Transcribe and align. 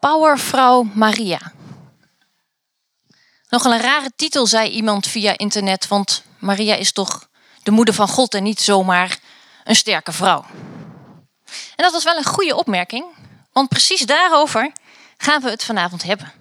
Powervrouw 0.00 0.82
Maria. 0.94 1.52
Nogal 3.48 3.72
een 3.72 3.80
rare 3.80 4.10
titel, 4.16 4.46
zei 4.46 4.70
iemand 4.70 5.06
via 5.06 5.38
internet, 5.38 5.88
want 5.88 6.22
Maria 6.38 6.74
is 6.74 6.92
toch 6.92 7.28
de 7.62 7.70
moeder 7.70 7.94
van 7.94 8.08
God 8.08 8.34
en 8.34 8.42
niet 8.42 8.60
zomaar 8.60 9.18
een 9.64 9.76
sterke 9.76 10.12
vrouw. 10.12 10.44
En 11.76 11.84
dat 11.84 11.92
was 11.92 12.04
wel 12.04 12.16
een 12.16 12.24
goede 12.24 12.56
opmerking, 12.56 13.04
want 13.52 13.68
precies 13.68 14.00
daarover 14.00 14.72
gaan 15.16 15.42
we 15.42 15.50
het 15.50 15.64
vanavond 15.64 16.02
hebben. 16.02 16.32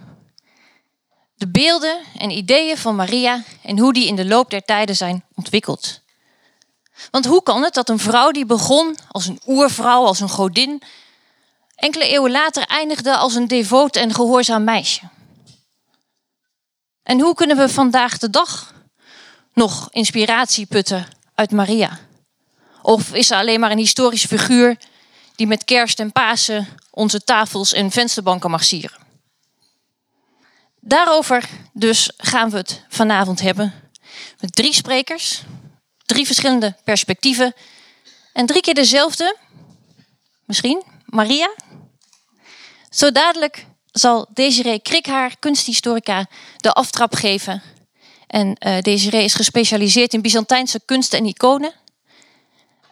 De 1.35 1.47
beelden 1.47 1.99
en 2.17 2.29
ideeën 2.29 2.77
van 2.77 2.95
Maria 2.95 3.43
en 3.63 3.79
hoe 3.79 3.93
die 3.93 4.07
in 4.07 4.15
de 4.15 4.25
loop 4.25 4.49
der 4.49 4.63
tijden 4.63 4.95
zijn 4.95 5.25
ontwikkeld. 5.35 6.01
Want 7.11 7.25
hoe 7.25 7.43
kan 7.43 7.63
het 7.63 7.73
dat 7.73 7.89
een 7.89 7.99
vrouw 7.99 8.31
die 8.31 8.45
begon 8.45 8.97
als 9.11 9.25
een 9.25 9.41
oervrouw, 9.45 10.05
als 10.05 10.19
een 10.19 10.29
godin, 10.29 10.83
enkele 11.79 12.07
eeuwen 12.07 12.31
later 12.31 12.63
eindigde 12.67 13.15
als 13.15 13.35
een 13.35 13.47
devoot 13.47 13.95
en 13.95 14.13
gehoorzaam 14.13 14.63
meisje? 14.63 15.01
En 17.03 17.19
hoe 17.19 17.33
kunnen 17.33 17.57
we 17.57 17.69
vandaag 17.69 18.17
de 18.17 18.29
dag 18.29 18.73
nog 19.53 19.87
inspiratie 19.91 20.65
putten 20.65 21.07
uit 21.35 21.51
Maria? 21.51 21.99
Of 22.81 23.13
is 23.13 23.27
ze 23.27 23.35
alleen 23.35 23.59
maar 23.59 23.71
een 23.71 23.77
historische 23.77 24.27
figuur 24.27 24.77
die 25.35 25.47
met 25.47 25.63
kerst 25.63 25.99
en 25.99 26.11
Pasen 26.11 26.67
onze 26.91 27.23
tafels 27.23 27.73
en 27.73 27.91
vensterbanken 27.91 28.49
mag 28.49 28.63
sieren? 28.63 28.97
Daarover 30.79 31.49
dus 31.73 32.11
gaan 32.17 32.49
we 32.49 32.57
het 32.57 32.83
vanavond 32.89 33.41
hebben 33.41 33.73
met 34.39 34.55
drie 34.55 34.73
sprekers, 34.73 35.43
drie 36.05 36.25
verschillende 36.25 36.75
perspectieven 36.83 37.53
en 38.33 38.45
drie 38.45 38.61
keer 38.61 38.73
dezelfde, 38.73 39.37
misschien, 40.45 40.83
Maria. 41.05 41.49
Zo 42.89 43.11
dadelijk 43.11 43.65
zal 43.91 44.27
Desiree 44.33 44.79
Krikhaar, 44.79 45.35
kunsthistorica, 45.39 46.27
de 46.57 46.71
aftrap 46.71 47.15
geven. 47.15 47.61
En 48.27 48.55
uh, 48.59 48.79
Desiree 48.79 49.23
is 49.23 49.33
gespecialiseerd 49.33 50.13
in 50.13 50.21
Byzantijnse 50.21 50.81
kunsten 50.85 51.19
en 51.19 51.25
iconen. 51.25 51.73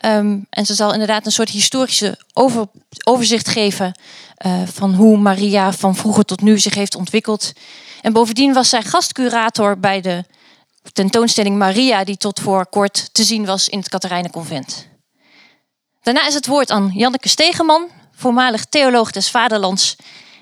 Um, 0.05 0.47
en 0.49 0.65
ze 0.65 0.73
zal 0.73 0.93
inderdaad 0.93 1.25
een 1.25 1.31
soort 1.31 1.49
historische 1.49 2.19
over, 2.33 2.67
overzicht 3.03 3.47
geven 3.47 3.99
uh, 4.45 4.61
van 4.65 4.93
hoe 4.93 5.17
Maria 5.17 5.73
van 5.73 5.95
vroeger 5.95 6.23
tot 6.25 6.41
nu 6.41 6.59
zich 6.59 6.73
heeft 6.73 6.95
ontwikkeld. 6.95 7.51
En 8.01 8.13
bovendien 8.13 8.53
was 8.53 8.69
zij 8.69 8.81
gastcurator 8.81 9.79
bij 9.79 10.01
de 10.01 10.23
tentoonstelling 10.93 11.57
Maria, 11.57 12.03
die 12.03 12.17
tot 12.17 12.39
voor 12.39 12.67
kort 12.67 13.13
te 13.13 13.23
zien 13.23 13.45
was 13.45 13.69
in 13.69 13.79
het 13.79 13.89
Katerijnenconvent. 13.89 14.87
Daarna 16.01 16.27
is 16.27 16.33
het 16.33 16.47
woord 16.47 16.71
aan 16.71 16.91
Janneke 16.93 17.29
Stegeman, 17.29 17.89
voormalig 18.17 18.65
theoloog 18.65 19.11
des 19.11 19.29
Vaderlands 19.29 19.95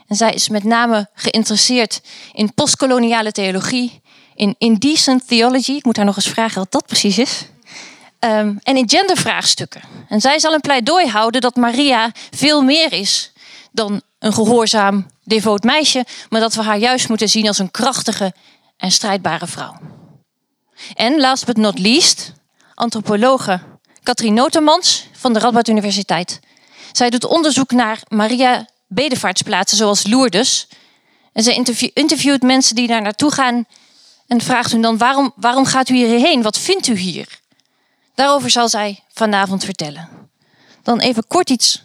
en 0.08 0.16
zij 0.16 0.34
is 0.34 0.50
met 0.50 0.64
name 0.64 1.10
geïnteresseerd 1.14 2.02
in 2.34 2.54
postkoloniale 2.54 3.32
theologie, 3.32 4.02
in 4.36 4.56
indecent 4.58 5.28
theology. 5.28 5.72
Ik 5.72 5.86
moet 5.86 5.96
haar 5.96 6.06
nog 6.06 6.16
eens 6.16 6.30
vragen 6.30 6.60
wat 6.60 6.72
dat 6.72 6.86
precies 6.86 7.18
is. 7.18 7.46
Um, 8.20 8.60
en 8.64 8.78
in 8.78 8.90
gendervraagstukken. 8.90 9.82
En 10.10 10.22
zij 10.22 10.40
zal 10.40 10.54
een 10.54 10.62
pleidooi 10.62 11.08
houden 11.08 11.42
dat 11.42 11.56
Maria 11.56 12.12
veel 12.32 12.62
meer 12.62 12.94
is 12.94 13.32
dan 13.72 14.02
een 14.20 14.34
gehoorzaam, 14.34 15.08
devoot 15.24 15.64
meisje, 15.64 16.06
maar 16.30 16.42
dat 16.42 16.54
we 16.54 16.62
haar 16.62 16.78
juist 16.78 17.10
moeten 17.10 17.30
zien 17.30 17.48
als 17.48 17.60
een 17.60 17.72
krachtige 17.72 18.34
en 18.78 18.92
strijdbare 18.92 19.48
vrouw. 19.48 19.78
En 20.94 21.20
last 21.20 21.46
but 21.46 21.58
not 21.58 21.80
least, 21.80 22.34
antropologe 22.74 23.60
Katrien 24.04 24.34
Notermans 24.34 25.08
van 25.12 25.34
de 25.34 25.40
Radboud 25.40 25.68
Universiteit. 25.68 26.40
Zij 26.96 27.10
doet 27.10 27.26
onderzoek 27.26 27.72
naar 27.72 28.02
Maria 28.08 28.68
bedevaartsplaatsen 28.88 29.78
zoals 29.78 30.08
Lourdes. 30.08 30.68
En 31.34 31.44
ze 31.44 31.54
interviewt 31.94 32.42
mensen 32.42 32.76
die 32.76 32.88
daar 32.88 33.02
naartoe 33.02 33.32
gaan 33.32 33.66
en 34.28 34.42
vraagt 34.42 34.72
hun 34.72 34.82
dan 34.82 34.98
waarom, 34.98 35.34
waarom 35.36 35.66
gaat 35.66 35.90
u 35.90 35.96
hierheen? 35.96 36.42
Wat 36.42 36.58
vindt 36.58 36.88
u 36.88 36.98
hier? 36.98 37.40
Daarover 38.14 38.50
zal 38.50 38.70
zij 38.70 39.04
vanavond 39.14 39.64
vertellen. 39.64 40.10
Dan 40.84 41.00
even 41.00 41.28
kort 41.28 41.50
iets 41.50 41.84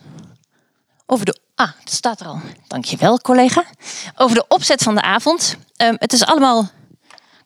over 1.06 1.24
de. 1.24 1.38
Ah, 1.54 1.70
het 1.80 1.92
staat 1.92 2.20
er 2.20 2.26
al. 2.26 2.40
Dankjewel, 2.68 3.18
collega. 3.18 3.64
Over 4.16 4.36
de 4.36 4.44
opzet 4.48 4.82
van 4.82 4.94
de 4.94 5.02
avond. 5.02 5.56
Um, 5.76 5.96
het 5.98 6.12
is 6.12 6.24
allemaal 6.24 6.70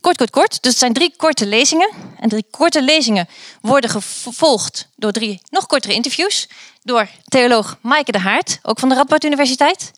kort, 0.05 0.17
kort, 0.17 0.31
kort. 0.31 0.63
Dus 0.63 0.71
het 0.71 0.81
zijn 0.81 0.93
drie 0.93 1.15
korte 1.17 1.47
lezingen. 1.47 1.91
En 2.21 2.29
drie 2.29 2.47
korte 2.51 2.83
lezingen 2.83 3.29
worden 3.61 3.91
gevolgd 3.91 4.89
door 4.97 5.13
drie 5.13 5.41
nog 5.51 5.67
kortere 5.67 5.95
interviews 5.95 6.49
door 6.83 7.09
theoloog 7.25 7.79
Maaike 7.81 8.13
de 8.13 8.19
Haart, 8.19 8.59
ook 8.63 8.79
van 8.79 8.89
de 8.89 8.95
Radboud 8.95 9.25
Universiteit. 9.25 9.91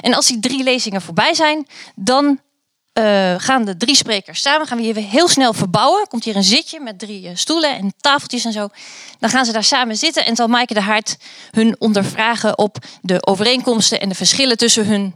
En 0.00 0.14
als 0.14 0.26
die 0.26 0.40
drie 0.40 0.62
lezingen 0.62 1.02
voorbij 1.02 1.34
zijn, 1.34 1.66
dan 1.94 2.40
uh, 2.98 3.34
gaan 3.38 3.64
de 3.64 3.76
drie 3.76 3.94
sprekers 3.94 4.42
samen, 4.42 4.66
gaan 4.66 4.76
we 4.76 4.82
hier 4.82 4.96
heel 4.96 5.28
snel 5.28 5.52
verbouwen. 5.52 6.08
Komt 6.08 6.24
hier 6.24 6.36
een 6.36 6.42
zitje 6.44 6.80
met 6.80 6.98
drie 6.98 7.22
uh, 7.22 7.30
stoelen 7.34 7.76
en 7.76 7.94
tafeltjes 8.00 8.44
en 8.44 8.52
zo. 8.52 8.68
Dan 9.18 9.30
gaan 9.30 9.44
ze 9.44 9.52
daar 9.52 9.64
samen 9.64 9.96
zitten 9.96 10.26
en 10.26 10.36
zal 10.36 10.48
Maaike 10.48 10.74
de 10.74 10.80
Haart 10.80 11.16
hun 11.50 11.76
ondervragen 11.78 12.58
op 12.58 12.76
de 13.02 13.26
overeenkomsten 13.26 14.00
en 14.00 14.08
de 14.08 14.14
verschillen 14.14 14.56
tussen 14.56 14.86
hun 14.86 15.14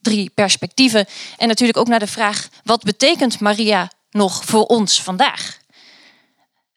drie 0.00 0.30
perspectieven. 0.34 1.06
En 1.36 1.48
natuurlijk 1.48 1.78
ook 1.78 1.88
naar 1.88 1.98
de 1.98 2.06
vraag, 2.06 2.48
wat 2.64 2.82
betekent 2.82 3.40
Maria 3.40 3.90
nog 4.10 4.44
voor 4.44 4.64
ons 4.64 5.02
vandaag? 5.02 5.58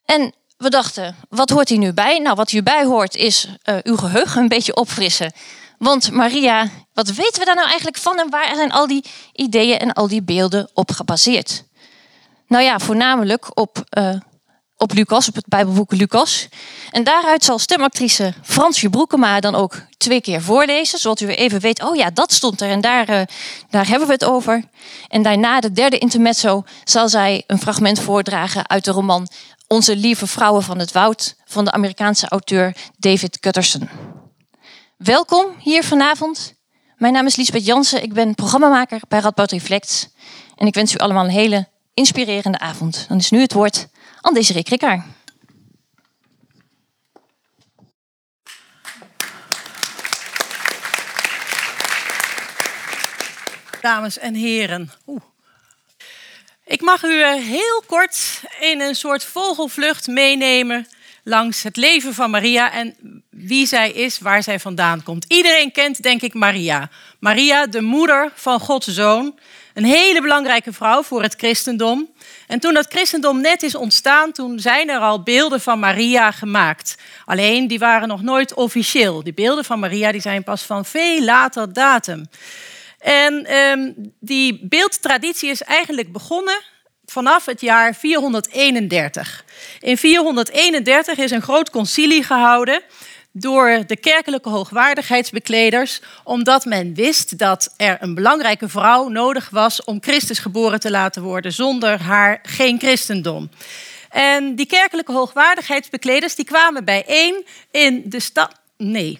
En 0.05 0.33
we 0.57 0.69
dachten, 0.69 1.15
wat 1.29 1.49
hoort 1.49 1.69
hier 1.69 1.77
nu 1.77 1.93
bij? 1.93 2.19
Nou, 2.19 2.35
wat 2.35 2.49
hierbij 2.49 2.85
hoort 2.85 3.15
is 3.15 3.47
uh, 3.65 3.77
uw 3.83 3.97
geheugen 3.97 4.41
een 4.41 4.47
beetje 4.47 4.75
opfrissen. 4.75 5.33
Want 5.77 6.11
Maria, 6.11 6.69
wat 6.93 7.07
weten 7.07 7.39
we 7.39 7.45
daar 7.45 7.55
nou 7.55 7.67
eigenlijk 7.67 7.97
van 7.97 8.19
en 8.19 8.29
waar 8.29 8.55
zijn 8.55 8.71
al 8.71 8.87
die 8.87 9.05
ideeën 9.33 9.79
en 9.79 9.93
al 9.93 10.07
die 10.07 10.21
beelden 10.21 10.69
op 10.73 10.91
gebaseerd? 10.91 11.63
Nou 12.47 12.63
ja, 12.63 12.79
voornamelijk 12.79 13.59
op, 13.59 13.83
uh, 13.97 14.15
op 14.81 14.93
Lucas, 14.93 15.27
op 15.27 15.35
het 15.35 15.47
Bijbelboek 15.47 15.91
Lucas. 15.91 16.47
En 16.91 17.03
daaruit 17.03 17.43
zal 17.43 17.59
stemactrice 17.59 18.33
Fransje 18.43 18.89
Broekema 18.89 19.39
dan 19.39 19.55
ook 19.55 19.81
twee 19.97 20.21
keer 20.21 20.41
voorlezen, 20.41 20.99
zodat 20.99 21.19
u 21.19 21.25
weer 21.25 21.37
even 21.37 21.59
weet, 21.59 21.83
oh 21.83 21.95
ja, 21.95 22.09
dat 22.09 22.31
stond 22.31 22.61
er 22.61 22.69
en 22.69 22.81
daar, 22.81 23.09
uh, 23.09 23.21
daar 23.69 23.87
hebben 23.87 24.07
we 24.07 24.13
het 24.13 24.25
over. 24.25 24.63
En 25.07 25.21
daarna, 25.21 25.59
de 25.59 25.71
derde 25.71 25.97
intermezzo, 25.97 26.63
zal 26.83 27.09
zij 27.09 27.43
een 27.47 27.59
fragment 27.59 27.99
voordragen 27.99 28.69
uit 28.69 28.85
de 28.85 28.91
roman 28.91 29.27
onze 29.67 29.95
lieve 29.95 30.27
vrouwen 30.27 30.63
van 30.63 30.79
het 30.79 30.91
woud 30.91 31.35
van 31.45 31.65
de 31.65 31.71
Amerikaanse 31.71 32.27
auteur 32.27 32.75
David 32.97 33.37
Gutterson. 33.41 33.89
Welkom 34.97 35.45
hier 35.59 35.83
vanavond. 35.83 36.53
Mijn 36.97 37.13
naam 37.13 37.25
is 37.25 37.35
Liesbeth 37.35 37.65
Jansen. 37.65 38.03
Ik 38.03 38.13
ben 38.13 38.35
programmamaker 38.35 38.99
bij 39.07 39.19
Radboud 39.19 39.51
Reflect. 39.51 40.09
En 40.55 40.67
ik 40.67 40.73
wens 40.73 40.93
u 40.93 40.97
allemaal 40.97 41.23
een 41.23 41.29
hele 41.29 41.67
inspirerende 41.93 42.59
avond. 42.59 43.05
Dan 43.07 43.17
is 43.17 43.29
nu 43.29 43.41
het 43.41 43.53
woord 43.53 43.87
Desiree 44.33 44.63
Krikker. 44.63 45.03
Dames 53.81 54.17
en 54.17 54.33
heren. 54.33 54.91
Oeh. 55.07 55.21
Ik 56.65 56.81
mag 56.81 57.03
u 57.03 57.21
eh, 57.21 57.33
heel 57.33 57.83
kort 57.85 58.41
in 58.59 58.81
een 58.81 58.95
soort 58.95 59.23
vogelvlucht 59.23 60.07
meenemen 60.07 60.87
langs 61.23 61.63
het 61.63 61.75
leven 61.75 62.13
van 62.13 62.29
Maria 62.29 62.71
en 62.71 62.95
wie 63.29 63.65
zij 63.65 63.91
is, 63.91 64.19
waar 64.19 64.43
zij 64.43 64.59
vandaan 64.59 65.03
komt. 65.03 65.25
Iedereen 65.27 65.71
kent, 65.71 66.01
denk 66.01 66.21
ik, 66.21 66.33
Maria. 66.33 66.89
Maria, 67.19 67.67
de 67.67 67.81
moeder 67.81 68.31
van 68.35 68.59
Gods 68.59 68.87
zoon. 68.87 69.39
Een 69.73 69.85
hele 69.85 70.21
belangrijke 70.21 70.73
vrouw 70.73 71.03
voor 71.03 71.21
het 71.21 71.35
christendom. 71.37 72.09
En 72.49 72.59
toen 72.59 72.73
dat 72.73 72.85
christendom 72.89 73.41
net 73.41 73.63
is 73.63 73.75
ontstaan, 73.75 74.31
toen 74.31 74.59
zijn 74.59 74.89
er 74.89 74.99
al 74.99 75.23
beelden 75.23 75.61
van 75.61 75.79
Maria 75.79 76.31
gemaakt. 76.31 76.95
Alleen 77.25 77.67
die 77.67 77.79
waren 77.79 78.07
nog 78.07 78.21
nooit 78.21 78.53
officieel. 78.53 79.23
Die 79.23 79.33
beelden 79.33 79.65
van 79.65 79.79
Maria 79.79 80.11
die 80.11 80.21
zijn 80.21 80.43
pas 80.43 80.61
van 80.61 80.85
veel 80.85 81.23
later 81.23 81.73
datum. 81.73 82.29
En 82.99 83.55
um, 83.55 84.13
die 84.19 84.59
beeldtraditie 84.67 85.49
is 85.49 85.61
eigenlijk 85.61 86.11
begonnen 86.11 86.61
vanaf 87.05 87.45
het 87.45 87.61
jaar 87.61 87.95
431. 87.95 89.45
In 89.79 89.97
431 89.97 91.17
is 91.17 91.31
een 91.31 91.41
groot 91.41 91.69
concilie 91.69 92.23
gehouden 92.23 92.81
door 93.31 93.83
de 93.87 93.97
kerkelijke 93.97 94.49
hoogwaardigheidsbekleders, 94.49 96.01
omdat 96.23 96.65
men 96.65 96.93
wist 96.93 97.37
dat 97.37 97.73
er 97.77 97.97
een 97.99 98.13
belangrijke 98.13 98.69
vrouw 98.69 99.07
nodig 99.07 99.49
was 99.49 99.83
om 99.83 100.01
Christus 100.01 100.39
geboren 100.39 100.79
te 100.79 100.91
laten 100.91 101.21
worden, 101.21 101.53
zonder 101.53 102.01
haar 102.01 102.39
geen 102.43 102.79
christendom. 102.79 103.49
En 104.09 104.55
die 104.55 104.65
kerkelijke 104.65 105.11
hoogwaardigheidsbekleders 105.11 106.35
die 106.35 106.45
kwamen 106.45 106.85
bijeen 106.85 107.45
in 107.71 108.03
de 108.05 108.19
stad. 108.19 108.51
Nee, 108.77 109.19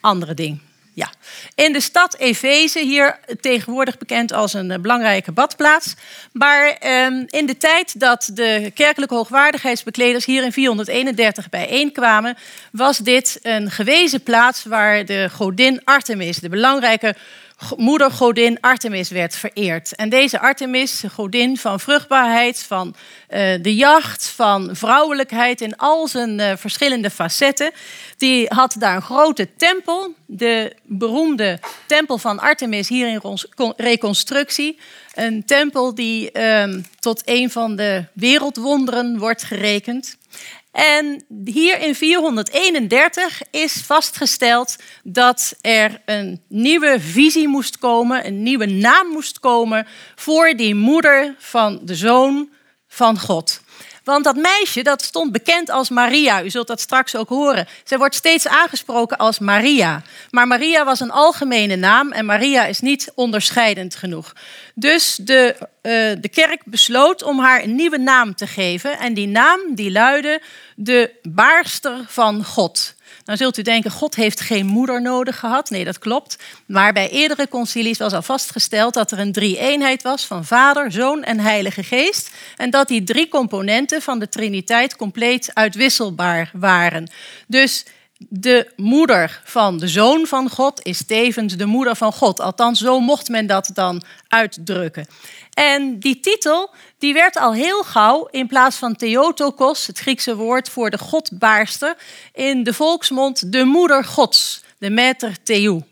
andere 0.00 0.34
ding. 0.34 0.60
Ja, 0.94 1.10
in 1.54 1.72
de 1.72 1.80
stad 1.80 2.16
Efeze, 2.16 2.80
hier 2.80 3.18
tegenwoordig 3.40 3.98
bekend 3.98 4.32
als 4.32 4.52
een 4.52 4.70
eh, 4.70 4.78
belangrijke 4.78 5.32
badplaats. 5.32 5.94
Maar 6.32 6.68
ehm, 6.68 7.24
in 7.26 7.46
de 7.46 7.56
tijd 7.56 8.00
dat 8.00 8.30
de 8.34 8.70
kerkelijke 8.74 9.14
hoogwaardigheidsbekleders 9.14 10.24
hier 10.24 10.44
in 10.44 10.52
431 10.52 11.48
bijeenkwamen, 11.48 12.36
was 12.72 12.98
dit 12.98 13.38
een 13.42 13.70
gewezen 13.70 14.22
plaats 14.22 14.64
waar 14.64 15.04
de 15.04 15.28
godin 15.32 15.80
Artemis, 15.84 16.38
de 16.38 16.48
belangrijke 16.48 17.14
moedergodin 17.76 18.60
Artemis 18.60 19.10
werd 19.10 19.36
vereerd. 19.36 19.94
En 19.94 20.08
deze 20.08 20.40
Artemis, 20.40 21.02
godin 21.12 21.56
van 21.56 21.80
vruchtbaarheid, 21.80 22.62
van 22.62 22.94
uh, 23.30 23.38
de 23.62 23.74
jacht, 23.74 24.28
van 24.28 24.70
vrouwelijkheid 24.72 25.60
in 25.60 25.76
al 25.76 26.08
zijn 26.08 26.38
uh, 26.38 26.52
verschillende 26.56 27.10
facetten, 27.10 27.70
die 28.16 28.46
had 28.48 28.76
daar 28.78 28.96
een 28.96 29.02
grote 29.02 29.48
tempel, 29.56 30.14
de 30.26 30.76
beroemde 30.82 31.60
tempel 31.86 32.18
van 32.18 32.38
Artemis 32.38 32.88
hier 32.88 33.08
in 33.08 33.38
reconstructie. 33.76 34.78
Een 35.14 35.44
tempel 35.44 35.94
die 35.94 36.30
uh, 36.32 36.64
tot 36.98 37.22
een 37.24 37.50
van 37.50 37.76
de 37.76 38.04
wereldwonderen 38.12 39.18
wordt 39.18 39.42
gerekend. 39.42 40.16
En 40.72 41.24
hier 41.44 41.80
in 41.80 41.94
431 41.94 43.42
is 43.50 43.82
vastgesteld 43.86 44.76
dat 45.02 45.54
er 45.60 46.00
een 46.04 46.42
nieuwe 46.48 47.00
visie 47.00 47.48
moest 47.48 47.78
komen, 47.78 48.26
een 48.26 48.42
nieuwe 48.42 48.66
naam 48.66 49.06
moest 49.06 49.38
komen 49.38 49.86
voor 50.14 50.54
die 50.56 50.74
moeder 50.74 51.34
van 51.38 51.80
de 51.82 51.94
zoon 51.94 52.50
van 52.88 53.18
God. 53.18 53.61
Want 54.04 54.24
dat 54.24 54.36
meisje, 54.36 54.82
dat 54.82 55.02
stond 55.02 55.32
bekend 55.32 55.70
als 55.70 55.90
Maria. 55.90 56.42
U 56.42 56.50
zult 56.50 56.66
dat 56.66 56.80
straks 56.80 57.16
ook 57.16 57.28
horen. 57.28 57.68
Zij 57.84 57.98
wordt 57.98 58.14
steeds 58.14 58.48
aangesproken 58.48 59.16
als 59.16 59.38
Maria. 59.38 60.02
Maar 60.30 60.46
Maria 60.46 60.84
was 60.84 61.00
een 61.00 61.10
algemene 61.10 61.76
naam 61.76 62.12
en 62.12 62.24
Maria 62.24 62.64
is 62.64 62.80
niet 62.80 63.12
onderscheidend 63.14 63.94
genoeg. 63.94 64.32
Dus 64.74 65.18
de, 65.22 65.56
uh, 65.58 65.62
de 66.20 66.28
kerk 66.28 66.62
besloot 66.64 67.22
om 67.22 67.38
haar 67.38 67.62
een 67.62 67.74
nieuwe 67.74 67.98
naam 67.98 68.34
te 68.34 68.46
geven. 68.46 68.98
En 68.98 69.14
die 69.14 69.28
naam 69.28 69.60
die 69.74 69.90
luidde 69.90 70.42
de 70.76 71.10
baarster 71.22 72.04
van 72.06 72.44
God. 72.44 72.94
Dan 73.24 73.36
zult 73.36 73.58
u 73.58 73.62
denken, 73.62 73.90
God 73.90 74.14
heeft 74.14 74.40
geen 74.40 74.66
moeder 74.66 75.02
nodig 75.02 75.38
gehad. 75.38 75.70
Nee, 75.70 75.84
dat 75.84 75.98
klopt. 75.98 76.38
Maar 76.66 76.92
bij 76.92 77.10
eerdere 77.10 77.48
concilies 77.48 77.98
was 77.98 78.12
al 78.12 78.22
vastgesteld 78.22 78.94
dat 78.94 79.10
er 79.10 79.18
een 79.18 79.32
drie-eenheid 79.32 80.02
was 80.02 80.26
van 80.26 80.44
Vader, 80.44 80.92
Zoon 80.92 81.22
en 81.22 81.40
Heilige 81.40 81.82
Geest. 81.82 82.30
En 82.56 82.70
dat 82.70 82.88
die 82.88 83.04
drie 83.04 83.28
componenten 83.28 84.02
van 84.02 84.18
de 84.18 84.28
Triniteit 84.28 84.96
compleet 84.96 85.50
uitwisselbaar 85.54 86.50
waren. 86.52 87.10
Dus 87.46 87.84
de 88.28 88.72
moeder 88.76 89.40
van 89.44 89.78
de 89.78 89.88
zoon 89.88 90.26
van 90.26 90.50
God 90.50 90.80
is 90.82 91.06
tevens 91.06 91.56
de 91.56 91.66
moeder 91.66 91.96
van 91.96 92.12
God. 92.12 92.40
Althans, 92.40 92.80
zo 92.80 93.00
mocht 93.00 93.28
men 93.28 93.46
dat 93.46 93.70
dan 93.74 94.02
uitdrukken. 94.28 95.06
En 95.54 95.98
die 95.98 96.20
titel 96.20 96.70
die 96.98 97.12
werd 97.12 97.36
al 97.36 97.54
heel 97.54 97.82
gauw 97.82 98.28
in 98.30 98.46
plaats 98.46 98.76
van 98.76 98.96
Theotokos, 98.96 99.86
het 99.86 99.98
Griekse 99.98 100.36
woord 100.36 100.68
voor 100.68 100.90
de 100.90 100.98
godbaarster, 100.98 101.96
in 102.32 102.62
de 102.62 102.74
volksmond 102.74 103.52
de 103.52 103.64
moeder 103.64 104.04
gods, 104.04 104.62
de 104.78 104.90
Mater 104.90 105.42
Theou. 105.42 105.82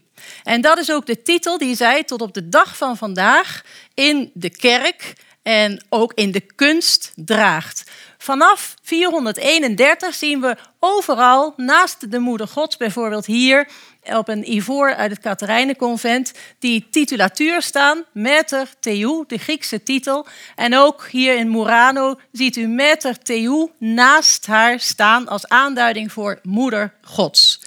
En 0.44 0.60
dat 0.60 0.78
is 0.78 0.92
ook 0.92 1.06
de 1.06 1.22
titel 1.22 1.58
die 1.58 1.76
zij 1.76 2.04
tot 2.04 2.22
op 2.22 2.34
de 2.34 2.48
dag 2.48 2.76
van 2.76 2.96
vandaag 2.96 3.62
in 3.94 4.30
de 4.34 4.50
kerk 4.50 5.14
en 5.42 5.84
ook 5.88 6.12
in 6.14 6.32
de 6.32 6.40
kunst 6.40 7.12
draagt. 7.14 7.90
Vanaf 8.18 8.74
431 8.82 10.14
zien 10.14 10.40
we 10.40 10.56
overal 10.78 11.52
naast 11.56 12.10
de 12.10 12.18
moeder 12.18 12.48
gods, 12.48 12.76
bijvoorbeeld 12.76 13.26
hier 13.26 13.68
op 14.04 14.28
een 14.28 14.52
ivoor 14.52 14.94
uit 14.94 15.10
het 15.10 15.20
Katerijnenconvent, 15.20 16.32
die 16.58 16.86
titulatuur 16.90 17.62
staan, 17.62 18.04
Mater 18.12 18.68
Theou, 18.80 19.24
de 19.26 19.38
Griekse 19.38 19.82
titel. 19.82 20.26
En 20.56 20.76
ook 20.76 21.08
hier 21.10 21.36
in 21.36 21.50
Murano 21.50 22.18
ziet 22.32 22.56
u 22.56 22.68
Mater 22.68 23.18
Theou 23.18 23.70
naast 23.78 24.46
haar 24.46 24.80
staan 24.80 25.28
als 25.28 25.48
aanduiding 25.48 26.12
voor 26.12 26.38
moeder 26.42 26.92
gods. 27.02 27.60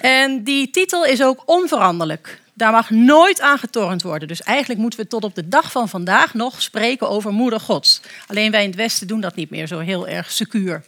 En 0.00 0.42
die 0.42 0.70
titel 0.70 1.04
is 1.04 1.22
ook 1.22 1.42
onveranderlijk. 1.46 2.42
Daar 2.54 2.72
mag 2.72 2.90
nooit 2.90 3.40
aan 3.40 3.58
getornd 3.58 4.02
worden. 4.02 4.28
Dus 4.28 4.42
eigenlijk 4.42 4.80
moeten 4.80 5.00
we 5.00 5.06
tot 5.06 5.24
op 5.24 5.34
de 5.34 5.48
dag 5.48 5.72
van 5.72 5.88
vandaag 5.88 6.34
nog 6.34 6.62
spreken 6.62 7.08
over 7.08 7.32
moeder 7.32 7.60
gods. 7.60 8.00
Alleen 8.26 8.50
wij 8.50 8.62
in 8.62 8.68
het 8.68 8.76
Westen 8.76 9.06
doen 9.06 9.20
dat 9.20 9.34
niet 9.34 9.50
meer 9.50 9.66
zo 9.66 9.78
heel 9.78 10.08
erg 10.08 10.30
secuur. 10.30 10.82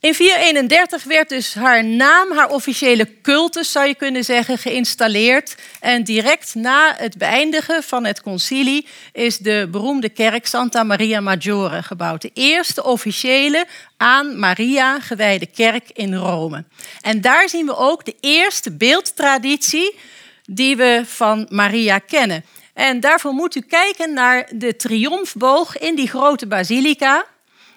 In 0.00 0.14
431 0.14 1.04
werd 1.04 1.28
dus 1.28 1.54
haar 1.54 1.84
naam, 1.84 2.32
haar 2.32 2.50
officiële 2.50 3.20
cultus 3.22 3.72
zou 3.72 3.86
je 3.86 3.94
kunnen 3.94 4.24
zeggen, 4.24 4.58
geïnstalleerd. 4.58 5.56
En 5.80 6.04
direct 6.04 6.54
na 6.54 6.94
het 6.96 7.18
beëindigen 7.18 7.82
van 7.82 8.04
het 8.04 8.22
concilie 8.22 8.86
is 9.12 9.38
de 9.38 9.68
beroemde 9.70 10.08
kerk 10.08 10.46
Santa 10.46 10.82
Maria 10.82 11.20
Maggiore 11.20 11.82
gebouwd. 11.82 12.22
De 12.22 12.30
eerste 12.34 12.84
officiële 12.84 13.66
aan 13.96 14.38
Maria 14.38 15.00
gewijde 15.00 15.46
kerk 15.46 15.90
in 15.92 16.14
Rome. 16.14 16.64
En 17.00 17.20
daar 17.20 17.48
zien 17.48 17.66
we 17.66 17.76
ook 17.76 18.04
de 18.04 18.16
eerste 18.20 18.70
beeldtraditie 18.70 19.98
die 20.44 20.76
we 20.76 21.02
van 21.06 21.46
Maria 21.50 21.98
kennen. 21.98 22.44
En 22.74 23.00
daarvoor 23.00 23.32
moet 23.32 23.54
u 23.54 23.60
kijken 23.60 24.12
naar 24.12 24.48
de 24.54 24.76
triomfboog 24.76 25.78
in 25.78 25.94
die 25.94 26.08
grote 26.08 26.46
basilica. 26.46 27.24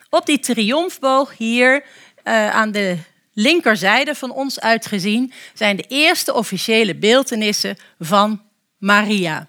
Op 0.09 0.25
die 0.25 0.39
triomfboog 0.39 1.37
hier 1.37 1.83
uh, 2.23 2.49
aan 2.49 2.71
de 2.71 2.97
linkerzijde 3.33 4.15
van 4.15 4.31
ons 4.31 4.59
uitgezien 4.59 5.33
zijn 5.53 5.75
de 5.75 5.85
eerste 5.87 6.33
officiële 6.33 6.95
beeldenissen 6.95 7.77
van 7.99 8.41
Maria. 8.77 9.47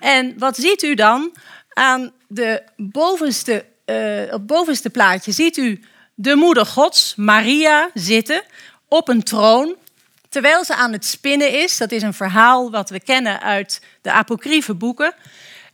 En 0.00 0.38
wat 0.38 0.56
ziet 0.56 0.82
u 0.82 0.94
dan? 0.94 1.36
Aan 1.68 2.12
de 2.28 2.62
bovenste, 2.76 3.64
het 3.84 4.46
bovenste 4.46 4.90
plaatje 4.90 5.32
ziet 5.32 5.56
u 5.56 5.80
de 6.14 6.34
moeder 6.34 6.66
Gods, 6.66 7.14
Maria, 7.16 7.90
zitten 7.94 8.42
op 8.88 9.08
een 9.08 9.22
troon. 9.22 9.76
Terwijl 10.28 10.64
ze 10.64 10.74
aan 10.74 10.92
het 10.92 11.04
spinnen 11.04 11.62
is. 11.62 11.76
Dat 11.76 11.92
is 11.92 12.02
een 12.02 12.14
verhaal 12.14 12.70
wat 12.70 12.90
we 12.90 13.00
kennen 13.00 13.40
uit 13.40 13.80
de 14.00 14.12
apocryfe 14.12 14.74
boeken. 14.74 15.14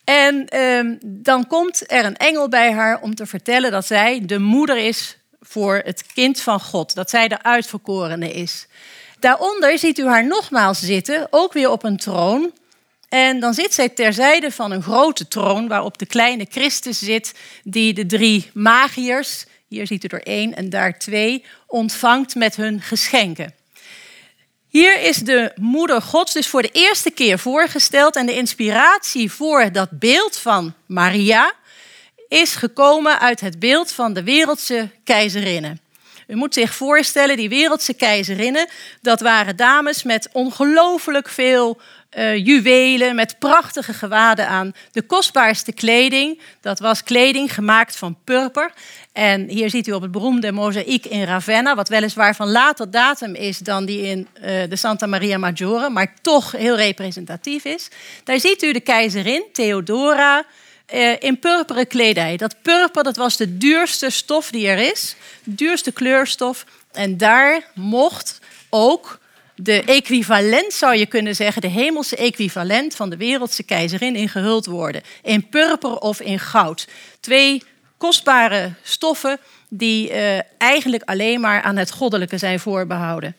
En 0.04 0.46
uh, 0.54 0.96
dan 1.04 1.46
komt 1.46 1.92
er 1.92 2.04
een 2.04 2.16
engel 2.16 2.48
bij 2.48 2.72
haar 2.72 3.00
om 3.00 3.14
te 3.14 3.26
vertellen 3.26 3.70
dat 3.70 3.86
zij 3.86 4.22
de 4.26 4.38
moeder 4.38 4.76
is 4.76 5.16
voor 5.40 5.80
het 5.84 6.04
kind 6.14 6.40
van 6.40 6.60
God, 6.60 6.94
dat 6.94 7.10
zij 7.10 7.28
de 7.28 7.42
uitverkorene 7.42 8.32
is. 8.32 8.66
Daaronder 9.18 9.78
ziet 9.78 9.98
u 9.98 10.06
haar 10.06 10.26
nogmaals 10.26 10.80
zitten, 10.80 11.26
ook 11.30 11.52
weer 11.52 11.70
op 11.70 11.84
een 11.84 11.96
troon. 11.96 12.52
En 13.08 13.40
dan 13.40 13.54
zit 13.54 13.74
zij 13.74 13.88
terzijde 13.88 14.50
van 14.50 14.70
een 14.70 14.82
grote 14.82 15.28
troon 15.28 15.68
waarop 15.68 15.98
de 15.98 16.06
kleine 16.06 16.46
Christus 16.50 16.98
zit, 16.98 17.34
die 17.64 17.94
de 17.94 18.06
drie 18.06 18.50
magiërs, 18.54 19.44
hier 19.68 19.86
ziet 19.86 20.04
u 20.04 20.08
er 20.08 20.22
één 20.22 20.54
en 20.54 20.70
daar 20.70 20.98
twee, 20.98 21.44
ontvangt 21.66 22.34
met 22.34 22.56
hun 22.56 22.80
geschenken. 22.80 23.54
Hier 24.68 25.00
is 25.00 25.16
de 25.16 25.52
moeder 25.54 26.02
Gods 26.02 26.32
dus 26.32 26.46
voor 26.46 26.62
de 26.62 26.70
eerste 26.72 27.10
keer 27.10 27.38
voorgesteld 27.38 28.16
en 28.16 28.26
de 28.26 28.34
inspiratie 28.34 29.32
voor 29.32 29.72
dat 29.72 29.88
beeld 29.98 30.36
van 30.36 30.74
Maria 30.86 31.52
is 32.30 32.54
gekomen 32.54 33.20
uit 33.20 33.40
het 33.40 33.58
beeld 33.58 33.92
van 33.92 34.12
de 34.12 34.22
wereldse 34.22 34.88
keizerinnen. 35.04 35.80
U 36.26 36.34
moet 36.34 36.54
zich 36.54 36.74
voorstellen, 36.74 37.36
die 37.36 37.48
wereldse 37.48 37.94
keizerinnen, 37.94 38.68
dat 39.02 39.20
waren 39.20 39.56
dames 39.56 40.02
met 40.02 40.28
ongelooflijk 40.32 41.28
veel 41.28 41.80
uh, 42.18 42.36
juwelen, 42.46 43.14
met 43.14 43.38
prachtige 43.38 43.92
gewaden 43.92 44.48
aan. 44.48 44.72
De 44.92 45.02
kostbaarste 45.02 45.72
kleding, 45.72 46.40
dat 46.60 46.78
was 46.78 47.02
kleding 47.02 47.54
gemaakt 47.54 47.96
van 47.96 48.16
purper. 48.24 48.72
En 49.12 49.48
hier 49.48 49.70
ziet 49.70 49.86
u 49.86 49.92
op 49.92 50.02
het 50.02 50.10
beroemde 50.10 50.52
mozaïek 50.52 51.06
in 51.06 51.24
Ravenna, 51.24 51.74
wat 51.74 51.88
weliswaar 51.88 52.36
van 52.36 52.50
later 52.50 52.90
datum 52.90 53.34
is 53.34 53.58
dan 53.58 53.84
die 53.84 54.02
in 54.02 54.28
uh, 54.34 54.44
de 54.68 54.76
Santa 54.76 55.06
Maria 55.06 55.38
Maggiore, 55.38 55.90
maar 55.90 56.14
toch 56.22 56.52
heel 56.52 56.76
representatief 56.76 57.64
is. 57.64 57.88
Daar 58.24 58.40
ziet 58.40 58.62
u 58.62 58.72
de 58.72 58.80
keizerin, 58.80 59.44
Theodora, 59.52 60.38
eh, 60.38 60.44
in 61.18 61.38
purperen 61.38 61.86
kledij. 61.86 62.36
Dat 62.36 62.54
purper 62.62 63.02
dat 63.02 63.16
was 63.16 63.36
de 63.36 63.56
duurste 63.56 64.10
stof 64.10 64.50
die 64.50 64.68
er 64.68 64.90
is, 64.92 65.14
duurste 65.44 65.92
kleurstof. 65.92 66.64
En 66.92 67.16
daar 67.16 67.70
mocht 67.74 68.38
ook 68.70 69.18
de 69.54 69.82
equivalent, 69.82 70.72
zou 70.72 70.96
je 70.96 71.06
kunnen 71.06 71.34
zeggen, 71.34 71.62
de 71.62 71.68
hemelse 71.68 72.16
equivalent 72.16 72.94
van 72.94 73.10
de 73.10 73.16
wereldse 73.16 73.62
keizerin 73.62 74.16
in 74.16 74.28
gehuld 74.28 74.66
worden. 74.66 75.02
In 75.22 75.48
purper 75.48 75.98
of 75.98 76.20
in 76.20 76.38
goud. 76.38 76.88
Twee 77.20 77.62
kostbare 77.96 78.72
stoffen 78.82 79.38
die 79.68 80.10
uh, 80.10 80.38
eigenlijk 80.58 81.02
alleen 81.02 81.40
maar 81.40 81.62
aan 81.62 81.76
het 81.76 81.90
goddelijke 81.90 82.38
zijn 82.38 82.60
voorbehouden. 82.60 83.36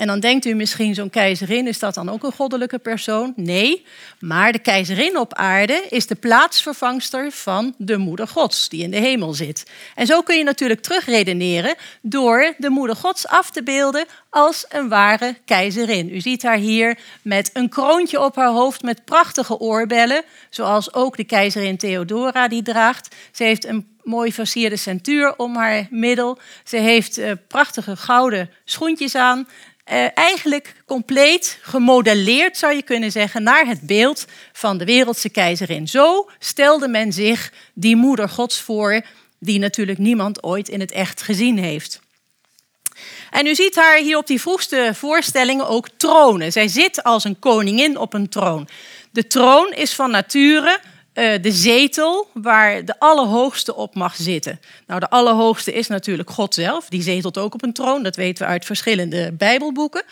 En 0.00 0.06
dan 0.06 0.20
denkt 0.20 0.44
u 0.44 0.54
misschien, 0.54 0.94
zo'n 0.94 1.10
keizerin, 1.10 1.66
is 1.66 1.78
dat 1.78 1.94
dan 1.94 2.08
ook 2.08 2.22
een 2.22 2.32
goddelijke 2.32 2.78
persoon? 2.78 3.32
Nee, 3.36 3.84
maar 4.18 4.52
de 4.52 4.58
keizerin 4.58 5.18
op 5.18 5.34
aarde 5.34 5.86
is 5.88 6.06
de 6.06 6.14
plaatsvervangster 6.14 7.30
van 7.32 7.74
de 7.78 7.96
moeder 7.96 8.28
gods, 8.28 8.68
die 8.68 8.82
in 8.82 8.90
de 8.90 8.96
hemel 8.96 9.32
zit. 9.32 9.70
En 9.94 10.06
zo 10.06 10.22
kun 10.22 10.36
je 10.36 10.44
natuurlijk 10.44 10.80
terugredeneren 10.80 11.74
door 12.02 12.54
de 12.58 12.70
moeder 12.70 12.96
gods 12.96 13.26
af 13.26 13.50
te 13.50 13.62
beelden 13.62 14.04
als 14.30 14.64
een 14.68 14.88
ware 14.88 15.36
keizerin. 15.44 16.14
U 16.14 16.20
ziet 16.20 16.42
haar 16.42 16.56
hier 16.56 16.98
met 17.22 17.50
een 17.52 17.68
kroontje 17.68 18.20
op 18.20 18.36
haar 18.36 18.52
hoofd 18.52 18.82
met 18.82 19.04
prachtige 19.04 19.58
oorbellen, 19.58 20.22
zoals 20.50 20.94
ook 20.94 21.16
de 21.16 21.24
keizerin 21.24 21.76
Theodora 21.76 22.48
die 22.48 22.62
draagt. 22.62 23.14
Ze 23.32 23.44
heeft 23.44 23.64
een 23.64 23.98
mooi 24.02 24.32
versierde 24.32 24.76
centuur 24.76 25.34
om 25.36 25.56
haar 25.56 25.86
middel. 25.90 26.38
Ze 26.64 26.76
heeft 26.76 27.18
uh, 27.18 27.32
prachtige 27.48 27.96
gouden 27.96 28.50
schoentjes 28.64 29.14
aan. 29.14 29.48
Uh, 29.92 30.06
eigenlijk 30.14 30.74
compleet 30.86 31.58
gemodelleerd, 31.62 32.56
zou 32.56 32.74
je 32.74 32.82
kunnen 32.82 33.12
zeggen, 33.12 33.42
naar 33.42 33.66
het 33.66 33.80
beeld 33.80 34.24
van 34.52 34.78
de 34.78 34.84
wereldse 34.84 35.28
keizerin. 35.28 35.88
Zo 35.88 36.30
stelde 36.38 36.88
men 36.88 37.12
zich 37.12 37.52
die 37.74 37.96
moeder 37.96 38.28
Gods 38.28 38.60
voor, 38.60 39.02
die 39.38 39.58
natuurlijk 39.58 39.98
niemand 39.98 40.42
ooit 40.42 40.68
in 40.68 40.80
het 40.80 40.92
echt 40.92 41.22
gezien 41.22 41.58
heeft. 41.58 42.00
En 43.30 43.46
u 43.46 43.54
ziet 43.54 43.76
haar 43.76 43.96
hier 43.96 44.16
op 44.16 44.26
die 44.26 44.40
vroegste 44.40 44.92
voorstellingen 44.94 45.68
ook 45.68 45.88
tronen. 45.96 46.52
Zij 46.52 46.68
zit 46.68 47.02
als 47.02 47.24
een 47.24 47.38
koningin 47.38 47.98
op 47.98 48.14
een 48.14 48.28
troon. 48.28 48.68
De 49.10 49.26
troon 49.26 49.72
is 49.72 49.94
van 49.94 50.10
nature 50.10 50.80
uh, 51.20 51.42
de 51.42 51.52
zetel 51.52 52.28
waar 52.32 52.84
de 52.84 52.98
Allerhoogste 52.98 53.74
op 53.74 53.94
mag 53.94 54.16
zitten. 54.16 54.60
Nou, 54.86 55.00
de 55.00 55.10
Allerhoogste 55.10 55.72
is 55.72 55.86
natuurlijk 55.86 56.30
God 56.30 56.54
zelf. 56.54 56.88
Die 56.88 57.02
zetelt 57.02 57.38
ook 57.38 57.54
op 57.54 57.62
een 57.62 57.72
troon. 57.72 58.02
Dat 58.02 58.16
weten 58.16 58.44
we 58.44 58.52
uit 58.52 58.64
verschillende 58.64 59.32
Bijbelboeken. 59.32 60.02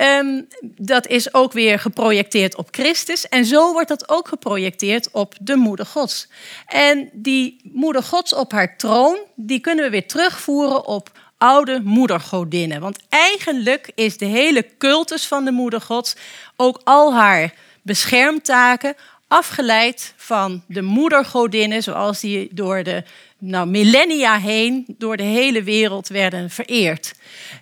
Um, 0.00 0.48
dat 0.76 1.06
is 1.06 1.34
ook 1.34 1.52
weer 1.52 1.78
geprojecteerd 1.78 2.56
op 2.56 2.68
Christus. 2.70 3.28
En 3.28 3.44
zo 3.44 3.72
wordt 3.72 3.88
dat 3.88 4.08
ook 4.08 4.28
geprojecteerd 4.28 5.10
op 5.10 5.34
de 5.40 5.56
Moeder 5.56 5.86
Gods. 5.86 6.28
En 6.66 7.10
die 7.12 7.60
Moeder 7.72 8.02
Gods 8.02 8.34
op 8.34 8.52
haar 8.52 8.76
troon, 8.76 9.18
die 9.34 9.60
kunnen 9.60 9.84
we 9.84 9.90
weer 9.90 10.06
terugvoeren 10.06 10.86
op 10.86 11.10
oude 11.38 11.80
moedergodinnen. 11.84 12.80
Want 12.80 12.98
eigenlijk 13.08 13.90
is 13.94 14.18
de 14.18 14.24
hele 14.24 14.66
cultus 14.78 15.26
van 15.26 15.44
de 15.44 15.50
Moeder 15.50 15.80
Gods, 15.80 16.16
ook 16.56 16.80
al 16.84 17.14
haar 17.14 17.54
beschermtaken, 17.82 18.94
afgeleid 19.32 20.14
van 20.16 20.62
de 20.66 20.82
moedergodinnen, 20.82 21.82
zoals 21.82 22.20
die 22.20 22.48
door 22.52 22.82
de 22.82 23.02
nou, 23.38 23.66
millennia 23.66 24.38
heen 24.38 24.84
door 24.98 25.16
de 25.16 25.22
hele 25.22 25.62
wereld 25.62 26.08
werden 26.08 26.50
vereerd. 26.50 27.14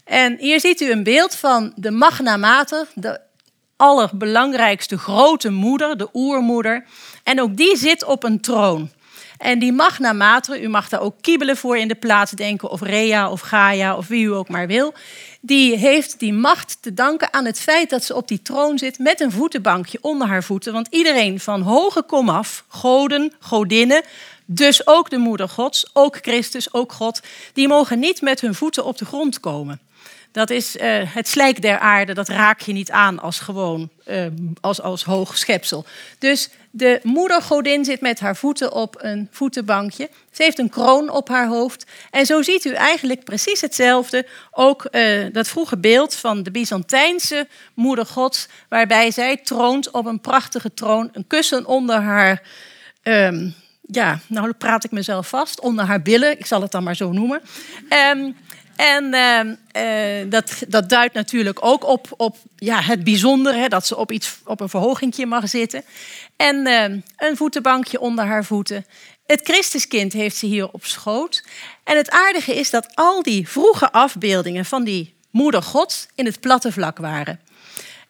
En 0.05 0.37
hier 0.39 0.61
ziet 0.61 0.81
u 0.81 0.91
een 0.91 1.03
beeld 1.03 1.35
van 1.35 1.73
de 1.77 1.91
Magna 1.91 2.37
Mater, 2.37 2.87
de 2.95 3.21
allerbelangrijkste 3.77 4.99
grote 4.99 5.51
moeder, 5.51 5.97
de 5.97 6.09
oermoeder. 6.13 6.85
En 7.23 7.41
ook 7.41 7.57
die 7.57 7.77
zit 7.77 8.05
op 8.05 8.25
een 8.25 8.41
troon. 8.41 8.91
En 9.41 9.59
die 9.59 9.73
Magna 9.73 10.13
Mater, 10.13 10.63
u 10.63 10.69
mag 10.69 10.89
daar 10.89 11.01
ook 11.01 11.15
kiebelen 11.21 11.57
voor 11.57 11.77
in 11.77 11.89
de 11.89 11.95
plaats 11.95 12.31
denken, 12.31 12.71
of 12.71 12.81
Rea 12.81 13.31
of 13.31 13.41
Gaia 13.41 13.97
of 13.97 14.07
wie 14.07 14.25
u 14.25 14.33
ook 14.33 14.49
maar 14.49 14.67
wil 14.67 14.95
die 15.41 15.77
heeft 15.77 16.19
die 16.19 16.33
macht 16.33 16.79
te 16.81 16.95
danken 16.95 17.33
aan 17.33 17.45
het 17.45 17.61
feit 17.61 17.91
dat 17.91 18.05
ze 18.05 18.15
op 18.15 18.29
die 18.29 18.43
troon 18.43 18.79
zit 18.79 18.99
met 18.99 19.21
een 19.21 19.33
voetenbankje 19.33 19.99
onder 20.01 20.29
haar 20.29 20.43
voeten. 20.43 20.73
Want 20.73 20.87
iedereen 20.91 21.41
van 21.41 21.61
hoge 21.61 22.03
kom 22.03 22.29
af, 22.29 22.65
goden, 22.69 23.33
godinnen, 23.39 24.03
dus 24.45 24.87
ook 24.87 25.11
de 25.11 25.19
moeder 25.19 25.49
Gods, 25.49 25.91
ook 25.93 26.19
Christus, 26.23 26.73
ook 26.73 26.93
God, 26.93 27.21
die 27.53 27.69
mogen 27.69 27.99
niet 27.99 28.21
met 28.21 28.41
hun 28.41 28.55
voeten 28.55 28.85
op 28.85 28.99
de 28.99 29.05
grond 29.05 29.41
komen. 29.41 29.81
Dat 30.33 30.51
is 30.51 30.77
uh, 30.77 30.83
het 31.15 31.29
slijk 31.29 31.63
der 31.63 31.79
aarde, 31.79 32.15
dat 32.15 32.29
raak 32.29 32.61
je 32.61 32.73
niet 32.73 32.91
aan 32.91 33.19
als 33.19 33.41
gewoon, 33.41 33.91
uh, 34.07 34.27
als, 34.61 34.81
als 34.81 35.05
hoog 35.05 35.39
schepsel. 35.39 35.85
Dus 36.19 36.49
de 36.71 37.01
moedergodin 37.03 37.85
zit 37.85 38.01
met 38.01 38.21
haar 38.21 38.37
voeten 38.37 38.73
op 38.73 38.97
een 38.99 39.29
voetenbankje. 39.31 40.11
Ze 40.31 40.43
heeft 40.43 40.59
een 40.59 40.69
kroon 40.69 41.11
op 41.11 41.29
haar 41.29 41.47
hoofd. 41.47 41.87
En 42.11 42.27
zo 42.27 42.43
ziet 42.43 42.65
u 42.65 42.73
eigenlijk 42.73 43.25
precies 43.25 43.61
hetzelfde. 43.61 44.27
Ook 44.51 44.89
uh, 44.91 45.27
dat 45.33 45.49
vroege 45.49 45.79
beeld 45.79 46.15
van 46.15 46.43
de 46.43 46.51
Byzantijnse 46.51 47.49
moeder 47.75 48.07
gods, 48.07 48.49
waarbij 48.69 49.11
zij 49.11 49.37
troont 49.37 49.91
op 49.91 50.07
een 50.07 50.21
prachtige 50.21 50.75
troon, 50.75 51.09
een 51.13 51.27
kussen 51.27 51.67
onder 51.67 52.01
haar. 52.01 52.43
Um, 53.03 53.55
ja, 53.83 54.19
nou 54.27 54.53
praat 54.53 54.85
ik 54.85 54.91
mezelf 54.91 55.29
vast, 55.29 55.61
onder 55.61 55.85
haar 55.85 56.03
billen, 56.03 56.39
ik 56.39 56.47
zal 56.47 56.63
het 56.63 56.71
dan 56.71 56.83
maar 56.83 56.97
zo 56.97 57.13
noemen. 57.13 57.41
Um, 58.15 58.37
en 58.81 59.05
uh, 59.15 60.21
uh, 60.23 60.31
dat, 60.31 60.63
dat 60.69 60.89
duidt 60.89 61.15
natuurlijk 61.15 61.65
ook 61.65 61.85
op, 61.85 62.09
op 62.17 62.37
ja, 62.57 62.81
het 62.81 63.05
bijzondere, 63.05 63.69
dat 63.69 63.87
ze 63.87 63.97
op, 63.97 64.13
iets, 64.13 64.39
op 64.45 64.61
een 64.61 64.69
verhogingje 64.69 65.27
mag 65.27 65.49
zitten. 65.49 65.85
En 66.37 66.67
uh, 66.67 66.83
een 67.17 67.37
voetenbankje 67.37 68.01
onder 68.01 68.25
haar 68.25 68.45
voeten. 68.45 68.87
Het 69.27 69.41
Christuskind 69.43 70.13
heeft 70.13 70.37
ze 70.37 70.47
hier 70.47 70.71
op 70.73 70.85
schoot. 70.85 71.45
En 71.85 71.97
het 71.97 72.11
aardige 72.11 72.55
is 72.55 72.71
dat 72.71 72.91
al 72.95 73.23
die 73.23 73.49
vroege 73.49 73.93
afbeeldingen 73.93 74.65
van 74.65 74.85
die 74.85 75.15
moeder 75.31 75.63
Gods 75.63 76.07
in 76.15 76.25
het 76.25 76.41
platte 76.41 76.73
vlak 76.73 76.99
waren. 76.99 77.41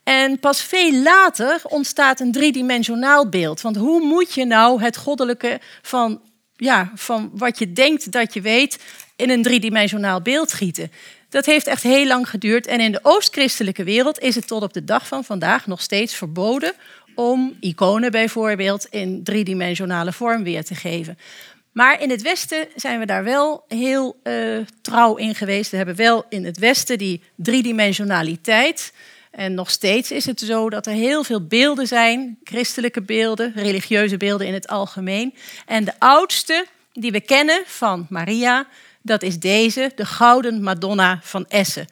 En 0.05 0.39
pas 0.39 0.63
veel 0.63 0.93
later 0.93 1.61
ontstaat 1.63 2.21
een 2.21 2.33
driedimensionaal 2.33 3.29
beeld. 3.29 3.61
Want 3.61 3.77
hoe 3.77 4.01
moet 4.01 4.35
je 4.35 4.45
nou 4.45 4.83
het 4.83 4.97
goddelijke 4.97 5.61
van, 5.83 6.21
ja, 6.57 6.93
van 6.95 7.31
wat 7.35 7.59
je 7.59 7.73
denkt 7.73 8.13
dat 8.13 8.35
je 8.35 8.41
weet 8.41 8.79
in 9.21 9.31
een 9.31 9.43
driedimensionaal 9.43 10.23
beeld 10.23 10.53
gieten. 10.53 10.93
Dat 11.29 11.47
heeft 11.47 11.67
echt 11.67 11.83
heel 11.83 12.07
lang 12.07 12.29
geduurd. 12.29 12.67
En 12.67 12.81
in 12.81 12.93
de 12.93 13.01
oost-christelijke 13.03 13.85
wereld 13.85 14.19
is 14.19 14.35
het 14.35 14.47
tot 14.47 14.63
op 14.63 14.73
de 14.73 14.85
dag 14.85 15.07
van 15.07 15.25
vandaag 15.25 15.67
nog 15.67 15.81
steeds 15.81 16.15
verboden 16.15 16.73
om 17.15 17.57
iconen 17.61 18.11
bijvoorbeeld 18.11 18.87
in 18.91 19.23
driedimensionale 19.25 20.13
vorm 20.13 20.43
weer 20.43 20.65
te 20.65 20.75
geven. 20.75 21.19
Maar 21.73 22.03
in 22.03 22.11
het 22.11 22.23
Westen 22.23 22.69
zijn 22.77 22.99
we 22.99 23.07
daar 23.07 23.25
wel 23.25 23.65
heel 23.69 24.17
uh, 24.23 24.59
trouw 24.83 25.17
in 25.17 25.35
geweest. 25.35 25.71
We 25.71 25.77
hebben 25.77 25.97
wel 25.97 26.25
in 26.29 26.45
het 26.45 26.59
Westen 26.59 26.99
die 26.99 27.23
driedimensionaliteit. 27.37 28.93
En 29.31 29.55
nog 29.55 29.71
steeds 29.71 30.11
is 30.11 30.27
het 30.27 30.41
zo 30.41 30.71
dat 30.71 30.87
er 30.87 30.93
heel 30.93 31.25
veel 31.25 31.47
beelden 31.47 31.87
zijn, 31.87 32.39
christelijke 32.45 33.03
beelden, 33.03 33.53
religieuze 33.55 34.17
beelden 34.17 34.47
in 34.47 34.55
het 34.55 34.69
algemeen. 34.69 35.35
En 35.67 35.85
de 35.85 35.93
oudste 35.99 36.67
die 36.93 37.13
we 37.13 37.21
kennen 37.21 37.63
van 37.67 38.07
Maria, 38.09 38.67
dat 39.03 39.23
is 39.23 39.39
deze, 39.39 39.93
de 39.95 40.07
Gouden 40.07 40.63
Madonna 40.63 41.19
van 41.23 41.47
Essen. 41.49 41.87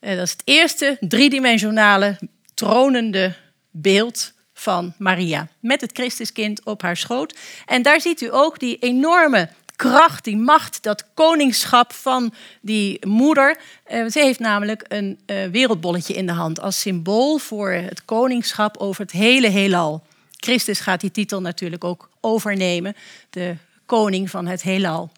Eh, 0.00 0.16
dat 0.16 0.24
is 0.24 0.30
het 0.30 0.42
eerste 0.44 0.96
driedimensionale 1.00 2.18
tronende 2.54 3.34
beeld 3.70 4.32
van 4.54 4.94
Maria. 4.98 5.48
Met 5.60 5.80
het 5.80 5.92
Christuskind 5.92 6.64
op 6.64 6.82
haar 6.82 6.96
schoot. 6.96 7.38
En 7.66 7.82
daar 7.82 8.00
ziet 8.00 8.20
u 8.20 8.28
ook 8.34 8.58
die 8.58 8.78
enorme 8.78 9.48
kracht, 9.76 10.24
die 10.24 10.36
macht, 10.36 10.82
dat 10.82 11.04
koningschap 11.14 11.92
van 11.92 12.34
die 12.60 13.06
moeder. 13.06 13.60
Eh, 13.84 14.06
ze 14.06 14.20
heeft 14.20 14.38
namelijk 14.38 14.84
een 14.88 15.18
eh, 15.26 15.46
wereldbolletje 15.46 16.14
in 16.14 16.26
de 16.26 16.32
hand 16.32 16.60
als 16.60 16.80
symbool 16.80 17.38
voor 17.38 17.70
het 17.70 18.04
koningschap 18.04 18.76
over 18.76 19.02
het 19.02 19.12
hele 19.12 19.48
heelal. 19.48 20.02
Christus 20.36 20.80
gaat 20.80 21.00
die 21.00 21.10
titel 21.10 21.40
natuurlijk 21.40 21.84
ook 21.84 22.08
overnemen, 22.20 22.96
de 23.30 23.56
koning 23.86 24.30
van 24.30 24.46
het 24.46 24.62
heelal. 24.62 25.10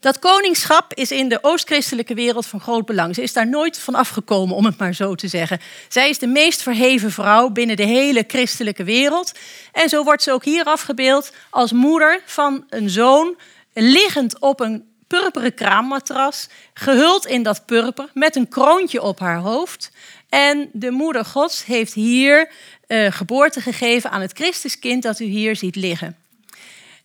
Dat 0.00 0.18
koningschap 0.18 0.94
is 0.94 1.10
in 1.10 1.28
de 1.28 1.38
oost-christelijke 1.42 2.14
wereld 2.14 2.46
van 2.46 2.60
groot 2.60 2.86
belang. 2.86 3.14
Ze 3.14 3.22
is 3.22 3.32
daar 3.32 3.48
nooit 3.48 3.78
van 3.78 3.94
afgekomen, 3.94 4.56
om 4.56 4.64
het 4.64 4.78
maar 4.78 4.94
zo 4.94 5.14
te 5.14 5.28
zeggen. 5.28 5.60
Zij 5.88 6.08
is 6.08 6.18
de 6.18 6.26
meest 6.26 6.62
verheven 6.62 7.10
vrouw 7.10 7.48
binnen 7.48 7.76
de 7.76 7.84
hele 7.84 8.24
christelijke 8.26 8.84
wereld. 8.84 9.32
En 9.72 9.88
zo 9.88 10.04
wordt 10.04 10.22
ze 10.22 10.32
ook 10.32 10.44
hier 10.44 10.64
afgebeeld 10.64 11.32
als 11.50 11.72
moeder 11.72 12.22
van 12.24 12.64
een 12.68 12.90
zoon, 12.90 13.36
liggend 13.72 14.38
op 14.38 14.60
een 14.60 14.88
purperen 15.06 15.54
kraammatras, 15.54 16.48
gehuld 16.74 17.26
in 17.26 17.42
dat 17.42 17.66
purper, 17.66 18.10
met 18.14 18.36
een 18.36 18.48
kroontje 18.48 19.02
op 19.02 19.18
haar 19.18 19.38
hoofd. 19.38 19.90
En 20.28 20.70
de 20.72 20.90
moeder 20.90 21.24
Gods 21.24 21.64
heeft 21.64 21.94
hier 21.94 22.50
uh, 22.88 23.12
geboorte 23.12 23.60
gegeven 23.60 24.10
aan 24.10 24.20
het 24.20 24.32
Christuskind 24.32 25.02
dat 25.02 25.20
u 25.20 25.24
hier 25.24 25.56
ziet 25.56 25.76
liggen. 25.76 26.16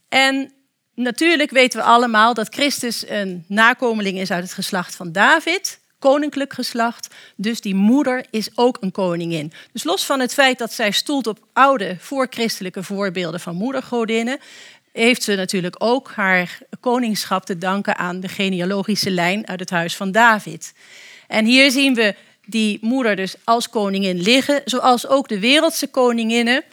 En 0.09 0.53
Natuurlijk 0.95 1.51
weten 1.51 1.79
we 1.79 1.85
allemaal 1.85 2.33
dat 2.33 2.53
Christus 2.53 3.07
een 3.07 3.43
nakomeling 3.47 4.19
is 4.19 4.31
uit 4.31 4.43
het 4.43 4.53
geslacht 4.53 4.95
van 4.95 5.11
David, 5.11 5.79
koninklijk 5.99 6.53
geslacht. 6.53 7.07
Dus 7.35 7.61
die 7.61 7.75
moeder 7.75 8.25
is 8.29 8.49
ook 8.55 8.77
een 8.79 8.91
koningin. 8.91 9.53
Dus 9.71 9.83
los 9.83 10.05
van 10.05 10.19
het 10.19 10.33
feit 10.33 10.57
dat 10.57 10.73
zij 10.73 10.91
stoelt 10.91 11.27
op 11.27 11.39
oude 11.53 11.95
voorchristelijke 11.99 12.83
voorbeelden 12.83 13.39
van 13.39 13.55
moedergodinnen, 13.55 14.39
heeft 14.91 15.23
ze 15.23 15.35
natuurlijk 15.35 15.75
ook 15.77 16.11
haar 16.15 16.57
koningschap 16.79 17.45
te 17.45 17.57
danken 17.57 17.97
aan 17.97 18.19
de 18.19 18.27
genealogische 18.27 19.11
lijn 19.11 19.47
uit 19.47 19.59
het 19.59 19.69
huis 19.69 19.95
van 19.95 20.11
David. 20.11 20.73
En 21.27 21.45
hier 21.45 21.71
zien 21.71 21.93
we 21.93 22.15
die 22.45 22.77
moeder 22.81 23.15
dus 23.15 23.35
als 23.43 23.69
koningin 23.69 24.21
liggen, 24.21 24.61
zoals 24.65 25.07
ook 25.07 25.27
de 25.27 25.39
wereldse 25.39 25.87
koninginnen 25.87 26.63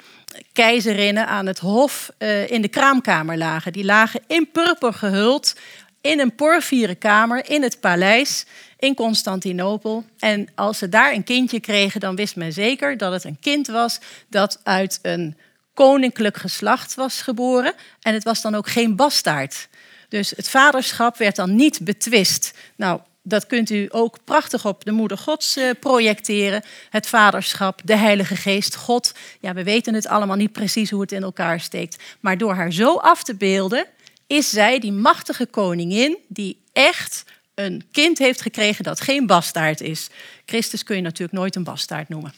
keizerinnen 0.52 1.26
aan 1.26 1.46
het 1.46 1.58
hof 1.58 2.10
uh, 2.18 2.50
in 2.50 2.62
de 2.62 2.68
kraamkamer 2.68 3.38
lagen. 3.38 3.72
Die 3.72 3.84
lagen 3.84 4.20
in 4.26 4.50
purper 4.50 4.92
gehuld 4.92 5.54
in 6.00 6.20
een 6.20 6.34
porfieren 6.34 6.98
kamer 6.98 7.50
in 7.50 7.62
het 7.62 7.80
paleis. 7.80 8.46
in 8.78 8.94
Constantinopel. 8.94 10.04
En 10.18 10.48
als 10.54 10.78
ze 10.78 10.88
daar 10.88 11.12
een 11.12 11.24
kindje 11.24 11.60
kregen, 11.60 12.00
dan 12.00 12.16
wist 12.16 12.36
men 12.36 12.52
zeker 12.52 12.96
dat 12.96 13.12
het 13.12 13.24
een 13.24 13.38
kind 13.40 13.66
was 13.66 13.98
dat 14.28 14.60
uit 14.62 14.98
een 15.02 15.36
koninklijk 15.74 16.36
geslacht 16.36 16.94
was 16.94 17.22
geboren. 17.22 17.72
En 18.00 18.14
het 18.14 18.24
was 18.24 18.42
dan 18.42 18.54
ook 18.54 18.68
geen 18.68 18.96
bastaard. 18.96 19.68
Dus 20.08 20.30
het 20.36 20.48
vaderschap 20.48 21.16
werd 21.16 21.36
dan 21.36 21.56
niet 21.56 21.80
betwist. 21.84 22.54
Nou, 22.76 23.00
dat 23.22 23.46
kunt 23.46 23.70
u 23.70 23.86
ook 23.90 24.18
prachtig 24.24 24.66
op 24.66 24.84
de 24.84 24.90
Moeder 24.90 25.18
Gods 25.18 25.56
uh, 25.56 25.70
projecteren. 25.80 26.62
Het 26.90 27.06
vaderschap, 27.06 27.80
de 27.84 27.96
Heilige 27.96 28.36
Geest, 28.36 28.74
God. 28.74 29.14
Ja, 29.40 29.54
we 29.54 29.64
weten 29.64 29.94
het 29.94 30.06
allemaal 30.06 30.36
niet 30.36 30.52
precies 30.52 30.90
hoe 30.90 31.00
het 31.00 31.12
in 31.12 31.22
elkaar 31.22 31.60
steekt. 31.60 32.02
Maar 32.20 32.38
door 32.38 32.54
haar 32.54 32.72
zo 32.72 32.96
af 32.96 33.22
te 33.22 33.34
beelden, 33.34 33.86
is 34.26 34.50
zij 34.50 34.78
die 34.78 34.92
machtige 34.92 35.46
koningin 35.46 36.18
die 36.28 36.62
echt 36.72 37.24
een 37.54 37.82
kind 37.92 38.18
heeft 38.18 38.40
gekregen 38.40 38.84
dat 38.84 39.00
geen 39.00 39.26
bastaard 39.26 39.80
is. 39.80 40.08
Christus 40.46 40.82
kun 40.82 40.96
je 40.96 41.02
natuurlijk 41.02 41.38
nooit 41.38 41.56
een 41.56 41.64
bastaard 41.64 42.08
noemen. 42.08 42.32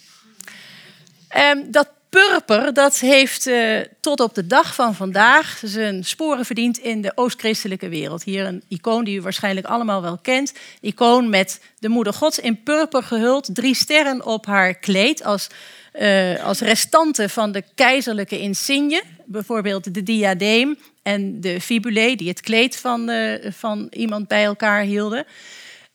Um, 1.37 1.71
dat 1.71 1.89
purper 2.13 2.73
dat 2.73 2.99
heeft 2.99 3.47
uh, 3.47 3.81
tot 4.01 4.21
op 4.21 4.35
de 4.35 4.47
dag 4.47 4.75
van 4.75 4.95
vandaag 4.95 5.61
zijn 5.65 6.05
sporen 6.05 6.45
verdiend 6.45 6.79
in 6.79 7.01
de 7.01 7.13
oost-christelijke 7.15 7.89
wereld. 7.89 8.23
Hier 8.23 8.47
een 8.47 8.63
icoon 8.69 9.05
die 9.05 9.19
u 9.19 9.23
waarschijnlijk 9.23 9.67
allemaal 9.67 10.03
wel 10.03 10.19
kent. 10.19 10.53
Icoon 10.81 11.29
met 11.29 11.61
de 11.79 11.89
moeder 11.89 12.13
gods 12.13 12.39
in 12.39 12.63
purper 12.63 13.03
gehuld. 13.03 13.55
Drie 13.55 13.75
sterren 13.75 14.27
op 14.27 14.47
haar 14.47 14.75
kleed 14.75 15.25
als, 15.25 15.49
uh, 16.01 16.45
als 16.45 16.61
restanten 16.61 17.31
van 17.31 17.53
de 17.53 17.65
keizerlijke 17.75 18.41
insigne. 18.41 19.03
Bijvoorbeeld 19.25 19.95
de 19.95 20.03
diadeem 20.03 20.79
en 21.03 21.41
de 21.41 21.61
fibulae 21.61 22.17
die 22.17 22.29
het 22.29 22.41
kleed 22.41 22.77
van, 22.77 23.11
uh, 23.11 23.51
van 23.51 23.87
iemand 23.91 24.29
bij 24.29 24.45
elkaar 24.45 24.83
hielden. 24.83 25.27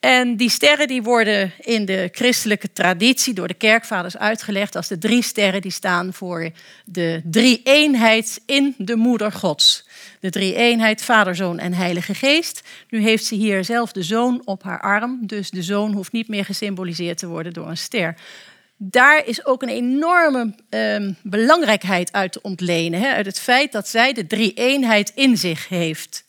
En 0.07 0.35
die 0.35 0.49
sterren 0.49 0.87
die 0.87 1.03
worden 1.03 1.53
in 1.59 1.85
de 1.85 2.09
christelijke 2.11 2.73
traditie 2.73 3.33
door 3.33 3.47
de 3.47 3.53
kerkvaders 3.53 4.17
uitgelegd 4.17 4.75
als 4.75 4.87
de 4.87 4.97
drie 4.97 5.23
sterren 5.23 5.61
die 5.61 5.71
staan 5.71 6.13
voor 6.13 6.49
de 6.85 7.21
drie-eenheid 7.23 8.41
in 8.45 8.75
de 8.77 8.95
moeder 8.95 9.31
gods. 9.31 9.87
De 10.19 10.29
drie-eenheid, 10.29 11.01
vader, 11.01 11.35
zoon 11.35 11.59
en 11.59 11.73
heilige 11.73 12.13
geest. 12.13 12.67
Nu 12.89 13.01
heeft 13.01 13.25
ze 13.25 13.35
hier 13.35 13.63
zelf 13.63 13.91
de 13.91 14.03
zoon 14.03 14.41
op 14.45 14.63
haar 14.63 14.81
arm, 14.81 15.19
dus 15.21 15.49
de 15.49 15.63
zoon 15.63 15.93
hoeft 15.93 16.11
niet 16.11 16.27
meer 16.27 16.45
gesymboliseerd 16.45 17.17
te 17.17 17.27
worden 17.27 17.53
door 17.53 17.69
een 17.69 17.77
ster. 17.77 18.15
Daar 18.77 19.25
is 19.25 19.45
ook 19.45 19.61
een 19.61 19.69
enorme 19.69 20.55
eh, 20.69 21.09
belangrijkheid 21.23 22.11
uit 22.11 22.31
te 22.31 22.41
ontlenen, 22.41 22.99
hè, 22.99 23.13
uit 23.13 23.25
het 23.25 23.39
feit 23.39 23.71
dat 23.71 23.87
zij 23.87 24.13
de 24.13 24.27
drie-eenheid 24.27 25.11
in 25.15 25.37
zich 25.37 25.67
heeft. 25.67 26.25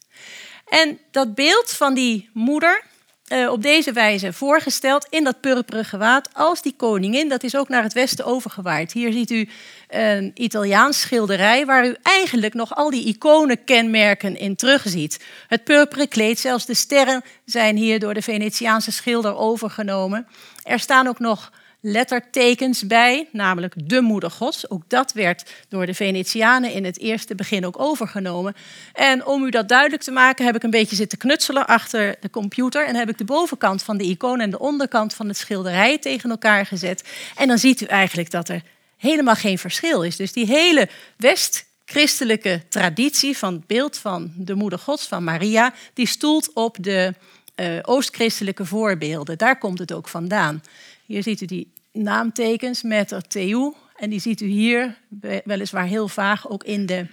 En 0.68 0.98
dat 1.10 1.34
beeld 1.34 1.70
van 1.70 1.94
die 1.94 2.30
moeder, 2.32 2.87
uh, 3.28 3.50
op 3.50 3.62
deze 3.62 3.92
wijze 3.92 4.32
voorgesteld 4.32 5.06
in 5.10 5.24
dat 5.24 5.40
purperen 5.40 5.84
gewaad 5.84 6.28
als 6.32 6.62
die 6.62 6.74
koningin. 6.76 7.28
Dat 7.28 7.42
is 7.42 7.56
ook 7.56 7.68
naar 7.68 7.82
het 7.82 7.92
westen 7.92 8.24
overgewaaid. 8.24 8.92
Hier 8.92 9.12
ziet 9.12 9.30
u 9.30 9.48
een 9.88 10.30
Italiaans 10.34 11.00
schilderij 11.00 11.66
waar 11.66 11.86
u 11.86 11.96
eigenlijk 12.02 12.54
nog 12.54 12.74
al 12.74 12.90
die 12.90 13.06
iconenkenmerken 13.06 14.36
in 14.36 14.56
terugziet. 14.56 15.24
Het 15.48 15.64
purperen 15.64 16.08
kleed, 16.08 16.38
zelfs 16.38 16.66
de 16.66 16.74
sterren 16.74 17.22
zijn 17.44 17.76
hier 17.76 17.98
door 17.98 18.14
de 18.14 18.22
Venetiaanse 18.22 18.92
schilder 18.92 19.36
overgenomen. 19.36 20.26
Er 20.62 20.80
staan 20.80 21.06
ook 21.06 21.18
nog 21.18 21.50
lettertekens 21.90 22.86
bij, 22.86 23.28
namelijk 23.32 23.74
de 23.84 24.00
moeder 24.00 24.30
gods. 24.30 24.70
Ook 24.70 24.82
dat 24.86 25.12
werd 25.12 25.50
door 25.68 25.86
de 25.86 25.94
Venetianen 25.94 26.72
in 26.72 26.84
het 26.84 26.98
eerste 26.98 27.34
begin 27.34 27.66
ook 27.66 27.80
overgenomen. 27.80 28.54
En 28.92 29.26
om 29.26 29.44
u 29.44 29.50
dat 29.50 29.68
duidelijk 29.68 30.02
te 30.02 30.10
maken 30.10 30.44
heb 30.44 30.54
ik 30.54 30.62
een 30.62 30.70
beetje 30.70 30.96
zitten 30.96 31.18
knutselen 31.18 31.66
achter 31.66 32.16
de 32.20 32.30
computer 32.30 32.86
en 32.86 32.94
heb 32.94 33.08
ik 33.08 33.18
de 33.18 33.24
bovenkant 33.24 33.82
van 33.82 33.96
de 33.96 34.04
icoon 34.04 34.40
en 34.40 34.50
de 34.50 34.58
onderkant 34.58 35.14
van 35.14 35.28
het 35.28 35.36
schilderij 35.36 35.98
tegen 35.98 36.30
elkaar 36.30 36.66
gezet. 36.66 37.04
En 37.36 37.48
dan 37.48 37.58
ziet 37.58 37.80
u 37.80 37.84
eigenlijk 37.84 38.30
dat 38.30 38.48
er 38.48 38.62
helemaal 38.96 39.34
geen 39.34 39.58
verschil 39.58 40.02
is. 40.02 40.16
Dus 40.16 40.32
die 40.32 40.46
hele 40.46 40.88
west-christelijke 41.16 42.62
traditie 42.68 43.38
van 43.38 43.52
het 43.52 43.66
beeld 43.66 43.98
van 43.98 44.32
de 44.36 44.54
moeder 44.54 44.78
gods, 44.78 45.06
van 45.06 45.24
Maria, 45.24 45.74
die 45.94 46.06
stoelt 46.06 46.52
op 46.52 46.76
de 46.80 47.14
uh, 47.56 47.78
oost-christelijke 47.82 48.64
voorbeelden. 48.64 49.38
Daar 49.38 49.58
komt 49.58 49.78
het 49.78 49.92
ook 49.92 50.08
vandaan. 50.08 50.62
Hier 51.06 51.22
ziet 51.22 51.40
u 51.40 51.46
die 51.46 51.72
naamtekens 52.02 52.82
met 52.82 53.10
er 53.10 53.26
TU. 53.26 53.72
En 53.96 54.10
die 54.10 54.20
ziet 54.20 54.40
u 54.40 54.46
hier 54.46 54.96
weliswaar 55.44 55.86
heel 55.86 56.08
vaag 56.08 56.48
ook 56.48 56.64
in 56.64 56.86
de 56.86 57.06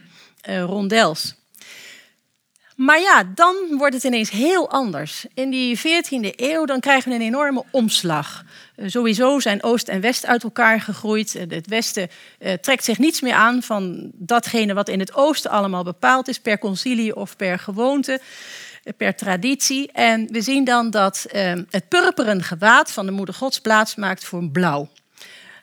uh, 0.50 0.64
rondels. 0.64 1.36
Maar 2.76 3.00
ja, 3.00 3.24
dan 3.36 3.56
wordt 3.70 3.94
het 3.94 4.04
ineens 4.04 4.30
heel 4.30 4.70
anders. 4.70 5.26
In 5.34 5.50
die 5.50 5.78
14e 5.78 6.36
eeuw 6.36 6.66
dan 6.66 6.80
krijgen 6.80 7.10
we 7.10 7.16
een 7.16 7.22
enorme 7.22 7.64
omslag. 7.72 8.44
Uh, 8.76 8.90
sowieso 8.90 9.40
zijn 9.40 9.64
Oost 9.64 9.88
en 9.88 10.02
West 10.02 10.26
uit 10.26 10.44
elkaar 10.44 10.82
gegroeid. 10.82 11.34
Het 11.34 11.68
Westen 11.68 12.10
trekt 12.62 12.84
zich 12.84 12.98
niets 12.98 13.22
meer 13.22 13.34
aan 13.34 13.64
van 13.64 14.12
datgene 14.14 14.74
wat 14.74 14.90
in 14.90 15.00
het 15.00 15.14
Oosten 15.14 15.52
allemaal 15.52 15.84
bepaald 15.84 16.28
is, 16.28 16.40
per 16.40 16.60
concilie 16.60 17.16
of 17.16 17.36
per 17.36 17.60
gewoonte 17.60 18.20
per 18.98 19.16
traditie. 19.16 19.92
En 19.92 20.28
we 20.32 20.42
zien 20.42 20.64
dan 20.64 20.90
dat 20.90 21.26
uh, 21.36 21.54
het 21.70 21.88
purperen 21.88 22.44
gewaad 22.44 22.92
van 22.92 23.06
de 23.06 23.12
moeder 23.12 23.36
gods 23.36 23.60
plaatsmaakt 23.60 24.26
voor 24.26 24.50
blauw. 24.50 24.90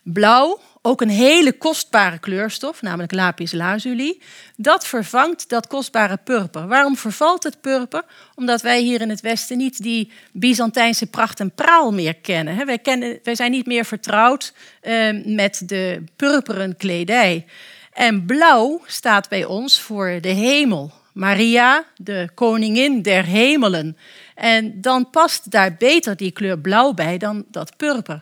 Blauw, 0.03 0.61
ook 0.83 1.01
een 1.01 1.09
hele 1.09 1.53
kostbare 1.53 2.19
kleurstof, 2.19 2.83
namelijk 2.83 3.13
lapis 3.13 3.53
lazuli. 3.53 4.23
Dat 4.57 4.87
vervangt 4.87 5.49
dat 5.49 5.67
kostbare 5.67 6.17
purper. 6.17 6.67
Waarom 6.67 6.97
vervalt 6.97 7.43
het 7.43 7.61
purper? 7.61 8.03
Omdat 8.35 8.63
wij 8.63 8.81
hier 8.81 9.01
in 9.01 9.11
het 9.11 9.21
Westen 9.21 9.57
niet 9.57 9.83
die 9.83 10.13
Byzantijnse 10.33 11.07
pracht 11.07 11.41
en 11.41 11.55
praal 11.55 11.93
meer 11.93 12.15
kennen. 12.15 12.67
Wij, 12.67 12.79
kennen, 12.79 13.19
wij 13.23 13.35
zijn 13.35 13.51
niet 13.51 13.67
meer 13.67 13.85
vertrouwd 13.85 14.53
uh, 14.83 15.25
met 15.25 15.63
de 15.67 16.05
purperen 16.17 16.77
kledij. 16.77 17.47
En 17.93 18.27
blauw 18.27 18.83
staat 18.87 19.29
bij 19.29 19.45
ons 19.45 19.81
voor 19.81 20.19
de 20.21 20.29
hemel, 20.29 20.93
Maria, 21.13 21.85
de 21.97 22.29
koningin 22.35 23.03
der 23.03 23.25
hemelen. 23.25 23.97
En 24.35 24.81
dan 24.81 25.11
past 25.11 25.51
daar 25.51 25.75
beter 25.75 26.17
die 26.17 26.31
kleur 26.31 26.59
blauw 26.59 26.93
bij 26.93 27.19
dan 27.19 27.45
dat 27.51 27.77
purper. 27.77 28.21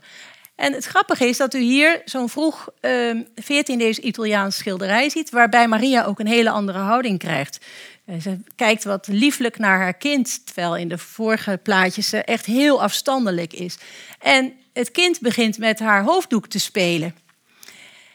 En 0.55 0.73
het 0.73 0.85
grappige 0.85 1.29
is 1.29 1.37
dat 1.37 1.55
u 1.55 1.59
hier 1.59 2.03
zo'n 2.05 2.29
vroeg 2.29 2.69
uh, 2.81 3.21
14e 3.41 3.99
Italiaans 4.01 4.57
schilderij 4.57 5.09
ziet, 5.09 5.31
waarbij 5.31 5.69
Maria 5.69 6.05
ook 6.05 6.19
een 6.19 6.27
hele 6.27 6.51
andere 6.51 6.79
houding 6.79 7.19
krijgt. 7.19 7.59
Eh, 8.05 8.21
ze 8.21 8.39
kijkt 8.57 8.85
wat 8.85 9.07
lieflijk 9.07 9.59
naar 9.59 9.79
haar 9.79 9.95
kind, 9.95 10.47
terwijl 10.47 10.77
in 10.77 10.89
de 10.89 10.99
vorige 10.99 11.61
plaatjes 11.63 12.09
ze 12.09 12.23
echt 12.25 12.47
heel 12.47 12.83
afstandelijk 12.83 13.53
is. 13.53 13.79
En 14.19 14.53
het 14.73 14.91
kind 14.91 15.21
begint 15.21 15.59
met 15.59 15.79
haar 15.79 16.03
hoofddoek 16.03 16.47
te 16.47 16.59
spelen. 16.59 17.15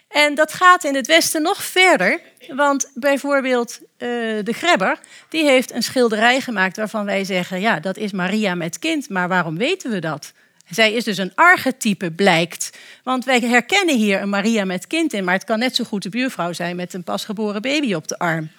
En 0.08 0.36
dat 0.36 0.54
gaat 0.54 0.84
in 0.84 0.96
het 0.96 1.08
Westen 1.08 1.42
nog 1.42 1.64
verder. 1.64 2.22
Want 2.48 2.92
bijvoorbeeld 2.94 3.80
uh, 3.80 3.88
de 4.44 4.54
Grebber, 4.54 5.00
die 5.30 5.44
heeft 5.44 5.74
een 5.74 5.84
schilderij 5.84 6.42
gemaakt 6.42 6.78
waarvan 6.78 7.06
wij 7.06 7.24
zeggen, 7.24 7.60
ja, 7.60 7.80
dat 7.80 7.98
is 7.98 8.12
Maria 8.12 8.56
met 8.56 8.80
kind. 8.80 9.10
Maar 9.10 9.28
waarom 9.28 9.58
weten 9.58 9.92
we 9.92 10.00
dat? 10.00 10.34
Zij 10.70 10.94
is 10.94 11.04
dus 11.04 11.18
een 11.18 11.36
archetype, 11.36 12.12
blijkt. 12.12 12.78
Want 13.04 13.26
wij 13.26 13.40
herkennen 13.40 13.98
hier 13.98 14.22
een 14.22 14.30
Maria 14.30 14.66
met 14.66 14.88
kind 14.88 15.14
in, 15.14 15.24
maar 15.24 15.34
het 15.34 15.44
kan 15.44 15.60
net 15.60 15.76
zo 15.76 15.84
goed 15.84 16.04
de 16.04 16.10
buurvrouw 16.10 16.54
zijn 16.54 16.76
met 16.76 16.94
een 16.94 17.04
pasgeboren 17.04 17.62
baby 17.62 17.94
op 17.94 18.08
de 18.08 18.20
arm. 18.20 18.50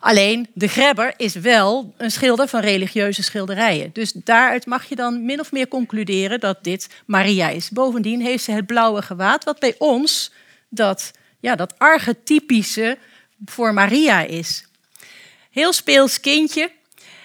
Alleen 0.00 0.48
de 0.52 0.68
Grebber 0.68 1.14
is 1.16 1.34
wel 1.34 1.94
een 1.96 2.10
schilder 2.10 2.48
van 2.48 2.60
religieuze 2.60 3.22
schilderijen. 3.22 3.90
Dus 3.92 4.12
daaruit 4.12 4.66
mag 4.66 4.84
je 4.84 4.96
dan 4.96 5.24
min 5.24 5.40
of 5.40 5.52
meer 5.52 5.68
concluderen 5.68 6.40
dat 6.40 6.64
dit 6.64 6.88
Maria 7.06 7.48
is. 7.48 7.70
Bovendien 7.70 8.20
heeft 8.20 8.44
ze 8.44 8.52
het 8.52 8.66
blauwe 8.66 9.02
gewaad, 9.02 9.44
wat 9.44 9.58
bij 9.58 9.74
ons 9.78 10.32
dat, 10.68 11.10
ja, 11.40 11.56
dat 11.56 11.74
archetypische 11.78 12.98
voor 13.44 13.74
Maria 13.74 14.20
is. 14.20 14.64
Heel 15.50 15.72
speels 15.72 16.20
kindje. 16.20 16.70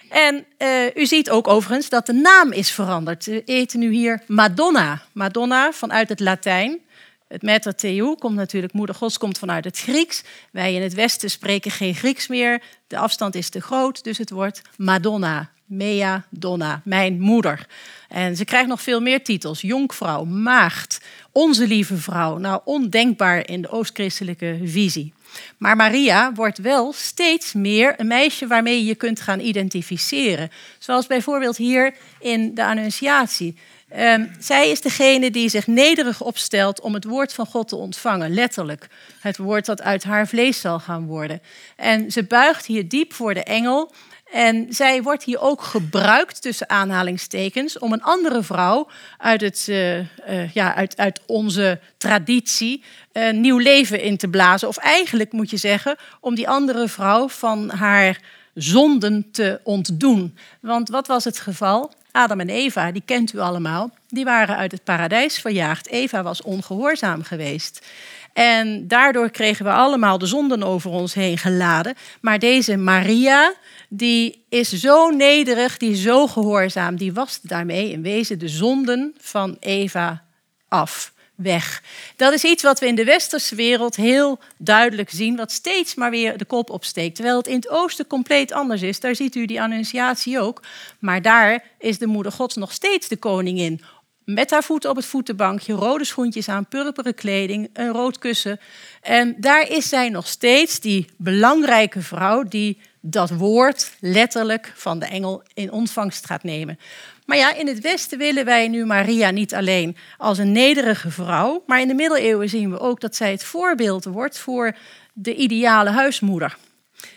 En 0.09 0.45
uh, 0.57 0.95
u 0.95 1.05
ziet 1.05 1.29
ook 1.29 1.47
overigens 1.47 1.89
dat 1.89 2.05
de 2.05 2.13
naam 2.13 2.51
is 2.51 2.71
veranderd. 2.71 3.25
We 3.25 3.43
eten 3.43 3.79
nu 3.79 3.91
hier 3.91 4.21
Madonna. 4.27 5.01
Madonna 5.11 5.71
vanuit 5.71 6.09
het 6.09 6.19
Latijn. 6.19 6.79
Het 7.27 7.41
Mater 7.41 7.75
Theou 7.75 8.17
komt 8.17 8.35
natuurlijk, 8.35 8.73
moeder 8.73 8.95
gods 8.95 9.17
komt 9.17 9.37
vanuit 9.37 9.65
het 9.65 9.79
Grieks. 9.79 10.23
Wij 10.51 10.73
in 10.73 10.81
het 10.81 10.93
Westen 10.93 11.29
spreken 11.29 11.71
geen 11.71 11.95
Grieks 11.95 12.27
meer. 12.27 12.61
De 12.87 12.97
afstand 12.97 13.35
is 13.35 13.49
te 13.49 13.61
groot, 13.61 14.03
dus 14.03 14.17
het 14.17 14.29
wordt 14.29 14.61
Madonna. 14.77 15.53
Mea 15.65 16.25
Donna, 16.29 16.81
mijn 16.83 17.19
moeder. 17.19 17.67
En 18.09 18.35
ze 18.35 18.45
krijgt 18.45 18.67
nog 18.67 18.81
veel 18.81 19.01
meer 19.01 19.23
titels. 19.23 19.61
Jonkvrouw, 19.61 20.23
maagd, 20.23 21.01
onze 21.31 21.67
lieve 21.67 21.97
vrouw. 21.97 22.37
Nou, 22.37 22.61
ondenkbaar 22.65 23.47
in 23.47 23.61
de 23.61 23.69
oost-christelijke 23.69 24.59
visie. 24.63 25.13
Maar 25.57 25.75
Maria 25.75 26.33
wordt 26.33 26.57
wel 26.57 26.93
steeds 26.93 27.53
meer 27.53 27.93
een 27.97 28.07
meisje 28.07 28.47
waarmee 28.47 28.77
je 28.77 28.85
je 28.85 28.95
kunt 28.95 29.19
gaan 29.19 29.39
identificeren. 29.39 30.51
Zoals 30.79 31.07
bijvoorbeeld 31.07 31.57
hier 31.57 31.95
in 32.19 32.55
de 32.55 32.65
Annunciatie. 32.65 33.57
Um, 33.97 34.31
zij 34.39 34.69
is 34.69 34.81
degene 34.81 35.31
die 35.31 35.49
zich 35.49 35.67
nederig 35.67 36.21
opstelt 36.21 36.81
om 36.81 36.93
het 36.93 37.03
woord 37.03 37.33
van 37.33 37.45
God 37.45 37.67
te 37.67 37.75
ontvangen, 37.75 38.33
letterlijk. 38.33 38.87
Het 39.19 39.37
woord 39.37 39.65
dat 39.65 39.81
uit 39.81 40.03
haar 40.03 40.27
vlees 40.27 40.61
zal 40.61 40.79
gaan 40.79 41.05
worden. 41.05 41.41
En 41.75 42.11
ze 42.11 42.23
buigt 42.23 42.65
hier 42.65 42.87
diep 42.87 43.13
voor 43.13 43.33
de 43.33 43.43
engel 43.43 43.91
En 44.31 44.65
zij 44.69 45.01
wordt 45.01 45.23
hier 45.23 45.39
ook 45.39 45.61
gebruikt, 45.61 46.41
tussen 46.41 46.69
aanhalingstekens, 46.69 47.79
om 47.79 47.93
een 47.93 48.03
andere 48.03 48.43
vrouw 48.43 48.89
uit, 49.17 49.41
het, 49.41 49.65
uh, 49.69 49.99
uh, 49.99 50.05
ja, 50.53 50.75
uit, 50.75 50.97
uit 50.97 51.21
onze 51.25 51.79
traditie 51.97 52.83
uh, 53.13 53.31
nieuw 53.31 53.57
leven 53.57 54.01
in 54.01 54.17
te 54.17 54.27
blazen. 54.27 54.67
Of 54.67 54.77
eigenlijk 54.77 55.31
moet 55.31 55.49
je 55.49 55.57
zeggen, 55.57 55.95
om 56.19 56.35
die 56.35 56.49
andere 56.49 56.87
vrouw 56.87 57.29
van 57.29 57.69
haar 57.69 58.19
zonden 58.53 59.31
te 59.31 59.59
ontdoen. 59.63 60.37
Want 60.59 60.89
wat 60.89 61.07
was 61.07 61.23
het 61.23 61.39
geval? 61.39 61.93
Adam 62.11 62.39
en 62.39 62.49
Eva, 62.49 62.91
die 62.91 63.03
kent 63.05 63.33
u 63.33 63.39
allemaal, 63.39 63.89
die 64.07 64.23
waren 64.23 64.55
uit 64.55 64.71
het 64.71 64.83
paradijs 64.83 65.39
verjaagd. 65.39 65.87
Eva 65.87 66.23
was 66.23 66.41
ongehoorzaam 66.41 67.23
geweest. 67.23 67.85
En 68.33 68.87
daardoor 68.87 69.29
kregen 69.29 69.65
we 69.65 69.71
allemaal 69.71 70.17
de 70.17 70.25
zonden 70.25 70.63
over 70.63 70.91
ons 70.91 71.13
heen 71.13 71.37
geladen. 71.37 71.95
Maar 72.21 72.39
deze 72.39 72.77
Maria, 72.77 73.53
die 73.97 74.45
is 74.49 74.69
zo 74.69 75.09
nederig, 75.09 75.77
die 75.77 75.91
is 75.91 76.01
zo 76.01 76.27
gehoorzaam, 76.27 76.95
die 76.95 77.13
wast 77.13 77.49
daarmee 77.49 77.91
in 77.91 78.01
wezen 78.01 78.39
de 78.39 78.47
zonden 78.47 79.15
van 79.17 79.57
Eva 79.59 80.23
af 80.67 81.13
weg. 81.35 81.83
Dat 82.15 82.33
is 82.33 82.43
iets 82.43 82.63
wat 82.63 82.79
we 82.79 82.87
in 82.87 82.95
de 82.95 83.03
westerse 83.03 83.55
wereld 83.55 83.95
heel 83.95 84.39
duidelijk 84.57 85.09
zien, 85.09 85.35
wat 85.35 85.51
steeds 85.51 85.95
maar 85.95 86.09
weer 86.09 86.37
de 86.37 86.45
kop 86.45 86.69
opsteekt. 86.69 87.15
Terwijl 87.15 87.37
het 87.37 87.47
in 87.47 87.55
het 87.55 87.69
oosten 87.69 88.07
compleet 88.07 88.51
anders 88.51 88.81
is. 88.81 88.99
Daar 88.99 89.15
ziet 89.15 89.35
u 89.35 89.45
die 89.45 89.61
annunciatie 89.61 90.39
ook. 90.39 90.61
Maar 90.99 91.21
daar 91.21 91.63
is 91.79 91.97
de 91.97 92.07
moeder 92.07 92.31
Gods 92.31 92.55
nog 92.55 92.71
steeds 92.71 93.07
de 93.07 93.17
koningin. 93.17 93.81
Met 94.25 94.51
haar 94.51 94.63
voeten 94.63 94.89
op 94.89 94.95
het 94.95 95.05
voetenbankje, 95.05 95.73
rode 95.73 96.05
schoentjes 96.05 96.49
aan, 96.49 96.67
purperen 96.67 97.15
kleding, 97.15 97.69
een 97.73 97.91
rood 97.91 98.17
kussen. 98.17 98.59
En 99.01 99.35
daar 99.37 99.69
is 99.69 99.89
zij 99.89 100.09
nog 100.09 100.27
steeds 100.27 100.79
die 100.79 101.05
belangrijke 101.17 102.01
vrouw 102.01 102.43
die 102.43 102.79
dat 103.07 103.29
woord 103.29 103.91
letterlijk 103.99 104.73
van 104.75 104.99
de 104.99 105.05
engel 105.05 105.43
in 105.53 105.71
ontvangst 105.71 106.25
gaat 106.25 106.43
nemen. 106.43 106.79
Maar 107.25 107.37
ja, 107.37 107.53
in 107.53 107.67
het 107.67 107.81
Westen 107.81 108.17
willen 108.17 108.45
wij 108.45 108.67
nu 108.67 108.85
Maria 108.85 109.29
niet 109.29 109.53
alleen 109.53 109.97
als 110.17 110.37
een 110.37 110.51
nederige 110.51 111.11
vrouw, 111.11 111.63
maar 111.67 111.81
in 111.81 111.87
de 111.87 111.93
middeleeuwen 111.93 112.49
zien 112.49 112.71
we 112.71 112.79
ook 112.79 113.01
dat 113.01 113.15
zij 113.15 113.31
het 113.31 113.43
voorbeeld 113.43 114.05
wordt 114.05 114.39
voor 114.39 114.75
de 115.13 115.35
ideale 115.35 115.89
huismoeder. 115.89 116.57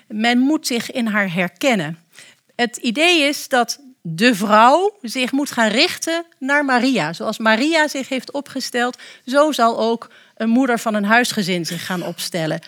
Men 0.09 0.39
moet 0.39 0.67
zich 0.67 0.91
in 0.91 1.07
haar 1.07 1.33
herkennen. 1.33 1.99
Het 2.57 2.77
idee 2.77 3.23
is 3.23 3.49
dat 3.49 3.81
de 4.03 4.35
vrouw 4.35 4.99
zich 5.03 5.33
moet 5.33 5.51
gaan 5.51 5.71
richten 5.71 6.25
naar 6.39 6.65
Maria. 6.65 7.13
Zoals 7.13 7.39
Maria 7.39 7.89
zich 7.89 8.09
heeft 8.09 8.33
opgesteld, 8.33 8.99
zo 9.27 9.53
zal 9.53 9.79
ook 9.79 10.11
een 10.37 10.49
moeder 10.49 10.79
van 10.79 10.95
een 10.95 11.05
huisgezin 11.05 11.67
zich 11.67 11.87
gaan 11.87 12.03
opstellen. 12.03 12.61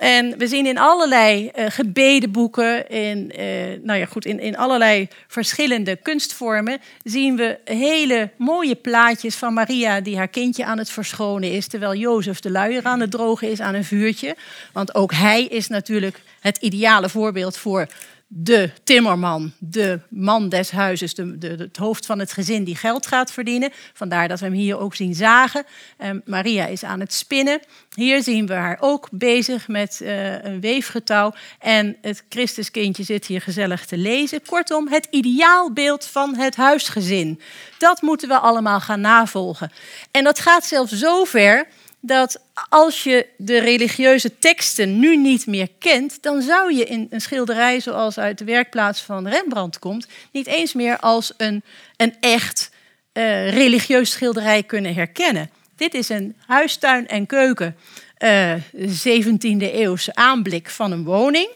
En 0.00 0.38
we 0.38 0.46
zien 0.46 0.66
in 0.66 0.78
allerlei 0.78 1.50
uh, 1.58 1.64
gebedenboeken, 1.68 2.88
in, 2.88 3.32
uh, 3.38 3.44
nou 3.82 3.98
ja, 3.98 4.06
goed, 4.06 4.24
in, 4.24 4.40
in 4.40 4.56
allerlei 4.56 5.08
verschillende 5.26 5.96
kunstvormen, 5.96 6.80
zien 7.02 7.36
we 7.36 7.58
hele 7.64 8.30
mooie 8.36 8.74
plaatjes 8.74 9.36
van 9.36 9.54
Maria 9.54 10.00
die 10.00 10.16
haar 10.16 10.28
kindje 10.28 10.64
aan 10.64 10.78
het 10.78 10.90
verschonen 10.90 11.52
is, 11.52 11.66
terwijl 11.66 11.94
Jozef 11.94 12.40
de 12.40 12.50
luier 12.50 12.84
aan 12.84 13.00
het 13.00 13.10
drogen 13.10 13.50
is 13.50 13.60
aan 13.60 13.74
een 13.74 13.84
vuurtje. 13.84 14.36
Want 14.72 14.94
ook 14.94 15.12
hij 15.12 15.44
is 15.44 15.68
natuurlijk 15.68 16.20
het 16.40 16.56
ideale 16.56 17.08
voorbeeld 17.08 17.56
voor 17.56 17.86
de 18.32 18.70
timmerman, 18.84 19.52
de 19.58 20.00
man 20.08 20.48
des 20.48 20.70
huizes, 20.70 21.14
de, 21.14 21.54
het 21.58 21.76
hoofd 21.76 22.06
van 22.06 22.18
het 22.18 22.32
gezin 22.32 22.64
die 22.64 22.76
geld 22.76 23.06
gaat 23.06 23.32
verdienen. 23.32 23.70
Vandaar 23.92 24.28
dat 24.28 24.40
we 24.40 24.44
hem 24.44 24.54
hier 24.54 24.78
ook 24.78 24.94
zien 24.94 25.14
zagen. 25.14 25.64
En 25.96 26.22
Maria 26.24 26.66
is 26.66 26.84
aan 26.84 27.00
het 27.00 27.12
spinnen. 27.12 27.60
Hier 27.94 28.22
zien 28.22 28.46
we 28.46 28.52
haar 28.52 28.76
ook 28.80 29.08
bezig 29.12 29.68
met 29.68 30.00
uh, 30.02 30.44
een 30.44 30.60
weefgetouw. 30.60 31.34
En 31.58 31.96
het 32.00 32.24
Christuskindje 32.28 33.02
zit 33.02 33.26
hier 33.26 33.40
gezellig 33.40 33.86
te 33.86 33.98
lezen. 33.98 34.42
Kortom, 34.46 34.88
het 34.88 35.06
ideaalbeeld 35.10 36.04
van 36.04 36.36
het 36.36 36.56
huisgezin. 36.56 37.40
Dat 37.78 38.02
moeten 38.02 38.28
we 38.28 38.38
allemaal 38.38 38.80
gaan 38.80 39.00
navolgen. 39.00 39.72
En 40.10 40.24
dat 40.24 40.38
gaat 40.38 40.66
zelfs 40.66 40.92
zo 40.92 41.24
ver 41.24 41.66
dat 42.00 42.40
als 42.68 43.02
je 43.02 43.26
de 43.36 43.58
religieuze 43.58 44.38
teksten 44.38 44.98
nu 44.98 45.16
niet 45.16 45.46
meer 45.46 45.68
kent, 45.78 46.22
dan 46.22 46.42
zou 46.42 46.74
je 46.74 46.84
in 46.84 47.06
een 47.10 47.20
schilderij 47.20 47.80
zoals 47.80 48.18
uit 48.18 48.38
de 48.38 48.44
werkplaats 48.44 49.00
van 49.02 49.28
Rembrandt 49.28 49.78
komt, 49.78 50.06
niet 50.32 50.46
eens 50.46 50.72
meer 50.72 50.98
als 50.98 51.32
een, 51.36 51.62
een 51.96 52.14
echt 52.20 52.70
uh, 53.12 53.50
religieus 53.50 54.10
schilderij 54.10 54.62
kunnen 54.62 54.94
herkennen. 54.94 55.50
Dit 55.76 55.94
is 55.94 56.08
een 56.08 56.36
huistuin 56.46 57.08
en 57.08 57.26
keuken 57.26 57.76
uh, 58.18 58.54
17e 58.84 59.56
eeuwse 59.58 60.14
aanblik 60.14 60.70
van 60.70 60.92
een 60.92 61.04
woning. 61.04 61.48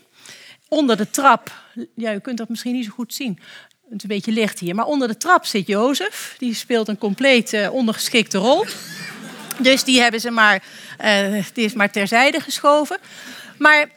Onder 0.68 0.96
de 0.96 1.10
trap, 1.10 1.52
ja, 1.94 2.14
u 2.14 2.18
kunt 2.18 2.38
dat 2.38 2.48
misschien 2.48 2.72
niet 2.72 2.84
zo 2.84 2.90
goed 2.90 3.14
zien. 3.14 3.38
Het 3.84 3.96
is 3.96 4.02
een 4.02 4.08
beetje 4.08 4.32
licht 4.32 4.58
hier, 4.58 4.74
maar 4.74 4.86
onder 4.86 5.08
de 5.08 5.16
trap 5.16 5.44
zit 5.44 5.66
Jozef. 5.66 6.34
Die 6.38 6.54
speelt 6.54 6.88
een 6.88 6.98
compleet 6.98 7.52
uh, 7.52 7.72
ondergeschikte 7.72 8.38
rol. 8.38 8.64
Dus 9.58 9.84
die 9.84 10.00
hebben 10.00 10.20
ze 10.20 10.30
maar, 10.30 10.62
uh, 11.04 11.44
die 11.52 11.64
is 11.64 11.72
maar 11.72 11.90
terzijde 11.90 12.40
geschoven. 12.40 12.98
Maar 13.58 13.88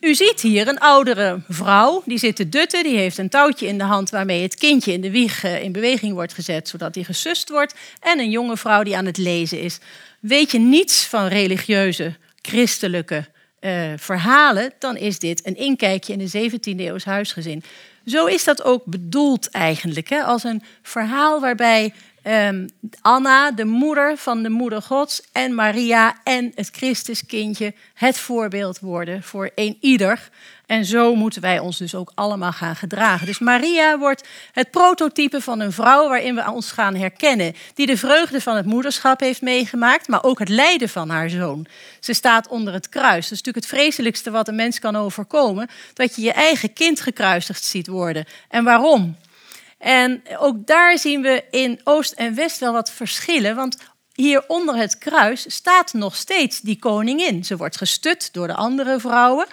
u 0.00 0.14
ziet 0.14 0.40
hier 0.40 0.68
een 0.68 0.78
oudere 0.78 1.40
vrouw, 1.48 2.02
die 2.04 2.18
zit 2.18 2.36
te 2.36 2.48
dutten, 2.48 2.82
die 2.82 2.96
heeft 2.96 3.18
een 3.18 3.28
touwtje 3.28 3.66
in 3.66 3.78
de 3.78 3.84
hand 3.84 4.10
waarmee 4.10 4.42
het 4.42 4.54
kindje 4.54 4.92
in 4.92 5.00
de 5.00 5.10
wieg 5.10 5.44
uh, 5.44 5.62
in 5.62 5.72
beweging 5.72 6.14
wordt 6.14 6.34
gezet, 6.34 6.68
zodat 6.68 6.94
hij 6.94 7.04
gesust 7.04 7.48
wordt. 7.48 7.74
En 8.00 8.18
een 8.18 8.30
jonge 8.30 8.56
vrouw 8.56 8.82
die 8.82 8.96
aan 8.96 9.06
het 9.06 9.16
lezen 9.16 9.60
is. 9.60 9.78
Weet 10.20 10.52
je 10.52 10.58
niets 10.58 11.04
van 11.04 11.26
religieuze, 11.26 12.14
christelijke 12.42 13.24
uh, 13.60 13.92
verhalen, 13.96 14.72
dan 14.78 14.96
is 14.96 15.18
dit 15.18 15.46
een 15.46 15.56
inkijkje 15.56 16.12
in 16.12 16.30
een 16.32 16.50
17e 16.50 16.80
eeuws 16.80 17.04
huisgezin. 17.04 17.62
Zo 18.06 18.26
is 18.26 18.44
dat 18.44 18.62
ook 18.62 18.84
bedoeld 18.84 19.50
eigenlijk, 19.50 20.08
hè? 20.08 20.22
als 20.22 20.44
een 20.44 20.62
verhaal 20.82 21.40
waarbij 21.40 21.92
um, 22.24 22.68
Anna, 23.00 23.50
de 23.50 23.64
moeder 23.64 24.16
van 24.16 24.42
de 24.42 24.48
moeder 24.48 24.82
Gods, 24.82 25.22
en 25.32 25.54
Maria 25.54 26.16
en 26.24 26.52
het 26.54 26.70
Christuskindje 26.72 27.74
het 27.94 28.18
voorbeeld 28.18 28.78
worden 28.78 29.22
voor 29.22 29.50
een 29.54 29.76
ieder. 29.80 30.30
En 30.66 30.84
zo 30.84 31.14
moeten 31.14 31.42
wij 31.42 31.58
ons 31.58 31.78
dus 31.78 31.94
ook 31.94 32.12
allemaal 32.14 32.52
gaan 32.52 32.76
gedragen. 32.76 33.26
Dus 33.26 33.38
Maria 33.38 33.98
wordt 33.98 34.28
het 34.52 34.70
prototype 34.70 35.40
van 35.40 35.60
een 35.60 35.72
vrouw 35.72 36.08
waarin 36.08 36.34
we 36.34 36.50
ons 36.50 36.72
gaan 36.72 36.94
herkennen. 36.94 37.54
Die 37.74 37.86
de 37.86 37.96
vreugde 37.96 38.40
van 38.40 38.56
het 38.56 38.66
moederschap 38.66 39.20
heeft 39.20 39.42
meegemaakt, 39.42 40.08
maar 40.08 40.22
ook 40.22 40.38
het 40.38 40.48
lijden 40.48 40.88
van 40.88 41.08
haar 41.08 41.30
zoon. 41.30 41.66
Ze 42.00 42.12
staat 42.12 42.48
onder 42.48 42.72
het 42.72 42.88
kruis. 42.88 43.28
Dat 43.28 43.38
is 43.38 43.42
natuurlijk 43.42 43.66
het 43.66 43.78
vreselijkste 43.78 44.30
wat 44.30 44.48
een 44.48 44.54
mens 44.54 44.78
kan 44.78 44.96
overkomen. 44.96 45.68
Dat 45.94 46.16
je 46.16 46.22
je 46.22 46.32
eigen 46.32 46.72
kind 46.72 47.00
gekruisigd 47.00 47.64
ziet 47.64 47.86
worden. 47.86 48.24
En 48.48 48.64
waarom? 48.64 49.16
En 49.80 50.22
ook 50.38 50.66
daar 50.66 50.98
zien 50.98 51.22
we 51.22 51.44
in 51.50 51.80
Oost 51.84 52.12
en 52.12 52.34
West 52.34 52.58
wel 52.58 52.72
wat 52.72 52.90
verschillen. 52.90 53.56
Want 53.56 53.76
hier 54.14 54.44
onder 54.46 54.76
het 54.76 54.98
kruis 54.98 55.44
staat 55.54 55.92
nog 55.92 56.16
steeds 56.16 56.60
die 56.60 56.78
koningin. 56.78 57.44
Ze 57.44 57.56
wordt 57.56 57.76
gestut 57.76 58.32
door 58.32 58.46
de 58.46 58.54
andere 58.54 59.00
vrouwen. 59.00 59.46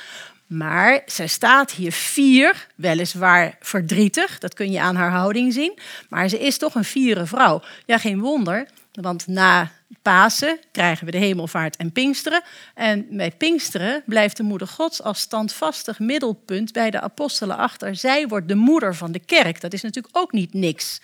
Maar 0.47 1.01
zij 1.05 1.27
staat 1.27 1.71
hier 1.71 1.91
vier, 1.91 2.67
weliswaar 2.75 3.57
verdrietig, 3.59 4.39
dat 4.39 4.53
kun 4.53 4.71
je 4.71 4.81
aan 4.81 4.95
haar 4.95 5.11
houding 5.11 5.53
zien. 5.53 5.79
Maar 6.09 6.29
ze 6.29 6.39
is 6.39 6.57
toch 6.57 6.75
een 6.75 6.83
vierde 6.83 7.25
vrouw. 7.25 7.61
Ja, 7.85 7.97
geen 7.97 8.19
wonder, 8.19 8.67
want 8.91 9.27
na 9.27 9.71
Pasen 10.01 10.59
krijgen 10.71 11.05
we 11.05 11.11
de 11.11 11.17
hemelvaart 11.17 11.75
en 11.75 11.91
Pinksteren. 11.91 12.41
En 12.73 13.07
bij 13.09 13.31
Pinksteren 13.31 14.03
blijft 14.05 14.37
de 14.37 14.43
moeder 14.43 14.67
Gods 14.67 15.01
als 15.03 15.19
standvastig 15.19 15.99
middelpunt 15.99 16.71
bij 16.71 16.89
de 16.89 17.01
apostelen 17.01 17.57
achter. 17.57 17.95
Zij 17.95 18.27
wordt 18.27 18.47
de 18.47 18.55
moeder 18.55 18.95
van 18.95 19.11
de 19.11 19.19
kerk. 19.19 19.61
Dat 19.61 19.73
is 19.73 19.81
natuurlijk 19.81 20.17
ook 20.17 20.31
niet 20.31 20.53
niks. 20.53 21.01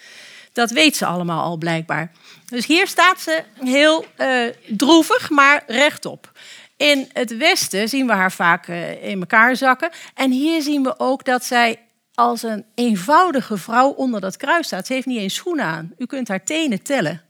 Dat 0.53 0.71
weet 0.71 0.95
ze 0.95 1.05
allemaal 1.05 1.43
al 1.43 1.57
blijkbaar. 1.57 2.11
Dus 2.45 2.65
hier 2.65 2.87
staat 2.87 3.21
ze 3.21 3.43
heel 3.63 4.05
uh, 4.17 4.49
droevig, 4.67 5.29
maar 5.29 5.63
rechtop. 5.67 6.31
In 6.77 7.09
het 7.13 7.37
Westen 7.37 7.89
zien 7.89 8.07
we 8.07 8.13
haar 8.13 8.31
vaak 8.31 8.67
uh, 8.67 9.03
in 9.03 9.19
elkaar 9.19 9.55
zakken. 9.55 9.89
En 10.13 10.31
hier 10.31 10.61
zien 10.61 10.83
we 10.83 10.99
ook 10.99 11.25
dat 11.25 11.45
zij 11.45 11.79
als 12.13 12.43
een 12.43 12.65
eenvoudige 12.75 13.57
vrouw 13.57 13.89
onder 13.89 14.21
dat 14.21 14.37
kruis 14.37 14.65
staat. 14.65 14.87
Ze 14.87 14.93
heeft 14.93 15.05
niet 15.05 15.19
eens 15.19 15.35
schoenen 15.35 15.65
aan. 15.65 15.93
U 15.97 16.05
kunt 16.05 16.27
haar 16.27 16.43
tenen 16.43 16.81
tellen. 16.81 17.21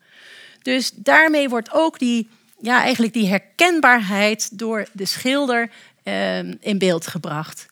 Dus 0.63 0.91
daarmee 0.95 1.49
wordt 1.49 1.71
ook 1.71 1.99
die, 1.99 2.29
ja, 2.59 2.81
eigenlijk 2.81 3.13
die 3.13 3.27
herkenbaarheid 3.27 4.57
door 4.57 4.87
de 4.91 5.05
schilder 5.05 5.69
eh, 6.03 6.37
in 6.39 6.77
beeld 6.77 7.07
gebracht. 7.07 7.65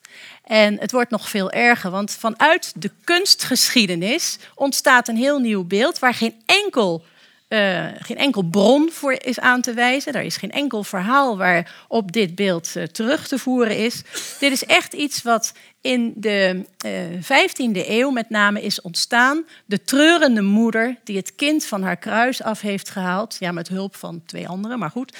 En 0.44 0.78
het 0.78 0.92
wordt 0.92 1.10
nog 1.10 1.28
veel 1.28 1.50
erger, 1.50 1.90
want 1.90 2.10
vanuit 2.10 2.72
de 2.76 2.90
kunstgeschiedenis 3.04 4.38
ontstaat 4.54 5.08
een 5.08 5.16
heel 5.16 5.38
nieuw 5.38 5.64
beeld 5.64 5.98
waar 5.98 6.14
geen 6.14 6.42
enkel 6.46 7.04
uh, 7.52 7.86
geen 7.98 8.16
enkel 8.16 8.42
bron 8.42 8.90
voor 8.92 9.12
is 9.12 9.40
aan 9.40 9.60
te 9.60 9.74
wijzen. 9.74 10.12
Er 10.12 10.22
is 10.22 10.36
geen 10.36 10.50
enkel 10.50 10.84
verhaal 10.84 11.36
waarop 11.36 12.12
dit 12.12 12.34
beeld 12.34 12.72
uh, 12.76 12.82
terug 12.82 13.28
te 13.28 13.38
voeren 13.38 13.76
is. 13.76 14.02
Dit 14.38 14.52
is 14.52 14.64
echt 14.64 14.92
iets 14.92 15.22
wat 15.22 15.52
in 15.80 16.12
de 16.16 16.64
uh, 16.86 17.14
eh, 17.14 17.22
15e 17.22 17.88
eeuw 17.88 18.10
met 18.10 18.30
name 18.30 18.62
is 18.62 18.80
ontstaan. 18.80 19.44
De 19.64 19.82
treurende 19.82 20.42
moeder 20.42 20.96
die 21.04 21.16
het 21.16 21.34
kind 21.34 21.64
van 21.64 21.82
haar 21.82 21.96
kruis 21.96 22.42
af 22.42 22.60
heeft 22.60 22.90
gehaald. 22.90 23.36
Ja, 23.38 23.52
met 23.52 23.68
hulp 23.68 23.96
van 23.96 24.22
twee 24.26 24.48
anderen, 24.48 24.78
maar 24.78 24.90
goed. 24.90 25.16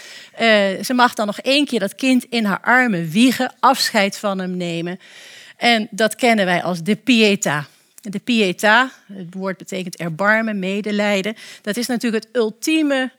ze 0.83 0.93
mag 0.95 1.15
dan 1.15 1.27
nog 1.27 1.41
één 1.41 1.67
keer 1.67 1.81
dat 1.81 1.95
kind 1.95 2.25
in 2.25 2.45
haar 2.45 2.61
armen 2.61 3.11
wiegen, 3.11 3.55
afscheid 3.61 4.19
van 4.19 4.39
hem 4.39 4.57
nemen. 4.57 4.99
En 5.57 5.89
dat 5.91 6.15
kennen 6.15 6.45
wij 6.45 6.63
als 6.63 6.83
de 6.83 6.97
Pietà. 6.97 7.82
De 8.03 8.21
Pietà, 8.21 8.93
het 9.13 9.35
woord 9.35 9.57
betekent 9.57 9.97
erbarmen, 9.97 10.59
medelijden. 10.59 11.37
Dat 11.63 11.77
is 11.77 11.87
natuurlijk 11.87 12.25
het 12.25 12.37
ultieme, 12.37 13.13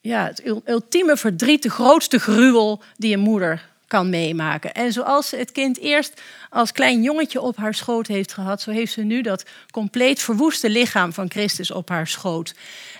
ja, 0.00 0.26
het 0.26 0.42
ultieme 0.64 1.16
verdriet, 1.16 1.62
de 1.62 1.70
grootste 1.70 2.18
gruwel 2.18 2.82
die 2.96 3.14
een 3.14 3.20
moeder 3.20 3.68
kan 3.86 4.10
meemaken. 4.10 4.72
En 4.74 4.92
zoals 4.92 5.30
het 5.30 5.52
kind 5.52 5.78
eerst 5.78 6.20
als 6.50 6.72
klein 6.72 7.02
jongetje 7.02 7.40
op 7.40 7.56
haar 7.56 7.74
schoot 7.74 8.06
heeft 8.06 8.32
gehad, 8.32 8.60
zo 8.60 8.70
heeft 8.70 8.92
ze 8.92 9.02
nu 9.02 9.22
dat 9.22 9.44
compleet 9.70 10.20
verwoeste 10.20 10.70
lichaam 10.70 11.12
van 11.12 11.30
Christus 11.30 11.70
op 11.70 11.88
haar 11.88 12.06
schoot. 12.06 12.54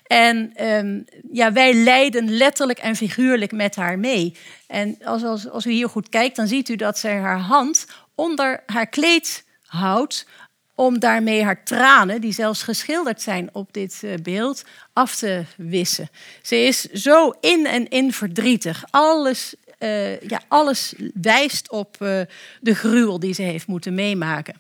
En 0.07 0.53
ehm, 0.55 1.01
ja, 1.33 1.53
wij 1.53 1.75
lijden 1.75 2.31
letterlijk 2.31 2.79
en 2.79 2.97
figuurlijk 2.97 3.53
met 3.53 3.77
haar 3.77 3.99
mee. 3.99 4.37
En 4.67 4.97
als, 5.05 5.23
als, 5.23 5.49
als 5.49 5.67
u 5.67 5.71
hier 5.71 5.89
goed 5.89 6.09
kijkt, 6.09 6.37
dan 6.37 6.47
ziet 6.47 6.69
u 6.69 6.77
dat 6.77 6.99
zij 6.99 7.19
haar 7.19 7.41
hand 7.41 7.87
onder 8.15 8.63
haar 8.67 8.87
kleed 8.87 9.45
houdt 9.67 10.27
om 10.81 10.99
daarmee 10.99 11.45
haar 11.45 11.65
tranen, 11.65 12.21
die 12.21 12.33
zelfs 12.33 12.63
geschilderd 12.63 13.23
zijn 13.23 13.49
op 13.53 13.73
dit 13.73 14.01
eh, 14.03 14.15
beeld, 14.23 14.65
af 14.93 15.17
te 15.17 15.45
wissen. 15.57 16.09
Ze 16.43 16.57
is 16.57 16.81
zo 16.81 17.35
in 17.41 17.67
en 17.67 17.89
in 17.89 18.13
verdrietig. 18.13 18.85
Alles, 18.91 19.55
uh, 19.79 20.21
ja, 20.21 20.41
alles 20.49 20.95
wijst 21.15 21.71
op 21.71 21.97
uh, 22.03 22.21
de 22.61 22.75
gruwel 22.75 23.21
die 23.21 23.35
ze 23.35 23.43
heeft 23.43 23.67
moeten 23.67 23.95
meemaken. 23.95 24.55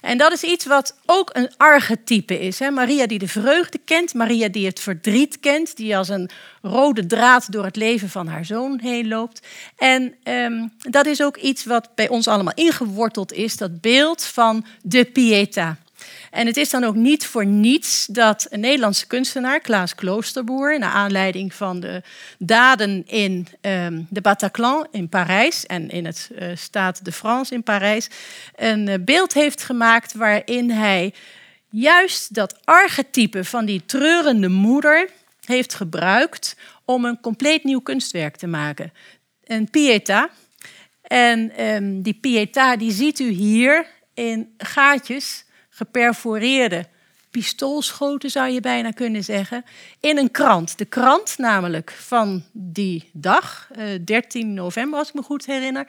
En 0.00 0.18
dat 0.18 0.32
is 0.32 0.42
iets 0.42 0.66
wat 0.66 0.96
ook 1.06 1.30
een 1.32 1.50
archetype 1.56 2.40
is. 2.40 2.58
Hè? 2.58 2.70
Maria 2.70 3.06
die 3.06 3.18
de 3.18 3.28
vreugde 3.28 3.78
kent, 3.84 4.14
Maria 4.14 4.48
die 4.48 4.66
het 4.66 4.80
verdriet 4.80 5.40
kent, 5.40 5.76
die 5.76 5.96
als 5.96 6.08
een 6.08 6.30
rode 6.62 7.06
draad 7.06 7.52
door 7.52 7.64
het 7.64 7.76
leven 7.76 8.08
van 8.08 8.26
haar 8.26 8.44
zoon 8.44 8.80
heen 8.82 9.08
loopt. 9.08 9.46
En 9.76 10.14
um, 10.24 10.72
dat 10.78 11.06
is 11.06 11.22
ook 11.22 11.36
iets 11.36 11.64
wat 11.64 11.88
bij 11.94 12.08
ons 12.08 12.28
allemaal 12.28 12.54
ingeworteld 12.54 13.32
is, 13.32 13.56
dat 13.56 13.80
beeld 13.80 14.24
van 14.24 14.64
de 14.82 15.04
Pieta. 15.04 15.76
En 16.30 16.46
het 16.46 16.56
is 16.56 16.70
dan 16.70 16.84
ook 16.84 16.94
niet 16.94 17.26
voor 17.26 17.46
niets 17.46 18.06
dat 18.06 18.46
een 18.50 18.60
Nederlandse 18.60 19.06
kunstenaar, 19.06 19.60
Klaas 19.60 19.94
Kloosterboer, 19.94 20.78
naar 20.78 20.92
aanleiding 20.92 21.54
van 21.54 21.80
de 21.80 22.02
daden 22.38 23.06
in 23.06 23.48
um, 23.60 24.06
de 24.10 24.20
Bataclan 24.20 24.86
in 24.90 25.08
Parijs 25.08 25.66
en 25.66 25.90
in 25.90 26.04
het 26.04 26.30
uh, 26.32 26.48
Stade 26.54 26.98
de 27.02 27.12
France 27.12 27.54
in 27.54 27.62
Parijs, 27.62 28.08
een 28.56 28.88
uh, 28.88 28.94
beeld 29.00 29.32
heeft 29.32 29.62
gemaakt 29.62 30.14
waarin 30.14 30.70
hij 30.70 31.14
juist 31.70 32.34
dat 32.34 32.58
archetype 32.64 33.44
van 33.44 33.64
die 33.64 33.82
treurende 33.86 34.48
moeder 34.48 35.08
heeft 35.44 35.74
gebruikt 35.74 36.56
om 36.84 37.04
een 37.04 37.20
compleet 37.20 37.64
nieuw 37.64 37.80
kunstwerk 37.80 38.36
te 38.36 38.46
maken. 38.46 38.92
Een 39.44 39.70
Pieta. 39.70 40.30
En 41.02 41.64
um, 41.64 42.02
die 42.02 42.14
Pieta 42.14 42.76
die 42.76 42.92
ziet 42.92 43.18
u 43.18 43.28
hier 43.28 43.86
in 44.14 44.54
gaatjes 44.58 45.44
geperforeerde 45.78 46.86
pistoolschoten, 47.30 48.30
zou 48.30 48.50
je 48.50 48.60
bijna 48.60 48.90
kunnen 48.90 49.24
zeggen, 49.24 49.64
in 50.00 50.18
een 50.18 50.30
krant. 50.30 50.78
De 50.78 50.84
krant 50.84 51.38
namelijk 51.38 51.90
van 51.90 52.44
die 52.52 53.10
dag, 53.12 53.68
13 54.04 54.42
eh, 54.42 54.48
november 54.48 54.98
als 54.98 55.08
ik 55.08 55.14
me 55.14 55.22
goed 55.22 55.46
herinner. 55.46 55.86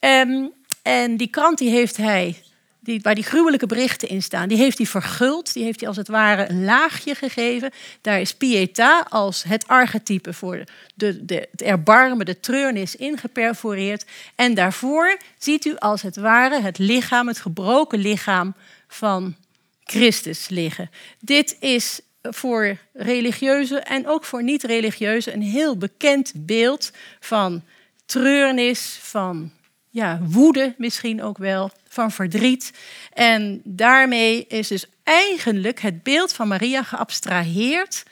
Um, 0.00 0.52
en 0.82 1.16
die 1.16 1.28
krant 1.28 1.58
die 1.58 1.70
heeft 1.70 1.96
hij, 1.96 2.42
die, 2.80 3.00
waar 3.02 3.14
die 3.14 3.24
gruwelijke 3.24 3.66
berichten 3.66 4.08
in 4.08 4.22
staan, 4.22 4.48
die 4.48 4.58
heeft 4.58 4.78
hij 4.78 4.86
verguld. 4.86 5.52
Die 5.52 5.64
heeft 5.64 5.80
hij 5.80 5.88
als 5.88 5.96
het 5.96 6.08
ware 6.08 6.50
een 6.50 6.64
laagje 6.64 7.14
gegeven. 7.14 7.70
Daar 8.00 8.20
is 8.20 8.34
Pietà 8.34 9.08
als 9.08 9.42
het 9.42 9.66
archetype 9.68 10.32
voor 10.32 10.64
de, 10.94 11.24
de, 11.24 11.48
het 11.50 11.62
erbarmen, 11.62 12.26
de 12.26 12.40
treurnis 12.40 12.96
ingeperforeerd. 12.96 14.04
En 14.34 14.54
daarvoor 14.54 15.18
ziet 15.38 15.64
u 15.64 15.76
als 15.76 16.02
het 16.02 16.16
ware 16.16 16.60
het 16.60 16.78
lichaam, 16.78 17.28
het 17.28 17.38
gebroken 17.38 17.98
lichaam 17.98 18.54
van 18.90 19.36
Christus 19.84 20.48
liggen. 20.48 20.90
Dit 21.20 21.56
is 21.60 22.00
voor 22.22 22.76
religieuze 22.92 23.78
en 23.78 24.06
ook 24.06 24.24
voor 24.24 24.42
niet-religieuze 24.42 25.32
een 25.32 25.42
heel 25.42 25.76
bekend 25.76 26.32
beeld 26.36 26.90
van 27.20 27.62
treurnis, 28.06 28.98
van 29.00 29.52
ja, 29.90 30.20
woede 30.22 30.74
misschien 30.78 31.22
ook 31.22 31.38
wel, 31.38 31.70
van 31.88 32.10
verdriet. 32.10 32.72
En 33.12 33.60
daarmee 33.64 34.46
is 34.46 34.68
dus 34.68 34.86
eigenlijk 35.02 35.80
het 35.80 36.02
beeld 36.02 36.32
van 36.32 36.48
Maria 36.48 36.82
geabstraheerd 36.82 38.02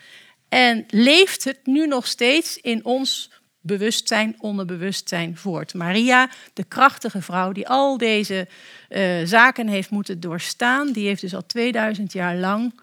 en 0.48 0.86
leeft 0.88 1.44
het 1.44 1.58
nu 1.64 1.86
nog 1.86 2.06
steeds 2.06 2.58
in 2.60 2.84
ons 2.84 3.30
bewustzijn, 3.68 4.36
onderbewustzijn 4.38 5.36
voort. 5.36 5.74
Maria, 5.74 6.30
de 6.52 6.64
krachtige 6.64 7.22
vrouw 7.22 7.52
die 7.52 7.68
al 7.68 7.98
deze 7.98 8.48
uh, 8.88 9.24
zaken 9.24 9.68
heeft 9.68 9.90
moeten 9.90 10.20
doorstaan, 10.20 10.92
die 10.92 11.06
heeft 11.06 11.20
dus 11.20 11.34
al 11.34 11.46
2000 11.46 12.12
jaar 12.12 12.36
lang 12.36 12.80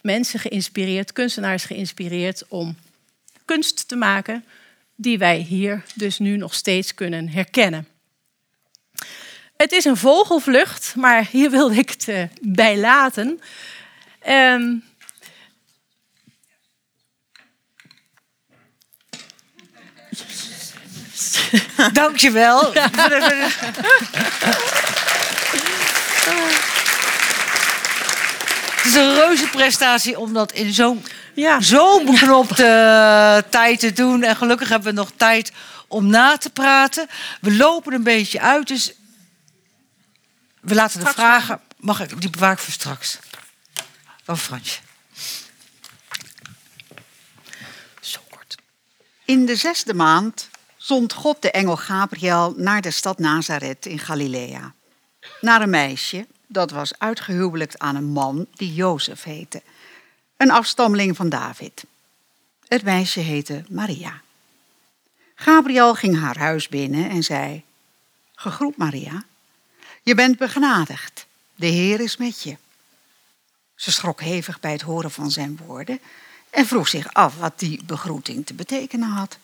mensen 0.00 0.40
geïnspireerd, 0.40 1.12
kunstenaars 1.12 1.64
geïnspireerd 1.64 2.44
om 2.48 2.76
kunst 3.44 3.88
te 3.88 3.96
maken 3.96 4.44
die 4.94 5.18
wij 5.18 5.38
hier 5.38 5.84
dus 5.94 6.18
nu 6.18 6.36
nog 6.36 6.54
steeds 6.54 6.94
kunnen 6.94 7.28
herkennen. 7.28 7.86
Het 9.56 9.72
is 9.72 9.84
een 9.84 9.96
vogelvlucht, 9.96 10.94
maar 10.96 11.28
hier 11.30 11.50
wilde 11.50 11.74
ik 11.74 11.90
het 11.90 12.08
uh, 12.08 12.22
bij 12.40 12.78
laten. 12.78 13.40
Um, 14.28 14.84
Dankjewel. 21.92 22.74
Ja. 22.74 22.90
Het 28.76 28.84
is 28.84 28.94
een 28.94 29.14
reuze 29.14 29.48
prestatie 29.48 30.18
om 30.18 30.32
dat 30.32 30.52
in 30.52 30.72
zo'n 30.72 31.04
ja. 31.34 31.60
zo 31.60 32.04
beknopte 32.04 33.44
tijd 33.50 33.80
te 33.80 33.92
doen. 33.92 34.22
En 34.22 34.36
gelukkig 34.36 34.68
hebben 34.68 34.88
we 34.88 35.00
nog 35.00 35.10
tijd 35.16 35.52
om 35.88 36.06
na 36.06 36.36
te 36.36 36.50
praten. 36.50 37.08
We 37.40 37.56
lopen 37.56 37.92
een 37.92 38.02
beetje 38.02 38.40
uit, 38.40 38.68
dus 38.68 38.92
we 40.60 40.74
laten 40.74 41.00
de 41.00 41.06
vragen... 41.06 41.60
Mag 41.76 42.00
ik, 42.00 42.20
die 42.20 42.30
bewaar 42.30 42.52
ik 42.52 42.58
voor 42.58 42.72
straks. 42.72 43.18
Oh, 44.26 44.36
Fransje. 44.36 44.78
Zo 48.00 48.20
kort. 48.30 48.56
In 49.28 49.46
de 49.46 49.56
zesde 49.56 49.94
maand 49.94 50.48
zond 50.76 51.12
God 51.12 51.42
de 51.42 51.50
engel 51.50 51.76
Gabriel 51.76 52.54
naar 52.56 52.80
de 52.80 52.90
stad 52.90 53.18
Nazareth 53.18 53.86
in 53.86 53.98
Galilea. 53.98 54.74
Naar 55.40 55.62
een 55.62 55.70
meisje 55.70 56.26
dat 56.46 56.70
was 56.70 56.98
uitgehuwelijkt 56.98 57.78
aan 57.78 57.96
een 57.96 58.04
man 58.04 58.46
die 58.52 58.74
Jozef 58.74 59.22
heette, 59.22 59.62
een 60.36 60.50
afstammeling 60.50 61.16
van 61.16 61.28
David. 61.28 61.84
Het 62.68 62.82
meisje 62.82 63.20
heette 63.20 63.64
Maria. 63.68 64.20
Gabriel 65.34 65.94
ging 65.94 66.20
haar 66.20 66.38
huis 66.38 66.68
binnen 66.68 67.10
en 67.10 67.22
zei: 67.22 67.64
Gegroet 68.34 68.76
Maria, 68.76 69.24
je 70.02 70.14
bent 70.14 70.38
begenadigd, 70.38 71.26
de 71.54 71.66
Heer 71.66 72.00
is 72.00 72.16
met 72.16 72.42
je. 72.42 72.56
Ze 73.74 73.92
schrok 73.92 74.20
hevig 74.20 74.60
bij 74.60 74.72
het 74.72 74.82
horen 74.82 75.10
van 75.10 75.30
zijn 75.30 75.58
woorden 75.66 76.00
en 76.58 76.66
vroeg 76.66 76.88
zich 76.88 77.12
af 77.12 77.36
wat 77.36 77.58
die 77.58 77.80
begroeting 77.84 78.46
te 78.46 78.54
betekenen 78.54 79.08
had. 79.08 79.38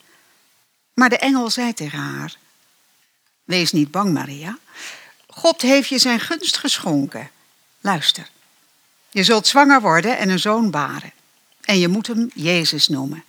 Maar 0.95 1.09
de 1.09 1.19
engel 1.19 1.51
zei 1.51 1.73
tegen 1.73 1.99
haar: 1.99 2.37
Wees 3.45 3.73
niet 3.73 3.91
bang, 3.91 4.13
Maria. 4.13 4.59
God 5.27 5.63
heeft 5.63 5.89
je 5.89 5.99
zijn 5.99 6.21
gunst 6.21 6.57
geschonken. 6.57 7.31
Luister. 7.81 8.29
Je 9.11 9.25
zult 9.25 9.47
zwanger 9.47 9.81
worden 9.81 10.19
en 10.19 10.29
een 10.29 10.39
zoon 10.39 10.71
baren. 10.71 11.13
En 11.61 11.79
je 11.79 11.89
moet 11.89 12.07
hem 12.07 12.31
Jezus 12.35 12.89
noemen. 12.89 13.25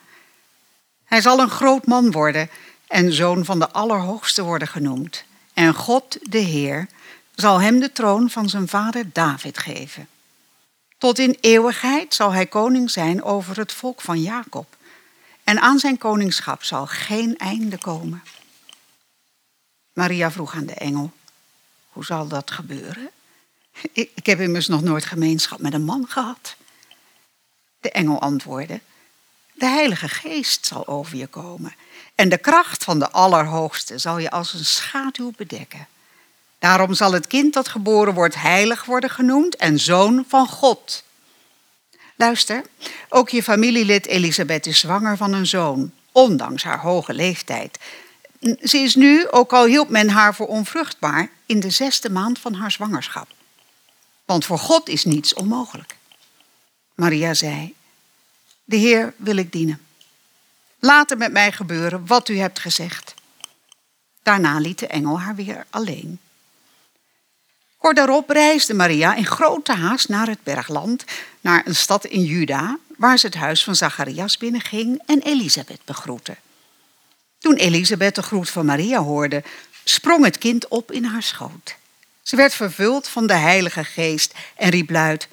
Hij 1.03 1.21
zal 1.21 1.39
een 1.39 1.49
groot 1.49 1.85
man 1.85 2.11
worden 2.11 2.49
en 2.87 3.13
zoon 3.13 3.45
van 3.45 3.59
de 3.59 3.69
Allerhoogste 3.69 4.43
worden 4.43 4.67
genoemd. 4.67 5.23
En 5.53 5.73
God, 5.73 6.17
de 6.21 6.37
Heer, 6.37 6.87
zal 7.35 7.61
hem 7.61 7.79
de 7.79 7.91
troon 7.91 8.29
van 8.29 8.49
zijn 8.49 8.67
vader 8.67 9.09
David 9.11 9.57
geven. 9.57 10.07
Tot 11.05 11.19
in 11.19 11.37
eeuwigheid 11.41 12.13
zal 12.13 12.33
hij 12.33 12.45
koning 12.45 12.91
zijn 12.91 13.23
over 13.23 13.57
het 13.57 13.73
volk 13.73 14.01
van 14.01 14.21
Jacob. 14.21 14.75
En 15.43 15.61
aan 15.61 15.79
zijn 15.79 15.97
koningschap 15.97 16.63
zal 16.63 16.85
geen 16.87 17.37
einde 17.37 17.77
komen. 17.77 18.23
Maria 19.93 20.31
vroeg 20.31 20.55
aan 20.55 20.65
de 20.65 20.73
engel: 20.73 21.11
Hoe 21.89 22.05
zal 22.05 22.27
dat 22.27 22.51
gebeuren? 22.51 23.09
Ik, 23.91 24.25
heb 24.25 24.39
immers 24.39 24.67
nog 24.67 24.81
nooit 24.81 25.05
gemeenschap 25.05 25.59
met 25.59 25.73
een 25.73 25.83
man 25.83 26.05
gehad. 26.07 26.55
De 27.79 27.91
engel 27.91 28.21
antwoordde: 28.21 28.79
De 29.53 29.65
Heilige 29.65 30.09
Geest 30.09 30.65
zal 30.65 30.87
over 30.87 31.17
je 31.17 31.27
komen. 31.27 31.75
En 32.15 32.29
de 32.29 32.37
kracht 32.37 32.83
van 32.83 32.99
de 32.99 33.11
Allerhoogste 33.11 33.97
zal 33.97 34.17
je 34.17 34.31
als 34.31 34.53
een 34.53 34.65
schaduw 34.65 35.31
bedekken. 35.37 35.87
Daarom 36.65 36.93
zal 36.93 37.11
het 37.11 37.27
kind 37.27 37.53
dat 37.53 37.67
geboren 37.67 38.13
wordt 38.13 38.35
heilig 38.35 38.85
worden 38.85 39.09
genoemd 39.09 39.55
en 39.55 39.79
zoon 39.79 40.25
van 40.27 40.47
God. 40.47 41.03
Luister, 42.15 42.63
ook 43.09 43.29
je 43.29 43.43
familielid 43.43 44.05
Elisabeth 44.05 44.65
is 44.65 44.79
zwanger 44.79 45.17
van 45.17 45.33
een 45.33 45.45
zoon, 45.45 45.91
ondanks 46.11 46.63
haar 46.63 46.79
hoge 46.79 47.13
leeftijd. 47.13 47.79
Ze 48.61 48.77
is 48.77 48.95
nu, 48.95 49.29
ook 49.29 49.53
al 49.53 49.65
hield 49.65 49.89
men 49.89 50.09
haar 50.09 50.35
voor 50.35 50.47
onvruchtbaar, 50.47 51.29
in 51.45 51.59
de 51.59 51.69
zesde 51.69 52.09
maand 52.09 52.39
van 52.39 52.53
haar 52.53 52.71
zwangerschap. 52.71 53.27
Want 54.25 54.45
voor 54.45 54.59
God 54.59 54.89
is 54.89 55.05
niets 55.05 55.33
onmogelijk. 55.33 55.95
Maria 56.95 57.33
zei, 57.33 57.73
de 58.63 58.75
Heer 58.75 59.13
wil 59.17 59.35
ik 59.35 59.51
dienen. 59.51 59.81
Laat 60.79 61.11
er 61.11 61.17
met 61.17 61.31
mij 61.31 61.51
gebeuren 61.51 62.05
wat 62.05 62.29
u 62.29 62.37
hebt 62.37 62.59
gezegd. 62.59 63.13
Daarna 64.23 64.59
liet 64.59 64.79
de 64.79 64.87
engel 64.87 65.19
haar 65.19 65.35
weer 65.35 65.65
alleen. 65.69 66.19
Kort 67.85 67.97
daarop 67.97 68.29
reisde 68.29 68.73
Maria 68.73 69.15
in 69.15 69.25
grote 69.25 69.73
haast 69.73 70.09
naar 70.09 70.27
het 70.27 70.43
bergland, 70.43 71.03
naar 71.41 71.61
een 71.65 71.75
stad 71.75 72.05
in 72.05 72.23
Juda, 72.23 72.77
waar 72.97 73.17
ze 73.17 73.25
het 73.25 73.35
huis 73.35 73.63
van 73.63 73.75
Zacharias 73.75 74.37
binnenging 74.37 75.01
en 75.05 75.21
Elisabeth 75.21 75.79
begroette. 75.85 76.35
Toen 77.39 77.55
Elisabeth 77.55 78.15
de 78.15 78.21
groet 78.21 78.49
van 78.49 78.65
Maria 78.65 78.99
hoorde, 78.99 79.43
sprong 79.83 80.23
het 80.25 80.37
kind 80.37 80.67
op 80.67 80.91
in 80.91 81.03
haar 81.03 81.23
schoot. 81.23 81.75
Ze 82.21 82.35
werd 82.35 82.53
vervuld 82.53 83.07
van 83.07 83.27
de 83.27 83.33
Heilige 83.33 83.83
Geest 83.83 84.33
en 84.55 84.69
riep 84.69 84.89
luid: 84.89 85.27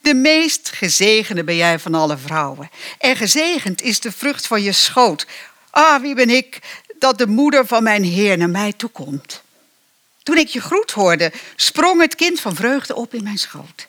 De 0.00 0.14
meest 0.14 0.70
gezegende 0.74 1.44
ben 1.44 1.56
jij 1.56 1.78
van 1.78 1.94
alle 1.94 2.18
vrouwen, 2.18 2.70
en 2.98 3.16
gezegend 3.16 3.82
is 3.82 4.00
de 4.00 4.12
vrucht 4.12 4.46
van 4.46 4.62
je 4.62 4.72
schoot. 4.72 5.26
Ah, 5.70 6.00
wie 6.00 6.14
ben 6.14 6.30
ik 6.30 6.58
dat 6.98 7.18
de 7.18 7.26
moeder 7.26 7.66
van 7.66 7.82
mijn 7.82 8.04
Heer 8.04 8.38
naar 8.38 8.50
mij 8.50 8.72
toekomt? 8.72 9.44
Toen 10.26 10.38
ik 10.38 10.48
je 10.48 10.60
groet 10.60 10.90
hoorde, 10.90 11.32
sprong 11.56 12.00
het 12.00 12.14
kind 12.14 12.40
van 12.40 12.54
vreugde 12.54 12.94
op 12.94 13.14
in 13.14 13.22
mijn 13.22 13.38
schoot. 13.38 13.86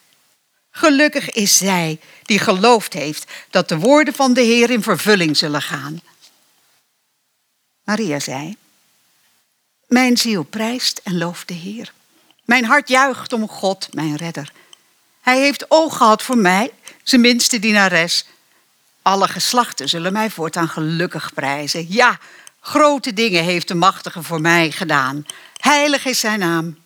Gelukkig 0.71 1.31
is 1.31 1.57
zij 1.57 1.99
die 2.23 2.39
geloofd 2.39 2.93
heeft 2.93 3.31
dat 3.49 3.69
de 3.69 3.77
woorden 3.77 4.13
van 4.13 4.33
de 4.33 4.41
Heer 4.41 4.69
in 4.69 4.83
vervulling 4.83 5.37
zullen 5.37 5.61
gaan. 5.61 6.01
Maria 7.83 8.19
zei: 8.19 8.57
Mijn 9.87 10.17
ziel 10.17 10.43
prijst 10.43 11.01
en 11.03 11.17
looft 11.17 11.47
de 11.47 11.53
Heer. 11.53 11.93
Mijn 12.45 12.65
hart 12.65 12.89
juicht 12.89 13.33
om 13.33 13.47
God, 13.47 13.87
mijn 13.93 14.15
redder. 14.15 14.51
Hij 15.21 15.39
heeft 15.39 15.71
oog 15.71 15.97
gehad 15.97 16.23
voor 16.23 16.37
mij, 16.37 16.71
zijn 17.03 17.21
minste 17.21 17.59
dienares. 17.59 18.25
Alle 19.01 19.27
geslachten 19.27 19.89
zullen 19.89 20.13
mij 20.13 20.29
voortaan 20.29 20.69
gelukkig 20.69 21.33
prijzen. 21.33 21.85
Ja, 21.89 22.19
grote 22.67 23.13
dingen 23.13 23.43
heeft 23.43 23.67
de 23.67 23.75
Machtige 23.75 24.23
voor 24.23 24.41
mij 24.41 24.71
gedaan. 24.71 25.25
Heilig 25.57 26.05
is 26.05 26.19
zijn 26.19 26.39
naam. 26.39 26.77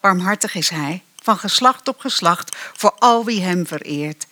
Barmhartig 0.00 0.54
is 0.54 0.68
hij, 0.68 1.02
van 1.22 1.38
geslacht 1.38 1.88
op 1.88 2.00
geslacht, 2.00 2.56
voor 2.56 2.92
al 2.98 3.24
wie 3.24 3.42
hem 3.42 3.66
vereert. 3.66 4.26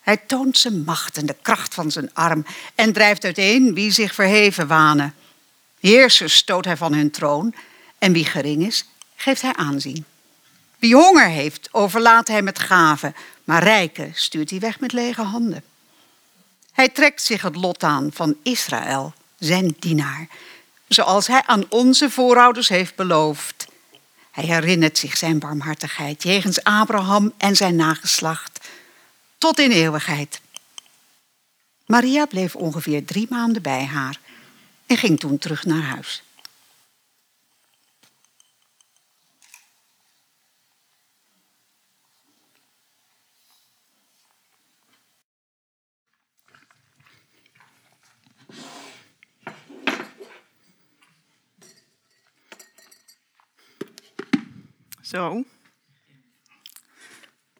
Hij 0.00 0.16
toont 0.16 0.58
zijn 0.58 0.84
macht 0.84 1.16
en 1.16 1.26
de 1.26 1.36
kracht 1.42 1.74
van 1.74 1.90
zijn 1.90 2.14
arm 2.14 2.46
en 2.74 2.92
drijft 2.92 3.24
uiteen 3.24 3.74
wie 3.74 3.90
zich 3.90 4.14
verheven 4.14 4.66
wanen. 4.66 5.14
Heersers 5.80 6.36
stoot 6.36 6.64
hij 6.64 6.76
van 6.76 6.92
hun 6.92 7.10
troon 7.10 7.54
en 7.98 8.12
wie 8.12 8.24
gering 8.24 8.66
is, 8.66 8.84
geeft 9.16 9.42
hij 9.42 9.54
aanzien. 9.54 10.04
Wie 10.78 10.94
honger 10.94 11.28
heeft, 11.28 11.68
overlaat 11.72 12.28
hij 12.28 12.42
met 12.42 12.58
gaven, 12.58 13.14
maar 13.44 13.62
rijken 13.62 14.12
stuurt 14.14 14.50
hij 14.50 14.58
weg 14.58 14.80
met 14.80 14.92
lege 14.92 15.22
handen. 15.22 15.64
Hij 16.72 16.88
trekt 16.88 17.22
zich 17.22 17.42
het 17.42 17.56
lot 17.56 17.82
aan 17.82 18.10
van 18.12 18.36
Israël, 18.42 19.14
zijn 19.40 19.76
dienaar, 19.78 20.28
zoals 20.88 21.26
hij 21.26 21.42
aan 21.46 21.64
onze 21.68 22.10
voorouders 22.10 22.68
heeft 22.68 22.94
beloofd. 22.94 23.66
Hij 24.30 24.44
herinnert 24.44 24.98
zich 24.98 25.16
zijn 25.16 25.38
barmhartigheid 25.38 26.22
jegens 26.22 26.64
Abraham 26.64 27.32
en 27.36 27.56
zijn 27.56 27.76
nageslacht, 27.76 28.68
tot 29.38 29.58
in 29.58 29.70
eeuwigheid. 29.70 30.40
Maria 31.86 32.26
bleef 32.26 32.56
ongeveer 32.56 33.04
drie 33.04 33.26
maanden 33.30 33.62
bij 33.62 33.84
haar 33.84 34.20
en 34.86 34.96
ging 34.96 35.20
toen 35.20 35.38
terug 35.38 35.64
naar 35.64 35.82
huis. 35.82 36.22
Zo. 55.10 55.44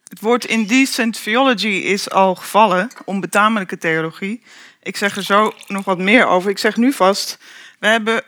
Het 0.08 0.20
woord 0.20 0.44
indecent 0.44 1.22
theology 1.22 1.66
is 1.66 2.10
al 2.10 2.34
gevallen, 2.34 2.90
onbetamelijke 3.04 3.78
theologie. 3.78 4.42
Ik 4.82 4.96
zeg 4.96 5.16
er 5.16 5.22
zo 5.22 5.54
nog 5.66 5.84
wat 5.84 5.98
meer 5.98 6.26
over. 6.26 6.50
Ik 6.50 6.58
zeg 6.58 6.76
nu 6.76 6.92
vast, 6.92 7.38
we 7.78 7.86
hebben 7.86 8.22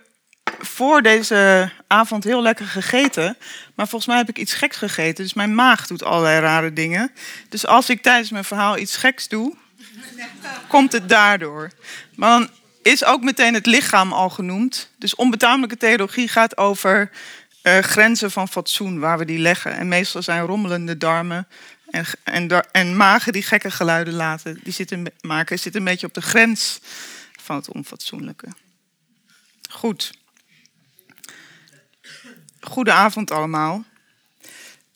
voor 0.59 1.03
deze 1.03 1.71
avond 1.87 2.25
heel 2.25 2.43
lekker 2.43 2.67
gegeten. 2.67 3.37
Maar 3.75 3.89
volgens 3.89 4.07
mij 4.07 4.17
heb 4.17 4.29
ik 4.29 4.39
iets 4.39 4.55
geks 4.55 4.77
gegeten. 4.77 5.25
Dus 5.25 5.35
mijn 5.35 5.55
maag 5.55 5.87
doet 5.87 6.05
allerlei 6.05 6.41
rare 6.41 6.73
dingen. 6.73 7.13
Dus 7.49 7.67
als 7.67 7.91
ik 7.91 8.03
tijdens 8.03 8.31
mijn 8.31 8.45
verhaal 8.45 8.79
iets 8.79 8.97
geks 8.97 9.29
doe, 9.29 9.57
komt 10.69 10.93
het 10.93 11.09
daardoor. 11.09 11.71
Maar 12.15 12.39
dan 12.39 12.51
is 12.83 13.05
ook 13.05 13.23
meteen 13.23 13.55
het 13.55 13.67
lichaam 13.67 14.13
al 14.13 14.31
genoemd. 14.31 14.91
Dus 14.99 15.15
onbetamelijke 15.15 15.77
theologie 15.77 16.29
gaat 16.29 16.57
over 16.57 17.11
uh, 17.62 17.79
grenzen 17.79 18.31
van 18.31 18.48
fatsoen, 18.48 18.98
waar 18.98 19.18
we 19.18 19.25
die 19.25 19.38
leggen. 19.38 19.77
En 19.77 19.88
meestal 19.88 20.22
zijn 20.22 20.46
rommelende 20.46 20.96
darmen 20.96 21.48
en, 21.90 22.05
en, 22.22 22.70
en 22.70 22.96
magen 22.96 23.33
die 23.33 23.42
gekke 23.42 23.70
geluiden 23.70 24.14
laten, 24.14 24.61
die 24.62 24.72
zitten, 24.72 25.12
maken, 25.20 25.59
zitten 25.59 25.81
een 25.81 25.87
beetje 25.87 26.07
op 26.07 26.14
de 26.14 26.22
grens 26.22 26.81
van 27.40 27.57
het 27.57 27.68
onfatsoenlijke. 27.68 28.48
Goed. 29.70 30.12
Goedenavond 32.61 33.31
allemaal. 33.31 33.85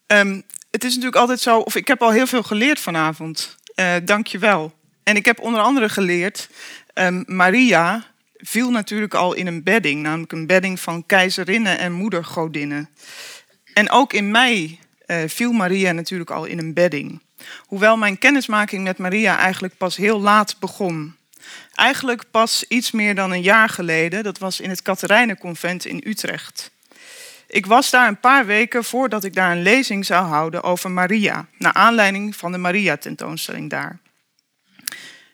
Um, 0.06 0.42
het 0.70 0.84
is 0.84 0.90
natuurlijk 0.90 1.20
altijd 1.20 1.40
zo, 1.40 1.58
of 1.58 1.74
ik 1.74 1.88
heb 1.88 2.02
al 2.02 2.10
heel 2.10 2.26
veel 2.26 2.42
geleerd 2.42 2.80
vanavond. 2.80 3.56
Uh, 3.74 3.94
Dank 4.04 4.26
je 4.26 4.38
wel. 4.38 4.78
En 5.02 5.16
ik 5.16 5.24
heb 5.24 5.40
onder 5.40 5.60
andere 5.60 5.88
geleerd, 5.88 6.48
um, 6.94 7.24
Maria 7.26 8.04
viel 8.36 8.70
natuurlijk 8.70 9.14
al 9.14 9.34
in 9.34 9.46
een 9.46 9.62
bedding, 9.62 10.02
namelijk 10.02 10.32
een 10.32 10.46
bedding 10.46 10.80
van 10.80 11.06
keizerinnen 11.06 11.78
en 11.78 11.92
moedergodinnen. 11.92 12.88
En 13.74 13.90
ook 13.90 14.12
in 14.12 14.30
mij 14.30 14.78
uh, 15.06 15.16
viel 15.26 15.52
Maria 15.52 15.92
natuurlijk 15.92 16.30
al 16.30 16.44
in 16.44 16.58
een 16.58 16.74
bedding. 16.74 17.22
Hoewel 17.58 17.96
mijn 17.96 18.18
kennismaking 18.18 18.84
met 18.84 18.98
Maria 18.98 19.38
eigenlijk 19.38 19.76
pas 19.76 19.96
heel 19.96 20.20
laat 20.20 20.56
begon. 20.60 21.16
Eigenlijk 21.74 22.30
pas 22.30 22.64
iets 22.68 22.90
meer 22.90 23.14
dan 23.14 23.32
een 23.32 23.42
jaar 23.42 23.68
geleden, 23.68 24.22
dat 24.22 24.38
was 24.38 24.60
in 24.60 24.70
het 24.70 24.82
Katerijnenconvent 24.82 25.84
in 25.84 26.02
Utrecht. 26.06 26.70
Ik 27.48 27.66
was 27.66 27.90
daar 27.90 28.08
een 28.08 28.20
paar 28.20 28.46
weken 28.46 28.84
voordat 28.84 29.24
ik 29.24 29.34
daar 29.34 29.52
een 29.52 29.62
lezing 29.62 30.06
zou 30.06 30.26
houden 30.26 30.62
over 30.62 30.90
Maria, 30.90 31.46
naar 31.58 31.72
aanleiding 31.72 32.36
van 32.36 32.52
de 32.52 32.58
Maria-tentoonstelling 32.58 33.70
daar. 33.70 33.98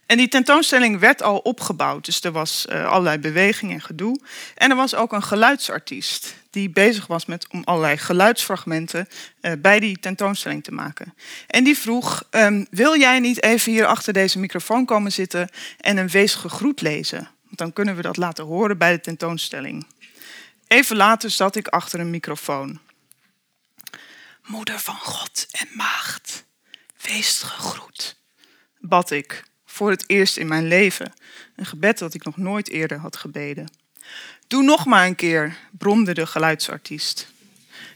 En 0.07 0.17
die 0.17 0.29
tentoonstelling 0.29 0.99
werd 0.99 1.23
al 1.23 1.38
opgebouwd, 1.38 2.05
dus 2.05 2.21
er 2.21 2.33
was 2.33 2.67
uh, 2.69 2.87
allerlei 2.87 3.19
beweging 3.19 3.73
en 3.73 3.81
gedoe. 3.81 4.21
En 4.55 4.71
er 4.71 4.77
was 4.77 4.95
ook 4.95 5.12
een 5.12 5.23
geluidsartiest 5.23 6.35
die 6.51 6.71
bezig 6.71 7.07
was 7.07 7.27
met 7.27 7.47
om 7.49 7.62
allerlei 7.65 7.97
geluidsfragmenten 7.97 9.09
uh, 9.41 9.53
bij 9.59 9.81
die 9.81 9.99
tentoonstelling 9.99 10.65
te 10.65 10.73
maken. 10.73 11.15
En 11.47 11.65
die 11.65 11.79
vroeg, 11.79 12.23
um, 12.31 12.67
wil 12.71 12.99
jij 12.99 13.19
niet 13.19 13.43
even 13.43 13.73
hier 13.73 13.87
achter 13.87 14.12
deze 14.12 14.38
microfoon 14.38 14.85
komen 14.85 15.12
zitten 15.12 15.49
en 15.81 15.97
een 15.97 16.09
weesige 16.09 16.49
groet 16.49 16.81
lezen? 16.81 17.29
Want 17.43 17.59
dan 17.59 17.73
kunnen 17.73 17.97
we 17.97 18.03
dat 18.03 18.17
laten 18.17 18.45
horen 18.45 18.79
bij 18.79 18.93
de 18.93 19.01
tentoonstelling. 19.01 19.87
Even 20.67 20.97
later 20.97 21.31
zat 21.31 21.57
ik 21.57 21.69
achter 21.69 22.01
een 22.01 22.11
microfoon. 22.11 22.81
Moeder 24.47 24.79
van 24.79 24.99
God 24.99 25.47
en 25.51 25.69
maagd, 25.75 26.45
wees 27.03 27.43
gegroet, 27.43 28.17
bad 28.79 29.11
ik 29.11 29.45
voor 29.73 29.91
het 29.91 30.05
eerst 30.07 30.37
in 30.37 30.47
mijn 30.47 30.69
leven. 30.69 31.13
Een 31.57 31.67
gebed 31.67 31.99
dat 31.99 32.15
ik 32.15 32.25
nog 32.25 32.37
nooit 32.37 32.69
eerder 32.69 32.99
had 32.99 33.17
gebeden. 33.17 33.71
Doe 34.47 34.63
nog 34.63 34.87
maar 34.87 35.07
een 35.07 35.15
keer, 35.15 35.57
bromde 35.79 36.15
de 36.15 36.27
geluidsartiest. 36.27 37.33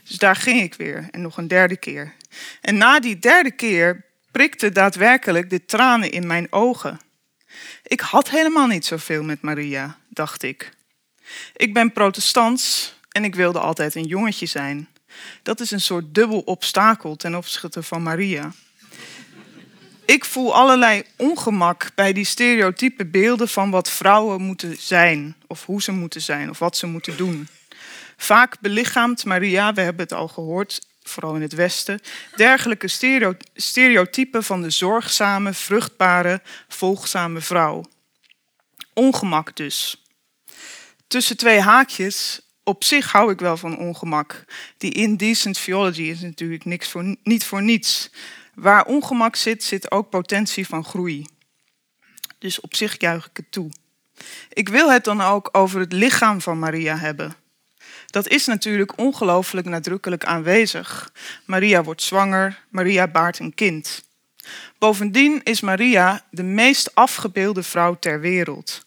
Dus 0.03 0.17
daar 0.17 0.35
ging 0.35 0.61
ik 0.61 0.73
weer 0.73 1.07
en 1.11 1.21
nog 1.21 1.37
een 1.37 1.47
derde 1.47 1.77
keer. 1.77 2.13
En 2.61 2.77
na 2.77 2.99
die 2.99 3.19
derde 3.19 3.51
keer 3.51 4.05
prikte 4.31 4.71
daadwerkelijk 4.71 5.49
de 5.49 5.65
tranen 5.65 6.11
in 6.11 6.27
mijn 6.27 6.51
ogen. 6.51 6.99
Ik 7.83 7.99
had 7.99 8.29
helemaal 8.29 8.67
niet 8.67 8.85
zoveel 8.85 9.23
met 9.23 9.41
Maria, 9.41 9.97
dacht 10.09 10.43
ik. 10.43 10.71
Ik 11.55 11.73
ben 11.73 11.91
protestants 11.91 12.95
en 13.09 13.23
ik 13.23 13.35
wilde 13.35 13.59
altijd 13.59 13.95
een 13.95 14.07
jongetje 14.07 14.45
zijn. 14.45 14.87
Dat 15.43 15.59
is 15.59 15.71
een 15.71 15.81
soort 15.81 16.15
dubbel 16.15 16.39
obstakel 16.39 17.15
ten 17.15 17.35
opzichte 17.35 17.83
van 17.83 18.03
Maria 18.03 18.51
ik 20.07 20.25
voel 20.25 20.55
allerlei 20.55 21.03
ongemak 21.15 21.89
bij 21.95 22.13
die 22.13 22.25
stereotype 22.25 23.05
beelden 23.05 23.47
van 23.47 23.69
wat 23.69 23.89
vrouwen 23.89 24.41
moeten 24.41 24.77
zijn, 24.79 25.35
of 25.47 25.65
hoe 25.65 25.81
ze 25.81 25.91
moeten 25.91 26.21
zijn, 26.21 26.49
of 26.49 26.59
wat 26.59 26.77
ze 26.77 26.87
moeten 26.87 27.17
doen. 27.17 27.47
Vaak 28.17 28.59
belichaamt 28.59 29.25
Maria, 29.25 29.73
we 29.73 29.81
hebben 29.81 30.01
het 30.01 30.13
al 30.13 30.27
gehoord, 30.27 30.87
vooral 31.03 31.35
in 31.35 31.41
het 31.41 31.53
Westen, 31.53 31.99
dergelijke 32.35 32.87
stereotypen 33.53 34.43
van 34.43 34.61
de 34.61 34.69
zorgzame, 34.69 35.53
vruchtbare, 35.53 36.41
volgzame 36.67 37.41
vrouw. 37.41 37.85
Ongemak 38.93 39.55
dus. 39.55 40.03
Tussen 41.07 41.37
twee 41.37 41.59
haakjes, 41.59 42.41
op 42.63 42.83
zich 42.83 43.11
hou 43.11 43.31
ik 43.31 43.39
wel 43.39 43.57
van 43.57 43.77
ongemak. 43.77 44.45
Die 44.77 44.91
indecent 44.93 45.63
theology 45.63 46.01
is 46.01 46.21
natuurlijk 46.21 46.65
niks 46.65 46.89
voor, 46.89 47.15
niet 47.23 47.45
voor 47.45 47.63
niets. 47.63 48.09
Waar 48.57 48.85
ongemak 48.85 49.35
zit, 49.35 49.63
zit 49.63 49.91
ook 49.91 50.09
potentie 50.09 50.67
van 50.67 50.85
groei. 50.85 51.25
Dus 52.37 52.59
op 52.59 52.75
zich 52.75 52.99
juich 52.99 53.25
ik 53.25 53.37
het 53.37 53.51
toe. 53.51 53.71
Ik 54.53 54.69
wil 54.69 54.91
het 54.91 55.03
dan 55.03 55.21
ook 55.21 55.49
over 55.51 55.79
het 55.79 55.93
lichaam 55.93 56.41
van 56.41 56.59
Maria 56.59 56.97
hebben. 56.97 57.35
Dat 58.05 58.27
is 58.27 58.45
natuurlijk 58.45 58.97
ongelooflijk 58.97 59.67
nadrukkelijk 59.67 60.25
aanwezig. 60.25 61.11
Maria 61.45 61.83
wordt 61.83 62.01
zwanger, 62.01 62.63
Maria 62.69 63.07
baart 63.07 63.39
een 63.39 63.53
kind. 63.53 64.03
Bovendien 64.77 65.43
is 65.43 65.61
Maria 65.61 66.25
de 66.31 66.43
meest 66.43 66.95
afgebeelde 66.95 67.63
vrouw 67.63 67.99
ter 67.99 68.19
wereld. 68.19 68.83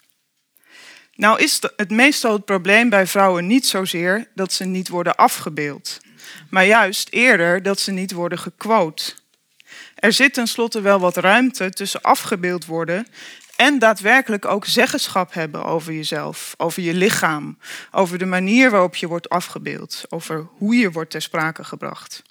Nou 1.14 1.41
is 1.41 1.61
het 1.77 1.91
meestal 1.91 2.33
het 2.33 2.45
probleem 2.45 2.89
bij 2.89 3.07
vrouwen 3.07 3.47
niet 3.47 3.66
zozeer 3.66 4.29
dat 4.35 4.53
ze 4.53 4.64
niet 4.64 4.89
worden 4.89 5.16
afgebeeld, 5.16 6.01
maar 6.49 6.66
juist 6.66 7.09
eerder 7.11 7.62
dat 7.62 7.81
ze 7.81 7.93
niet 7.93 8.12
worden 8.12 8.39
gequote. 8.39 9.20
Er 10.01 10.13
zit 10.13 10.35
tenslotte 10.35 10.81
wel 10.81 11.01
wat 11.01 11.17
ruimte 11.17 11.71
tussen 11.71 12.01
afgebeeld 12.01 12.67
worden 12.67 13.07
en 13.57 13.79
daadwerkelijk 13.79 14.45
ook 14.45 14.67
zeggenschap 14.67 15.33
hebben 15.35 15.65
over 15.65 15.93
jezelf, 15.93 16.55
over 16.57 16.83
je 16.83 16.95
lichaam, 16.95 17.59
over 17.91 18.19
de 18.19 18.27
manier 18.27 18.71
waarop 18.71 18.97
je 18.97 19.07
wordt 19.07 19.29
afgebeeld, 19.29 20.05
over 20.09 20.49
hoe 20.57 20.75
je 20.75 20.91
wordt 20.91 21.11
ter 21.11 21.23
sprake 21.23 21.65
gebracht. 21.65 22.23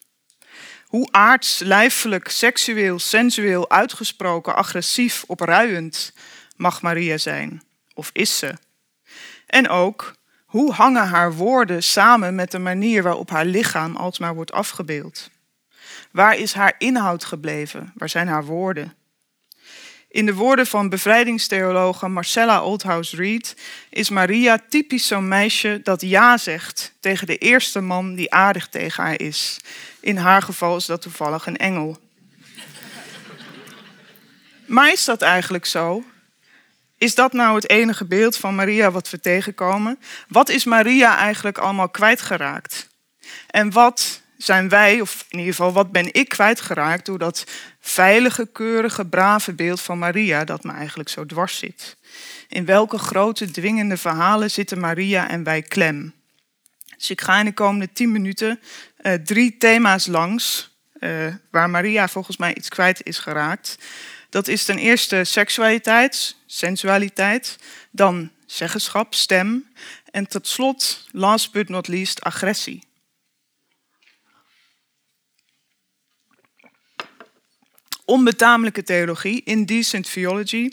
Hoe 0.86 1.08
aards, 1.12 1.60
lijfelijk, 1.60 2.30
seksueel, 2.30 3.00
sensueel, 3.00 3.70
uitgesproken, 3.70 4.56
agressief, 4.56 5.24
opruiend 5.28 6.14
mag 6.56 6.82
Maria 6.82 7.18
zijn? 7.18 7.64
Of 7.94 8.10
is 8.14 8.38
ze? 8.38 8.54
En 9.46 9.70
ook, 9.70 10.16
hoe 10.46 10.74
hangen 10.74 11.08
haar 11.08 11.34
woorden 11.34 11.84
samen 11.84 12.36
met 12.36 12.52
de 12.52 12.60
manier 12.60 13.04
waarop 13.04 13.30
haar 13.30 13.46
lichaam 13.46 13.96
alsmaar 13.96 14.36
wordt 14.36 14.52
afgebeeld? 14.52 15.30
Waar 16.12 16.38
is 16.38 16.54
haar 16.54 16.76
inhoud 16.78 17.26
gebleven? 17.26 17.92
Waar 17.96 18.10
zijn 18.10 18.28
haar 18.28 18.46
woorden? 18.46 18.94
In 20.12 20.26
de 20.26 20.34
woorden 20.34 20.68
van 20.68 20.90
bevrijdingstheologe 20.90 22.08
Marcella 22.08 22.64
Oldhouse 22.64 23.16
Reed 23.16 23.56
is 23.90 24.10
Maria 24.10 24.60
typisch 24.70 25.08
zo'n 25.08 25.28
meisje 25.28 25.80
dat 25.84 26.02
ja 26.02 26.38
zegt 26.38 26.94
tegen 27.00 27.28
de 27.28 27.38
eerste 27.38 27.80
man 27.80 28.16
die 28.16 28.34
aardig 28.34 28.68
tegen 28.68 29.04
haar 29.04 29.20
is. 29.20 29.60
In 30.00 30.18
haar 30.18 30.42
geval 30.42 30.76
is 30.76 30.86
dat 30.86 31.02
toevallig 31.02 31.46
een 31.46 31.58
engel. 31.58 31.98
Maar 34.66 34.92
is 34.92 35.06
dat 35.06 35.22
eigenlijk 35.22 35.66
zo? 35.66 36.04
Is 36.98 37.16
dat 37.16 37.34
nou 37.34 37.56
het 37.56 37.70
enige 37.70 38.06
beeld 38.06 38.38
van 38.38 38.56
Maria 38.56 38.92
wat 38.92 39.10
we 39.10 39.20
tegenkomen? 39.20 40.00
Wat 40.28 40.50
is 40.50 40.64
Maria 40.64 41.18
eigenlijk 41.18 41.58
allemaal 41.58 41.90
kwijtgeraakt? 41.90 42.88
En 43.48 43.72
wat 43.72 44.22
zijn 44.44 44.70
wij, 44.70 45.02
of 45.02 45.26
in 45.30 45.38
ieder 45.40 45.54
geval 45.54 45.72
wat 45.72 45.92
ben 45.92 46.14
ik 46.14 46.30
kwijtgeraakt 46.30 47.06
door 47.06 47.20
dat 47.20 47.44
veilige, 47.80 48.50
keurige, 48.52 49.06
brave 49.06 49.54
beeld 49.54 49.82
van 49.82 49.98
Maria 49.98 50.44
dat 50.44 50.64
me 50.64 50.72
eigenlijk 50.72 51.10
zo 51.10 51.26
dwars 51.26 51.58
zit? 51.58 51.98
In 52.48 52.66
welke 52.66 52.98
grote, 52.98 53.52
dwingende 53.52 53.98
verhalen 53.98 54.52
zitten 54.52 54.80
Maria 54.80 55.30
en 55.30 55.44
wij 55.44 55.62
klem? 55.62 56.14
Dus 56.98 57.10
ik 57.10 57.22
ga 57.22 57.40
in 57.40 57.46
de 57.46 57.54
komende 57.54 57.92
tien 57.94 58.12
minuten 58.12 58.60
uh, 59.02 59.14
drie 59.14 59.58
thema's 59.58 60.08
langs 60.08 60.70
uh, 61.00 61.34
waar 61.52 61.70
Maria 61.70 62.08
volgens 62.08 62.38
mij 62.38 62.56
iets 62.56 62.70
kwijt 62.70 63.02
is 63.04 63.18
geraakt. 63.18 63.78
Dat 64.30 64.48
is 64.48 64.66
ten 64.66 64.78
eerste 64.78 65.24
seksualiteit, 65.24 66.36
sensualiteit, 66.46 67.58
dan 67.92 68.32
zeggenschap, 68.46 69.14
stem 69.14 69.72
en 70.12 70.28
tot 70.28 70.48
slot, 70.48 71.06
last 71.12 71.52
but 71.52 71.70
not 71.70 71.88
least, 71.88 72.22
agressie. 72.22 72.89
Onbetamelijke 78.10 78.84
theologie, 78.84 79.42
indecent 79.44 80.12
theology, 80.14 80.72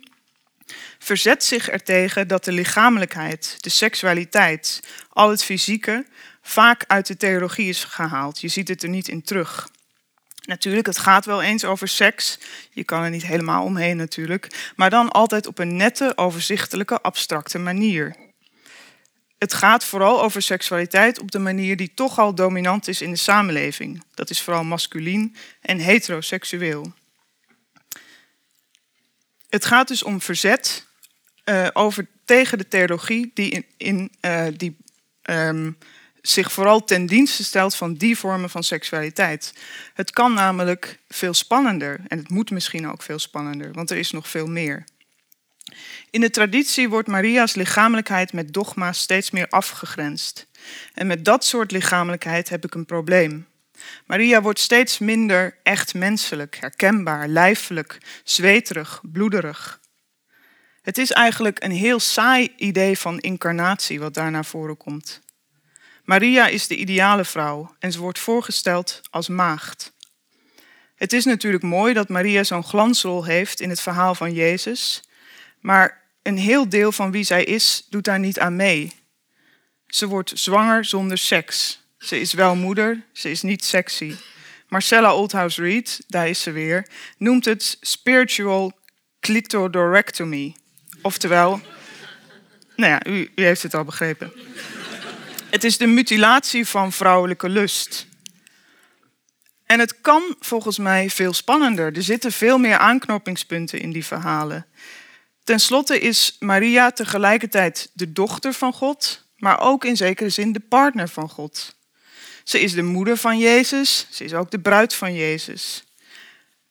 verzet 0.98 1.44
zich 1.44 1.68
ertegen 1.68 2.28
dat 2.28 2.44
de 2.44 2.52
lichamelijkheid, 2.52 3.56
de 3.58 3.68
seksualiteit, 3.68 4.80
al 5.08 5.30
het 5.30 5.44
fysieke 5.44 6.06
vaak 6.42 6.84
uit 6.86 7.06
de 7.06 7.16
theologie 7.16 7.68
is 7.68 7.84
gehaald. 7.84 8.40
Je 8.40 8.48
ziet 8.48 8.68
het 8.68 8.82
er 8.82 8.88
niet 8.88 9.08
in 9.08 9.22
terug. 9.22 9.68
Natuurlijk, 10.42 10.86
het 10.86 10.98
gaat 10.98 11.24
wel 11.24 11.42
eens 11.42 11.64
over 11.64 11.88
seks. 11.88 12.38
Je 12.70 12.84
kan 12.84 13.02
er 13.02 13.10
niet 13.10 13.26
helemaal 13.26 13.64
omheen 13.64 13.96
natuurlijk. 13.96 14.72
Maar 14.76 14.90
dan 14.90 15.10
altijd 15.10 15.46
op 15.46 15.58
een 15.58 15.76
nette, 15.76 16.12
overzichtelijke, 16.16 17.00
abstracte 17.00 17.58
manier. 17.58 18.16
Het 19.38 19.54
gaat 19.54 19.84
vooral 19.84 20.22
over 20.22 20.42
seksualiteit 20.42 21.20
op 21.20 21.30
de 21.30 21.38
manier 21.38 21.76
die 21.76 21.94
toch 21.94 22.18
al 22.18 22.34
dominant 22.34 22.88
is 22.88 23.00
in 23.00 23.10
de 23.10 23.16
samenleving. 23.16 24.02
Dat 24.14 24.30
is 24.30 24.42
vooral 24.42 24.64
masculien 24.64 25.36
en 25.60 25.78
heteroseksueel. 25.78 26.92
Het 29.48 29.64
gaat 29.64 29.88
dus 29.88 30.02
om 30.02 30.20
verzet 30.20 30.86
uh, 31.44 31.68
over, 31.72 32.06
tegen 32.24 32.58
de 32.58 32.68
theologie 32.68 33.30
die, 33.34 33.50
in, 33.50 33.64
in 33.76 34.10
uh, 34.20 34.46
die 34.56 34.76
um, 35.22 35.78
zich 36.22 36.52
vooral 36.52 36.84
ten 36.84 37.06
dienste 37.06 37.44
stelt 37.44 37.74
van 37.74 37.94
die 37.94 38.18
vormen 38.18 38.50
van 38.50 38.64
seksualiteit. 38.64 39.52
Het 39.94 40.10
kan 40.10 40.32
namelijk 40.32 40.98
veel 41.08 41.34
spannender 41.34 42.00
en 42.08 42.18
het 42.18 42.28
moet 42.28 42.50
misschien 42.50 42.90
ook 42.90 43.02
veel 43.02 43.18
spannender, 43.18 43.72
want 43.72 43.90
er 43.90 43.96
is 43.96 44.10
nog 44.10 44.28
veel 44.28 44.46
meer. 44.46 44.84
In 46.10 46.20
de 46.20 46.30
traditie 46.30 46.88
wordt 46.88 47.08
Maria's 47.08 47.54
lichamelijkheid 47.54 48.32
met 48.32 48.52
dogma 48.52 48.92
steeds 48.92 49.30
meer 49.30 49.48
afgegrensd. 49.48 50.46
En 50.94 51.06
met 51.06 51.24
dat 51.24 51.44
soort 51.44 51.70
lichamelijkheid 51.70 52.48
heb 52.48 52.64
ik 52.64 52.74
een 52.74 52.86
probleem. 52.86 53.46
Maria 54.06 54.42
wordt 54.42 54.60
steeds 54.60 54.98
minder 54.98 55.58
echt 55.62 55.94
menselijk, 55.94 56.56
herkenbaar, 56.60 57.28
lijfelijk, 57.28 57.98
zweterig, 58.24 59.00
bloederig. 59.02 59.80
Het 60.82 60.98
is 60.98 61.12
eigenlijk 61.12 61.62
een 61.64 61.70
heel 61.70 62.00
saai 62.00 62.52
idee 62.56 62.98
van 62.98 63.18
incarnatie 63.18 64.00
wat 64.00 64.14
daar 64.14 64.30
naar 64.30 64.44
voren 64.44 64.76
komt. 64.76 65.20
Maria 66.04 66.46
is 66.46 66.66
de 66.66 66.76
ideale 66.76 67.24
vrouw 67.24 67.74
en 67.78 67.92
ze 67.92 67.98
wordt 67.98 68.18
voorgesteld 68.18 69.00
als 69.10 69.28
maagd. 69.28 69.92
Het 70.94 71.12
is 71.12 71.24
natuurlijk 71.24 71.62
mooi 71.62 71.94
dat 71.94 72.08
Maria 72.08 72.44
zo'n 72.44 72.64
glansrol 72.64 73.24
heeft 73.24 73.60
in 73.60 73.70
het 73.70 73.80
verhaal 73.80 74.14
van 74.14 74.32
Jezus, 74.32 75.02
maar 75.60 76.02
een 76.22 76.38
heel 76.38 76.68
deel 76.68 76.92
van 76.92 77.10
wie 77.10 77.24
zij 77.24 77.44
is 77.44 77.86
doet 77.90 78.04
daar 78.04 78.18
niet 78.18 78.38
aan 78.38 78.56
mee. 78.56 78.92
Ze 79.86 80.06
wordt 80.06 80.32
zwanger 80.34 80.84
zonder 80.84 81.18
seks. 81.18 81.85
Ze 82.06 82.20
is 82.20 82.32
wel 82.32 82.56
moeder, 82.56 83.02
ze 83.12 83.30
is 83.30 83.42
niet 83.42 83.64
sexy. 83.64 84.14
Marcella 84.68 85.14
Oldhouse 85.14 85.62
Reed, 85.62 86.04
daar 86.06 86.28
is 86.28 86.42
ze 86.42 86.50
weer, 86.50 86.86
noemt 87.18 87.44
het 87.44 87.76
spiritual 87.80 88.72
clitodorectomy. 89.20 90.56
Oftewel, 91.02 91.60
nou 92.76 92.92
ja, 92.92 93.06
u, 93.06 93.30
u 93.34 93.44
heeft 93.44 93.62
het 93.62 93.74
al 93.74 93.84
begrepen. 93.84 94.32
Het 95.50 95.64
is 95.64 95.78
de 95.78 95.86
mutilatie 95.86 96.66
van 96.66 96.92
vrouwelijke 96.92 97.48
lust. 97.48 98.06
En 99.64 99.78
het 99.78 100.00
kan 100.00 100.36
volgens 100.40 100.78
mij 100.78 101.10
veel 101.10 101.32
spannender. 101.32 101.96
Er 101.96 102.02
zitten 102.02 102.32
veel 102.32 102.58
meer 102.58 102.78
aanknopingspunten 102.78 103.80
in 103.80 103.92
die 103.92 104.04
verhalen. 104.04 104.66
Ten 105.44 105.60
slotte 105.60 105.98
is 105.98 106.36
Maria 106.38 106.90
tegelijkertijd 106.90 107.90
de 107.92 108.12
dochter 108.12 108.52
van 108.52 108.72
God, 108.72 109.24
maar 109.36 109.60
ook 109.60 109.84
in 109.84 109.96
zekere 109.96 110.28
zin 110.28 110.52
de 110.52 110.60
partner 110.60 111.08
van 111.08 111.28
God. 111.28 111.75
Ze 112.46 112.60
is 112.60 112.72
de 112.72 112.82
moeder 112.82 113.16
van 113.16 113.38
Jezus, 113.38 114.06
ze 114.10 114.24
is 114.24 114.34
ook 114.34 114.50
de 114.50 114.60
bruid 114.60 114.94
van 114.94 115.14
Jezus. 115.14 115.84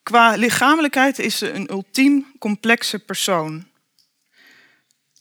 Qua 0.03 0.35
lichamelijkheid 0.35 1.19
is 1.19 1.37
ze 1.37 1.51
een 1.51 1.71
ultiem 1.71 2.25
complexe 2.39 2.99
persoon 2.99 3.65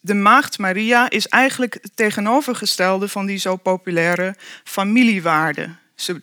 de 0.04 0.14
maagd 0.14 0.58
Maria 0.58 1.10
is 1.10 1.28
eigenlijk 1.28 1.78
het 1.80 1.96
tegenovergestelde 1.96 3.08
van 3.08 3.26
die 3.26 3.38
zo 3.38 3.56
populaire 3.56 4.34
familiewaarde. 4.64 5.74
Ze 5.94 6.20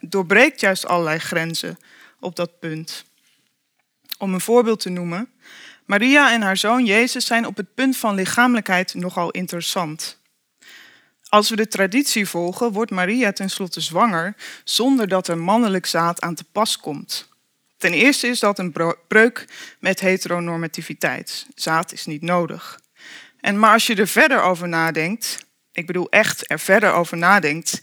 doorbreekt 0.00 0.60
juist 0.60 0.86
allerlei 0.86 1.18
grenzen 1.18 1.78
op 2.20 2.36
dat 2.36 2.58
punt. 2.58 3.04
Om 4.18 4.34
een 4.34 4.40
voorbeeld 4.40 4.80
te 4.80 4.88
noemen, 4.88 5.30
Maria 5.84 6.32
en 6.32 6.42
haar 6.42 6.56
zoon 6.56 6.84
Jezus 6.84 7.26
zijn 7.26 7.46
op 7.46 7.56
het 7.56 7.74
punt 7.74 7.96
van 7.96 8.14
lichamelijkheid 8.14 8.94
nogal 8.94 9.30
interessant. 9.30 10.18
Als 11.34 11.50
we 11.50 11.56
de 11.56 11.68
traditie 11.68 12.28
volgen, 12.28 12.72
wordt 12.72 12.90
Maria 12.90 13.32
tenslotte 13.32 13.80
zwanger 13.80 14.34
zonder 14.64 15.08
dat 15.08 15.28
er 15.28 15.38
mannelijk 15.38 15.86
zaad 15.86 16.20
aan 16.20 16.34
te 16.34 16.44
pas 16.52 16.78
komt. 16.78 17.28
Ten 17.76 17.92
eerste 17.92 18.26
is 18.26 18.40
dat 18.40 18.58
een 18.58 18.72
breuk 19.08 19.46
met 19.78 20.00
heteronormativiteit. 20.00 21.46
Zaad 21.54 21.92
is 21.92 22.06
niet 22.06 22.22
nodig. 22.22 22.80
En 23.40 23.58
maar 23.58 23.72
als 23.72 23.86
je 23.86 23.94
er 23.94 24.08
verder 24.08 24.42
over 24.42 24.68
nadenkt, 24.68 25.46
ik 25.72 25.86
bedoel 25.86 26.10
echt 26.10 26.50
er 26.50 26.60
verder 26.60 26.92
over 26.92 27.16
nadenkt, 27.16 27.80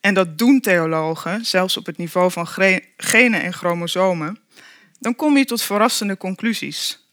en 0.00 0.14
dat 0.14 0.38
doen 0.38 0.60
theologen, 0.60 1.44
zelfs 1.44 1.76
op 1.76 1.86
het 1.86 1.96
niveau 1.96 2.30
van 2.30 2.46
genen 2.96 3.42
en 3.42 3.52
chromosomen, 3.52 4.38
dan 4.98 5.16
kom 5.16 5.36
je 5.36 5.44
tot 5.44 5.62
verrassende 5.62 6.16
conclusies. 6.16 7.08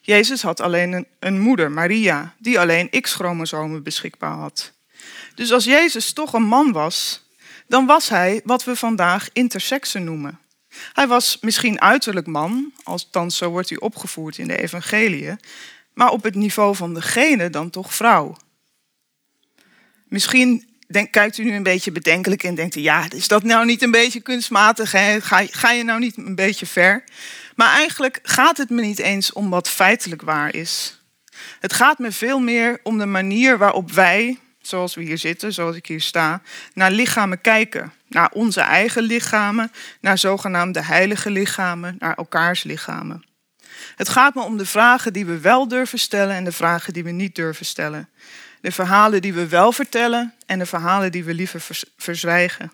Jezus 0.00 0.42
had 0.42 0.60
alleen 0.60 0.92
een, 0.92 1.06
een 1.18 1.40
moeder, 1.40 1.70
Maria, 1.70 2.34
die 2.38 2.60
alleen 2.60 2.90
X-chromosomen 3.00 3.82
beschikbaar 3.82 4.36
had. 4.36 4.73
Dus 5.34 5.52
als 5.52 5.64
Jezus 5.64 6.12
toch 6.12 6.32
een 6.32 6.42
man 6.42 6.72
was, 6.72 7.22
dan 7.66 7.86
was 7.86 8.08
hij 8.08 8.40
wat 8.44 8.64
we 8.64 8.76
vandaag 8.76 9.28
intersexe 9.32 9.98
noemen. 9.98 10.38
Hij 10.92 11.06
was 11.06 11.38
misschien 11.40 11.80
uiterlijk 11.80 12.26
man, 12.26 12.72
althans 12.82 13.36
zo 13.36 13.50
wordt 13.50 13.68
hij 13.68 13.78
opgevoerd 13.78 14.38
in 14.38 14.48
de 14.48 14.56
evangeliën, 14.56 15.40
maar 15.92 16.10
op 16.10 16.22
het 16.22 16.34
niveau 16.34 16.76
van 16.76 16.94
de 16.94 17.02
genen 17.02 17.52
dan 17.52 17.70
toch 17.70 17.94
vrouw. 17.94 18.36
Misschien 20.08 20.68
kijkt 21.10 21.38
u 21.38 21.44
nu 21.44 21.54
een 21.54 21.62
beetje 21.62 21.92
bedenkelijk 21.92 22.42
en 22.42 22.54
denkt 22.54 22.76
u, 22.76 22.80
ja, 22.80 23.06
is 23.10 23.28
dat 23.28 23.42
nou 23.42 23.64
niet 23.64 23.82
een 23.82 23.90
beetje 23.90 24.20
kunstmatig? 24.20 24.90
Ga, 24.90 25.46
ga 25.50 25.70
je 25.70 25.84
nou 25.84 26.00
niet 26.00 26.16
een 26.16 26.34
beetje 26.34 26.66
ver? 26.66 27.04
Maar 27.56 27.74
eigenlijk 27.74 28.18
gaat 28.22 28.56
het 28.56 28.70
me 28.70 28.82
niet 28.82 28.98
eens 28.98 29.32
om 29.32 29.50
wat 29.50 29.68
feitelijk 29.68 30.22
waar 30.22 30.54
is. 30.54 31.02
Het 31.60 31.72
gaat 31.72 31.98
me 31.98 32.12
veel 32.12 32.40
meer 32.40 32.80
om 32.82 32.98
de 32.98 33.06
manier 33.06 33.58
waarop 33.58 33.90
wij, 33.90 34.38
zoals 34.66 34.94
we 34.94 35.02
hier 35.02 35.18
zitten, 35.18 35.52
zoals 35.52 35.76
ik 35.76 35.86
hier 35.86 36.00
sta, 36.00 36.42
naar 36.74 36.90
lichamen 36.90 37.40
kijken. 37.40 37.92
Naar 38.08 38.30
onze 38.32 38.60
eigen 38.60 39.02
lichamen, 39.02 39.72
naar 40.00 40.18
zogenaamde 40.18 40.82
heilige 40.82 41.30
lichamen, 41.30 41.96
naar 41.98 42.14
elkaars 42.14 42.62
lichamen. 42.62 43.24
Het 43.96 44.08
gaat 44.08 44.34
me 44.34 44.42
om 44.42 44.56
de 44.56 44.66
vragen 44.66 45.12
die 45.12 45.26
we 45.26 45.40
wel 45.40 45.68
durven 45.68 45.98
stellen 45.98 46.36
en 46.36 46.44
de 46.44 46.52
vragen 46.52 46.92
die 46.92 47.04
we 47.04 47.10
niet 47.10 47.34
durven 47.34 47.66
stellen. 47.66 48.08
De 48.60 48.72
verhalen 48.72 49.22
die 49.22 49.34
we 49.34 49.48
wel 49.48 49.72
vertellen 49.72 50.34
en 50.46 50.58
de 50.58 50.66
verhalen 50.66 51.12
die 51.12 51.24
we 51.24 51.34
liever 51.34 51.64
verzwijgen. 51.96 52.72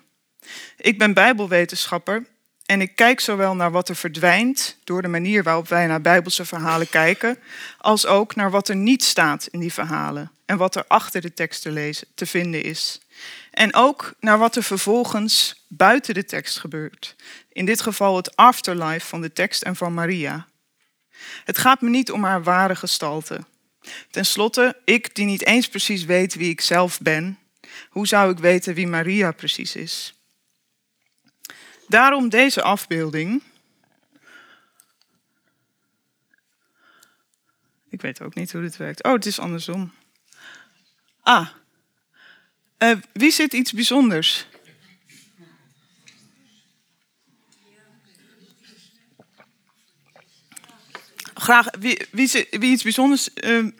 Ik 0.77 0.97
ben 0.97 1.13
Bijbelwetenschapper 1.13 2.25
en 2.71 2.81
ik 2.81 2.95
kijk 2.95 3.19
zowel 3.19 3.55
naar 3.55 3.71
wat 3.71 3.89
er 3.89 3.95
verdwijnt 3.95 4.77
door 4.83 5.01
de 5.01 5.07
manier 5.07 5.43
waarop 5.43 5.67
wij 5.67 5.87
naar 5.87 6.01
Bijbelse 6.01 6.45
verhalen 6.45 6.89
kijken, 6.89 7.37
als 7.77 8.05
ook 8.05 8.35
naar 8.35 8.51
wat 8.51 8.67
er 8.69 8.75
niet 8.75 9.03
staat 9.03 9.47
in 9.47 9.59
die 9.59 9.73
verhalen 9.73 10.31
en 10.45 10.57
wat 10.57 10.75
er 10.75 10.85
achter 10.87 11.21
de 11.21 11.33
tekst 11.33 11.61
te, 11.61 11.71
lezen, 11.71 12.07
te 12.15 12.25
vinden 12.25 12.63
is. 12.63 13.01
En 13.51 13.75
ook 13.75 14.13
naar 14.19 14.37
wat 14.37 14.55
er 14.55 14.63
vervolgens 14.63 15.65
buiten 15.67 16.13
de 16.13 16.25
tekst 16.25 16.59
gebeurt. 16.59 17.15
In 17.49 17.65
dit 17.65 17.81
geval 17.81 18.15
het 18.15 18.35
afterlife 18.35 19.07
van 19.07 19.21
de 19.21 19.33
tekst 19.33 19.61
en 19.61 19.75
van 19.75 19.93
Maria. 19.93 20.47
Het 21.43 21.57
gaat 21.57 21.81
me 21.81 21.89
niet 21.89 22.11
om 22.11 22.23
haar 22.23 22.43
ware 22.43 22.75
gestalte. 22.75 23.39
Ten 24.11 24.25
slotte, 24.25 24.77
ik 24.85 25.15
die 25.15 25.25
niet 25.25 25.45
eens 25.45 25.67
precies 25.67 26.05
weet 26.05 26.35
wie 26.35 26.49
ik 26.49 26.61
zelf 26.61 26.99
ben, 26.99 27.39
hoe 27.89 28.07
zou 28.07 28.31
ik 28.31 28.37
weten 28.37 28.73
wie 28.73 28.87
Maria 28.87 29.31
precies 29.31 29.75
is? 29.75 30.20
Daarom 31.91 32.29
deze 32.29 32.61
afbeelding. 32.61 33.43
Ik 37.89 38.01
weet 38.01 38.21
ook 38.21 38.35
niet 38.35 38.51
hoe 38.51 38.61
dit 38.61 38.77
werkt. 38.77 39.03
Oh, 39.03 39.11
het 39.11 39.25
is 39.25 39.39
andersom. 39.39 39.93
Ah, 41.21 41.47
uh, 42.79 42.97
wie 43.13 43.31
zit 43.31 43.53
iets 43.53 43.71
bijzonders? 43.71 44.47
Graag, 51.33 51.67
wie, 51.79 52.07
wie, 52.11 52.47
wie 52.49 52.71
iets 52.71 52.83
bijzonders 52.83 53.29
uh, 53.35 53.71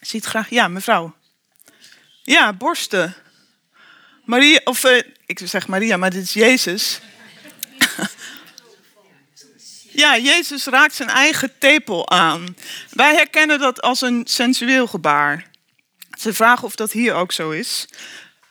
ziet 0.00 0.24
graag? 0.24 0.50
Ja, 0.50 0.68
mevrouw. 0.68 1.16
Ja, 2.22 2.52
borsten. 2.52 3.14
Maria, 4.24 4.60
of 4.64 4.84
uh, 4.84 5.02
ik 5.26 5.40
zeg 5.44 5.66
Maria, 5.66 5.96
maar 5.96 6.10
dit 6.10 6.22
is 6.22 6.32
Jezus. 6.32 7.00
Ja, 9.94 10.18
Jezus 10.18 10.64
raakt 10.64 10.94
zijn 10.94 11.08
eigen 11.08 11.58
tepel 11.58 12.10
aan. 12.10 12.56
Wij 12.90 13.14
herkennen 13.14 13.58
dat 13.58 13.82
als 13.82 14.00
een 14.00 14.22
sensueel 14.26 14.86
gebaar. 14.86 15.50
Ze 16.18 16.32
vragen 16.32 16.64
of 16.64 16.74
dat 16.74 16.92
hier 16.92 17.14
ook 17.14 17.32
zo 17.32 17.50
is. 17.50 17.88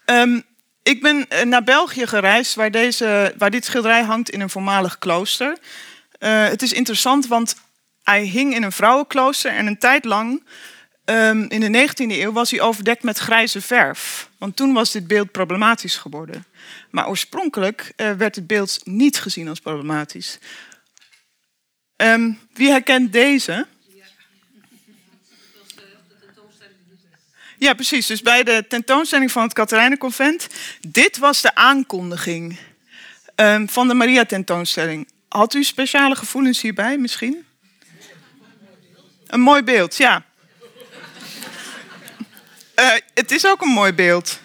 Um, 0.06 0.44
ik 0.84 1.02
ben 1.02 1.30
eh, 1.30 1.46
naar 1.46 1.64
België 1.64 2.08
gereisd, 2.08 2.56
waar, 2.56 2.72
deze, 2.72 3.34
waar 3.38 3.52
dit 3.52 3.66
schilderij 3.66 4.04
hangt 4.04 4.30
in 4.30 4.42
een 4.42 4.50
voormalig 4.50 4.98
klooster. 4.98 5.58
Uh, 6.20 6.48
het 6.48 6.62
is 6.62 6.74
interessant, 6.74 7.28
want 7.28 7.56
hij 8.04 8.24
hing 8.24 8.56
in 8.56 8.64
een 8.64 8.72
vrouwenklooster 8.72 9.52
en 9.52 9.68
een 9.68 9.78
tijd 9.78 10.06
lang, 10.06 10.44
um, 11.06 11.50
in 11.50 11.72
de 11.72 11.88
19e 11.90 11.94
eeuw, 11.96 12.32
was 12.32 12.52
hij 12.52 12.62
overdekt 12.62 13.04
met 13.04 13.18
grijze 13.18 13.62
verf. 13.62 14.30
Want 14.38 14.56
toen 14.56 14.74
was 14.74 14.92
dit 14.92 15.08
beeld 15.08 15.32
problematisch 15.32 15.98
geworden. 15.98 16.46
Maar 16.92 17.08
oorspronkelijk 17.08 17.94
uh, 17.98 18.12
werd 18.12 18.36
het 18.36 18.48
beeld 18.48 18.80
niet 18.84 19.20
gezien 19.20 19.48
als 19.48 19.60
problematisch. 19.60 20.40
Um, 21.98 22.40
wie 22.54 22.70
herkent 22.70 23.14
deze? 23.14 23.68
Ja, 27.58 27.74
precies. 27.74 28.08
Dus 28.08 28.22
bij 28.22 28.44
de 28.44 28.66
tentoonstelling 28.68 29.32
van 29.32 29.44
het 29.44 29.54
Katerijnenconvent. 29.54 30.48
Dit 30.88 31.18
was 31.18 31.42
de 31.42 31.56
aankondiging 31.56 32.58
um, 33.36 33.70
van 33.70 33.88
de 33.88 33.94
Maria-tentoonstelling. 33.94 35.08
Had 35.28 35.54
u 35.54 35.64
speciale 35.64 36.16
gevoelens 36.16 36.62
hierbij 36.62 36.98
misschien? 36.98 37.46
Een 39.28 39.40
mooi 39.40 39.64
beeld, 39.64 39.98
ja. 39.98 40.26
Uh, 42.80 42.92
het 43.14 43.32
is 43.32 43.46
ook 43.46 43.62
een 43.62 43.70
mooi 43.70 43.94
beeld. 43.94 44.40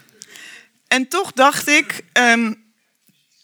En 0.88 1.08
toch 1.08 1.32
dacht 1.32 1.68
ik, 1.68 2.04
um, 2.12 2.67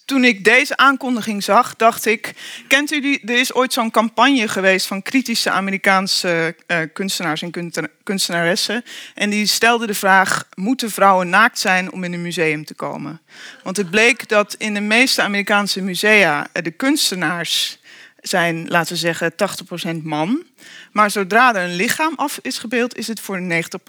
toen 0.04 0.24
ik 0.24 0.44
deze 0.44 0.76
aankondiging 0.76 1.44
zag, 1.44 1.76
dacht 1.76 2.06
ik: 2.06 2.34
Kent 2.68 2.92
u 2.92 3.00
die? 3.00 3.20
Er 3.24 3.38
is 3.38 3.54
ooit 3.54 3.72
zo'n 3.72 3.90
campagne 3.90 4.48
geweest 4.48 4.86
van 4.86 5.02
kritische 5.02 5.50
Amerikaanse 5.50 6.56
uh, 6.66 6.78
kunstenaars 6.92 7.42
en 7.42 7.72
kunstenaressen. 8.02 8.84
En 9.14 9.30
die 9.30 9.46
stelden 9.46 9.86
de 9.86 9.94
vraag: 9.94 10.48
Moeten 10.54 10.90
vrouwen 10.90 11.28
naakt 11.28 11.58
zijn 11.58 11.92
om 11.92 12.04
in 12.04 12.12
een 12.12 12.22
museum 12.22 12.64
te 12.64 12.74
komen? 12.74 13.20
Want 13.62 13.76
het 13.76 13.90
bleek 13.90 14.28
dat 14.28 14.54
in 14.58 14.74
de 14.74 14.80
meeste 14.80 15.22
Amerikaanse 15.22 15.82
musea 15.82 16.48
de 16.52 16.70
kunstenaars 16.70 17.78
zijn, 18.28 18.68
laten 18.68 18.92
we 18.92 18.98
zeggen, 18.98 19.32
80% 19.32 20.02
man. 20.02 20.42
Maar 20.92 21.10
zodra 21.10 21.54
er 21.54 21.62
een 21.62 21.76
lichaam 21.76 22.12
af 22.16 22.38
is 22.42 22.58
gebeeld, 22.58 22.96
is 22.96 23.06
het 23.06 23.20
voor 23.20 23.40
90% 23.40 23.46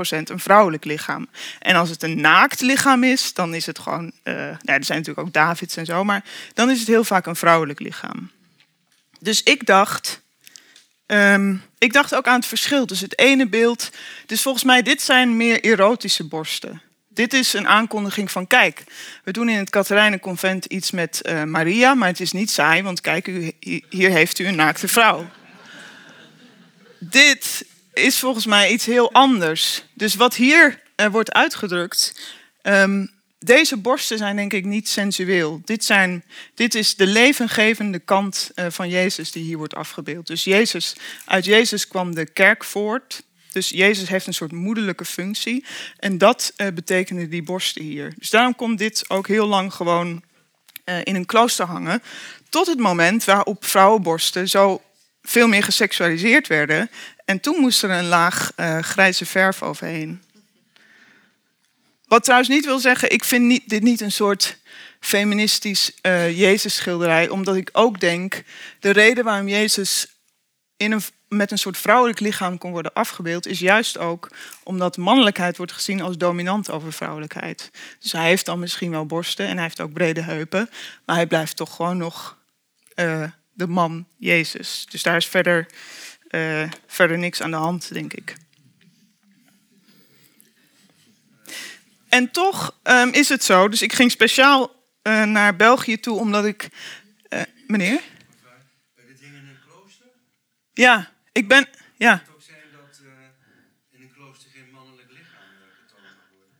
een 0.07 0.39
vrouwelijk 0.39 0.85
lichaam. 0.85 1.27
En 1.59 1.75
als 1.75 1.89
het 1.89 2.03
een 2.03 2.21
naakt 2.21 2.61
lichaam 2.61 3.03
is, 3.03 3.33
dan 3.33 3.53
is 3.53 3.65
het 3.65 3.79
gewoon. 3.79 4.11
Uh, 4.23 4.33
nou, 4.33 4.57
er 4.63 4.83
zijn 4.83 4.97
natuurlijk 4.97 5.27
ook 5.27 5.33
Davids 5.33 5.77
en 5.77 5.85
zo, 5.85 6.03
maar 6.03 6.23
dan 6.53 6.69
is 6.69 6.79
het 6.79 6.87
heel 6.87 7.03
vaak 7.03 7.25
een 7.25 7.35
vrouwelijk 7.35 7.79
lichaam. 7.79 8.31
Dus 9.19 9.43
ik 9.43 9.65
dacht. 9.65 10.23
Um, 11.07 11.63
ik 11.77 11.93
dacht 11.93 12.15
ook 12.15 12.27
aan 12.27 12.39
het 12.39 12.45
verschil 12.45 12.85
tussen 12.85 13.09
het 13.09 13.19
ene 13.19 13.47
beeld. 13.47 13.89
Dus 14.25 14.41
volgens 14.41 14.63
mij, 14.63 14.81
dit 14.81 15.01
zijn 15.01 15.37
meer 15.37 15.63
erotische 15.63 16.27
borsten. 16.27 16.81
Dit 17.15 17.33
is 17.33 17.53
een 17.53 17.67
aankondiging 17.67 18.31
van, 18.31 18.47
kijk, 18.47 18.83
we 19.23 19.31
doen 19.31 19.49
in 19.49 19.57
het 19.57 19.69
Katerijnenconvent 19.69 20.65
iets 20.65 20.91
met 20.91 21.21
uh, 21.23 21.43
Maria, 21.43 21.93
maar 21.93 22.07
het 22.07 22.19
is 22.19 22.31
niet 22.31 22.51
saai, 22.51 22.81
want 22.81 23.01
kijk, 23.01 23.27
u, 23.27 23.51
hier 23.89 24.09
heeft 24.09 24.39
u 24.39 24.47
een 24.47 24.55
naakte 24.55 24.87
vrouw. 24.87 25.29
Dit 26.99 27.65
is 27.93 28.19
volgens 28.19 28.45
mij 28.45 28.71
iets 28.71 28.85
heel 28.85 29.11
anders. 29.11 29.83
Dus 29.93 30.15
wat 30.15 30.35
hier 30.35 30.81
uh, 30.95 31.07
wordt 31.07 31.33
uitgedrukt, 31.33 32.21
um, 32.63 33.11
deze 33.39 33.77
borsten 33.77 34.17
zijn 34.17 34.35
denk 34.35 34.53
ik 34.53 34.65
niet 34.65 34.89
sensueel. 34.89 35.61
Dit, 35.65 35.83
zijn, 35.83 36.23
dit 36.53 36.75
is 36.75 36.95
de 36.95 37.07
levengevende 37.07 37.99
kant 37.99 38.51
uh, 38.55 38.65
van 38.69 38.89
Jezus 38.89 39.31
die 39.31 39.43
hier 39.43 39.57
wordt 39.57 39.75
afgebeeld. 39.75 40.27
Dus 40.27 40.43
Jezus, 40.43 40.95
uit 41.25 41.45
Jezus 41.45 41.87
kwam 41.87 42.15
de 42.15 42.25
kerk 42.25 42.63
voort. 42.63 43.23
Dus 43.55 43.69
Jezus 43.69 44.09
heeft 44.09 44.27
een 44.27 44.33
soort 44.33 44.51
moederlijke 44.51 45.05
functie. 45.05 45.65
En 45.99 46.17
dat 46.17 46.53
uh, 46.57 46.67
betekenen 46.73 47.29
die 47.29 47.43
borsten 47.43 47.83
hier. 47.83 48.13
Dus 48.17 48.29
daarom 48.29 48.55
komt 48.55 48.77
dit 48.77 49.09
ook 49.09 49.27
heel 49.27 49.47
lang 49.47 49.73
gewoon 49.73 50.23
uh, 50.85 50.97
in 51.03 51.15
een 51.15 51.25
klooster 51.25 51.65
hangen. 51.65 52.03
Tot 52.49 52.67
het 52.67 52.79
moment 52.79 53.25
waarop 53.25 53.65
vrouwenborsten 53.65 54.49
zo 54.49 54.81
veel 55.21 55.47
meer 55.47 55.63
geseksualiseerd 55.63 56.47
werden. 56.47 56.89
En 57.25 57.39
toen 57.39 57.59
moest 57.59 57.83
er 57.83 57.89
een 57.89 58.07
laag 58.07 58.51
uh, 58.57 58.79
grijze 58.79 59.25
verf 59.25 59.61
overheen. 59.61 60.23
Wat 62.07 62.23
trouwens 62.23 62.49
niet 62.49 62.65
wil 62.65 62.79
zeggen, 62.79 63.11
ik 63.11 63.23
vind 63.23 63.45
niet, 63.45 63.69
dit 63.69 63.83
niet 63.83 64.01
een 64.01 64.11
soort 64.11 64.57
feministisch 64.99 65.91
Jezus-schilderij. 66.33 67.29
Omdat 67.29 67.55
ik 67.55 67.69
ook 67.71 67.99
denk, 67.99 68.43
de 68.79 68.89
reden 68.89 69.23
waarom 69.23 69.47
Jezus 69.47 70.07
in 70.77 70.91
een 70.91 71.01
met 71.35 71.51
een 71.51 71.57
soort 71.57 71.77
vrouwelijk 71.77 72.19
lichaam 72.19 72.57
kon 72.57 72.71
worden 72.71 72.93
afgebeeld, 72.93 73.47
is 73.47 73.59
juist 73.59 73.97
ook 73.97 74.31
omdat 74.63 74.97
mannelijkheid 74.97 75.57
wordt 75.57 75.71
gezien 75.71 76.01
als 76.01 76.17
dominant 76.17 76.71
over 76.71 76.93
vrouwelijkheid. 76.93 77.71
Dus 77.99 78.11
hij 78.11 78.27
heeft 78.27 78.45
dan 78.45 78.59
misschien 78.59 78.91
wel 78.91 79.05
borsten 79.05 79.47
en 79.47 79.53
hij 79.53 79.63
heeft 79.63 79.81
ook 79.81 79.93
brede 79.93 80.21
heupen, 80.21 80.69
maar 81.05 81.15
hij 81.15 81.27
blijft 81.27 81.55
toch 81.55 81.75
gewoon 81.75 81.97
nog 81.97 82.37
uh, 82.95 83.23
de 83.53 83.67
man 83.67 84.07
Jezus. 84.17 84.85
Dus 84.89 85.03
daar 85.03 85.15
is 85.15 85.25
verder, 85.25 85.65
uh, 86.29 86.71
verder 86.87 87.17
niks 87.17 87.41
aan 87.41 87.51
de 87.51 87.57
hand, 87.57 87.93
denk 87.93 88.13
ik. 88.13 88.35
En 92.09 92.31
toch 92.31 92.79
um, 92.83 93.09
is 93.09 93.29
het 93.29 93.43
zo, 93.43 93.69
dus 93.69 93.81
ik 93.81 93.93
ging 93.93 94.11
speciaal 94.11 94.71
uh, 95.03 95.23
naar 95.23 95.55
België 95.55 95.99
toe 95.99 96.19
omdat 96.19 96.45
ik. 96.45 96.69
meneer? 97.67 98.01
Ja, 100.73 101.13
ik 101.35 101.47
ben, 101.47 101.67
ja. 101.95 102.11
Het 102.11 102.35
ook 102.35 102.41
zijn 102.41 102.57
dat 102.71 102.99
eh, 103.01 103.99
in 103.99 104.01
een 104.01 104.11
klooster 104.13 104.49
geen 104.53 104.69
mannelijk 104.71 105.07
lichaam 105.09 105.51
eh, 105.61 105.67
getoond 105.81 106.03
mag 106.03 106.29
worden? 106.31 106.57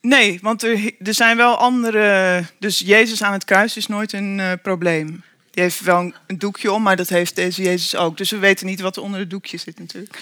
Nee, 0.00 0.38
want 0.42 0.62
er, 0.62 0.92
er, 0.98 1.14
zijn 1.14 1.36
wel 1.36 1.56
andere. 1.56 2.44
Dus 2.58 2.78
Jezus 2.78 3.22
aan 3.22 3.32
het 3.32 3.44
kruis 3.44 3.76
is 3.76 3.86
nooit 3.86 4.12
een 4.12 4.40
eh, 4.40 4.52
probleem. 4.62 5.06
Die 5.50 5.62
heeft 5.62 5.80
wel 5.80 6.12
een, 6.26 6.38
doekje 6.38 6.72
om, 6.72 6.82
maar 6.82 6.96
dat 6.96 7.08
heeft 7.08 7.36
deze 7.36 7.62
Jezus 7.62 7.96
ook. 7.96 8.16
Dus 8.16 8.30
we 8.30 8.38
weten 8.38 8.66
niet 8.66 8.80
wat 8.80 8.96
er 8.96 9.02
onder 9.02 9.20
het 9.20 9.30
doekje 9.30 9.56
zit, 9.56 9.78
natuurlijk. 9.78 10.18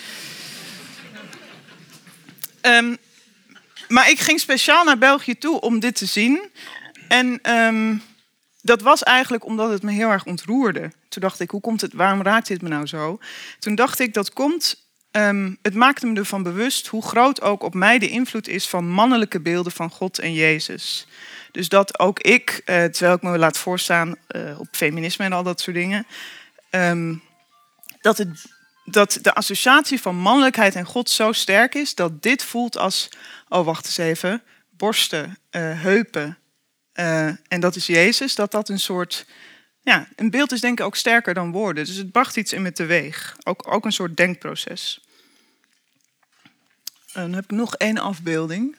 Ehm, 2.60 2.96
maar 3.88 4.10
ik 4.10 4.18
ging 4.18 4.40
speciaal 4.40 4.84
naar 4.84 4.98
België 4.98 5.38
toe 5.38 5.60
om 5.60 5.80
dit 5.80 5.94
te 5.94 6.06
zien. 6.06 6.50
En 7.08 7.38
ehm, 7.42 7.96
dat 8.62 8.82
was 8.82 9.02
eigenlijk 9.02 9.44
omdat 9.44 9.70
het 9.70 9.82
me 9.82 9.92
heel 9.92 10.10
erg 10.10 10.24
ontroerde. 10.24 10.92
Toen 11.08 11.22
dacht 11.22 11.40
ik, 11.40 11.50
hoe 11.50 11.60
komt 11.60 11.80
het, 11.80 11.92
waarom 11.92 12.22
raakt 12.22 12.46
dit 12.46 12.62
me 12.62 12.68
nou 12.68 12.86
zo? 12.86 13.18
Toen 13.58 13.74
dacht 13.74 13.98
ik, 13.98 14.14
dat 14.14 14.32
komt 14.32 14.88
Um, 15.12 15.58
het 15.62 15.74
maakte 15.74 16.06
me 16.06 16.18
ervan 16.18 16.42
bewust 16.42 16.86
hoe 16.86 17.02
groot 17.02 17.40
ook 17.40 17.62
op 17.62 17.74
mij 17.74 17.98
de 17.98 18.08
invloed 18.08 18.48
is 18.48 18.68
van 18.68 18.88
mannelijke 18.88 19.40
beelden 19.40 19.72
van 19.72 19.90
God 19.90 20.18
en 20.18 20.32
Jezus. 20.32 21.06
Dus 21.52 21.68
dat 21.68 21.98
ook 21.98 22.20
ik, 22.20 22.50
uh, 22.50 22.84
terwijl 22.84 23.14
ik 23.14 23.22
me 23.22 23.38
laat 23.38 23.58
voorstaan 23.58 24.14
uh, 24.28 24.60
op 24.60 24.68
feminisme 24.70 25.24
en 25.24 25.32
al 25.32 25.42
dat 25.42 25.60
soort 25.60 25.76
dingen, 25.76 26.06
um, 26.70 27.22
dat, 28.00 28.18
het, 28.18 28.46
dat 28.84 29.18
de 29.22 29.34
associatie 29.34 30.00
van 30.00 30.16
mannelijkheid 30.16 30.74
en 30.74 30.84
God 30.84 31.10
zo 31.10 31.32
sterk 31.32 31.74
is 31.74 31.94
dat 31.94 32.22
dit 32.22 32.44
voelt 32.44 32.76
als, 32.76 33.08
oh 33.48 33.64
wacht 33.64 33.84
eens 33.84 33.98
even, 33.98 34.42
borsten, 34.70 35.38
uh, 35.50 35.82
heupen. 35.82 36.38
En 37.48 37.60
dat 37.60 37.76
is 37.76 37.86
Jezus, 37.86 38.34
dat 38.34 38.50
dat 38.50 38.68
een 38.68 38.80
soort 38.80 39.26
ja, 39.82 40.08
een 40.16 40.30
beeld 40.30 40.52
is 40.52 40.60
denk 40.60 40.78
ik 40.78 40.86
ook 40.86 40.96
sterker 40.96 41.34
dan 41.34 41.52
woorden. 41.52 41.84
Dus 41.84 41.96
het 41.96 42.12
bracht 42.12 42.36
iets 42.36 42.52
in 42.52 42.62
me 42.62 42.72
teweeg. 42.72 43.36
Ook, 43.44 43.72
ook 43.72 43.84
een 43.84 43.92
soort 43.92 44.16
denkproces. 44.16 45.00
En 47.12 47.22
dan 47.22 47.32
heb 47.32 47.44
ik 47.44 47.50
nog 47.50 47.74
één 47.74 47.98
afbeelding. 47.98 48.76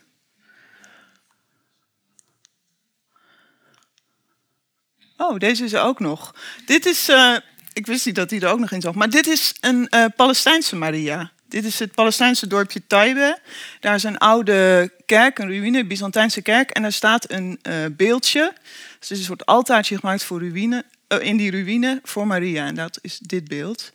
Oh, 5.18 5.38
deze 5.38 5.64
is 5.64 5.74
er 5.74 5.82
ook 5.82 6.00
nog. 6.00 6.36
Dit 6.66 6.86
is, 6.86 7.10
uh, 7.10 7.38
ik 7.74 7.86
wist 7.86 8.06
niet 8.06 8.16
dat 8.16 8.30
die 8.30 8.42
er 8.42 8.52
ook 8.52 8.60
nog 8.60 8.72
in 8.72 8.82
zag, 8.82 8.94
maar 8.94 9.10
dit 9.10 9.28
is 9.28 9.56
een 9.60 9.90
Palestijnse 10.16 10.76
Maria. 10.76 11.32
Dit 11.52 11.66
is 11.66 11.80
het 11.80 11.92
Palestijnse 11.92 12.48
dorpje 12.48 12.82
Taibe. 12.88 13.40
Daar 13.80 13.96
is 13.96 14.04
een 14.04 14.18
oude 14.18 14.92
kerk, 15.06 15.40
een 15.40 15.48
ruïne, 15.48 15.80
een 15.80 15.88
Byzantijnse 15.88 16.42
kerk. 16.42 16.70
En 16.70 16.82
daar 16.82 16.92
staat 16.92 17.32
een 17.32 17.60
uh, 17.64 17.86
beeldje. 17.92 18.54
Dus 19.00 19.10
er 19.10 19.16
is 19.16 19.20
een 19.20 19.26
soort 19.26 19.46
altaartje 19.46 19.98
gemaakt 19.98 20.24
voor 20.24 20.40
ruïne, 20.40 20.86
uh, 21.08 21.20
in 21.22 21.38
die 21.38 21.52
ruïne 21.52 22.00
voor 22.04 22.28
Maria. 22.28 22.66
En 22.66 22.76
dat 22.76 23.00
is 23.02 23.18
dit 23.18 23.48
beeld. 23.48 23.92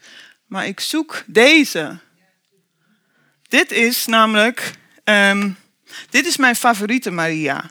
Maar 0.47 0.67
ik 0.67 0.81
zoek 0.81 1.23
deze. 1.27 1.99
Dit 3.49 3.73
is 3.73 4.07
namelijk... 4.07 4.73
Um, 5.05 5.57
dit 6.11 6.27
is 6.27 6.37
mijn 6.37 6.57
favoriete 6.57 7.11
Maria. 7.11 7.71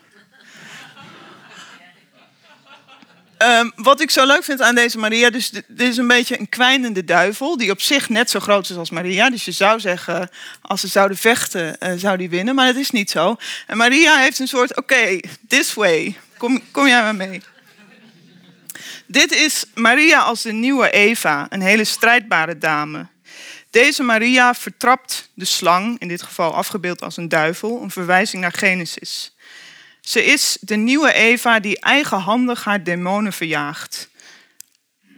Um, 3.37 3.71
wat 3.75 4.01
ik 4.01 4.11
zo 4.11 4.25
leuk 4.25 4.43
vind 4.43 4.61
aan 4.61 4.75
deze 4.75 4.97
Maria, 4.97 5.29
dus 5.29 5.49
dit 5.49 5.63
is 5.77 5.97
een 5.97 6.07
beetje 6.07 6.39
een 6.39 6.49
kwijnende 6.49 7.03
duivel, 7.03 7.57
die 7.57 7.71
op 7.71 7.81
zich 7.81 8.09
net 8.09 8.29
zo 8.29 8.39
groot 8.39 8.69
is 8.69 8.75
als 8.75 8.89
Maria. 8.89 9.29
Dus 9.29 9.45
je 9.45 9.51
zou 9.51 9.79
zeggen, 9.79 10.29
als 10.61 10.81
ze 10.81 10.87
zouden 10.87 11.17
vechten, 11.17 11.77
uh, 11.79 11.93
zou 11.95 12.17
die 12.17 12.29
winnen, 12.29 12.55
maar 12.55 12.65
dat 12.65 12.75
is 12.75 12.91
niet 12.91 13.09
zo. 13.09 13.35
En 13.67 13.77
Maria 13.77 14.17
heeft 14.17 14.39
een 14.39 14.47
soort, 14.47 14.77
oké, 14.77 15.19
this 15.47 15.73
way, 15.73 16.17
kom, 16.37 16.61
kom 16.71 16.87
jij 16.87 17.01
maar 17.01 17.15
mee. 17.15 17.41
Dit 19.05 19.35
is 19.35 19.65
Maria 19.73 20.19
als 20.19 20.41
de 20.41 20.51
nieuwe 20.51 20.89
Eva, 20.91 21.45
een 21.49 21.61
hele 21.61 21.83
strijdbare 21.83 22.57
dame. 22.57 23.07
Deze 23.69 24.03
Maria 24.03 24.53
vertrapt 24.53 25.29
de 25.33 25.45
slang, 25.45 25.99
in 25.99 26.07
dit 26.07 26.21
geval 26.21 26.53
afgebeeld 26.53 27.01
als 27.01 27.17
een 27.17 27.29
duivel, 27.29 27.81
een 27.81 27.91
verwijzing 27.91 28.41
naar 28.41 28.53
Genesis. 28.53 29.34
Ze 30.05 30.23
is 30.23 30.57
de 30.61 30.75
nieuwe 30.75 31.13
Eva 31.13 31.59
die 31.59 31.79
eigenhandig 31.79 32.63
haar 32.63 32.83
demonen 32.83 33.33
verjaagt. 33.33 34.09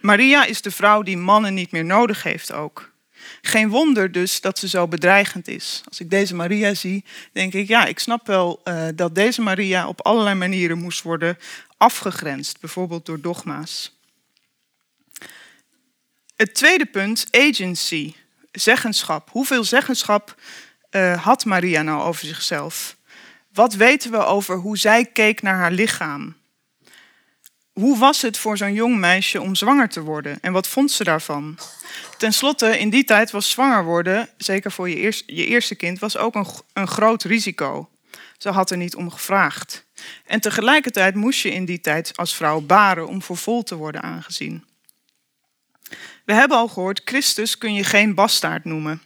Maria 0.01 0.45
is 0.45 0.61
de 0.61 0.71
vrouw 0.71 1.01
die 1.01 1.17
mannen 1.17 1.53
niet 1.53 1.71
meer 1.71 1.85
nodig 1.85 2.23
heeft 2.23 2.51
ook. 2.51 2.91
Geen 3.41 3.69
wonder 3.69 4.11
dus 4.11 4.41
dat 4.41 4.59
ze 4.59 4.67
zo 4.67 4.87
bedreigend 4.87 5.47
is. 5.47 5.81
Als 5.87 5.99
ik 5.99 6.09
deze 6.09 6.35
Maria 6.35 6.73
zie, 6.73 7.05
denk 7.31 7.53
ik, 7.53 7.67
ja, 7.67 7.85
ik 7.85 7.99
snap 7.99 8.27
wel 8.27 8.61
uh, 8.63 8.87
dat 8.95 9.15
deze 9.15 9.41
Maria 9.41 9.87
op 9.87 10.01
allerlei 10.01 10.35
manieren 10.35 10.77
moest 10.77 11.01
worden 11.01 11.37
afgegrensd, 11.77 12.59
bijvoorbeeld 12.59 13.05
door 13.05 13.21
dogma's. 13.21 13.97
Het 16.35 16.53
tweede 16.53 16.85
punt, 16.85 17.25
agency, 17.31 18.13
zeggenschap. 18.51 19.29
Hoeveel 19.29 19.63
zeggenschap 19.63 20.35
uh, 20.91 21.23
had 21.23 21.45
Maria 21.45 21.81
nou 21.81 22.01
over 22.01 22.25
zichzelf? 22.25 22.96
Wat 23.57 23.73
weten 23.73 24.11
we 24.11 24.17
over 24.17 24.55
hoe 24.55 24.77
zij 24.77 25.05
keek 25.05 25.41
naar 25.41 25.55
haar 25.55 25.71
lichaam? 25.71 26.35
Hoe 27.73 27.97
was 27.97 28.21
het 28.21 28.37
voor 28.37 28.57
zo'n 28.57 28.73
jong 28.73 28.97
meisje 28.97 29.41
om 29.41 29.55
zwanger 29.55 29.89
te 29.89 30.01
worden 30.01 30.37
en 30.41 30.51
wat 30.51 30.67
vond 30.67 30.91
ze 30.91 31.03
daarvan? 31.03 31.57
Ten 32.17 32.33
slotte, 32.33 32.79
in 32.79 32.89
die 32.89 33.03
tijd 33.03 33.31
was 33.31 33.49
zwanger 33.49 33.83
worden, 33.83 34.29
zeker 34.37 34.71
voor 34.71 34.89
je, 34.89 34.95
eerste, 34.95 35.35
je 35.35 35.45
eerste 35.45 35.75
kind, 35.75 35.99
was 35.99 36.17
ook 36.17 36.35
een, 36.35 36.45
een 36.73 36.87
groot 36.87 37.23
risico. 37.23 37.89
Ze 38.37 38.49
had 38.49 38.71
er 38.71 38.77
niet 38.77 38.95
om 38.95 39.11
gevraagd. 39.11 39.85
En 40.25 40.39
tegelijkertijd 40.39 41.15
moest 41.15 41.41
je 41.41 41.51
in 41.51 41.65
die 41.65 41.81
tijd 41.81 42.17
als 42.17 42.35
vrouw 42.35 42.61
baren 42.61 43.07
om 43.07 43.21
voor 43.21 43.37
vol 43.37 43.63
te 43.63 43.75
worden 43.75 44.03
aangezien. 44.03 44.65
We 46.25 46.33
hebben 46.33 46.57
al 46.57 46.67
gehoord, 46.67 47.01
Christus 47.05 47.57
kun 47.57 47.73
je 47.73 47.83
geen 47.83 48.13
bastaard 48.13 48.65
noemen. 48.65 49.01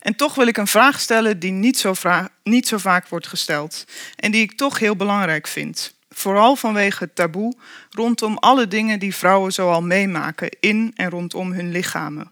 En 0.00 0.16
toch 0.16 0.34
wil 0.34 0.46
ik 0.46 0.56
een 0.56 0.66
vraag 0.66 1.00
stellen 1.00 1.38
die 1.38 1.52
niet 1.52 1.78
zo, 1.78 1.94
niet 2.42 2.68
zo 2.68 2.78
vaak 2.78 3.08
wordt 3.08 3.26
gesteld 3.26 3.84
en 4.16 4.30
die 4.30 4.42
ik 4.42 4.52
toch 4.52 4.78
heel 4.78 4.96
belangrijk 4.96 5.46
vind. 5.46 5.94
Vooral 6.10 6.56
vanwege 6.56 7.04
het 7.04 7.14
taboe 7.14 7.56
rondom 7.90 8.38
alle 8.38 8.68
dingen 8.68 8.98
die 8.98 9.14
vrouwen 9.14 9.52
zoal 9.52 9.82
meemaken 9.82 10.56
in 10.60 10.92
en 10.94 11.10
rondom 11.10 11.52
hun 11.52 11.70
lichamen. 11.70 12.30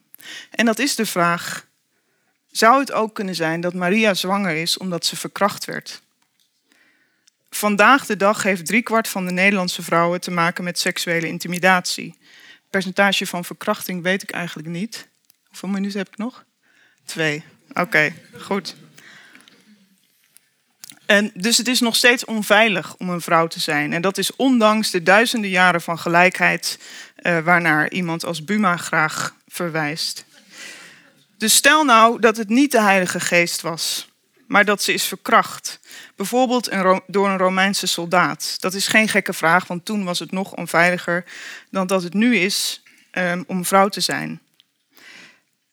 En 0.50 0.64
dat 0.64 0.78
is 0.78 0.94
de 0.94 1.06
vraag: 1.06 1.66
zou 2.50 2.80
het 2.80 2.92
ook 2.92 3.14
kunnen 3.14 3.34
zijn 3.34 3.60
dat 3.60 3.74
Maria 3.74 4.14
zwanger 4.14 4.54
is 4.54 4.78
omdat 4.78 5.06
ze 5.06 5.16
verkracht 5.16 5.64
werd? 5.64 6.02
Vandaag 7.50 8.06
de 8.06 8.16
dag 8.16 8.42
heeft 8.42 8.66
driekwart 8.66 9.08
van 9.08 9.26
de 9.26 9.32
Nederlandse 9.32 9.82
vrouwen 9.82 10.20
te 10.20 10.30
maken 10.30 10.64
met 10.64 10.78
seksuele 10.78 11.26
intimidatie. 11.26 12.18
Percentage 12.70 13.26
van 13.26 13.44
verkrachting 13.44 14.02
weet 14.02 14.22
ik 14.22 14.30
eigenlijk 14.30 14.68
niet. 14.68 15.08
Hoeveel 15.46 15.68
minuten 15.68 15.98
heb 15.98 16.08
ik 16.08 16.16
nog? 16.16 16.44
Twee. 17.04 17.44
Oké, 17.78 18.12
goed. 18.40 18.76
En 21.06 21.30
dus 21.34 21.56
het 21.56 21.68
is 21.68 21.80
nog 21.80 21.96
steeds 21.96 22.24
onveilig 22.24 22.96
om 22.96 23.10
een 23.10 23.20
vrouw 23.20 23.46
te 23.46 23.60
zijn. 23.60 23.92
En 23.92 24.02
dat 24.02 24.18
is 24.18 24.36
ondanks 24.36 24.90
de 24.90 25.02
duizenden 25.02 25.50
jaren 25.50 25.80
van 25.80 25.98
gelijkheid 25.98 26.78
uh, 27.22 27.38
waarnaar 27.38 27.90
iemand 27.90 28.24
als 28.24 28.44
Buma 28.44 28.76
graag 28.76 29.34
verwijst. 29.46 30.24
Dus 31.36 31.54
stel 31.54 31.84
nou 31.84 32.20
dat 32.20 32.36
het 32.36 32.48
niet 32.48 32.72
de 32.72 32.80
Heilige 32.80 33.20
Geest 33.20 33.60
was, 33.60 34.08
maar 34.46 34.64
dat 34.64 34.82
ze 34.82 34.92
is 34.92 35.04
verkracht. 35.04 35.80
Bijvoorbeeld 36.16 36.70
door 37.06 37.28
een 37.28 37.38
Romeinse 37.38 37.86
soldaat. 37.86 38.56
Dat 38.60 38.74
is 38.74 38.86
geen 38.86 39.08
gekke 39.08 39.32
vraag, 39.32 39.66
want 39.66 39.84
toen 39.84 40.04
was 40.04 40.18
het 40.18 40.30
nog 40.30 40.52
onveiliger 40.52 41.24
dan 41.70 41.86
dat 41.86 42.02
het 42.02 42.14
nu 42.14 42.36
is 42.36 42.82
um, 43.12 43.44
om 43.46 43.64
vrouw 43.64 43.88
te 43.88 44.00
zijn. 44.00 44.40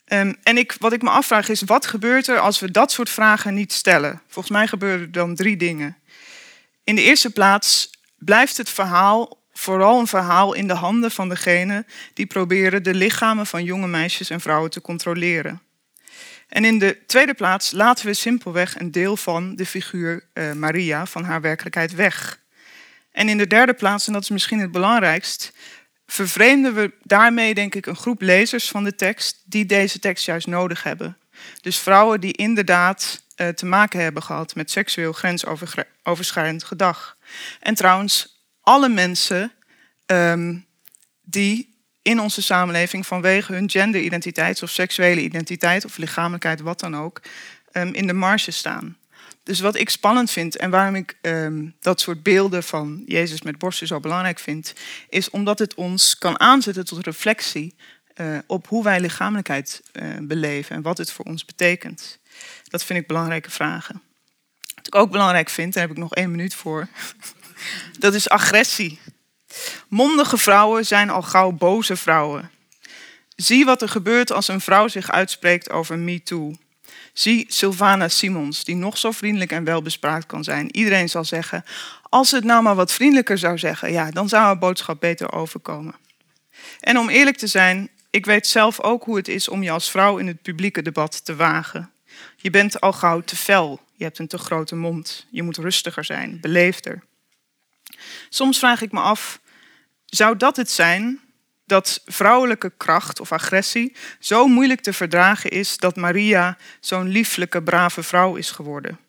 Um, 0.07 0.35
en 0.43 0.57
ik, 0.57 0.75
wat 0.79 0.93
ik 0.93 1.01
me 1.01 1.09
afvraag 1.09 1.49
is, 1.49 1.61
wat 1.61 1.85
gebeurt 1.85 2.27
er 2.27 2.39
als 2.39 2.59
we 2.59 2.71
dat 2.71 2.91
soort 2.91 3.09
vragen 3.09 3.53
niet 3.53 3.73
stellen? 3.73 4.21
Volgens 4.27 4.55
mij 4.55 4.67
gebeuren 4.67 4.99
er 4.99 5.11
dan 5.11 5.35
drie 5.35 5.57
dingen. 5.57 5.97
In 6.83 6.95
de 6.95 7.01
eerste 7.01 7.29
plaats 7.29 7.89
blijft 8.17 8.57
het 8.57 8.69
verhaal 8.69 9.43
vooral 9.53 9.99
een 9.99 10.07
verhaal 10.07 10.53
in 10.53 10.67
de 10.67 10.73
handen 10.73 11.11
van 11.11 11.29
degene 11.29 11.85
die 12.13 12.25
proberen 12.25 12.83
de 12.83 12.93
lichamen 12.93 13.45
van 13.45 13.63
jonge 13.63 13.87
meisjes 13.87 14.29
en 14.29 14.41
vrouwen 14.41 14.69
te 14.69 14.81
controleren. 14.81 15.61
En 16.47 16.65
in 16.65 16.79
de 16.79 16.97
tweede 17.05 17.33
plaats 17.33 17.71
laten 17.71 18.05
we 18.05 18.13
simpelweg 18.13 18.79
een 18.79 18.91
deel 18.91 19.17
van 19.17 19.55
de 19.55 19.65
figuur 19.65 20.23
uh, 20.33 20.51
Maria 20.51 21.05
van 21.05 21.23
haar 21.23 21.41
werkelijkheid 21.41 21.95
weg. 21.95 22.39
En 23.11 23.29
in 23.29 23.37
de 23.37 23.47
derde 23.47 23.73
plaats, 23.73 24.07
en 24.07 24.13
dat 24.13 24.21
is 24.21 24.29
misschien 24.29 24.59
het 24.59 24.71
belangrijkst, 24.71 25.53
vervreemden 26.07 26.73
we 26.73 26.93
daarmee, 27.03 27.53
denk 27.53 27.75
ik, 27.75 27.85
een 27.85 27.95
groep 27.95 28.21
lezers 28.21 28.67
van 28.67 28.83
de 28.83 28.95
tekst 28.95 29.43
die 29.45 29.65
deze 29.65 29.99
tekst 29.99 30.25
juist 30.25 30.47
nodig 30.47 30.83
hebben. 30.83 31.17
Dus 31.61 31.77
vrouwen 31.77 32.21
die 32.21 32.33
inderdaad 32.33 33.23
uh, 33.35 33.47
te 33.47 33.65
maken 33.65 33.99
hebben 33.99 34.23
gehad 34.23 34.55
met 34.55 34.71
seksueel 34.71 35.13
grensoverschrijdend 35.13 36.63
gedrag. 36.63 37.17
En 37.59 37.75
trouwens, 37.75 38.43
alle 38.61 38.89
mensen 38.89 39.51
um, 40.05 40.65
die 41.21 41.73
in 42.01 42.19
onze 42.19 42.41
samenleving 42.41 43.05
vanwege 43.05 43.53
hun 43.53 43.69
genderidentiteit 43.69 44.63
of 44.63 44.69
seksuele 44.69 45.21
identiteit 45.21 45.85
of 45.85 45.97
lichamelijkheid, 45.97 46.61
wat 46.61 46.79
dan 46.79 46.97
ook, 46.97 47.21
um, 47.73 47.93
in 47.93 48.07
de 48.07 48.13
marge 48.13 48.51
staan. 48.51 48.97
Dus 49.45 49.59
wat 49.59 49.75
ik 49.75 49.89
spannend 49.89 50.31
vind 50.31 50.57
en 50.57 50.69
waarom 50.69 50.95
ik 50.95 51.17
um, 51.21 51.75
dat 51.79 52.01
soort 52.01 52.23
beelden 52.23 52.63
van 52.63 53.03
Jezus 53.05 53.41
met 53.41 53.57
borsten 53.57 53.87
zo 53.87 53.99
belangrijk 53.99 54.39
vind, 54.39 54.73
is 55.09 55.29
omdat 55.29 55.59
het 55.59 55.73
ons 55.73 56.17
kan 56.17 56.39
aanzetten 56.39 56.85
tot 56.85 57.05
reflectie 57.05 57.75
eh, 58.13 58.37
op 58.47 58.67
hoe 58.67 58.83
wij 58.83 58.99
lichamelijkheid 58.99 59.81
uh, 59.93 60.13
beleven 60.21 60.75
en 60.75 60.81
wat 60.81 60.97
het 60.97 61.11
voor 61.11 61.25
ons 61.25 61.45
betekent. 61.45 62.19
Dat 62.63 62.83
vind 62.83 62.99
ik 62.99 63.07
belangrijke 63.07 63.51
vragen. 63.51 64.01
Wat 64.75 64.87
ik 64.87 64.95
ook 64.95 65.11
belangrijk 65.11 65.49
vind, 65.49 65.73
daar 65.73 65.83
heb 65.83 65.91
ik 65.91 65.97
nog 65.97 66.15
één 66.15 66.31
minuut 66.31 66.53
voor, 66.53 66.87
dat 67.99 68.13
is 68.13 68.29
agressie. 68.29 68.99
Mondige 69.87 70.37
vrouwen 70.37 70.85
zijn 70.85 71.09
al 71.09 71.21
gauw 71.21 71.51
boze 71.51 71.95
vrouwen. 71.95 72.51
Zie 73.35 73.65
wat 73.65 73.81
er 73.81 73.89
gebeurt 73.89 74.31
als 74.31 74.47
een 74.47 74.61
vrouw 74.61 74.87
zich 74.87 75.11
uitspreekt 75.11 75.69
over 75.69 75.99
MeToo. 75.99 76.55
Zie 77.15 77.45
Sylvana 77.47 78.07
Simons, 78.07 78.63
die 78.63 78.75
nog 78.75 78.97
zo 78.97 79.11
vriendelijk 79.11 79.51
en 79.51 79.63
welbespraakt 79.63 80.25
kan 80.25 80.43
zijn. 80.43 80.75
Iedereen 80.75 81.09
zal 81.09 81.23
zeggen, 81.23 81.65
als 82.09 82.31
het 82.31 82.43
nou 82.43 82.63
maar 82.63 82.75
wat 82.75 82.91
vriendelijker 82.91 83.37
zou 83.37 83.57
zeggen, 83.57 83.91
ja, 83.91 84.11
dan 84.11 84.29
zou 84.29 84.43
haar 84.43 84.57
boodschap 84.57 84.99
beter 84.99 85.31
overkomen. 85.33 85.95
En 86.79 86.97
om 86.97 87.09
eerlijk 87.09 87.37
te 87.37 87.47
zijn, 87.47 87.89
ik 88.09 88.25
weet 88.25 88.47
zelf 88.47 88.81
ook 88.81 89.03
hoe 89.03 89.15
het 89.15 89.27
is 89.27 89.49
om 89.49 89.63
je 89.63 89.71
als 89.71 89.91
vrouw 89.91 90.17
in 90.17 90.27
het 90.27 90.41
publieke 90.41 90.81
debat 90.81 91.25
te 91.25 91.35
wagen. 91.35 91.91
Je 92.37 92.49
bent 92.49 92.81
al 92.81 92.93
gauw 92.93 93.21
te 93.21 93.35
fel, 93.35 93.79
je 93.93 94.03
hebt 94.03 94.19
een 94.19 94.27
te 94.27 94.37
grote 94.37 94.75
mond, 94.75 95.25
je 95.29 95.43
moet 95.43 95.57
rustiger 95.57 96.03
zijn, 96.03 96.37
beleefder. 96.41 97.03
Soms 98.29 98.59
vraag 98.59 98.81
ik 98.81 98.91
me 98.91 98.99
af, 98.99 99.39
zou 100.05 100.37
dat 100.37 100.55
het 100.55 100.71
zijn 100.71 101.19
dat 101.65 102.01
vrouwelijke 102.05 102.71
kracht 102.77 103.19
of 103.19 103.31
agressie 103.31 103.95
zo 104.19 104.47
moeilijk 104.47 104.81
te 104.81 104.93
verdragen 104.93 105.49
is 105.49 105.77
dat 105.77 105.95
Maria 105.95 106.57
zo'n 106.79 107.07
lieflijke, 107.07 107.63
brave 107.63 108.03
vrouw 108.03 108.35
is 108.35 108.51
geworden. 108.51 108.99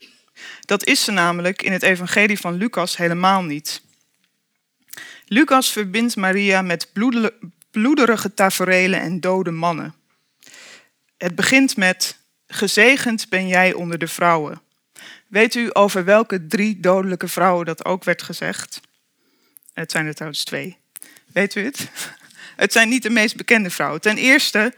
Dat 0.61 0.87
is 0.87 1.05
ze 1.05 1.11
namelijk 1.11 1.63
in 1.63 1.73
het 1.73 1.83
evangelie 1.83 2.39
van 2.39 2.55
Lucas 2.55 2.97
helemaal 2.97 3.43
niet. 3.43 3.83
Lucas 5.27 5.73
verbindt 5.73 6.17
Maria 6.17 6.63
met 6.63 6.91
bloederige 7.71 8.35
taferelen 8.35 9.01
en 9.01 9.21
dode 9.21 9.51
mannen. 9.51 9.95
Het 11.17 11.35
begint 11.35 11.77
met: 11.77 12.19
Gezegend 12.47 13.29
ben 13.29 13.49
jij 13.49 13.73
onder 13.73 13.99
de 13.99 14.09
vrouwen. 14.09 14.61
Weet 15.27 15.55
u 15.55 15.71
over 15.73 16.05
welke 16.05 16.47
drie 16.47 16.81
dodelijke 16.81 17.29
vrouwen 17.29 17.67
dat 17.67 17.85
ook 17.85 18.05
werd 18.05 18.23
gezegd? 18.23 18.81
Het 19.73 19.91
zijn 19.91 20.07
er 20.07 20.15
trouwens 20.15 20.45
twee. 20.45 20.77
Weet 21.33 21.55
u 21.55 21.65
het? 21.65 21.91
Het 22.57 22.73
zijn 22.73 22.89
niet 22.89 23.03
de 23.03 23.11
meest 23.11 23.37
bekende 23.37 23.71
vrouwen. 23.71 24.01
Ten 24.01 24.17
eerste 24.17 24.75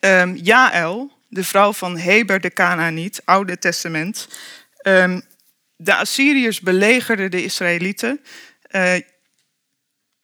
um, 0.00 0.36
Jaël, 0.36 1.12
de 1.28 1.44
vrouw 1.44 1.72
van 1.72 1.96
Heber 1.96 2.40
de 2.40 2.52
Canaaniet, 2.52 3.20
Oude 3.24 3.58
Testament. 3.58 4.28
Um, 4.82 5.22
de 5.76 5.94
Assyriërs 5.94 6.60
belegerden 6.60 7.30
de 7.30 7.44
Israëlieten. 7.44 8.20
Uh, 8.70 8.94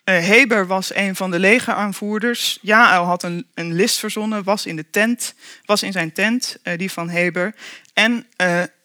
Heber 0.05 0.67
was 0.67 0.95
een 0.95 1.17
van 1.17 1.31
de 1.31 1.39
legeraanvoerders. 1.39 2.59
Jaël 2.63 3.05
had 3.05 3.23
een, 3.23 3.47
een, 3.55 3.75
list 3.75 3.99
verzonnen, 3.99 4.43
was 4.43 4.67
in, 4.67 4.77
de 4.77 4.91
tent, 4.91 5.35
was 5.65 5.83
in 5.83 5.93
zijn 5.93 6.13
tent, 6.13 6.57
uh, 6.65 6.79
die 6.79 6.91
van 6.91 7.09
Heber, 7.09 7.55
en 7.93 8.27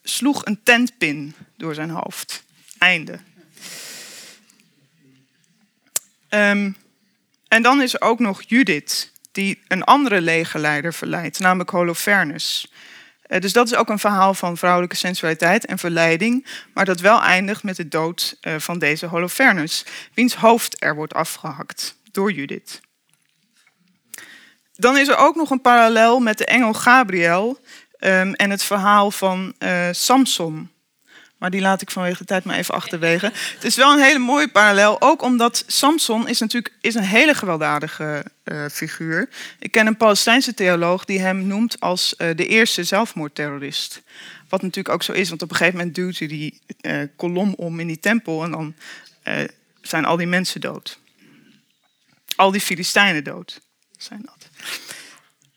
sloeg 0.03 0.45
een 0.45 0.59
tentpin 0.63 1.35
door 1.57 1.73
zijn 1.73 1.89
hoofd. 1.89 2.43
Einde. 2.77 3.19
Um, 6.29 6.75
en 7.49 7.61
dan 7.61 7.81
is 7.81 7.93
er 7.93 8.01
ook 8.01 8.19
nog 8.19 8.41
Judith, 8.47 9.11
die 9.31 9.63
een 9.67 9.83
andere 9.83 10.21
legerleider 10.21 10.93
verleidt, 10.93 11.39
namelijk 11.39 11.69
Holofernes. 11.69 12.71
Eh, 13.21 13.41
dus 13.41 13.53
dat 13.53 13.67
is 13.67 13.75
ook 13.75 13.89
een 13.89 13.99
verhaal 13.99 14.33
van 14.33 14.57
vrouwelijke 14.57 14.95
sensualiteit 14.95 15.65
en 15.65 15.77
verleiding, 15.77 16.47
maar 16.73 16.85
dat 16.85 16.99
wel 16.99 17.21
eindigt 17.21 17.63
met 17.63 17.75
de 17.75 17.87
dood 17.87 18.37
eh, 18.41 18.55
van 18.57 18.79
deze 18.79 19.05
Holofernes, 19.05 19.85
wiens 20.13 20.35
hoofd 20.35 20.83
er 20.83 20.95
wordt 20.95 21.13
afgehakt 21.13 21.95
door 22.11 22.31
Judith. 22.31 22.81
Dan 24.73 24.97
is 24.97 25.07
er 25.07 25.17
ook 25.17 25.35
nog 25.35 25.49
een 25.49 25.61
parallel 25.61 26.19
met 26.19 26.37
de 26.37 26.45
engel 26.45 26.73
Gabriel 26.73 27.59
um, 27.99 28.33
en 28.33 28.49
het 28.49 28.63
verhaal 28.63 29.11
van 29.11 29.53
uh, 29.59 29.87
Samson. 29.91 30.71
Maar 31.39 31.49
die 31.49 31.61
laat 31.61 31.81
ik 31.81 31.91
vanwege 31.91 32.17
de 32.17 32.25
tijd 32.25 32.43
maar 32.43 32.57
even 32.57 32.73
achterwege. 32.73 33.31
Het 33.53 33.63
is 33.63 33.75
wel 33.75 33.93
een 33.93 34.03
hele 34.03 34.19
mooie 34.19 34.47
parallel. 34.47 35.01
Ook 35.01 35.21
omdat 35.21 35.63
Samson 35.67 36.27
is 36.27 36.39
natuurlijk 36.39 36.73
is 36.81 36.95
een 36.95 37.03
hele 37.03 37.33
gewelddadige 37.33 38.25
uh, 38.43 38.65
figuur. 38.71 39.29
Ik 39.59 39.71
ken 39.71 39.87
een 39.87 39.97
Palestijnse 39.97 40.53
theoloog 40.53 41.05
die 41.05 41.19
hem 41.19 41.47
noemt 41.47 41.79
als 41.79 42.13
uh, 42.17 42.29
de 42.35 42.47
eerste 42.47 42.83
zelfmoordterrorist. 42.83 44.01
Wat 44.49 44.61
natuurlijk 44.61 44.95
ook 44.95 45.03
zo 45.03 45.11
is, 45.11 45.29
want 45.29 45.41
op 45.41 45.49
een 45.49 45.55
gegeven 45.55 45.77
moment 45.77 45.95
duwt 45.95 46.17
hij 46.17 46.27
die 46.27 46.61
uh, 46.81 47.01
kolom 47.15 47.53
om 47.53 47.79
in 47.79 47.87
die 47.87 47.99
tempel 47.99 48.43
en 48.43 48.51
dan 48.51 48.75
zijn 49.81 50.05
al 50.05 50.17
die 50.17 50.27
mensen 50.27 50.61
dood. 50.61 50.99
Al 52.35 52.51
die 52.51 52.61
Filistijnen 52.61 53.23
dood 53.23 53.61
zijn 53.97 54.21
dat. 54.25 54.49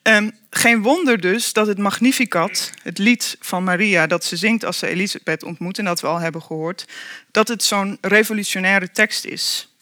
Um, 0.03 0.33
geen 0.51 0.83
wonder 0.83 1.21
dus 1.21 1.53
dat 1.53 1.67
het 1.67 1.79
Magnificat, 1.79 2.73
het 2.83 2.99
lied 2.99 3.37
van 3.41 3.65
Maria 3.65 4.07
dat 4.07 4.25
ze 4.25 4.37
zingt 4.37 4.65
als 4.65 4.79
ze 4.79 4.87
Elisabeth 4.87 5.43
ontmoet 5.43 5.79
en 5.79 5.85
dat 5.85 6.01
we 6.01 6.07
al 6.07 6.19
hebben 6.19 6.43
gehoord, 6.43 6.89
dat 7.31 7.49
het 7.49 7.63
zo'n 7.63 7.99
revolutionaire 8.01 8.91
tekst 8.91 9.25
is. 9.25 9.75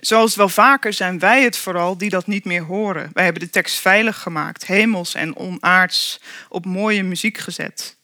Zoals 0.00 0.36
wel 0.36 0.48
vaker 0.48 0.92
zijn 0.92 1.18
wij 1.18 1.42
het 1.42 1.56
vooral 1.56 1.98
die 1.98 2.10
dat 2.10 2.26
niet 2.26 2.44
meer 2.44 2.62
horen. 2.62 3.10
Wij 3.12 3.24
hebben 3.24 3.42
de 3.42 3.50
tekst 3.50 3.78
veilig 3.78 4.18
gemaakt, 4.18 4.66
hemels 4.66 5.14
en 5.14 5.36
onaards, 5.36 6.20
op 6.48 6.64
mooie 6.64 7.02
muziek 7.02 7.38
gezet. 7.38 7.96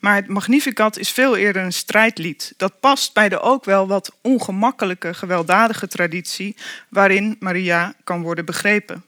Maar 0.00 0.14
het 0.14 0.28
Magnificat 0.28 0.98
is 0.98 1.10
veel 1.10 1.36
eerder 1.36 1.62
een 1.62 1.72
strijdlied. 1.72 2.54
Dat 2.56 2.80
past 2.80 3.12
bij 3.12 3.28
de 3.28 3.40
ook 3.40 3.64
wel 3.64 3.86
wat 3.86 4.16
ongemakkelijke, 4.22 5.14
gewelddadige 5.14 5.88
traditie 5.88 6.56
waarin 6.88 7.36
Maria 7.40 7.94
kan 8.04 8.22
worden 8.22 8.44
begrepen. 8.44 9.04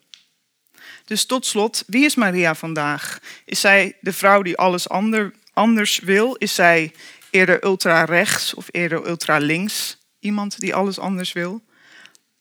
Dus 1.09 1.25
tot 1.25 1.47
slot, 1.47 1.85
wie 1.87 2.05
is 2.05 2.15
Maria 2.15 2.55
vandaag? 2.55 3.19
Is 3.45 3.61
zij 3.61 3.97
de 4.01 4.13
vrouw 4.13 4.43
die 4.43 4.57
alles 4.57 4.89
ander, 4.89 5.35
anders 5.53 5.99
wil? 5.99 6.35
Is 6.35 6.55
zij 6.55 6.93
eerder 7.31 7.65
ultra-rechts 7.65 8.55
of 8.55 8.67
eerder 8.71 9.07
ultra-links? 9.07 9.99
Iemand 10.19 10.61
die 10.61 10.75
alles 10.75 10.99
anders 10.99 11.33
wil? 11.33 11.63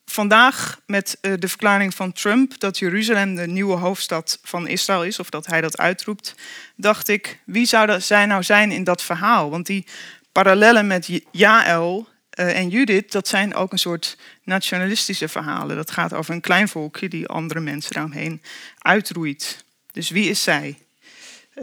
Vandaag 0.05 0.79
met 0.85 1.17
eh, 1.21 1.33
de 1.39 1.47
verklaring 1.47 1.93
van 1.93 2.13
Trump 2.13 2.59
dat 2.59 2.77
Jeruzalem 2.77 3.35
de 3.35 3.47
nieuwe 3.47 3.75
hoofdstad 3.75 4.39
van 4.43 4.67
Israël 4.67 5.03
is, 5.03 5.19
of 5.19 5.29
dat 5.29 5.45
hij 5.45 5.61
dat 5.61 5.77
uitroept, 5.77 6.35
dacht 6.75 7.07
ik, 7.07 7.39
wie 7.45 7.65
zou 7.65 8.01
zij 8.01 8.25
nou 8.25 8.43
zijn 8.43 8.71
in 8.71 8.83
dat 8.83 9.03
verhaal? 9.03 9.49
Want 9.49 9.65
die 9.65 9.85
parallellen 10.31 10.87
met 10.87 11.21
Jaël 11.31 12.07
uh, 12.39 12.57
en 12.59 12.69
Judith, 12.69 13.11
dat 13.11 13.27
zijn 13.27 13.55
ook 13.55 13.71
een 13.71 13.79
soort 13.79 14.17
nationalistische 14.43 15.27
verhalen. 15.27 15.75
Dat 15.75 15.91
gaat 15.91 16.13
over 16.13 16.33
een 16.33 16.41
klein 16.41 16.67
volkje 16.67 17.07
die 17.07 17.27
andere 17.27 17.59
mensen 17.59 17.93
daaromheen 17.93 18.41
uitroeit. 18.77 19.65
Dus 19.91 20.09
wie 20.09 20.29
is 20.29 20.43
zij? 20.43 20.77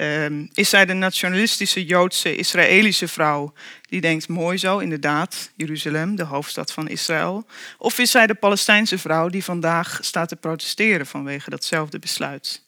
Um, 0.00 0.50
is 0.54 0.68
zij 0.68 0.84
de 0.84 0.92
nationalistische 0.92 1.84
Joodse 1.84 2.36
Israëlische 2.36 3.08
vrouw 3.08 3.52
die 3.88 4.00
denkt, 4.00 4.28
mooi 4.28 4.58
zo, 4.58 4.78
inderdaad, 4.78 5.50
Jeruzalem, 5.56 6.16
de 6.16 6.22
hoofdstad 6.22 6.72
van 6.72 6.88
Israël? 6.88 7.46
Of 7.78 7.98
is 7.98 8.10
zij 8.10 8.26
de 8.26 8.34
Palestijnse 8.34 8.98
vrouw 8.98 9.28
die 9.28 9.44
vandaag 9.44 9.98
staat 10.00 10.28
te 10.28 10.36
protesteren 10.36 11.06
vanwege 11.06 11.50
datzelfde 11.50 11.98
besluit? 11.98 12.62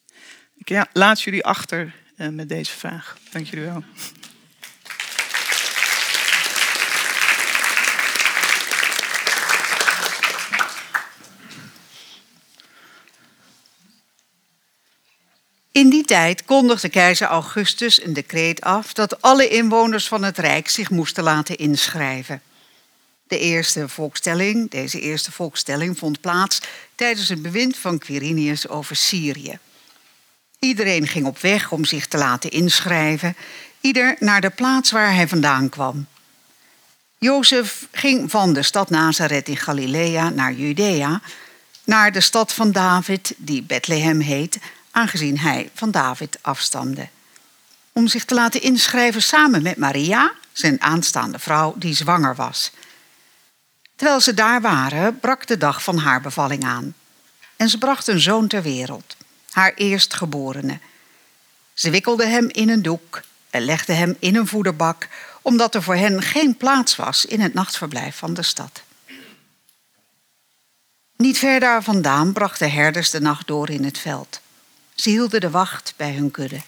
Ik 0.57 0.87
laat 0.93 1.23
jullie 1.23 1.45
achter 1.45 1.95
uh, 2.17 2.29
met 2.29 2.49
deze 2.49 2.73
vraag. 2.73 3.19
Dank 3.31 3.47
jullie 3.47 3.65
wel. 3.65 3.85
In 15.77 15.91
die 15.91 16.05
tijd 16.05 16.45
kondigde 16.45 16.89
keizer 16.89 17.27
Augustus 17.27 18.03
een 18.03 18.13
decreet 18.13 18.61
af 18.61 18.93
dat 18.93 19.23
alle 19.23 19.49
inwoners 19.49 20.09
van 20.09 20.23
het 20.23 20.39
Rijk 20.39 20.69
zich 20.69 20.91
moesten 20.91 21.25
laten 21.25 21.57
inschrijven. 21.57 22.43
De 23.29 23.39
eerste 23.39 23.89
volkstelling, 23.89 24.71
deze 24.71 25.01
eerste 25.01 25.33
volkstelling 25.33 25.99
vond 25.99 26.21
plaats 26.21 26.61
tijdens 26.95 27.29
het 27.29 27.43
bewind 27.43 27.77
van 27.77 27.99
Quirinius 27.99 28.69
over 28.69 28.97
Syrië. 28.97 29.59
Iedereen 30.59 31.07
ging 31.07 31.27
op 31.27 31.39
weg 31.39 31.73
om 31.73 31.85
zich 31.85 32.07
te 32.07 32.17
laten 32.17 32.51
inschrijven, 32.51 33.37
ieder 33.81 34.17
naar 34.19 34.41
de 34.41 34.51
plaats 34.51 34.91
waar 34.91 35.15
hij 35.15 35.29
vandaan 35.29 35.69
kwam. 35.69 36.07
Jozef 37.19 37.89
ging 37.93 38.31
van 38.31 38.53
de 38.53 38.63
stad 38.63 38.91
Nazareth 38.91 39.49
in 39.49 39.57
Galilea 39.57 40.29
naar 40.29 40.53
Judea, 40.53 41.21
naar 41.85 42.13
de 42.13 42.21
stad 42.21 42.53
van 42.53 42.73
David, 42.73 43.35
die 43.37 43.63
Bethlehem 43.63 44.21
heet, 44.21 44.59
aangezien 44.97 45.39
hij 45.39 45.71
van 45.75 45.91
David 45.91 46.39
afstamde. 46.41 47.09
Om 47.93 48.09
zich 48.09 48.25
te 48.25 48.35
laten 48.35 48.63
inschrijven 48.63 49.23
samen 49.23 49.63
met 49.63 49.77
Maria, 49.77 50.33
zijn 50.53 50.83
aanstaande 50.83 51.39
vrouw 51.39 51.75
die 51.77 51.95
zwanger 51.95 52.35
was. 52.35 52.71
Terwijl 53.97 54.21
ze 54.21 54.35
daar 54.35 54.61
waren, 54.61 55.21
brak 55.21 55.47
de 55.47 55.57
dag 55.57 55.83
van 55.83 55.99
haar 55.99 56.21
bevalling 56.21 56.65
aan. 56.65 56.95
En 57.57 57.69
ze 57.69 57.79
bracht 57.79 58.07
een 58.07 58.21
zoon 58.21 58.47
ter 58.47 58.63
wereld, 58.63 59.17
haar 59.51 59.75
eerstgeborene. 59.75 60.79
Ze 61.75 61.91
wikkelde 61.91 62.27
hem 62.27 62.49
in 62.49 62.69
een 62.69 62.83
doek 62.83 63.23
en 63.51 63.65
legde 63.65 63.93
hem 63.93 64.17
in 64.19 64.37
een 64.37 64.47
voederbak, 64.47 65.09
omdat 65.43 65.75
er 65.75 65.83
voor 65.83 65.97
hen 65.97 66.23
geen 66.23 66.57
plaats 66.57 66.97
was 66.97 67.25
in 67.25 67.41
het 67.41 67.55
nachtverblijf 67.55 68.17
van 68.17 68.35
de 68.35 68.43
stad. 68.43 68.83
Niet 71.17 71.39
ver 71.39 71.61
daar 71.61 71.83
vandaan 71.83 72.33
brachten 72.33 72.73
herders 72.73 73.11
de 73.11 73.21
nacht 73.21 73.47
door 73.47 73.71
in 73.71 73.85
het 73.85 73.99
veld. 73.99 74.41
Ze 74.97 75.11
hielden 75.11 75.41
de 75.41 75.51
wacht 75.51 75.95
bij 75.97 76.13
hun 76.13 76.31
kudde. 76.31 76.61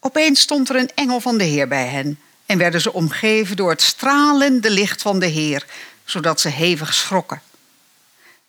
Opeens 0.00 0.40
stond 0.40 0.68
er 0.68 0.76
een 0.76 0.90
engel 0.94 1.20
van 1.20 1.38
de 1.38 1.44
Heer 1.44 1.68
bij 1.68 1.86
hen 1.86 2.20
en 2.46 2.58
werden 2.58 2.80
ze 2.80 2.92
omgeven 2.92 3.56
door 3.56 3.70
het 3.70 3.82
stralende 3.82 4.70
licht 4.70 5.02
van 5.02 5.18
de 5.18 5.26
Heer, 5.26 5.66
zodat 6.04 6.40
ze 6.40 6.48
hevig 6.48 6.94
schrokken. 6.94 7.42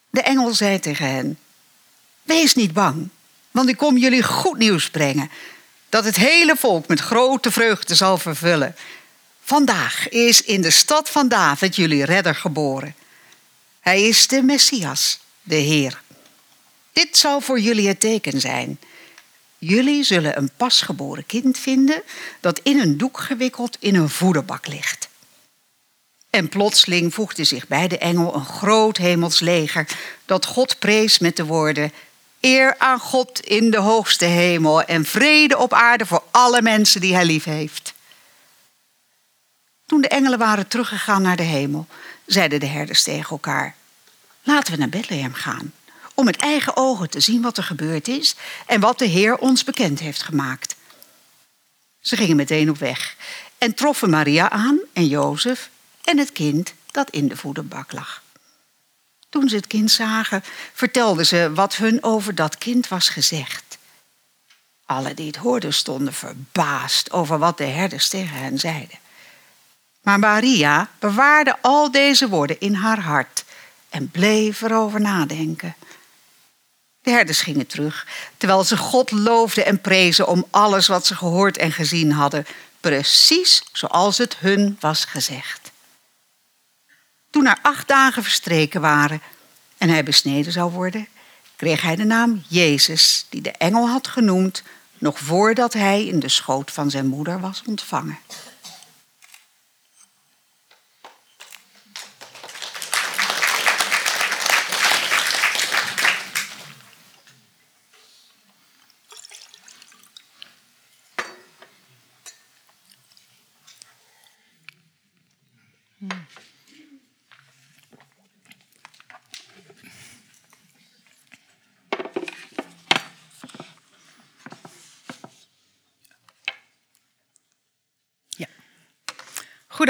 De 0.10 0.22
engel 0.22 0.54
zei 0.54 0.80
tegen 0.80 1.10
hen: 1.10 1.40
Wees 2.24 2.56
niet 2.56 2.74
bang, 2.74 3.10
want 3.52 3.70
ik 3.70 3.78
kom 3.78 3.98
jullie 3.98 4.24
goed 4.24 4.58
nieuws 4.58 4.90
brengen, 4.90 5.32
dat 5.90 6.06
het 6.06 6.16
hele 6.16 6.56
volk 6.56 6.88
met 6.88 7.00
grote 7.00 7.52
vreugde 7.52 7.96
zal 7.96 8.18
vervullen. 8.18 8.76
Vandaag 9.42 10.10
is 10.10 10.42
in 10.42 10.62
de 10.62 10.72
stad 10.72 11.10
van 11.10 11.28
David 11.28 11.76
jullie 11.76 12.06
redder 12.06 12.36
geboren. 12.36 12.96
Hij 13.80 14.02
is 14.02 14.28
de 14.28 14.44
Messias, 14.44 15.20
de 15.42 15.56
Heer. 15.56 16.02
Dit 16.98 17.18
zal 17.18 17.42
voor 17.42 17.60
jullie 17.60 17.88
het 17.88 18.00
teken 18.00 18.40
zijn. 18.40 18.80
Jullie 19.58 20.04
zullen 20.04 20.38
een 20.38 20.50
pasgeboren 20.58 21.26
kind 21.26 21.58
vinden 21.58 22.04
dat 22.40 22.60
in 22.64 22.80
een 22.80 22.98
doek 22.98 23.20
gewikkeld 23.20 23.78
in 23.80 23.96
een 23.96 24.10
voederbak 24.10 24.68
ligt. 24.68 25.10
En 26.30 26.50
plotseling 26.50 27.14
voegde 27.14 27.44
zich 27.44 27.68
bij 27.68 27.88
de 27.88 27.98
engel 27.98 28.36
een 28.36 28.46
groot 28.46 28.98
hemels 28.98 29.40
leger 29.40 29.88
dat 30.26 30.46
God 30.46 30.80
prees 30.80 31.20
met 31.20 31.36
de 31.36 31.46
woorden: 31.46 31.92
Eer 32.40 32.76
aan 32.78 33.00
God 33.00 33.40
in 33.40 33.72
de 33.72 33.80
hoogste 33.80 34.26
hemel 34.26 34.84
en 34.84 35.06
vrede 35.06 35.58
op 35.58 35.74
aarde 35.74 36.06
voor 36.06 36.24
alle 36.32 36.62
mensen 36.62 37.02
die 37.02 37.14
hij 37.14 37.26
lief 37.26 37.44
heeft. 37.44 37.94
Toen 39.86 40.02
de 40.02 40.08
engelen 40.08 40.40
waren 40.40 40.68
teruggegaan 40.68 41.22
naar 41.22 41.38
de 41.38 41.44
hemel, 41.44 41.88
zeiden 42.26 42.60
de 42.60 42.66
herders 42.66 43.04
tegen 43.04 43.30
elkaar: 43.30 43.76
Laten 44.44 44.74
we 44.74 44.80
naar 44.80 44.90
Bethlehem 44.90 45.34
gaan, 45.34 45.74
om 46.18 46.26
met 46.26 46.38
eigen 46.38 46.78
ogen 46.78 47.10
te 47.10 47.20
zien 47.20 47.42
wat 47.42 47.58
er 47.58 47.64
gebeurd 47.64 48.08
is 48.08 48.36
en 48.66 48.80
wat 48.80 49.00
de 49.00 49.06
Heer 49.06 49.38
ons 49.38 49.64
bekend 49.64 50.00
heeft 50.00 50.24
gemaakt. 50.24 50.76
Ze 52.00 52.16
gingen 52.16 52.36
meteen 52.36 52.70
op 52.70 52.78
weg 52.78 53.16
en 53.58 53.74
troffen 53.74 54.10
Maria 54.10 54.50
aan 54.50 54.80
en 54.94 55.08
Jozef 55.08 55.70
en 56.04 56.18
het 56.18 56.32
kind 56.32 56.74
dat 56.92 57.10
in 57.10 57.28
de 57.28 57.38
voederbak 57.38 57.92
lag. 57.92 58.24
Toen 59.30 59.50
ze 59.50 59.56
het 59.56 59.68
kind 59.68 59.92
zagen, 59.92 60.44
vertelden 60.74 61.26
ze 61.26 61.52
wat 61.54 61.76
hun 61.76 62.04
over 62.04 62.36
dat 62.36 62.58
kind 62.58 62.88
was 62.88 63.10
gezegd. 63.10 63.78
Alle 64.86 65.14
die 65.14 65.28
het 65.28 65.36
hoorden 65.36 65.74
stonden 65.74 66.14
verbaasd 66.14 67.12
over 67.12 67.38
wat 67.38 67.58
de 67.58 67.64
herders 67.66 68.10
tegen 68.10 68.38
hen 68.38 68.60
zeiden. 68.60 69.00
Maar 70.02 70.20
Maria 70.20 70.90
bewaarde 71.00 71.58
al 71.62 71.92
deze 71.92 72.30
woorden 72.30 72.60
in 72.60 72.74
haar 72.74 73.00
hart 73.00 73.46
en 73.90 74.12
bleef 74.12 74.62
erover 74.62 75.02
nadenken. 75.02 75.76
De 77.08 77.14
herders 77.14 77.42
gingen 77.42 77.68
terug, 77.68 78.08
terwijl 78.38 78.64
ze 78.64 78.78
God 78.78 79.12
loofden 79.12 79.66
en 79.66 79.82
prezen 79.82 80.28
om 80.28 80.46
alles 80.50 80.88
wat 80.88 81.06
ze 81.06 81.16
gehoord 81.16 81.58
en 81.58 81.72
gezien 81.72 82.12
hadden, 82.12 82.46
precies 82.80 83.64
zoals 83.72 84.18
het 84.18 84.38
hun 84.38 84.78
was 84.80 85.06
gezegd. 85.06 85.72
Toen 87.30 87.46
er 87.46 87.58
acht 87.62 87.88
dagen 87.88 88.24
verstreken 88.24 88.82
waren 88.82 89.22
en 89.78 89.90
hij 89.90 90.04
besneden 90.04 90.52
zou 90.52 90.72
worden, 90.72 91.08
kreeg 91.56 91.82
hij 91.82 91.96
de 91.96 92.04
naam 92.04 92.44
Jezus, 92.48 93.26
die 93.30 93.42
de 93.42 93.52
engel 93.52 93.90
had 93.90 94.08
genoemd, 94.08 94.64
nog 94.98 95.20
voordat 95.20 95.74
hij 95.74 96.06
in 96.06 96.20
de 96.20 96.30
schoot 96.30 96.72
van 96.72 96.90
zijn 96.90 97.08
moeder 97.08 97.40
was 97.40 97.64
ontvangen. 97.66 98.20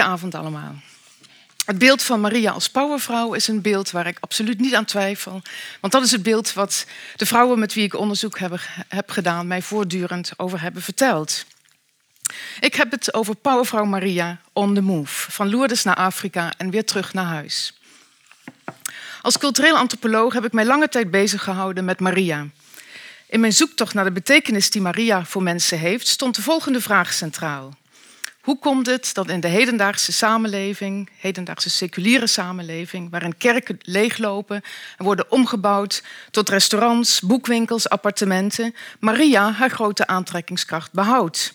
Goedenavond 0.07 0.45
allemaal. 0.45 0.75
Het 1.65 1.77
beeld 1.77 2.03
van 2.03 2.21
Maria 2.21 2.51
als 2.51 2.69
powervrouw 2.69 3.33
is 3.33 3.47
een 3.47 3.61
beeld 3.61 3.91
waar 3.91 4.07
ik 4.07 4.17
absoluut 4.19 4.59
niet 4.59 4.75
aan 4.75 4.85
twijfel. 4.85 5.41
Want 5.81 5.93
dat 5.93 6.03
is 6.03 6.11
het 6.11 6.23
beeld 6.23 6.53
wat 6.53 6.85
de 7.15 7.25
vrouwen 7.25 7.59
met 7.59 7.73
wie 7.73 7.83
ik 7.83 7.95
onderzoek 7.95 8.39
heb, 8.39 8.59
heb 8.87 9.09
gedaan 9.09 9.47
mij 9.47 9.61
voortdurend 9.61 10.31
over 10.37 10.61
hebben 10.61 10.81
verteld. 10.81 11.45
Ik 12.59 12.75
heb 12.75 12.91
het 12.91 13.13
over 13.13 13.35
powervrouw 13.35 13.85
Maria 13.85 14.41
on 14.53 14.73
the 14.73 14.81
move. 14.81 15.31
Van 15.31 15.49
Lourdes 15.49 15.83
naar 15.83 15.95
Afrika 15.95 16.53
en 16.57 16.69
weer 16.69 16.85
terug 16.85 17.13
naar 17.13 17.25
huis. 17.25 17.73
Als 19.21 19.37
cultureel 19.37 19.77
antropoloog 19.77 20.33
heb 20.33 20.45
ik 20.45 20.53
mij 20.53 20.65
lange 20.65 20.89
tijd 20.89 21.11
bezig 21.11 21.43
gehouden 21.43 21.85
met 21.85 21.99
Maria. 21.99 22.47
In 23.27 23.39
mijn 23.39 23.53
zoektocht 23.53 23.93
naar 23.93 24.05
de 24.05 24.11
betekenis 24.11 24.69
die 24.69 24.81
Maria 24.81 25.25
voor 25.25 25.43
mensen 25.43 25.79
heeft, 25.79 26.07
stond 26.07 26.35
de 26.35 26.41
volgende 26.41 26.81
vraag 26.81 27.13
centraal. 27.13 27.75
Hoe 28.47 28.59
komt 28.59 28.85
het 28.85 29.13
dat 29.13 29.29
in 29.29 29.39
de 29.39 29.47
hedendaagse 29.47 30.11
samenleving, 30.11 31.09
hedendaagse 31.17 31.69
seculiere 31.69 32.27
samenleving, 32.27 33.09
waarin 33.09 33.37
kerken 33.37 33.77
leeglopen 33.81 34.61
en 34.97 35.05
worden 35.05 35.31
omgebouwd 35.31 36.03
tot 36.31 36.49
restaurants, 36.49 37.21
boekwinkels, 37.21 37.89
appartementen, 37.89 38.75
Maria 38.99 39.51
haar 39.51 39.69
grote 39.69 40.07
aantrekkingskracht 40.07 40.91
behoudt? 40.91 41.53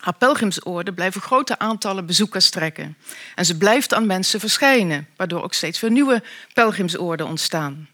Haar 0.00 0.14
pelgrimsorde 0.14 0.92
blijven 0.92 1.20
grote 1.20 1.58
aantallen 1.58 2.06
bezoekers 2.06 2.50
trekken. 2.50 2.96
En 3.34 3.44
ze 3.44 3.56
blijft 3.56 3.94
aan 3.94 4.06
mensen 4.06 4.40
verschijnen, 4.40 5.08
waardoor 5.16 5.42
ook 5.42 5.54
steeds 5.54 5.80
weer 5.80 5.90
nieuwe 5.90 6.22
pelgrimsorden 6.54 7.26
ontstaan. 7.26 7.88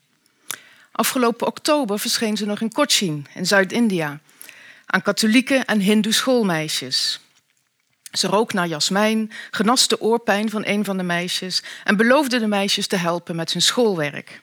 Afgelopen 0.93 1.47
oktober 1.47 1.99
verscheen 1.99 2.37
ze 2.37 2.47
nog 2.47 2.61
in 2.61 2.73
Cochin, 2.73 3.27
in 3.35 3.47
Zuid-India, 3.47 4.21
aan 4.87 5.03
katholieke 5.03 5.57
en 5.57 5.81
hindoe 5.81 6.13
schoolmeisjes. 6.13 7.21
Ze 8.13 8.27
rook 8.27 8.53
naar 8.53 8.67
jasmijn, 8.67 9.33
genas 9.51 9.89
de 9.89 10.01
oorpijn 10.01 10.51
van 10.51 10.63
een 10.67 10.85
van 10.85 10.97
de 10.97 11.03
meisjes 11.03 11.63
en 11.85 11.97
beloofde 11.97 12.39
de 12.39 12.47
meisjes 12.47 12.87
te 12.87 12.97
helpen 12.97 13.37
met 13.37 13.53
hun 13.53 13.63
schoolwerk. 13.63 14.43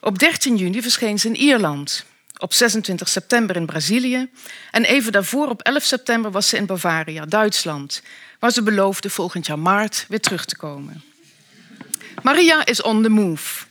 Op 0.00 0.18
13 0.18 0.56
juni 0.56 0.82
verscheen 0.82 1.18
ze 1.18 1.28
in 1.28 1.36
Ierland, 1.36 2.04
op 2.38 2.52
26 2.52 3.08
september 3.08 3.56
in 3.56 3.66
Brazilië 3.66 4.28
en 4.70 4.84
even 4.84 5.12
daarvoor 5.12 5.48
op 5.48 5.62
11 5.62 5.82
september 5.82 6.30
was 6.30 6.48
ze 6.48 6.56
in 6.56 6.66
Bavaria, 6.66 7.26
Duitsland, 7.26 8.02
waar 8.38 8.50
ze 8.50 8.62
beloofde 8.62 9.10
volgend 9.10 9.46
jaar 9.46 9.58
maart 9.58 10.06
weer 10.08 10.20
terug 10.20 10.44
te 10.44 10.56
komen. 10.56 11.02
Maria 12.22 12.66
is 12.66 12.82
on 12.82 13.02
the 13.02 13.08
move. 13.08 13.64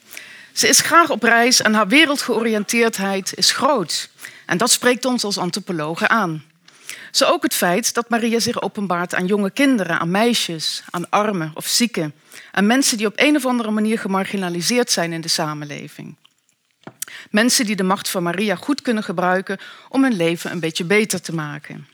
Ze 0.53 0.67
is 0.67 0.79
graag 0.79 1.09
op 1.09 1.23
reis 1.23 1.61
en 1.61 1.73
haar 1.73 1.87
wereldgeoriënteerdheid 1.87 3.33
is 3.35 3.51
groot. 3.51 4.09
En 4.45 4.57
dat 4.57 4.71
spreekt 4.71 5.05
ons 5.05 5.23
als 5.23 5.37
antropologen 5.37 6.09
aan. 6.09 6.43
Zo 7.13 7.25
ook 7.25 7.43
het 7.43 7.53
feit 7.53 7.93
dat 7.93 8.09
Maria 8.09 8.39
zich 8.39 8.61
openbaart 8.61 9.15
aan 9.15 9.25
jonge 9.25 9.51
kinderen, 9.51 9.99
aan 9.99 10.11
meisjes, 10.11 10.83
aan 10.89 11.09
armen 11.09 11.51
of 11.53 11.67
zieken, 11.67 12.13
aan 12.51 12.65
mensen 12.65 12.97
die 12.97 13.07
op 13.07 13.13
een 13.15 13.35
of 13.35 13.45
andere 13.45 13.71
manier 13.71 13.99
gemarginaliseerd 13.99 14.91
zijn 14.91 15.13
in 15.13 15.21
de 15.21 15.27
samenleving. 15.27 16.15
Mensen 17.29 17.65
die 17.65 17.75
de 17.75 17.83
macht 17.83 18.09
van 18.09 18.23
Maria 18.23 18.55
goed 18.55 18.81
kunnen 18.81 19.03
gebruiken 19.03 19.59
om 19.89 20.03
hun 20.03 20.15
leven 20.15 20.51
een 20.51 20.59
beetje 20.59 20.83
beter 20.83 21.21
te 21.21 21.33
maken. 21.33 21.87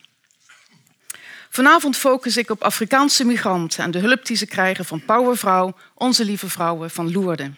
Vanavond 1.49 1.97
focus 1.97 2.37
ik 2.37 2.49
op 2.49 2.63
Afrikaanse 2.63 3.25
migranten 3.25 3.83
en 3.83 3.91
de 3.91 3.99
hulp 3.99 4.25
die 4.25 4.37
ze 4.37 4.45
krijgen 4.45 4.85
van 4.85 5.05
Powervrouw, 5.05 5.75
onze 5.93 6.25
lieve 6.25 6.49
vrouwen 6.49 6.89
van 6.89 7.11
Lourdes. 7.11 7.49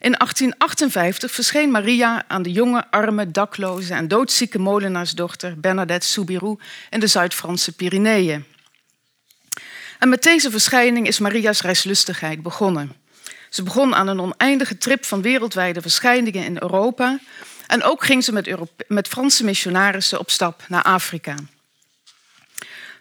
In 0.00 0.12
1858 0.12 1.30
verscheen 1.30 1.70
Maria 1.70 2.24
aan 2.28 2.42
de 2.42 2.52
jonge, 2.52 2.84
arme, 2.90 3.30
dakloze 3.30 3.94
en 3.94 4.08
doodzieke 4.08 4.58
molenaarsdochter 4.58 5.60
Bernadette 5.60 6.06
Soubirou 6.06 6.58
in 6.90 7.00
de 7.00 7.06
Zuid-Franse 7.06 7.72
Pyreneeën. 7.72 8.44
En 9.98 10.08
met 10.08 10.22
deze 10.22 10.50
verschijning 10.50 11.06
is 11.06 11.18
Maria's 11.18 11.62
reislustigheid 11.62 12.42
begonnen. 12.42 12.92
Ze 13.50 13.62
begon 13.62 13.94
aan 13.94 14.08
een 14.08 14.20
oneindige 14.20 14.78
trip 14.78 15.04
van 15.04 15.22
wereldwijde 15.22 15.80
verschijningen 15.80 16.44
in 16.44 16.56
Europa. 16.60 17.18
En 17.66 17.82
ook 17.82 18.04
ging 18.04 18.24
ze 18.24 18.32
met, 18.32 18.56
met 18.88 19.08
Franse 19.08 19.44
missionarissen 19.44 20.18
op 20.18 20.30
stap 20.30 20.62
naar 20.68 20.82
Afrika. 20.82 21.34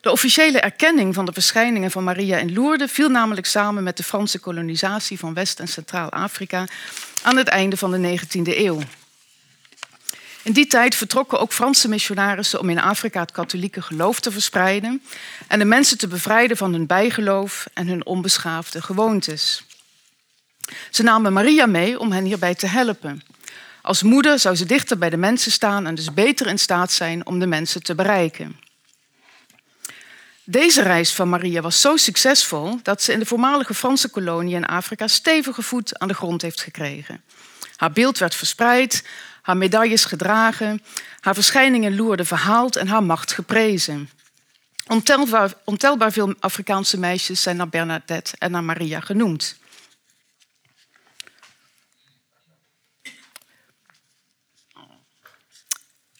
De 0.01 0.11
officiële 0.11 0.59
erkenning 0.59 1.13
van 1.13 1.25
de 1.25 1.33
verschijningen 1.33 1.91
van 1.91 2.03
Maria 2.03 2.37
in 2.37 2.53
Lourdes 2.53 2.91
viel 2.91 3.09
namelijk 3.09 3.47
samen 3.47 3.83
met 3.83 3.97
de 3.97 4.03
Franse 4.03 4.39
kolonisatie 4.39 5.19
van 5.19 5.33
West- 5.33 5.59
en 5.59 5.67
Centraal-Afrika 5.67 6.65
aan 7.21 7.37
het 7.37 7.47
einde 7.47 7.77
van 7.77 7.91
de 7.91 7.97
19e 7.97 8.57
eeuw. 8.57 8.79
In 10.43 10.51
die 10.53 10.67
tijd 10.67 10.95
vertrokken 10.95 11.39
ook 11.39 11.53
Franse 11.53 11.87
missionarissen 11.87 12.59
om 12.59 12.69
in 12.69 12.79
Afrika 12.79 13.19
het 13.19 13.31
katholieke 13.31 13.81
geloof 13.81 14.19
te 14.19 14.31
verspreiden 14.31 15.01
en 15.47 15.59
de 15.59 15.65
mensen 15.65 15.97
te 15.97 16.07
bevrijden 16.07 16.57
van 16.57 16.71
hun 16.71 16.85
bijgeloof 16.85 17.67
en 17.73 17.87
hun 17.87 18.05
onbeschaafde 18.05 18.81
gewoontes. 18.81 19.63
Ze 20.89 21.03
namen 21.03 21.33
Maria 21.33 21.65
mee 21.65 21.99
om 21.99 22.11
hen 22.11 22.25
hierbij 22.25 22.55
te 22.55 22.67
helpen. 22.67 23.21
Als 23.81 24.03
moeder 24.03 24.39
zou 24.39 24.55
ze 24.55 24.65
dichter 24.65 24.97
bij 24.97 25.09
de 25.09 25.17
mensen 25.17 25.51
staan 25.51 25.87
en 25.87 25.95
dus 25.95 26.13
beter 26.13 26.47
in 26.47 26.59
staat 26.59 26.91
zijn 26.91 27.25
om 27.25 27.39
de 27.39 27.47
mensen 27.47 27.83
te 27.83 27.95
bereiken. 27.95 28.68
Deze 30.51 30.81
reis 30.81 31.13
van 31.13 31.29
Maria 31.29 31.61
was 31.61 31.81
zo 31.81 31.97
succesvol 31.97 32.79
dat 32.83 33.01
ze 33.01 33.13
in 33.13 33.19
de 33.19 33.25
voormalige 33.25 33.73
Franse 33.73 34.09
kolonie 34.09 34.55
in 34.55 34.65
Afrika 34.65 35.07
stevige 35.07 35.61
voet 35.61 35.99
aan 35.99 36.07
de 36.07 36.13
grond 36.13 36.41
heeft 36.41 36.61
gekregen. 36.61 37.23
Haar 37.75 37.91
beeld 37.91 38.17
werd 38.17 38.35
verspreid, 38.35 39.03
haar 39.41 39.57
medailles 39.57 40.05
gedragen, 40.05 40.81
haar 41.19 41.33
verschijningen 41.33 41.95
loerden 41.95 42.25
verhaald 42.25 42.75
en 42.75 42.87
haar 42.87 43.03
macht 43.03 43.31
geprezen. 43.31 44.09
Ontelbaar, 44.87 45.53
ontelbaar 45.63 46.11
veel 46.11 46.33
Afrikaanse 46.39 46.99
meisjes 46.99 47.41
zijn 47.41 47.55
naar 47.55 47.69
Bernadette 47.69 48.35
en 48.37 48.51
naar 48.51 48.63
Maria 48.63 48.99
genoemd. 48.99 49.59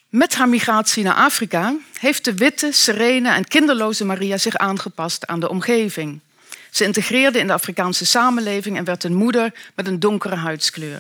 Met 0.10 0.36
haar 0.36 0.50
migratie 0.50 1.04
naar 1.04 1.16
Afrika 1.16 1.76
heeft 2.00 2.26
de 2.26 2.34
witte, 2.34 2.72
serene 2.72 3.30
en 3.30 3.48
kinderloze 3.48 4.06
Maria 4.06 4.38
zich 4.38 4.56
aangepast 4.56 5.28
aan 5.28 5.40
de 5.40 5.50
omgeving. 5.50 6.20
Ze 6.72 6.84
integreerde 6.84 7.40
in 7.40 7.48
de 7.48 7.54
Afrikaanse 7.54 8.06
samenleving 8.06 8.78
en 8.78 8.84
werd 8.84 9.04
een 9.04 9.14
moeder 9.14 9.54
met 9.76 9.88
een 9.88 10.00
donkere 10.00 10.36
huidskleur. 10.36 11.00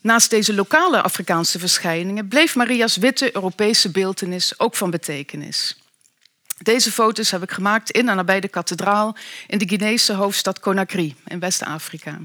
Naast 0.00 0.30
deze 0.30 0.54
lokale 0.54 1.02
Afrikaanse 1.02 1.58
verschijningen 1.58 2.28
bleef 2.28 2.54
Maria's 2.54 2.96
witte 2.96 3.34
Europese 3.34 3.90
beeltenis 3.90 4.58
ook 4.58 4.76
van 4.76 4.90
betekenis. 4.90 5.76
Deze 6.58 6.92
foto's 6.92 7.30
heb 7.30 7.42
ik 7.42 7.50
gemaakt 7.50 7.90
in 7.90 8.08
en 8.08 8.16
nabij 8.16 8.40
de 8.40 8.48
kathedraal 8.48 9.16
in 9.46 9.58
de 9.58 9.68
Guinese 9.68 10.12
hoofdstad 10.12 10.60
Conakry 10.60 11.14
in 11.26 11.38
West-Afrika. 11.38 12.18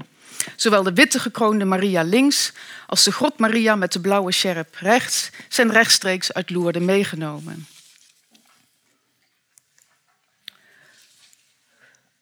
Zowel 0.56 0.82
de 0.82 0.92
witte 0.92 1.18
gekroonde 1.18 1.64
Maria 1.64 2.02
links 2.02 2.52
als 2.86 3.04
de 3.04 3.12
grot 3.12 3.38
Maria 3.38 3.76
met 3.76 3.92
de 3.92 4.00
blauwe 4.00 4.32
sjerp 4.32 4.74
rechts 4.74 5.30
zijn 5.48 5.70
rechtstreeks 5.70 6.32
uit 6.32 6.50
Lourdes 6.50 6.82
meegenomen. 6.82 7.66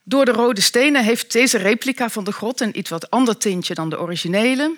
Door 0.04 0.24
de 0.24 0.32
rode 0.32 0.60
stenen 0.60 1.04
heeft 1.04 1.32
deze 1.32 1.58
replica 1.58 2.08
van 2.08 2.24
de 2.24 2.32
grot 2.32 2.60
een 2.60 2.78
iets 2.78 2.90
wat 2.90 3.10
ander 3.10 3.36
tintje 3.36 3.74
dan 3.74 3.90
de 3.90 4.00
originele. 4.00 4.76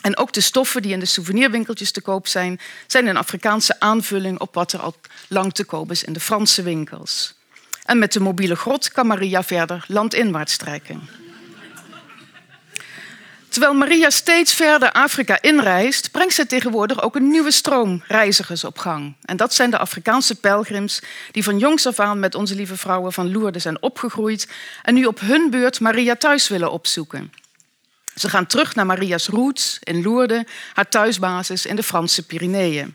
En 0.00 0.16
ook 0.16 0.32
de 0.32 0.40
stoffen 0.40 0.82
die 0.82 0.92
in 0.92 1.00
de 1.00 1.06
souvenirwinkeltjes 1.06 1.90
te 1.90 2.00
koop 2.00 2.26
zijn, 2.26 2.60
zijn 2.86 3.06
een 3.06 3.16
Afrikaanse 3.16 3.80
aanvulling 3.80 4.40
op 4.40 4.54
wat 4.54 4.72
er 4.72 4.80
al 4.80 4.94
lang 5.28 5.52
te 5.52 5.64
koop 5.64 5.90
is 5.90 6.04
in 6.04 6.12
de 6.12 6.20
Franse 6.20 6.62
winkels. 6.62 7.34
En 7.84 7.98
met 7.98 8.12
de 8.12 8.20
mobiele 8.20 8.56
grot 8.56 8.90
kan 8.90 9.06
Maria 9.06 9.42
verder 9.42 9.84
landinwaarts 9.88 10.56
trekken. 10.56 11.19
Terwijl 13.50 13.74
Maria 13.74 14.10
steeds 14.10 14.54
verder 14.54 14.92
Afrika 14.92 15.38
inreist, 15.40 16.10
brengt 16.10 16.34
ze 16.34 16.46
tegenwoordig 16.46 17.02
ook 17.02 17.16
een 17.16 17.30
nieuwe 17.30 17.50
stroom 17.50 18.02
reizigers 18.06 18.64
op 18.64 18.78
gang. 18.78 19.14
En 19.24 19.36
dat 19.36 19.54
zijn 19.54 19.70
de 19.70 19.78
Afrikaanse 19.78 20.34
pelgrims 20.34 21.02
die 21.30 21.42
van 21.42 21.58
jongs 21.58 21.86
af 21.86 22.00
aan 22.00 22.18
met 22.18 22.34
onze 22.34 22.54
lieve 22.54 22.76
vrouwen 22.76 23.12
van 23.12 23.32
Lourdes 23.32 23.62
zijn 23.62 23.82
opgegroeid 23.82 24.48
en 24.82 24.94
nu 24.94 25.04
op 25.04 25.20
hun 25.20 25.50
beurt 25.50 25.80
Maria 25.80 26.16
thuis 26.16 26.48
willen 26.48 26.72
opzoeken. 26.72 27.32
Ze 28.14 28.28
gaan 28.28 28.46
terug 28.46 28.74
naar 28.74 28.86
Maria's 28.86 29.28
roots 29.28 29.78
in 29.80 30.02
Lourdes, 30.02 30.44
haar 30.74 30.88
thuisbasis 30.88 31.66
in 31.66 31.76
de 31.76 31.82
Franse 31.82 32.26
Pyreneeën. 32.26 32.94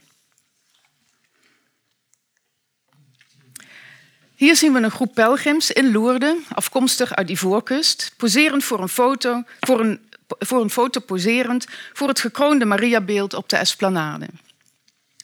Hier 4.36 4.56
zien 4.56 4.74
we 4.74 4.80
een 4.80 4.92
groep 4.92 5.14
pelgrims 5.14 5.72
in 5.72 5.92
Lourdes, 5.92 6.36
afkomstig 6.50 7.16
uit 7.16 7.30
Ivoorkust, 7.30 8.14
poserend 8.18 8.64
voor 8.64 8.82
een 8.82 8.90
foto, 8.90 9.44
voor 9.60 9.80
een, 9.80 10.00
voor 10.28 10.62
een 10.62 10.70
foto 10.70 11.00
poserend 11.00 11.68
voor 11.94 12.08
het 12.08 12.20
gekroonde 12.20 12.66
Mariabeeld 12.66 13.34
op 13.34 13.50
de 13.50 13.58
Esplanade. 13.58 14.28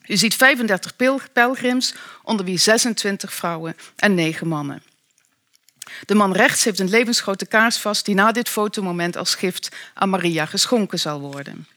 U 0.08 0.18
ziet 0.18 0.36
35 0.36 0.96
pelgrims, 1.34 1.94
onder 2.24 2.46
wie 2.46 2.58
26 2.58 3.34
vrouwen 3.34 3.76
en 3.96 4.16
9 4.16 4.48
mannen. 4.48 4.84
De 6.06 6.16
man 6.16 6.34
rechts 6.34 6.64
heeft 6.64 6.80
een 6.80 6.90
levensgrote 6.90 7.46
kaars 7.46 7.78
vast 7.78 8.06
die 8.06 8.16
na 8.16 8.32
dit 8.32 8.50
fotomoment 8.50 9.18
als 9.18 9.36
gift 9.36 9.70
aan 9.94 10.10
Maria 10.10 10.46
geschonken 10.46 11.00
zal 11.00 11.20
worden. 11.20 11.68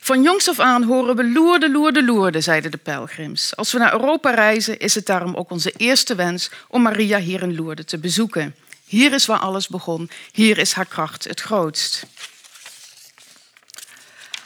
Van 0.00 0.22
jongs 0.22 0.48
af 0.48 0.58
aan 0.58 0.82
horen 0.82 1.16
we 1.16 1.30
loerde, 1.30 1.70
loerde, 1.70 2.04
loerde, 2.04 2.40
zeiden 2.40 2.70
de 2.70 2.76
pelgrims. 2.76 3.56
Als 3.56 3.72
we 3.72 3.78
naar 3.78 3.92
Europa 3.92 4.30
reizen, 4.30 4.78
is 4.78 4.94
het 4.94 5.06
daarom 5.06 5.34
ook 5.34 5.50
onze 5.50 5.72
eerste 5.72 6.14
wens 6.14 6.50
om 6.68 6.82
Maria 6.82 7.18
hier 7.18 7.42
in 7.42 7.54
Lourdes 7.54 7.84
te 7.86 7.98
bezoeken. 7.98 8.54
Hier 8.86 9.12
is 9.12 9.26
waar 9.26 9.38
alles 9.38 9.68
begon, 9.68 10.10
hier 10.32 10.58
is 10.58 10.72
haar 10.72 10.86
kracht 10.86 11.24
het 11.24 11.40
grootst. 11.40 12.06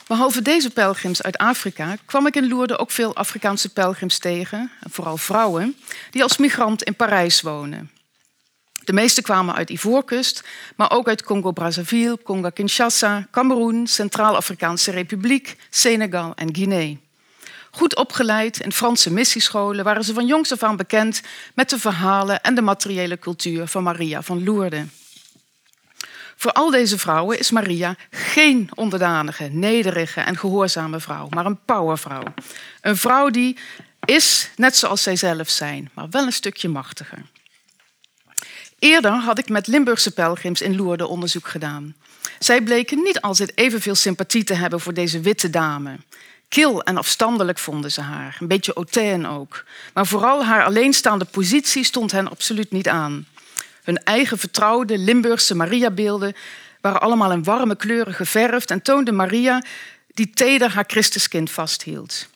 Behalve 0.07 0.43
deze 0.43 0.70
pelgrims 0.70 1.22
uit 1.22 1.38
Afrika 1.38 1.97
kwam 2.05 2.26
ik 2.26 2.36
in 2.36 2.49
Lourdes 2.49 2.78
ook 2.78 2.91
veel 2.91 3.16
Afrikaanse 3.16 3.68
pelgrims 3.68 4.18
tegen, 4.18 4.70
vooral 4.88 5.16
vrouwen, 5.16 5.76
die 6.11 6.22
als 6.22 6.36
migrant 6.36 6.82
in 6.82 6.95
Parijs 6.95 7.41
wonen. 7.41 7.91
De 8.84 8.93
meeste 8.93 9.22
kwamen 9.22 9.55
uit 9.55 9.70
Ivoorkust, 9.70 10.45
maar 10.76 10.91
ook 10.91 11.09
uit 11.09 11.22
Congo-Brazzaville, 11.22 12.22
Congo-Kinshasa, 12.22 13.26
Cameroen, 13.30 13.86
Centraal-Afrikaanse 13.86 14.91
Republiek, 14.91 15.57
Senegal 15.70 16.34
en 16.34 16.55
Guinea. 16.55 16.97
Goed 17.70 17.96
opgeleid 17.96 18.60
in 18.60 18.72
Franse 18.72 19.12
missiescholen 19.12 19.84
waren 19.84 20.04
ze 20.04 20.14
van 20.14 20.26
jongs 20.26 20.52
af 20.52 20.62
aan 20.62 20.76
bekend 20.76 21.22
met 21.54 21.70
de 21.70 21.78
verhalen 21.78 22.42
en 22.42 22.54
de 22.54 22.62
materiële 22.62 23.18
cultuur 23.18 23.66
van 23.66 23.82
Maria 23.82 24.22
van 24.22 24.44
Lourdes. 24.44 24.86
Voor 26.36 26.52
al 26.52 26.70
deze 26.70 26.98
vrouwen 26.98 27.38
is 27.38 27.50
Maria 27.50 27.96
geen 28.10 28.70
onderdanige, 28.74 29.44
nederige 29.44 30.20
en 30.20 30.36
gehoorzame 30.36 31.00
vrouw, 31.00 31.26
maar 31.30 31.46
een 31.46 31.64
powervrouw. 31.64 32.22
Een 32.80 32.96
vrouw 32.96 33.30
die 33.30 33.56
is 34.04 34.50
net 34.56 34.76
zoals 34.76 35.02
zij 35.02 35.16
zelf 35.16 35.48
zijn, 35.48 35.90
maar 35.94 36.10
wel 36.10 36.26
een 36.26 36.32
stukje 36.32 36.68
machtiger. 36.68 37.22
Eerder 38.78 39.12
had 39.12 39.38
ik 39.38 39.48
met 39.48 39.66
Limburgse 39.66 40.10
pelgrims 40.10 40.60
in 40.60 40.76
Lourdes 40.76 41.06
onderzoek 41.06 41.48
gedaan. 41.48 41.94
Zij 42.38 42.62
bleken 42.62 43.02
niet 43.02 43.20
altijd 43.20 43.58
evenveel 43.58 43.94
sympathie 43.94 44.44
te 44.44 44.54
hebben 44.54 44.80
voor 44.80 44.94
deze 44.94 45.20
witte 45.20 45.50
dame. 45.50 45.96
Kil 46.51 46.82
en 46.82 46.96
afstandelijk 46.96 47.59
vonden 47.59 47.92
ze 47.92 48.01
haar, 48.01 48.36
een 48.40 48.48
beetje 48.48 48.72
hautaine 48.74 49.28
ook. 49.28 49.64
Maar 49.94 50.07
vooral 50.07 50.44
haar 50.44 50.64
alleenstaande 50.64 51.24
positie 51.24 51.84
stond 51.84 52.12
hen 52.12 52.30
absoluut 52.30 52.70
niet 52.70 52.88
aan. 52.88 53.26
Hun 53.82 53.96
eigen 54.05 54.38
vertrouwde 54.38 54.98
Limburgse 54.98 55.55
Mariabeelden 55.55 56.36
waren 56.80 57.01
allemaal 57.01 57.32
in 57.32 57.44
warme 57.44 57.76
kleuren 57.76 58.14
geverfd 58.14 58.70
en 58.70 58.82
toonden 58.82 59.14
Maria 59.14 59.62
die 60.07 60.30
teder 60.30 60.70
haar 60.70 60.84
Christuskind 60.86 61.51
vasthield. 61.51 62.28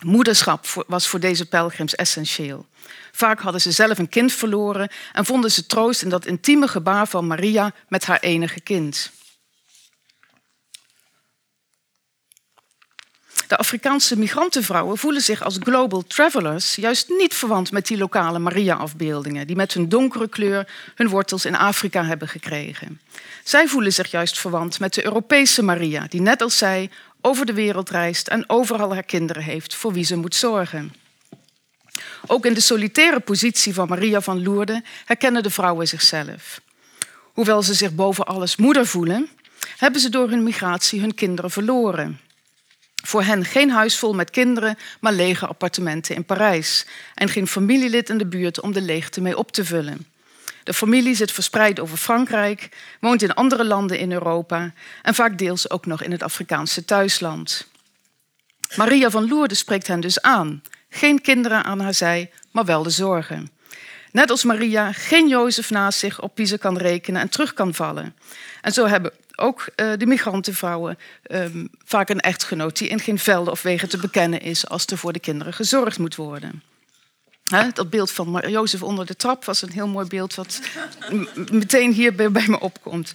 Moederschap 0.00 0.84
was 0.86 1.06
voor 1.06 1.20
deze 1.20 1.46
pelgrims 1.46 1.94
essentieel. 1.94 2.66
Vaak 3.12 3.40
hadden 3.40 3.60
ze 3.60 3.72
zelf 3.72 3.98
een 3.98 4.08
kind 4.08 4.32
verloren 4.32 4.90
en 5.12 5.24
vonden 5.24 5.50
ze 5.50 5.66
troost 5.66 6.02
in 6.02 6.08
dat 6.08 6.26
intieme 6.26 6.68
gebaar 6.68 7.08
van 7.08 7.26
Maria 7.26 7.72
met 7.88 8.04
haar 8.04 8.20
enige 8.20 8.60
kind. 8.60 9.10
De 13.46 13.56
Afrikaanse 13.56 14.18
migrantenvrouwen 14.18 14.98
voelen 14.98 15.22
zich 15.22 15.42
als 15.42 15.58
global 15.60 16.04
travelers 16.06 16.74
juist 16.74 17.08
niet 17.08 17.34
verwant 17.34 17.72
met 17.72 17.86
die 17.86 17.98
lokale 17.98 18.38
Maria-afbeeldingen, 18.38 19.46
die 19.46 19.56
met 19.56 19.72
hun 19.72 19.88
donkere 19.88 20.28
kleur 20.28 20.68
hun 20.94 21.08
wortels 21.08 21.44
in 21.44 21.56
Afrika 21.56 22.04
hebben 22.04 22.28
gekregen. 22.28 23.00
Zij 23.44 23.68
voelen 23.68 23.92
zich 23.92 24.10
juist 24.10 24.38
verwant 24.38 24.80
met 24.80 24.94
de 24.94 25.04
Europese 25.04 25.62
Maria, 25.62 26.06
die 26.08 26.20
net 26.20 26.42
als 26.42 26.58
zij 26.58 26.90
over 27.20 27.46
de 27.46 27.52
wereld 27.52 27.90
reist 27.90 28.28
en 28.28 28.48
overal 28.48 28.94
haar 28.94 29.02
kinderen 29.02 29.42
heeft 29.42 29.74
voor 29.74 29.92
wie 29.92 30.04
ze 30.04 30.16
moet 30.16 30.34
zorgen. 30.34 30.94
Ook 32.26 32.46
in 32.46 32.54
de 32.54 32.60
solitaire 32.60 33.20
positie 33.20 33.74
van 33.74 33.88
Maria 33.88 34.20
van 34.20 34.42
Lourdes 34.42 34.80
herkennen 35.04 35.42
de 35.42 35.50
vrouwen 35.50 35.88
zichzelf. 35.88 36.60
Hoewel 37.32 37.62
ze 37.62 37.74
zich 37.74 37.94
boven 37.94 38.26
alles 38.26 38.56
moeder 38.56 38.86
voelen, 38.86 39.28
hebben 39.76 40.00
ze 40.00 40.08
door 40.08 40.30
hun 40.30 40.42
migratie 40.42 41.00
hun 41.00 41.14
kinderen 41.14 41.50
verloren. 41.50 42.20
Voor 43.06 43.22
hen 43.22 43.44
geen 43.44 43.70
huis 43.70 43.98
vol 43.98 44.14
met 44.14 44.30
kinderen, 44.30 44.78
maar 45.00 45.12
lege 45.12 45.46
appartementen 45.46 46.14
in 46.14 46.24
Parijs. 46.24 46.86
En 47.14 47.28
geen 47.28 47.46
familielid 47.46 48.08
in 48.08 48.18
de 48.18 48.26
buurt 48.26 48.60
om 48.60 48.72
de 48.72 48.80
leegte 48.80 49.20
mee 49.20 49.38
op 49.38 49.52
te 49.52 49.64
vullen. 49.64 50.06
De 50.62 50.74
familie 50.74 51.14
zit 51.14 51.32
verspreid 51.32 51.80
over 51.80 51.96
Frankrijk, 51.96 52.68
woont 53.00 53.22
in 53.22 53.34
andere 53.34 53.64
landen 53.64 53.98
in 53.98 54.12
Europa 54.12 54.72
en 55.02 55.14
vaak 55.14 55.38
deels 55.38 55.70
ook 55.70 55.86
nog 55.86 56.02
in 56.02 56.10
het 56.10 56.22
Afrikaanse 56.22 56.84
thuisland. 56.84 57.68
Maria 58.76 59.10
van 59.10 59.28
Lourdes 59.28 59.58
spreekt 59.58 59.86
hen 59.86 60.00
dus 60.00 60.22
aan. 60.22 60.62
Geen 60.88 61.20
kinderen 61.20 61.64
aan 61.64 61.80
haar 61.80 61.94
zij, 61.94 62.30
maar 62.50 62.64
wel 62.64 62.82
de 62.82 62.90
zorgen. 62.90 63.50
Net 64.12 64.30
als 64.30 64.44
Maria 64.44 64.92
geen 64.92 65.28
Jozef 65.28 65.70
naast 65.70 65.98
zich 65.98 66.20
op 66.20 66.36
wie 66.36 66.58
kan 66.58 66.76
rekenen 66.76 67.20
en 67.20 67.28
terug 67.28 67.54
kan 67.54 67.74
vallen. 67.74 68.16
En 68.60 68.72
zo 68.72 68.86
hebben 68.86 69.12
ook 69.36 69.68
uh, 69.76 69.92
de 69.96 70.06
migrantenvrouwen 70.06 70.98
um, 71.30 71.68
vaak 71.84 72.08
een 72.08 72.20
echtgenoot 72.20 72.78
die 72.78 72.88
in 72.88 73.00
geen 73.00 73.18
velden 73.18 73.52
of 73.52 73.62
wegen 73.62 73.88
te 73.88 73.98
bekennen 73.98 74.40
is 74.40 74.68
als 74.68 74.86
er 74.86 74.98
voor 74.98 75.12
de 75.12 75.18
kinderen 75.18 75.52
gezorgd 75.52 75.98
moet 75.98 76.16
worden. 76.16 76.62
dat 77.74 77.90
beeld 77.90 78.10
van 78.10 78.42
Jozef 78.48 78.82
onder 78.82 79.06
de 79.06 79.16
trap 79.16 79.44
was 79.44 79.62
een 79.62 79.72
heel 79.72 79.88
mooi 79.88 80.06
beeld 80.06 80.34
wat 80.34 80.60
meteen 81.50 81.92
hier 81.92 82.14
bij, 82.14 82.46
me 82.46 82.60
opkomt. 82.60 83.14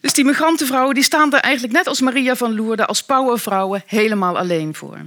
Dus 0.00 0.12
die 0.12 0.24
migrantenvrouwen 0.24 0.94
die 0.94 1.04
staan 1.04 1.32
er 1.32 1.40
eigenlijk 1.40 1.74
net 1.74 1.86
als 1.86 2.00
Maria 2.00 2.36
van 2.36 2.54
Loerden 2.54 2.86
als 2.86 3.02
powervrouwen 3.02 3.82
helemaal 3.86 4.38
alleen 4.38 4.74
voor. 4.74 4.98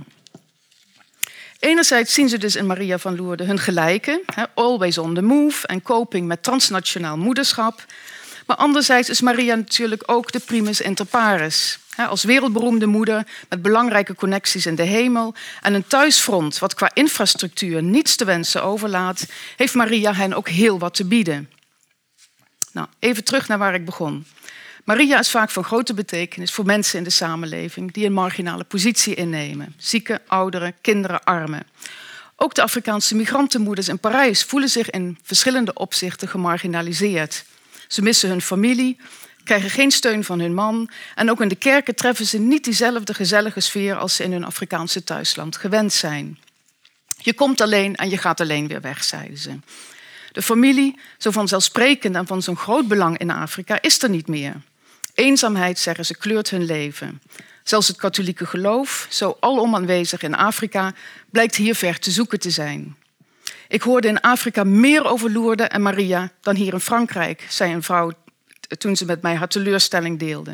Enerzijds 1.60 2.14
zien 2.14 2.30
ze 2.30 2.38
dus 2.38 2.56
in 2.56 2.66
Maria 2.66 2.98
van 2.98 3.16
Loerden 3.16 3.48
hun 3.48 3.60
gelijke, 3.60 4.24
always 4.54 4.98
on 4.98 5.14
the 5.14 5.22
move 5.22 5.68
en 5.68 5.82
coping 5.82 6.28
met 6.28 6.44
transnationaal 6.44 7.18
moederschap. 7.18 7.86
Maar 8.52 8.60
anderzijds 8.60 9.10
is 9.10 9.22
Maria 9.22 9.56
natuurlijk 9.56 10.04
ook 10.06 10.32
de 10.32 10.40
primus 10.40 10.82
inter 10.82 11.06
pares. 11.06 11.80
Als 11.96 12.24
wereldberoemde 12.24 12.86
moeder 12.86 13.28
met 13.50 13.62
belangrijke 13.62 14.16
connecties 14.16 14.66
in 14.66 14.76
de 14.76 14.84
hemel 14.84 15.34
en 15.62 15.74
een 15.74 15.88
thuisfront 15.88 16.60
wat 16.60 16.74
qua 16.74 16.92
infrastructuur 16.94 17.84
niets 17.84 18.16
te 18.16 18.26
wensen 18.26 18.64
overlaat, 18.64 19.28
heeft 19.56 19.74
Maria 19.74 20.14
hen 20.14 20.34
ook 20.34 20.50
heel 20.50 20.80
wat 20.80 20.94
te 20.94 21.06
bieden. 21.06 21.50
Nou, 22.72 22.88
even 23.00 23.24
terug 23.24 23.48
naar 23.48 23.58
waar 23.58 23.74
ik 23.74 23.86
begon. 23.86 24.26
Maria 24.84 25.20
is 25.20 25.30
vaak 25.30 25.50
van 25.50 25.64
grote 25.64 25.94
betekenis 25.94 26.52
voor 26.52 26.66
mensen 26.66 26.98
in 26.98 27.04
de 27.04 27.10
samenleving 27.10 27.92
die 27.92 28.06
een 28.06 28.14
marginale 28.14 28.64
positie 28.64 29.16
innemen. 29.16 29.74
Zieken, 29.78 30.20
ouderen, 30.28 30.74
kinderen, 30.82 31.24
armen. 31.24 31.68
Ook 32.36 32.54
de 32.54 32.62
Afrikaanse 32.62 33.16
migrantenmoeders 33.16 33.88
in 33.88 34.00
Parijs 34.00 34.44
voelen 34.44 34.70
zich 34.70 34.90
in 34.90 35.18
verschillende 35.24 35.74
opzichten 35.74 36.28
gemarginaliseerd. 36.28 37.44
Ze 37.92 38.02
missen 38.02 38.30
hun 38.30 38.42
familie, 38.42 38.98
krijgen 39.44 39.70
geen 39.70 39.92
steun 39.92 40.24
van 40.24 40.40
hun 40.40 40.54
man 40.54 40.90
en 41.16 41.30
ook 41.30 41.42
in 41.42 41.48
de 41.48 41.56
kerken 41.56 41.96
treffen 41.96 42.26
ze 42.26 42.40
niet 42.40 42.64
diezelfde 42.64 43.14
gezellige 43.14 43.60
sfeer 43.60 43.96
als 43.96 44.16
ze 44.16 44.24
in 44.24 44.32
hun 44.32 44.44
Afrikaanse 44.44 45.04
thuisland 45.04 45.58
gewend 45.58 45.94
zijn. 45.94 46.40
Je 47.18 47.34
komt 47.34 47.62
alleen 47.62 47.96
en 47.96 48.10
je 48.10 48.18
gaat 48.18 48.40
alleen 48.40 48.68
weer 48.68 48.82
weg, 48.82 49.04
zeiden 49.04 49.38
ze. 49.38 49.60
De 50.32 50.42
familie, 50.42 51.00
zo 51.18 51.32
vanzelfsprekend 51.32 52.16
en 52.16 52.28
van 52.28 52.42
zo'n 52.42 52.58
groot 52.58 52.88
belang 52.88 53.18
in 53.18 53.32
Afrika, 53.32 53.82
is 53.82 54.04
er 54.04 54.10
niet 54.10 54.28
meer. 54.28 54.56
Eenzaamheid, 55.14 55.80
zeggen 55.80 56.06
ze, 56.06 56.18
kleurt 56.18 56.50
hun 56.50 56.66
leven. 56.66 57.22
Zelfs 57.64 57.88
het 57.88 57.98
katholieke 57.98 58.46
geloof, 58.46 59.08
zo 59.10 59.38
alom 59.40 59.76
aanwezig 59.76 60.22
in 60.22 60.36
Afrika, 60.36 60.94
blijkt 61.30 61.56
hier 61.56 61.76
ver 61.76 62.00
te 62.00 62.12
zoeken 62.12 62.40
te 62.40 62.50
zijn. 62.50 62.96
Ik 63.68 63.82
hoorde 63.82 64.08
in 64.08 64.22
Afrika 64.22 64.64
meer 64.64 65.06
over 65.06 65.32
Lourdes 65.32 65.68
en 65.68 65.82
Maria 65.82 66.32
dan 66.42 66.56
hier 66.56 66.74
in 66.74 66.80
Frankrijk, 66.80 67.46
zei 67.50 67.74
een 67.74 67.84
vrouw 67.84 68.12
toen 68.78 68.96
ze 68.96 69.06
met 69.06 69.22
mij 69.22 69.36
haar 69.36 69.48
teleurstelling 69.48 70.20
deelde. 70.20 70.54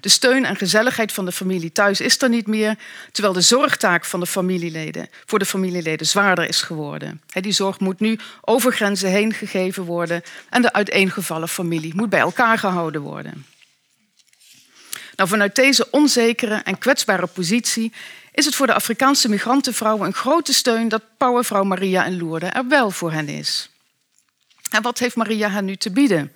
De 0.00 0.08
steun 0.08 0.44
en 0.44 0.56
gezelligheid 0.56 1.12
van 1.12 1.24
de 1.24 1.32
familie 1.32 1.72
thuis 1.72 2.00
is 2.00 2.22
er 2.22 2.28
niet 2.28 2.46
meer, 2.46 2.76
terwijl 3.12 3.34
de 3.34 3.40
zorgtaak 3.40 4.04
van 4.04 4.20
de 4.20 4.26
familieleden 4.26 5.08
voor 5.26 5.38
de 5.38 5.44
familieleden 5.44 6.06
zwaarder 6.06 6.48
is 6.48 6.62
geworden. 6.62 7.22
Die 7.26 7.52
zorg 7.52 7.80
moet 7.80 8.00
nu 8.00 8.18
over 8.40 8.72
grenzen 8.72 9.10
heen 9.10 9.32
gegeven 9.32 9.82
worden 9.82 10.22
en 10.50 10.62
de 10.62 10.72
uiteengevallen 10.72 11.48
familie 11.48 11.94
moet 11.94 12.08
bij 12.08 12.20
elkaar 12.20 12.58
gehouden 12.58 13.00
worden. 13.00 13.46
Nou, 15.16 15.28
vanuit 15.28 15.54
deze 15.54 15.90
onzekere 15.90 16.54
en 16.54 16.78
kwetsbare 16.78 17.26
positie 17.26 17.92
is 18.34 18.44
het 18.44 18.54
voor 18.54 18.66
de 18.66 18.74
Afrikaanse 18.74 19.28
migrantenvrouwen 19.28 20.06
een 20.06 20.14
grote 20.14 20.52
steun 20.52 20.88
dat 20.88 21.02
powervrouw 21.16 21.64
Maria 21.64 22.04
en 22.04 22.18
Lourdes 22.18 22.50
er 22.52 22.68
wel 22.68 22.90
voor 22.90 23.12
hen 23.12 23.28
is. 23.28 23.68
En 24.70 24.82
wat 24.82 24.98
heeft 24.98 25.16
Maria 25.16 25.48
hen 25.48 25.64
nu 25.64 25.76
te 25.76 25.90
bieden? 25.90 26.32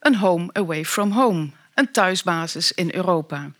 Een 0.00 0.16
home 0.16 0.50
away 0.52 0.84
from 0.84 1.10
home, 1.10 1.50
een 1.74 1.92
thuisbasis 1.92 2.72
in 2.72 2.94
Europa. 2.94 3.50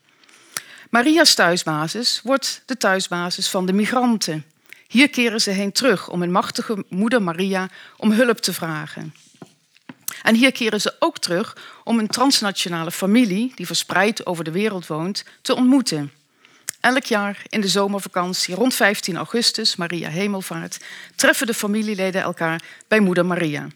Maria's 0.90 1.34
thuisbasis 1.34 2.20
wordt 2.24 2.62
de 2.66 2.76
thuisbasis 2.76 3.48
van 3.48 3.66
de 3.66 3.72
migranten. 3.72 4.44
Hier 4.88 5.10
keren 5.10 5.40
ze 5.40 5.50
heen 5.50 5.72
terug 5.72 6.08
om 6.08 6.20
hun 6.20 6.32
machtige 6.32 6.84
moeder 6.88 7.22
Maria 7.22 7.68
om 7.96 8.12
hulp 8.12 8.38
te 8.38 8.52
vragen. 8.52 9.14
En 10.22 10.34
hier 10.34 10.52
keren 10.52 10.80
ze 10.80 10.94
ook 10.98 11.18
terug 11.18 11.56
om 11.84 11.98
een 11.98 12.06
transnationale 12.06 12.90
familie, 12.90 13.52
die 13.54 13.66
verspreid 13.66 14.26
over 14.26 14.44
de 14.44 14.50
wereld 14.50 14.86
woont, 14.86 15.24
te 15.42 15.54
ontmoeten. 15.54 16.12
Elk 16.84 17.04
jaar 17.04 17.42
in 17.48 17.60
de 17.60 17.68
zomervakantie 17.68 18.54
rond 18.54 18.74
15 18.74 19.16
augustus, 19.16 19.76
Maria 19.76 20.08
Hemelvaart, 20.08 20.78
treffen 21.14 21.46
de 21.46 21.54
familieleden 21.54 22.22
elkaar 22.22 22.62
bij 22.88 23.00
moeder 23.00 23.26
Maria. 23.26 23.68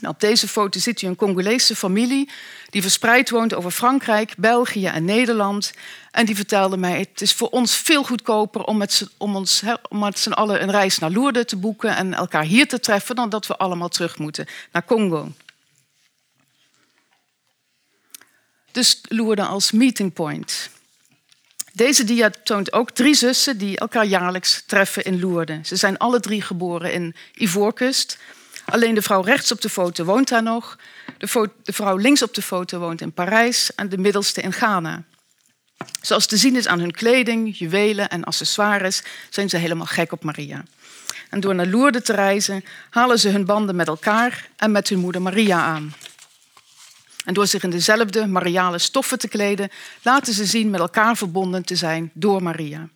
Nou, 0.00 0.14
op 0.14 0.20
deze 0.20 0.48
foto 0.48 0.78
ziet 0.80 1.02
u 1.02 1.06
een 1.06 1.16
Congolese 1.16 1.76
familie 1.76 2.30
die 2.70 2.82
verspreid 2.82 3.30
woont 3.30 3.54
over 3.54 3.70
Frankrijk, 3.70 4.34
België 4.36 4.86
en 4.86 5.04
Nederland. 5.04 5.72
En 6.10 6.26
die 6.26 6.36
vertelde 6.36 6.76
mij, 6.76 6.98
het 6.98 7.20
is 7.20 7.32
voor 7.32 7.48
ons 7.48 7.76
veel 7.76 8.04
goedkoper 8.04 8.64
om 8.64 8.76
met, 8.76 9.08
om 9.16 9.36
ons, 9.36 9.62
om 9.88 9.98
met 9.98 10.18
z'n 10.18 10.32
allen 10.32 10.62
een 10.62 10.70
reis 10.70 10.98
naar 10.98 11.10
Lourdes 11.10 11.46
te 11.46 11.56
boeken 11.56 11.96
en 11.96 12.14
elkaar 12.14 12.44
hier 12.44 12.68
te 12.68 12.80
treffen, 12.80 13.16
dan 13.16 13.28
dat 13.28 13.46
we 13.46 13.56
allemaal 13.56 13.88
terug 13.88 14.18
moeten 14.18 14.46
naar 14.72 14.84
Congo. 14.84 15.32
Dus 18.72 19.00
Lourdes 19.08 19.46
als 19.46 19.72
meeting 19.72 20.12
point. 20.12 20.70
Deze 21.72 22.04
dia 22.04 22.30
toont 22.44 22.72
ook 22.72 22.90
drie 22.90 23.14
zussen 23.14 23.58
die 23.58 23.78
elkaar 23.78 24.04
jaarlijks 24.04 24.62
treffen 24.66 25.04
in 25.04 25.20
Lourdes. 25.20 25.68
Ze 25.68 25.76
zijn 25.76 25.98
alle 25.98 26.20
drie 26.20 26.42
geboren 26.42 26.92
in 26.92 27.14
Ivoorkust. 27.34 28.18
Alleen 28.64 28.94
de 28.94 29.02
vrouw 29.02 29.20
rechts 29.20 29.52
op 29.52 29.60
de 29.60 29.68
foto 29.68 30.04
woont 30.04 30.28
daar 30.28 30.42
nog. 30.42 30.78
De, 31.18 31.50
vrouw 31.62 31.96
links 31.96 32.22
op 32.22 32.34
de 32.34 32.42
foto 32.42 32.78
woont 32.78 33.00
in 33.00 33.12
Parijs 33.12 33.74
en 33.74 33.88
de 33.88 33.98
middelste 33.98 34.40
in 34.40 34.52
Ghana. 34.52 35.02
Zoals 36.00 36.26
te 36.26 36.36
zien 36.36 36.56
is 36.56 36.66
aan 36.66 36.78
hun 36.78 36.92
kleding, 36.92 37.58
juwelen 37.58 38.08
en 38.08 38.24
accessoires, 38.24 39.02
zijn 39.30 39.48
ze 39.48 39.56
helemaal 39.56 39.86
gek 39.86 40.12
op 40.12 40.24
Maria. 40.24 40.64
En 41.30 41.40
door 41.40 41.54
naar 41.54 41.66
Lourdes 41.66 42.02
te 42.02 42.12
reizen, 42.12 42.64
halen 42.90 43.18
ze 43.18 43.28
hun 43.28 43.44
banden 43.44 43.76
met 43.76 43.88
elkaar 43.88 44.48
en 44.56 44.70
met 44.72 44.88
hun 44.88 44.98
moeder 44.98 45.22
Maria 45.22 45.62
aan. 45.62 45.94
En 47.24 47.34
door 47.34 47.46
zich 47.46 47.62
in 47.62 47.70
dezelfde 47.70 48.26
mariale 48.26 48.78
stoffen 48.78 49.18
te 49.18 49.28
kleden, 49.28 49.70
laten 50.02 50.32
ze 50.32 50.44
zien 50.44 50.70
met 50.70 50.80
elkaar 50.80 51.16
verbonden 51.16 51.64
te 51.64 51.76
zijn 51.76 52.10
door 52.14 52.42
Maria. 52.42 52.88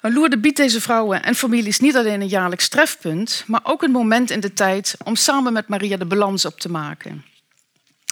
Loerde 0.00 0.38
biedt 0.38 0.56
deze 0.56 0.80
vrouwen 0.80 1.22
en 1.22 1.34
families 1.34 1.80
niet 1.80 1.96
alleen 1.96 2.20
een 2.20 2.28
jaarlijks 2.28 2.68
trefpunt, 2.68 3.44
maar 3.46 3.60
ook 3.62 3.82
een 3.82 3.90
moment 3.90 4.30
in 4.30 4.40
de 4.40 4.52
tijd 4.52 4.96
om 5.04 5.16
samen 5.16 5.52
met 5.52 5.68
Maria 5.68 5.96
de 5.96 6.04
balans 6.04 6.44
op 6.44 6.60
te 6.60 6.70
maken. 6.70 7.24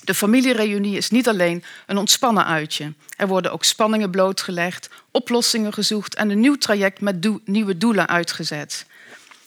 De 0.05 0.15
familiereunie 0.15 0.97
is 0.97 1.11
niet 1.11 1.29
alleen 1.29 1.65
een 1.87 1.97
ontspannen 1.97 2.47
uitje. 2.47 2.93
Er 3.17 3.27
worden 3.27 3.53
ook 3.53 3.65
spanningen 3.65 4.11
blootgelegd, 4.11 4.89
oplossingen 5.11 5.73
gezocht 5.73 6.15
en 6.15 6.31
een 6.31 6.41
nieuw 6.41 6.57
traject 6.57 7.01
met 7.01 7.29
nieuwe 7.45 7.79
doelen 7.79 8.09
uitgezet. 8.09 8.87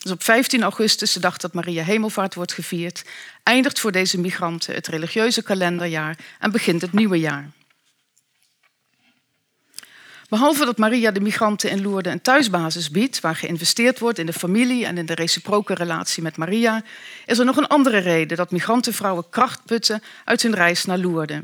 Dus 0.08 0.16
op 0.16 0.24
15 0.24 0.64
augustus, 0.64 1.14
de 1.14 1.20
dag 1.20 1.38
dat 1.38 1.54
Maria 1.54 1.84
Hemelvaart 1.84 2.34
wordt 2.34 2.54
gevierd, 2.54 3.04
eindigt 3.44 3.80
voor 3.80 3.92
deze 3.92 4.20
migranten 4.20 4.74
het 4.74 4.88
religieuze 4.88 5.44
kalenderjaar 5.44 6.18
en 6.40 6.52
begint 6.52 6.82
het 6.82 6.94
nieuwe 6.94 7.20
jaar. 7.20 7.50
Behalve 10.30 10.66
dat 10.66 10.78
Maria 10.78 11.12
de 11.12 11.20
migranten 11.20 11.70
in 11.70 11.82
Lourdes 11.82 12.14
een 12.14 12.22
thuisbasis 12.22 12.90
biedt, 12.90 13.20
waar 13.20 13.36
geïnvesteerd 13.36 14.00
wordt 14.00 14.20
in 14.20 14.26
de 14.26 14.34
familie 14.34 14.86
en 14.86 14.98
in 14.98 15.06
de 15.06 15.16
reciproke 15.16 15.74
relatie 15.74 16.24
met 16.24 16.38
Maria, 16.38 16.84
is 17.26 17.40
er 17.40 17.46
nog 17.46 17.58
een 17.58 17.68
andere 17.68 17.98
reden 17.98 18.38
dat 18.38 18.52
migrantenvrouwen 18.52 19.30
kracht 19.30 19.66
putten 19.66 20.04
uit 20.24 20.42
hun 20.42 20.56
reis 20.56 20.86
naar 20.86 20.98
Lourdes. 20.98 21.42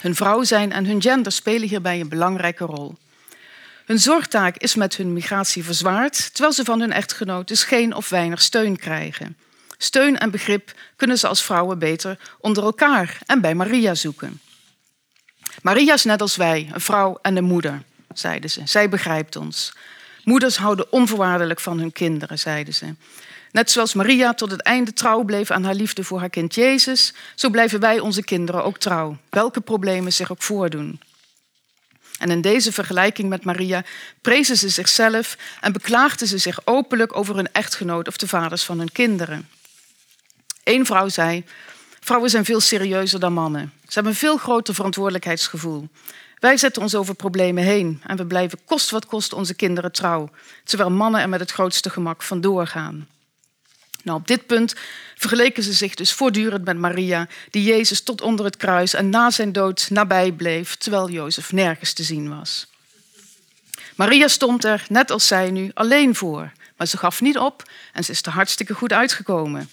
Hun 0.00 0.14
vrouw 0.14 0.42
zijn 0.42 0.72
en 0.72 0.86
hun 0.86 1.02
gender 1.02 1.32
spelen 1.32 1.68
hierbij 1.68 2.00
een 2.00 2.08
belangrijke 2.08 2.64
rol. 2.64 2.96
Hun 3.86 3.98
zorgtaak 3.98 4.56
is 4.56 4.74
met 4.74 4.96
hun 4.96 5.12
migratie 5.12 5.64
verzwaard, 5.64 6.30
terwijl 6.32 6.54
ze 6.54 6.64
van 6.64 6.80
hun 6.80 6.92
echtgenoot 6.92 7.48
dus 7.48 7.64
geen 7.64 7.94
of 7.94 8.08
weinig 8.08 8.42
steun 8.42 8.76
krijgen. 8.76 9.36
Steun 9.78 10.18
en 10.18 10.30
begrip 10.30 10.72
kunnen 10.96 11.18
ze 11.18 11.28
als 11.28 11.42
vrouwen 11.42 11.78
beter 11.78 12.18
onder 12.40 12.64
elkaar 12.64 13.18
en 13.26 13.40
bij 13.40 13.54
Maria 13.54 13.94
zoeken. 13.94 14.40
Maria 15.62 15.94
is 15.94 16.04
net 16.04 16.20
als 16.20 16.36
wij, 16.36 16.70
een 16.72 16.80
vrouw 16.80 17.18
en 17.22 17.36
een 17.36 17.44
moeder, 17.44 17.82
zeiden 18.14 18.50
ze. 18.50 18.60
Zij 18.64 18.88
begrijpt 18.88 19.36
ons. 19.36 19.72
Moeders 20.24 20.56
houden 20.56 20.92
onvoorwaardelijk 20.92 21.60
van 21.60 21.78
hun 21.78 21.92
kinderen, 21.92 22.38
zeiden 22.38 22.74
ze. 22.74 22.94
Net 23.52 23.70
zoals 23.70 23.94
Maria 23.94 24.34
tot 24.34 24.50
het 24.50 24.62
einde 24.62 24.92
trouw 24.92 25.22
bleef 25.22 25.50
aan 25.50 25.64
haar 25.64 25.74
liefde 25.74 26.04
voor 26.04 26.18
haar 26.18 26.30
kind 26.30 26.54
Jezus, 26.54 27.14
zo 27.34 27.50
blijven 27.50 27.80
wij 27.80 28.00
onze 28.00 28.22
kinderen 28.22 28.64
ook 28.64 28.78
trouw, 28.78 29.16
welke 29.30 29.60
problemen 29.60 30.12
zich 30.12 30.30
ook 30.30 30.42
voordoen. 30.42 31.00
En 32.18 32.30
in 32.30 32.40
deze 32.40 32.72
vergelijking 32.72 33.28
met 33.28 33.44
Maria 33.44 33.84
prezen 34.20 34.56
ze 34.56 34.68
zichzelf 34.68 35.36
en 35.60 35.72
beklaagden 35.72 36.28
ze 36.28 36.38
zich 36.38 36.60
openlijk 36.64 37.16
over 37.16 37.36
hun 37.36 37.52
echtgenoot 37.52 38.08
of 38.08 38.16
de 38.16 38.28
vaders 38.28 38.64
van 38.64 38.78
hun 38.78 38.92
kinderen. 38.92 39.48
Eén 40.64 40.86
vrouw 40.86 41.08
zei: 41.08 41.44
Vrouwen 42.00 42.30
zijn 42.30 42.44
veel 42.44 42.60
serieuzer 42.60 43.20
dan 43.20 43.32
mannen. 43.32 43.72
Ze 43.82 43.94
hebben 43.94 44.12
een 44.12 44.18
veel 44.18 44.36
groter 44.36 44.74
verantwoordelijkheidsgevoel. 44.74 45.88
Wij 46.38 46.56
zetten 46.56 46.82
ons 46.82 46.94
over 46.94 47.14
problemen 47.14 47.64
heen 47.64 48.00
en 48.06 48.16
we 48.16 48.26
blijven 48.26 48.58
kost 48.64 48.90
wat 48.90 49.06
kost 49.06 49.32
onze 49.32 49.54
kinderen 49.54 49.92
trouw, 49.92 50.30
terwijl 50.64 50.90
mannen 50.90 51.20
er 51.20 51.28
met 51.28 51.40
het 51.40 51.50
grootste 51.50 51.90
gemak 51.90 52.22
vandoor 52.22 52.66
gaan. 52.66 53.08
Nou, 54.06 54.18
op 54.18 54.26
dit 54.26 54.46
punt 54.46 54.74
vergeleken 55.14 55.62
ze 55.62 55.72
zich 55.72 55.94
dus 55.94 56.12
voortdurend 56.12 56.64
met 56.64 56.76
Maria, 56.76 57.28
die 57.50 57.62
Jezus 57.62 58.00
tot 58.00 58.20
onder 58.20 58.44
het 58.44 58.56
kruis 58.56 58.94
en 58.94 59.10
na 59.10 59.30
zijn 59.30 59.52
dood 59.52 59.86
nabij 59.90 60.32
bleef, 60.32 60.76
terwijl 60.76 61.10
Jozef 61.10 61.52
nergens 61.52 61.92
te 61.92 62.02
zien 62.02 62.36
was. 62.36 62.66
Maria 63.94 64.28
stond 64.28 64.64
er, 64.64 64.84
net 64.88 65.10
als 65.10 65.26
zij 65.26 65.50
nu, 65.50 65.70
alleen 65.74 66.14
voor. 66.14 66.52
Maar 66.76 66.86
ze 66.86 66.96
gaf 66.96 67.20
niet 67.20 67.38
op 67.38 67.62
en 67.92 68.04
ze 68.04 68.10
is 68.10 68.22
er 68.22 68.32
hartstikke 68.32 68.74
goed 68.74 68.92
uitgekomen. 68.92 69.70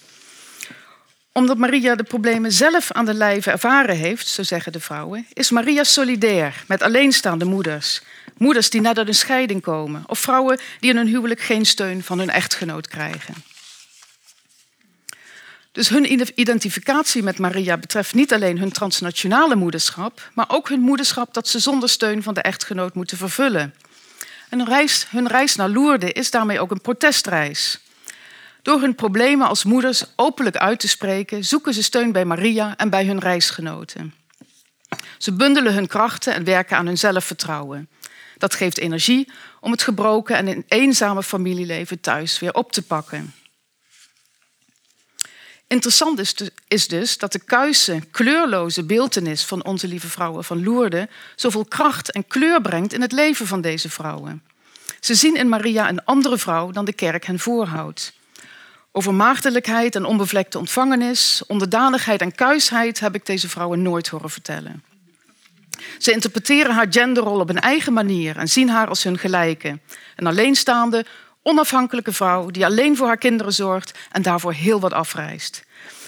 Omdat 1.31 1.57
Maria 1.57 1.95
de 1.95 2.03
problemen 2.03 2.51
zelf 2.51 2.91
aan 2.91 3.05
de 3.05 3.14
lijve 3.14 3.51
ervaren 3.51 3.95
heeft, 3.95 4.27
zo 4.27 4.43
zeggen 4.43 4.72
de 4.72 4.80
vrouwen, 4.80 5.27
is 5.34 5.49
Maria 5.49 5.84
solidair 5.84 6.64
met 6.68 6.81
alleenstaande 6.81 7.45
moeders. 7.45 8.01
Moeders 8.38 8.69
die 8.69 8.81
net 8.81 8.97
uit 8.97 9.07
een 9.07 9.15
scheiding 9.15 9.61
komen 9.61 10.03
of 10.07 10.19
vrouwen 10.19 10.60
die 10.80 10.89
in 10.89 10.97
hun 10.97 11.07
huwelijk 11.07 11.41
geen 11.41 11.65
steun 11.65 12.03
van 12.03 12.19
hun 12.19 12.30
echtgenoot 12.30 12.88
krijgen. 12.88 13.53
Dus 15.74 15.90
hun 15.90 16.40
identificatie 16.40 17.24
met 17.24 17.40
Maria 17.40 17.78
betreft 17.78 18.14
niet 18.14 18.34
alleen 18.34 18.60
hun 18.60 18.72
transnationale 18.72 19.56
moederschap, 19.56 20.30
maar 20.34 20.45
ook 20.48 20.70
hun 20.70 20.80
moederschap 20.80 21.34
dat 21.34 21.48
ze 21.48 21.60
zonder 21.60 21.90
steun 21.90 22.24
van 22.24 22.34
de 22.34 22.41
echtgenoot 22.41 22.94
moeten 22.94 23.18
vervullen. 23.18 23.74
En 24.50 24.58
hun 24.60 24.68
reis, 24.68 25.06
hun 25.10 25.28
reis 25.28 25.56
naar 25.56 25.70
Lourdes 25.70 26.12
is 26.12 26.32
daarmee 26.32 26.60
ook 26.60 26.72
een 26.72 26.82
protestreis. 26.82 27.80
Door 28.62 28.82
hun 28.82 28.95
problemen 28.95 29.48
als 29.48 29.64
moeders 29.64 30.04
openlijk 30.16 30.58
uit 30.58 30.80
te 30.80 30.88
spreken, 30.88 31.45
zoeken 31.45 31.74
ze 31.74 31.84
steun 31.84 32.12
bij 32.12 32.26
Maria 32.26 32.78
en 32.78 32.90
bij 32.90 33.06
hun 33.06 33.20
reisgenoten. 33.20 34.14
Ze 35.18 35.32
bundelen 35.32 35.74
hun 35.74 35.88
krachten 35.88 36.34
en 36.34 36.44
werken 36.44 36.78
aan 36.78 36.86
hun 36.86 36.98
zelfvertrouwen. 36.98 37.90
Dat 38.38 38.56
geeft 38.56 38.78
energie 38.78 39.32
om 39.60 39.72
het 39.72 39.82
gebroken 39.82 40.36
en 40.36 40.64
eenzame 40.68 41.24
familieleven 41.24 42.00
thuis 42.00 42.40
weer 42.40 42.54
op 42.54 42.72
te 42.72 42.82
pakken. 42.82 43.34
Interessant 45.74 46.20
is, 46.68 46.88
dus 46.88 47.18
dat 47.18 47.32
de 47.32 47.40
kuise, 47.40 48.02
kleurloze 48.12 48.84
beeltenis 48.84 49.44
van 49.44 49.64
onze 49.64 49.88
lieve 49.88 50.08
vrouwen 50.08 50.44
van 50.44 50.64
Lourdes 50.64 51.06
zoveel 51.36 51.66
kracht 51.66 52.12
en 52.12 52.28
kleur 52.28 52.62
brengt 52.62 52.94
in 52.94 53.02
het 53.02 53.12
leven 53.12 53.48
van 53.48 53.62
deze 53.62 53.90
vrouwen. 53.90 54.44
Ze 55.00 55.16
zien 55.16 55.36
in 55.36 55.50
Maria 55.50 55.90
een 55.90 56.06
andere 56.06 56.38
vrouw 56.38 56.72
dan 56.72 56.86
de 56.86 56.94
kerk 56.94 57.26
hen 57.26 57.40
voorhoudt. 57.40 58.14
Over 58.91 59.14
maagdelijkheid 59.14 59.95
en 59.95 60.06
onbevlekte 60.06 60.58
ontvangenis, 60.58 61.44
onderdanigheid 61.48 62.22
en 62.22 62.36
kuisheid 62.36 63.00
heb 63.00 63.16
ik 63.16 63.26
deze 63.26 63.50
vrouwen 63.50 63.82
nooit 63.82 64.08
horen 64.08 64.30
vertellen. 64.30 64.84
Ze 65.98 66.12
interpreteren 66.12 66.74
haar 66.74 66.88
genderrol 66.90 67.40
op 67.40 67.50
een 67.50 67.60
eigen 67.60 67.94
manier 67.94 68.38
en 68.38 68.50
zien 68.50 68.70
haar 68.70 68.88
als 68.88 69.04
hun 69.04 69.18
gelijke. 69.18 69.80
Een 70.16 70.28
alleenstaande, 70.28 71.06
onafhankelijke 71.44 72.14
vrouw 72.14 72.52
die 72.52 72.65
alleen 72.65 72.98
voor 72.98 73.07
haar 73.07 73.18
kinderen 73.18 73.53
zorgt 73.53 73.99
en 74.11 74.22
daarvoor 74.22 74.53
heel 74.53 74.80
wat 74.80 74.94
afreist. 74.94 75.64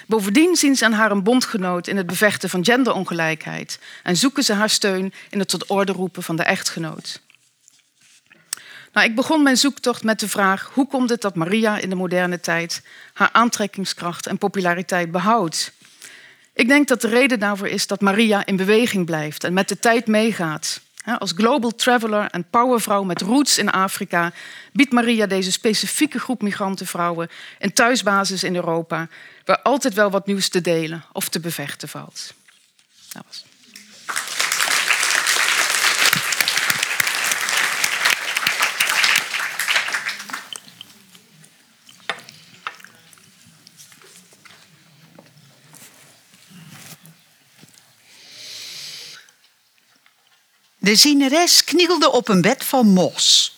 Bovendien 0.07 0.56
zien 0.56 0.76
ze 0.76 0.86
aan 0.86 0.94
haar 0.94 1.12
een 1.12 1.24
bondgenoot 1.24 1.88
in 1.88 1.98
het 1.98 2.06
bevechten 2.06 2.49
van 2.49 2.66
genderongelijkheid 2.66 3.80
en 4.03 4.16
zoeken 4.16 4.44
ze 4.44 4.53
haar 4.53 4.70
steun 4.70 5.14
in 5.30 5.40
het 5.40 5.48
tot 5.48 5.70
orde 5.70 5.91
roepen 5.91 6.24
van 6.24 6.36
de 6.36 6.44
echtgenoot. 6.44 7.22
Nou, 8.94 9.07
ik 9.07 9.16
begon 9.16 9.44
mijn 9.44 9.57
zoektocht 9.57 10.03
met 10.03 10.20
de 10.20 10.30
vraag: 10.30 10.72
hoe 10.74 10.88
komt 10.88 11.10
het 11.10 11.22
dat 11.22 11.36
Maria 11.36 11.78
in 11.78 11.90
de 11.90 11.95
moderne 11.95 12.40
tijd 12.40 12.82
haar 13.14 13.30
aantrekkingskracht 13.32 14.28
en 14.28 14.38
populariteit 14.38 15.12
behoudt? 15.12 15.74
Ik 16.53 16.68
denk 16.68 16.88
dat 16.88 17.02
de 17.02 17.07
reden 17.07 17.40
daarvoor 17.40 17.68
is 17.68 17.88
dat 17.88 18.02
Maria 18.02 18.45
in 18.45 18.56
beweging 18.56 19.06
blijft 19.06 19.44
en 19.44 19.53
met 19.53 19.68
de 19.68 19.80
tijd 19.80 20.07
meegaat. 20.07 20.82
Als 21.06 21.34
global 21.36 21.76
traveler 21.76 22.30
en 22.30 22.49
powervrouw 22.49 23.03
met 23.03 23.22
roots 23.22 23.57
in 23.57 23.69
Afrika 23.69 24.32
biedt 24.73 24.91
Maria 24.91 25.26
deze 25.26 25.52
specifieke 25.52 26.19
groep 26.19 26.41
migrantenvrouwen 26.41 27.30
een 27.60 27.73
thuisbasis 27.73 28.44
in 28.44 28.56
Europa, 28.56 29.07
waar 29.45 29.61
altijd 29.61 29.94
wel 29.94 30.10
wat 30.10 30.26
nieuws 30.26 30.49
te 30.49 30.61
delen 30.61 31.03
of 31.11 31.30
te 31.30 31.40
bevechten 31.40 31.88
valt. 31.88 32.34
Dat 33.11 33.23
was. 33.27 33.45
De 50.86 50.95
zieneres 50.95 51.64
knielde 51.64 52.12
op 52.12 52.28
een 52.28 52.41
bed 52.41 52.64
van 52.64 52.88
mos, 52.88 53.57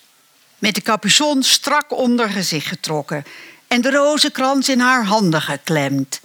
met 0.60 0.76
de 0.76 0.82
capuchon 0.82 1.44
strak 1.44 1.91
onder 1.91 2.30
gezicht 2.30 2.68
getrokken 2.68 3.24
en 3.68 3.82
de 3.82 3.91
rozenkrans 3.91 4.70
in 4.70 4.80
haar 4.80 5.06
handen 5.06 5.41
geklemd. 5.41 6.20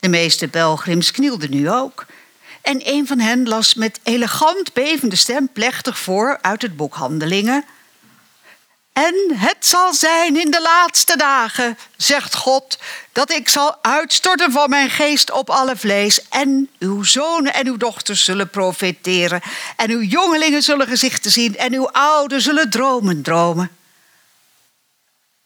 De 0.00 0.08
meeste 0.08 0.48
pelgrims 0.48 1.10
knielden 1.10 1.50
nu 1.50 1.70
ook. 1.70 2.06
En 2.62 2.80
een 2.84 3.06
van 3.06 3.18
hen 3.18 3.48
las 3.48 3.74
met 3.74 4.00
elegant 4.02 4.72
bevende 4.72 5.16
stem 5.16 5.52
plechtig 5.52 5.98
voor 5.98 6.38
uit 6.40 6.62
het 6.62 6.76
boek 6.76 6.94
Handelingen. 6.94 7.64
En 8.98 9.14
het 9.34 9.66
zal 9.66 9.94
zijn 9.94 10.36
in 10.36 10.50
de 10.50 10.60
laatste 10.60 11.16
dagen, 11.16 11.78
zegt 11.96 12.34
God, 12.34 12.78
dat 13.12 13.30
ik 13.30 13.48
zal 13.48 13.76
uitstorten 13.82 14.52
van 14.52 14.70
mijn 14.70 14.90
geest 14.90 15.30
op 15.30 15.50
alle 15.50 15.76
vlees. 15.76 16.28
En 16.28 16.70
uw 16.78 17.02
zonen 17.02 17.54
en 17.54 17.66
uw 17.66 17.76
dochters 17.76 18.24
zullen 18.24 18.50
profeteren. 18.50 19.40
En 19.76 19.90
uw 19.90 20.00
jongelingen 20.00 20.62
zullen 20.62 20.86
gezichten 20.86 21.30
zien. 21.30 21.56
En 21.56 21.72
uw 21.72 21.88
ouden 21.90 22.40
zullen 22.40 22.70
dromen 22.70 23.22
dromen. 23.22 23.70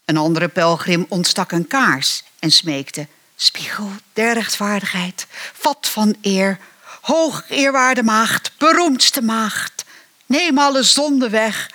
Een 0.04 0.16
andere 0.16 0.48
pelgrim 0.48 1.06
ontstak 1.08 1.52
een 1.52 1.66
kaars 1.66 2.22
en 2.38 2.50
smeekte: 2.50 3.06
Spiegel 3.36 3.90
der 4.12 4.34
rechtvaardigheid, 4.34 5.26
vat 5.52 5.88
van 5.88 6.16
eer, 6.22 6.58
hoog 7.00 7.44
eerwaarde 7.48 8.02
maagd, 8.02 8.52
beroemdste 8.58 9.22
maagd, 9.22 9.84
neem 10.26 10.58
alle 10.58 10.82
zonde 10.82 11.28
weg 11.28 11.70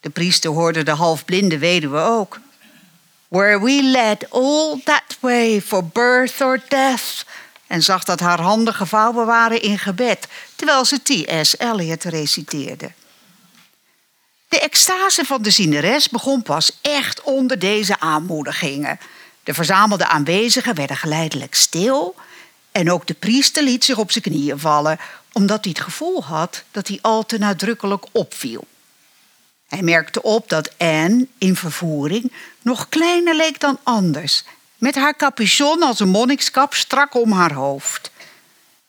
de 0.00 0.10
priester 0.10 0.50
hoorde 0.50 0.82
de 0.82 0.90
halfblinde 0.90 1.58
weduwe 1.58 1.98
ook. 1.98 2.40
Were 3.28 3.60
we 3.60 3.82
led 3.82 4.30
all 4.30 4.80
that 4.84 5.16
way 5.20 5.60
for 5.60 5.84
birth 5.84 6.40
or 6.40 6.62
death? 6.68 7.24
En 7.66 7.82
zag 7.82 8.04
dat 8.04 8.20
haar 8.20 8.40
handen 8.40 8.74
gevouwen 8.74 9.26
waren 9.26 9.62
in 9.62 9.78
gebed, 9.78 10.28
terwijl 10.56 10.84
ze 10.84 11.02
T.S. 11.02 11.58
Eliot 11.58 12.04
reciteerde. 12.04 12.92
De 14.48 14.60
extase 14.60 15.24
van 15.24 15.42
de 15.42 15.50
zieneres 15.50 16.08
begon 16.08 16.42
pas 16.42 16.78
echt 16.82 17.22
onder 17.22 17.58
deze 17.58 18.00
aanmoedigingen. 18.00 18.98
De 19.42 19.54
verzamelde 19.54 20.06
aanwezigen 20.06 20.74
werden 20.74 20.96
geleidelijk 20.96 21.54
stil 21.54 22.14
en 22.72 22.90
ook 22.90 23.06
de 23.06 23.14
priester 23.14 23.62
liet 23.62 23.84
zich 23.84 23.98
op 23.98 24.10
zijn 24.10 24.24
knieën 24.24 24.58
vallen, 24.58 24.98
omdat 25.32 25.64
hij 25.64 25.72
het 25.76 25.84
gevoel 25.84 26.24
had 26.24 26.62
dat 26.70 26.88
hij 26.88 26.98
al 27.02 27.26
te 27.26 27.38
nadrukkelijk 27.38 28.04
opviel. 28.12 28.66
Hij 29.68 29.82
merkte 29.82 30.22
op 30.22 30.48
dat 30.48 30.78
Anne 30.78 31.26
in 31.38 31.56
vervoering 31.56 32.32
nog 32.62 32.88
kleiner 32.88 33.34
leek 33.36 33.60
dan 33.60 33.78
anders, 33.82 34.44
met 34.78 34.94
haar 34.94 35.16
capuchon 35.16 35.82
als 35.82 36.00
een 36.00 36.08
monnikskap 36.08 36.74
strak 36.74 37.14
om 37.14 37.32
haar 37.32 37.52
hoofd. 37.52 38.10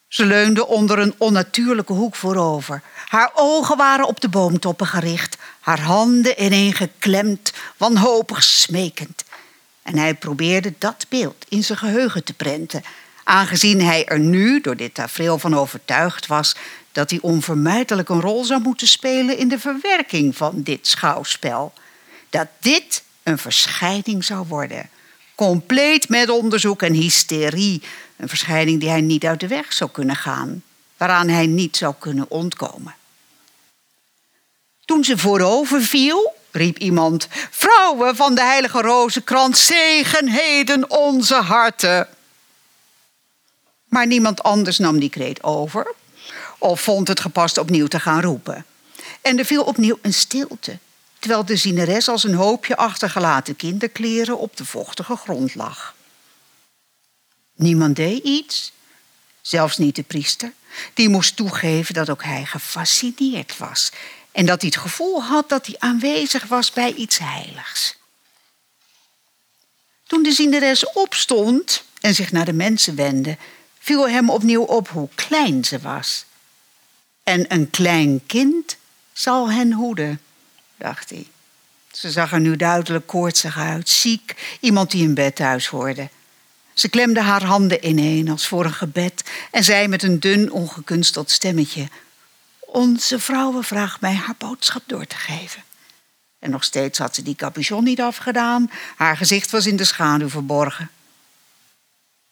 Ze 0.08 0.26
leunde 0.26 0.68
onder 0.68 1.00
een 1.00 1.14
onnatuurlijke 1.18 1.94
hoek 1.94 2.16
voorover. 2.16 2.82
Haar 3.08 3.32
ogen 3.34 3.78
waren 3.78 4.08
op 4.08 4.20
de 4.20 4.30
boomtoppen 4.30 4.88
gericht, 4.88 5.38
haar 5.60 5.80
handen 5.80 6.44
ineengeklemd, 6.44 7.54
wanhopig 7.78 8.44
smekend. 8.44 9.24
En 9.82 9.98
hij 9.98 10.14
probeerde 10.14 10.74
dat 10.78 11.06
beeld 11.10 11.46
in 11.50 11.64
zijn 11.64 11.78
geheugen 11.78 12.24
te 12.24 12.34
prenten, 12.34 12.84
aangezien 13.24 13.82
hij 13.82 14.06
er 14.06 14.20
nu 14.20 14.62
door 14.62 14.76
dit 14.76 14.94
tafereel 14.94 15.40
van 15.40 15.56
overtuigd 15.56 16.28
was 16.28 16.56
dat 16.92 17.10
hij 17.10 17.20
onvermijdelijk 17.22 18.10
een 18.10 18.22
rol 18.22 18.44
zou 18.46 18.62
moeten 18.62 18.88
spelen 18.88 19.38
in 19.38 19.48
de 19.48 19.60
verwerking 19.60 20.38
van 20.38 20.62
dit 20.64 20.88
schouwspel. 20.88 21.74
Dat 22.30 22.48
dit 22.60 23.04
een 23.24 23.38
verschijning 23.38 24.26
zou 24.26 24.48
worden. 24.48 24.90
Compleet 25.36 26.10
met 26.10 26.30
onderzoek 26.30 26.82
en 26.82 26.94
hysterie. 26.94 27.82
Een 28.16 28.30
verschijning 28.30 28.80
die 28.80 28.90
hij 28.90 29.02
niet 29.02 29.26
uit 29.26 29.40
de 29.40 29.48
weg 29.48 29.74
zou 29.74 29.90
kunnen 29.90 30.16
gaan, 30.16 30.64
waaraan 30.98 31.28
hij 31.28 31.46
niet 31.46 31.78
zou 31.78 31.94
kunnen 32.00 32.26
ontkomen. 32.30 32.96
Toen 34.86 35.04
ze 35.04 35.18
voorover 35.18 35.82
viel, 35.82 36.34
riep 36.52 36.78
iemand: 36.78 37.28
Vrouwen 37.50 38.16
van 38.16 38.36
de 38.36 38.42
Heilige 38.42 38.82
Rozenkrans, 38.82 39.66
zegen 39.66 40.28
heden 40.28 40.90
onze 40.90 41.36
harten. 41.36 42.08
Maar 43.86 44.08
niemand 44.08 44.44
anders 44.44 44.78
nam 44.78 45.00
die 45.00 45.10
kreet 45.10 45.44
over 45.44 45.94
of 46.60 46.82
vond 46.82 47.08
het 47.08 47.20
gepast 47.20 47.58
opnieuw 47.58 47.88
te 47.88 48.00
gaan 48.00 48.22
roepen. 48.22 48.66
En 49.22 49.40
er 49.40 49.46
viel 49.46 49.64
opnieuw 49.64 50.00
een 50.02 50.14
stilte, 50.14 50.78
terwijl 51.20 51.46
de 51.46 51.56
zieneres 51.56 52.08
als 52.08 52.24
een 52.24 52.34
hoopje 52.34 52.78
achtergelaten 52.78 53.56
kinderkleren 53.56 54.38
op 54.38 54.58
de 54.58 54.66
vochtige 54.66 55.16
grond 55.16 55.56
lag. 55.56 55.96
Niemand 57.56 57.96
deed 57.96 58.24
iets, 58.24 58.72
zelfs 59.42 59.78
niet 59.78 59.96
de 59.96 60.04
priester. 60.04 60.54
Die 60.94 61.10
moest 61.10 61.36
toegeven 61.36 61.94
dat 61.94 62.10
ook 62.10 62.24
hij 62.24 62.46
gefascineerd 62.46 63.58
was 63.58 63.92
en 64.32 64.46
dat 64.46 64.62
hij 64.62 64.70
het 64.74 64.82
gevoel 64.82 65.24
had 65.24 65.50
dat 65.50 65.66
hij 65.66 65.76
aanwezig 65.80 66.46
was 66.46 66.72
bij 66.72 66.94
iets 66.94 67.18
heiligs. 67.18 67.98
Toen 70.08 70.24
de 70.24 70.32
zieneres 70.32 70.94
opstond 70.94 71.84
en 72.02 72.16
zich 72.16 72.32
naar 72.32 72.46
de 72.46 72.54
mensen 72.54 72.96
wendde, 72.96 73.38
viel 73.80 74.10
hem 74.10 74.30
opnieuw 74.30 74.64
op 74.64 74.90
hoe 74.90 75.10
klein 75.16 75.64
ze 75.64 75.80
was. 75.80 76.26
En 77.30 77.46
een 77.48 77.70
klein 77.70 78.26
kind 78.26 78.78
zal 79.14 79.52
hen 79.52 79.74
hoeden, 79.74 80.22
dacht 80.78 81.10
hij. 81.10 81.28
Ze 81.92 82.12
zag 82.12 82.32
er 82.32 82.40
nu 82.40 82.56
duidelijk 82.56 83.08
koortsig 83.08 83.58
uit, 83.58 83.90
ziek, 83.90 84.58
iemand 84.60 84.92
die 84.92 85.04
in 85.04 85.14
bed 85.14 85.36
thuis 85.36 85.68
hoorde. 85.68 86.10
Ze 86.74 86.90
klemde 86.90 87.22
haar 87.22 87.44
handen 87.44 87.88
ineen 87.88 88.30
als 88.30 88.48
voor 88.48 88.66
een 88.66 88.74
gebed 88.74 89.24
en 89.52 89.64
zei 89.64 89.88
met 89.88 90.04
een 90.04 90.20
dun, 90.20 90.52
ongekunsteld 90.52 91.32
stemmetje: 91.32 91.88
Onze 92.60 93.20
vrouwen 93.20 93.64
vraagt 93.64 94.02
mij 94.02 94.14
haar 94.14 94.36
boodschap 94.38 94.84
door 94.86 95.06
te 95.06 95.16
geven. 95.16 95.64
En 96.40 96.50
nog 96.50 96.64
steeds 96.64 97.00
had 97.00 97.16
ze 97.16 97.24
die 97.24 97.36
capuchon 97.36 97.84
niet 97.84 98.02
afgedaan, 98.02 98.72
haar 98.96 99.18
gezicht 99.18 99.52
was 99.52 99.66
in 99.66 99.76
de 99.76 99.86
schaduw 99.86 100.30
verborgen. 100.30 100.90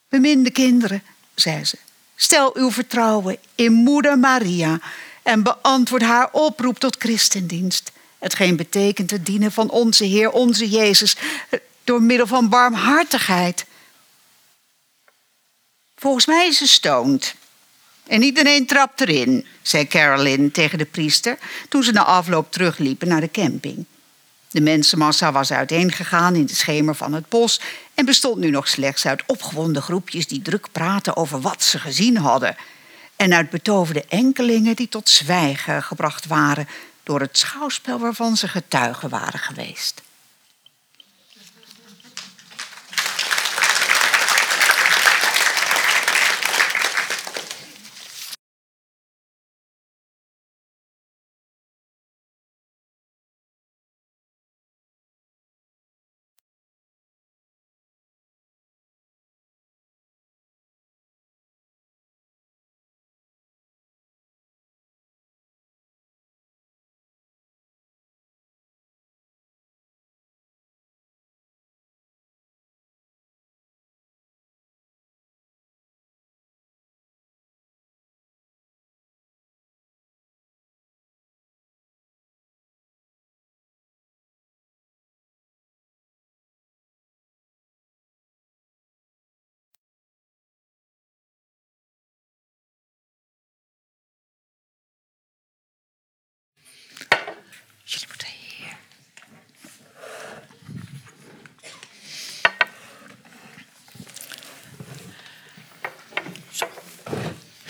Beminde 0.10 0.52
kinderen, 0.52 1.04
zei 1.36 1.66
ze, 1.66 1.78
stel 2.20 2.56
uw 2.56 2.72
vertrouwen 2.72 3.38
in 3.56 3.74
Moeder 3.74 4.20
Maria 4.20 4.80
en 5.24 5.44
beantwoord 5.44 6.02
haar 6.02 6.30
oproep 6.32 6.80
tot 6.80 6.96
christendienst. 7.00 7.92
Hetgeen 8.18 8.56
betekent 8.56 9.12
het 9.12 9.26
dienen 9.26 9.52
van 9.52 9.70
onze 9.70 10.04
Heer, 10.04 10.32
onze 10.32 10.70
Jezus, 10.70 11.16
door 11.84 12.02
middel 12.02 12.28
van 12.28 12.50
barmhartigheid. 12.50 13.66
Volgens 15.96 16.26
mij 16.26 16.48
is 16.48 16.58
ze 16.58 16.68
stoned. 16.68 17.36
En 18.08 18.22
iedereen 18.22 18.66
trapt 18.66 19.02
erin, 19.02 19.46
zei 19.62 19.88
Carolyn 19.88 20.52
tegen 20.52 20.78
de 20.78 20.86
priester 20.86 21.38
toen 21.70 21.84
ze 21.84 21.92
na 21.92 22.04
afloop 22.04 22.52
terugliepen 22.52 23.08
naar 23.08 23.22
de 23.22 23.32
camping. 23.32 23.86
De 24.58 24.64
mensenmassa 24.64 25.32
was 25.32 25.52
uiteengegaan 25.52 26.36
in 26.36 26.46
de 26.46 26.56
schemer 26.56 26.96
van 26.96 27.14
het 27.14 27.30
bos 27.30 27.62
en 27.94 28.06
bestond 28.06 28.38
nu 28.38 28.50
nog 28.50 28.68
slechts 28.68 29.06
uit 29.06 29.24
opgewonden 29.26 29.82
groepjes 29.82 30.28
die 30.28 30.42
druk 30.42 30.68
praten 30.72 31.16
over 31.16 31.42
wat 31.42 31.64
ze 31.64 31.80
gezien 31.80 32.18
hadden. 32.18 32.56
En 33.16 33.34
uit 33.34 33.50
betoverde 33.50 34.06
enkelingen 34.08 34.76
die 34.76 34.90
tot 34.90 35.10
zwijgen 35.10 35.84
gebracht 35.84 36.26
waren 36.26 36.68
door 37.04 37.20
het 37.20 37.38
schouwspel 37.38 38.00
waarvan 38.00 38.38
ze 38.38 38.48
getuigen 38.48 39.10
waren 39.10 39.40
geweest. 39.40 40.02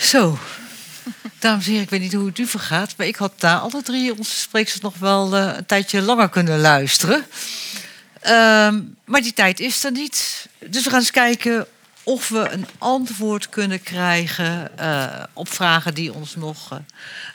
Zo, 0.07 0.39
dames 1.39 1.65
en 1.65 1.69
heren, 1.69 1.83
ik 1.83 1.89
weet 1.89 2.01
niet 2.01 2.13
hoe 2.13 2.25
het 2.25 2.37
u 2.37 2.47
vergaat, 2.47 2.93
maar 2.97 3.07
ik 3.07 3.15
had 3.15 3.33
daar 3.37 3.59
alle 3.59 3.81
drie 3.81 4.17
onze 4.17 4.35
sprekers 4.35 4.79
nog 4.79 4.97
wel 4.97 5.37
uh, 5.37 5.53
een 5.55 5.65
tijdje 5.65 6.01
langer 6.01 6.29
kunnen 6.29 6.59
luisteren. 6.59 7.25
Ehm, 8.21 8.81
maar 9.05 9.21
die 9.21 9.33
tijd 9.33 9.59
is 9.59 9.83
er 9.83 9.91
niet. 9.91 10.47
Dus 10.65 10.83
we 10.83 10.89
gaan 10.89 10.99
eens 10.99 11.11
kijken 11.11 11.67
of 12.03 12.29
we 12.29 12.49
een 12.49 12.65
antwoord 12.77 13.49
kunnen 13.49 13.83
krijgen 13.83 14.71
uh, 14.79 15.23
op 15.33 15.49
vragen 15.49 15.93
die 15.93 16.13
ons 16.13 16.35
nog 16.35 16.71
uh, 16.71 16.79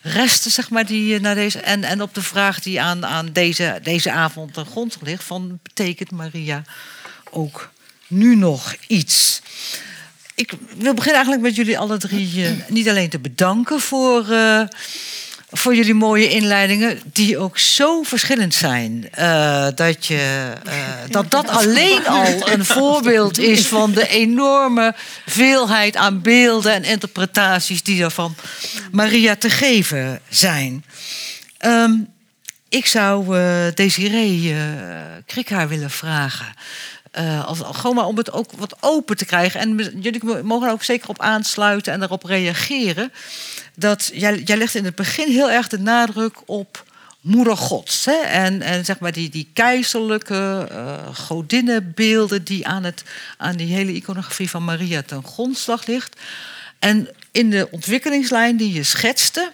resten, 0.03 0.51
zeg 0.51 0.70
maar, 0.70 0.86
die, 0.86 1.20
naar 1.20 1.35
deze, 1.35 1.61
en, 1.61 1.85
en 1.85 2.03
op 2.03 2.15
de 2.15 2.23
vraag 2.23 2.61
die 2.61 2.81
aan, 2.81 3.07
aan 3.07 3.32
deze, 3.32 3.81
deze 3.82 4.12
avond 4.12 4.55
ten 4.55 4.66
grond 4.66 4.97
ligt: 5.03 5.24
van 5.24 5.59
betekent 5.62 6.11
Maria 6.11 6.62
ook 7.31 7.70
nu 8.07 8.36
nog 8.36 8.74
iets? 8.86 9.40
Ik 10.35 10.53
wil 10.77 10.95
beginnen 10.95 11.15
eigenlijk 11.15 11.43
met 11.43 11.57
jullie 11.57 11.79
alle 11.79 11.99
drie 11.99 12.37
uh, 12.37 12.51
niet 12.69 12.89
alleen 12.89 13.09
te 13.09 13.19
bedanken 13.19 13.81
voor 13.81 14.27
voor 15.53 15.75
jullie 15.75 15.95
mooie 15.95 16.29
inleidingen, 16.29 17.01
die 17.05 17.39
ook 17.39 17.59
zo 17.59 18.03
verschillend 18.03 18.55
zijn. 18.55 19.09
Uh, 19.19 19.67
dat, 19.75 20.07
je, 20.07 20.53
dat 21.09 21.31
dat 21.31 21.49
alleen 21.61 22.07
al 22.07 22.49
een 22.49 22.65
voorbeeld 22.65 23.39
is 23.39 23.67
van 23.67 23.93
de 23.93 24.09
enorme 24.09 24.95
veelheid 25.27 25.97
aan 25.97 26.23
beelden 26.23 26.73
en 26.73 26.85
interpretaties 26.85 27.83
die 27.83 28.03
er 28.03 28.11
van 28.11 28.35
Maria 28.91 29.37
te 29.37 29.51
geven 29.51 30.21
zijn. 30.29 30.85
Um, 31.67 32.09
ik 32.69 32.87
zou 32.87 33.37
Desiree 33.75 34.57
Krikhaar 35.27 35.69
willen 35.69 35.91
vragen. 35.91 36.55
Uh, 37.18 37.47
als, 37.47 37.59
gewoon 37.62 37.97
maar 37.97 38.06
om 38.06 38.16
het 38.16 38.32
ook 38.32 38.52
wat 38.52 38.76
open 38.80 39.16
te 39.16 39.24
krijgen. 39.24 39.60
En 39.60 40.01
jullie 40.01 40.43
mogen 40.43 40.66
er 40.66 40.72
ook 40.72 40.82
zeker 40.82 41.09
op 41.09 41.20
aansluiten 41.20 41.93
en 41.93 41.98
daarop 41.98 42.24
reageren 42.24 43.12
dat 43.74 44.10
jij, 44.14 44.39
jij 44.39 44.56
legt 44.56 44.74
in 44.74 44.84
het 44.84 44.94
begin 44.94 45.30
heel 45.30 45.51
erg 45.51 45.68
de 45.68 45.78
nadruk 45.78 46.36
op 46.44 46.84
moeder 47.22 47.56
gods. 47.56 48.05
Hè? 48.05 48.16
En, 48.16 48.62
en 48.62 48.84
zeg 48.84 48.98
maar 48.98 49.12
die, 49.12 49.28
die 49.28 49.51
keizerlijke 49.52 50.68
uh, 50.70 51.16
godinnenbeelden 51.16 52.44
die 52.44 52.66
aan, 52.66 52.84
het, 52.84 53.02
aan 53.36 53.56
die 53.56 53.74
hele 53.74 53.93
iconografie 53.93 54.51
van 54.51 54.64
Maria 54.64 55.02
ten 55.02 55.24
grondslag 55.24 55.86
ligt. 55.86 56.16
En 56.78 57.09
in 57.30 57.51
de 57.51 57.68
ontwikkelingslijn 57.70 58.56
die 58.56 58.72
je 58.72 58.82
schetste, 58.82 59.52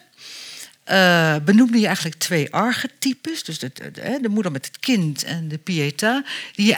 uh, 0.90 1.36
benoemde 1.44 1.78
je 1.78 1.86
eigenlijk 1.86 2.16
twee 2.16 2.52
archetypes. 2.52 3.44
Dus 3.44 3.58
de, 3.58 3.70
de, 3.74 4.18
de, 4.22 4.28
moeder 4.28 4.52
met 4.52 4.66
het 4.66 4.78
kind 4.78 5.24
en 5.24 5.48
de 5.48 5.58
pieta. 5.58 6.24
Die 6.54 6.66
je 6.66 6.76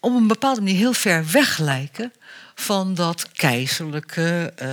op 0.00 0.14
een 0.14 0.26
bepaalde 0.26 0.60
manier 0.60 0.76
heel 0.76 0.92
ver 0.92 1.24
weg 1.32 1.58
lijken 1.58 2.12
van 2.54 2.94
dat 2.94 3.26
keizerlijke 3.32 4.52
uh, 4.62 4.68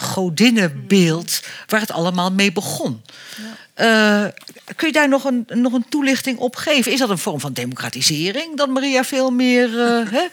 godinnenbeeld 0.00 1.40
waar 1.66 1.80
het 1.80 1.92
allemaal 1.92 2.32
mee 2.32 2.52
begon. 2.52 3.02
Ja. 3.36 4.24
Uh, 4.24 4.30
kun 4.76 4.86
je 4.86 4.92
daar 4.92 5.08
nog 5.08 5.24
een, 5.24 5.46
nog 5.46 5.72
een 5.72 5.86
toelichting 5.88 6.38
op 6.38 6.56
geven? 6.56 6.92
Is 6.92 6.98
dat 6.98 7.10
een 7.10 7.18
vorm 7.18 7.40
van 7.40 7.52
democratisering? 7.52 8.56
Dat 8.56 8.68
Maria 8.68 9.04
veel 9.04 9.30
meer, 9.30 9.68
uh, 9.70 10.10
hè, 10.10 10.26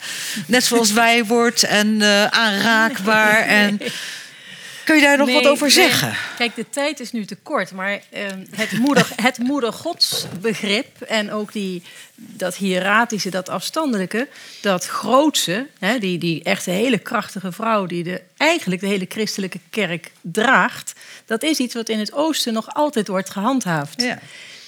net 0.46 0.64
zoals 0.64 0.92
wij 1.02 1.24
wordt 1.24 1.62
en 1.62 2.02
aanraakbaar 2.32 3.38
en 3.40 3.80
Kun 4.84 4.94
je 4.94 5.02
daar 5.02 5.18
nog 5.18 5.32
wat 5.32 5.46
over 5.46 5.70
zeggen? 5.70 6.16
Kijk, 6.36 6.54
de 6.54 6.70
tijd 6.70 7.00
is 7.00 7.12
nu 7.12 7.24
te 7.24 7.36
kort, 7.36 7.72
maar 7.72 7.92
uh, 7.92 8.00
het, 8.50 8.78
moeder, 8.78 9.08
het 9.22 9.38
moedergodsbegrip 9.38 11.00
en 11.00 11.32
ook 11.32 11.52
die, 11.52 11.82
dat 12.14 12.56
hieratische, 12.56 13.30
dat 13.30 13.48
afstandelijke, 13.48 14.28
dat 14.60 14.86
grootse, 14.86 15.66
hè, 15.78 15.98
die, 15.98 16.18
die 16.18 16.42
echt 16.42 16.64
hele 16.64 16.98
krachtige 16.98 17.52
vrouw 17.52 17.86
die 17.86 18.04
de, 18.04 18.22
eigenlijk 18.36 18.80
de 18.80 18.86
hele 18.86 19.06
christelijke 19.08 19.60
kerk 19.70 20.10
draagt, 20.20 20.92
dat 21.26 21.42
is 21.42 21.58
iets 21.58 21.74
wat 21.74 21.88
in 21.88 21.98
het 21.98 22.12
oosten 22.12 22.52
nog 22.52 22.74
altijd 22.74 23.08
wordt 23.08 23.30
gehandhaafd. 23.30 24.02
Ja. 24.02 24.18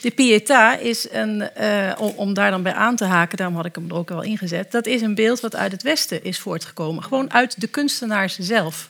De 0.00 0.12
Pietà 0.12 0.82
is 0.82 1.10
een, 1.10 1.50
uh, 1.60 1.92
om, 1.98 2.12
om, 2.16 2.34
daar 2.34 2.50
dan 2.50 2.62
bij 2.62 2.72
aan 2.72 2.96
te 2.96 3.04
haken, 3.04 3.36
daarom 3.36 3.56
had 3.56 3.64
ik 3.64 3.74
hem 3.74 3.90
er 3.90 3.96
ook 3.96 4.10
al 4.10 4.22
ingezet. 4.22 4.72
Dat 4.72 4.86
is 4.86 5.02
een 5.02 5.14
beeld 5.14 5.40
wat 5.40 5.56
uit 5.56 5.72
het 5.72 5.82
Westen 5.82 6.24
is 6.24 6.38
voortgekomen. 6.38 7.02
Gewoon 7.02 7.32
uit 7.32 7.60
de 7.60 7.66
kunstenaars 7.66 8.38
zelf. 8.38 8.88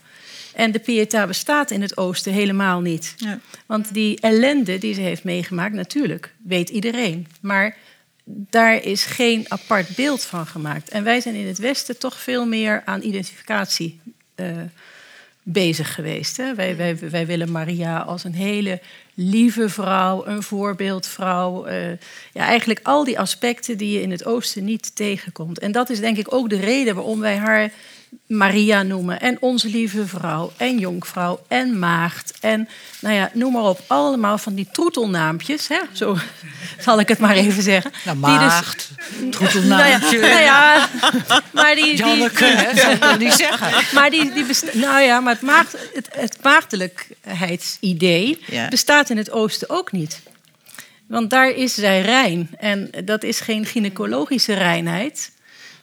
En 0.57 0.73
de 0.73 0.81
Pietà 0.81 1.27
bestaat 1.27 1.71
in 1.71 1.83
het 1.83 1.97
oosten 1.97 2.33
helemaal 2.33 2.81
niet. 2.81 3.15
Ja. 3.17 3.39
Want 3.67 3.95
die 3.95 4.21
ellende 4.21 4.79
die 4.79 4.95
ze 4.95 5.01
heeft 5.01 5.25
meegemaakt, 5.25 5.75
natuurlijk, 5.75 6.35
weet 6.43 6.69
iedereen. 6.69 7.27
Maar 7.41 7.77
daar 8.25 8.83
is 8.83 9.05
geen 9.05 9.45
apart 9.49 9.97
beeld 9.97 10.23
van 10.23 10.47
gemaakt. 10.47 10.89
En 10.89 11.05
wij 11.05 11.21
zijn 11.21 11.35
in 11.35 11.47
het 11.47 11.59
westen 11.59 11.99
toch 11.99 12.21
veel 12.21 12.47
meer 12.47 12.83
aan 12.85 13.03
identificatie 13.03 14.01
uh, 14.37 14.47
bezig 15.43 15.95
geweest. 15.95 16.37
Hè? 16.37 16.55
Wij, 16.55 16.77
wij, 16.77 16.99
wij 16.99 17.27
willen 17.27 17.51
Maria 17.51 17.99
als 17.99 18.25
een 18.25 18.35
hele 18.35 18.81
lieve 19.15 19.69
vrouw, 19.69 20.27
een 20.27 20.43
voorbeeldvrouw. 20.43 21.69
Uh, 21.69 21.91
ja, 22.33 22.45
eigenlijk 22.47 22.81
al 22.83 23.05
die 23.05 23.19
aspecten 23.19 23.79
die 23.79 23.93
je 23.93 24.03
in 24.03 24.11
het 24.11 24.25
oosten 24.25 24.65
niet 24.65 24.97
tegenkomt. 24.97 25.59
En 25.59 25.73
dat 25.73 25.91
is 25.91 26.01
denk 26.01 26.17
ik 26.17 26.35
ook 26.35 26.51
de 26.51 26.61
reden 26.61 26.95
waarom 26.95 27.21
wij 27.21 27.37
haar 27.37 27.73
Maria 28.27 28.83
noemen. 28.83 29.21
En 29.21 29.37
onze 29.41 29.69
lieve 29.69 30.07
vrouw. 30.07 30.53
En 30.57 30.79
jonkvrouw. 30.79 31.43
En 31.49 31.79
maagd. 31.79 32.33
En 32.41 32.69
nou 33.01 33.15
ja, 33.15 33.31
noem 33.33 33.53
maar 33.53 33.63
op. 33.63 33.81
Allemaal 33.87 34.39
van 34.39 34.55
die 34.55 34.69
troetelnaampjes. 34.73 35.69
Hè? 35.69 35.79
Zo 35.93 36.17
zal 36.85 37.01
ik 37.01 37.09
het 37.09 37.19
maar 37.19 37.37
even 37.37 37.63
zeggen. 37.63 37.93
Nou, 38.05 38.17
Die 38.17 38.27
dus- 38.27 38.37
maagd, 38.39 38.91
troetelnaamtje. 39.31 40.19
nou 40.19 40.43
ja, 40.43 40.89
maar 41.53 41.75
die, 41.75 41.85
die, 41.85 42.05
hè, 42.33 42.77
zou 42.77 42.93
ik 43.13 43.19
niet 43.19 43.33
zeggen. 43.33 43.85
maar 43.95 44.11
die, 44.11 44.33
die 44.33 44.45
nou 44.73 45.01
ja, 45.01 45.21
maar 45.21 45.33
het, 45.33 45.43
maagd, 45.43 45.77
het, 45.95 46.09
het 46.11 46.39
maagdelijkheidsidee 46.43 48.39
Ja. 48.47 48.69
bestaat 48.69 49.11
in 49.11 49.17
het 49.17 49.31
oosten 49.31 49.71
ook 49.71 49.93
niet. 49.93 50.21
Want 51.09 51.31
daar 51.31 51.51
is 51.51 51.75
zij 51.75 52.01
rein. 52.01 52.51
En 52.59 52.91
dat 53.05 53.23
is 53.23 53.41
geen 53.41 53.67
gynaecologische 53.67 54.55
reinheid. 54.55 55.31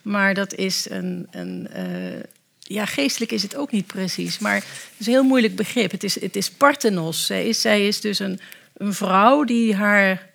Maar 0.04 0.34
dat 0.34 0.54
is 0.54 0.90
een... 0.90 1.28
een 1.32 1.68
eh, 1.72 2.24
ja, 2.66 2.86
geestelijk 2.86 3.32
is 3.32 3.44
het 3.44 3.56
ook 3.56 3.72
niet 3.72 3.88
precies. 3.88 4.40
Maar 4.40 4.56
het 4.56 4.96
is 4.98 5.06
een 5.06 5.14
heel 5.14 5.24
moeilijk 5.24 5.56
begrip. 5.56 5.92
Het 5.92 6.04
is, 6.04 6.22
het 6.22 6.36
is 6.36 6.52
parthenos. 6.52 7.26
Zij 7.26 7.48
is, 7.48 7.62
zij 7.62 7.88
is 7.88 8.02
dus 8.02 8.20
een, 8.20 8.40
een 8.78 8.94
vrouw 8.94 9.44
die 9.44 9.76
haar, 9.76 10.30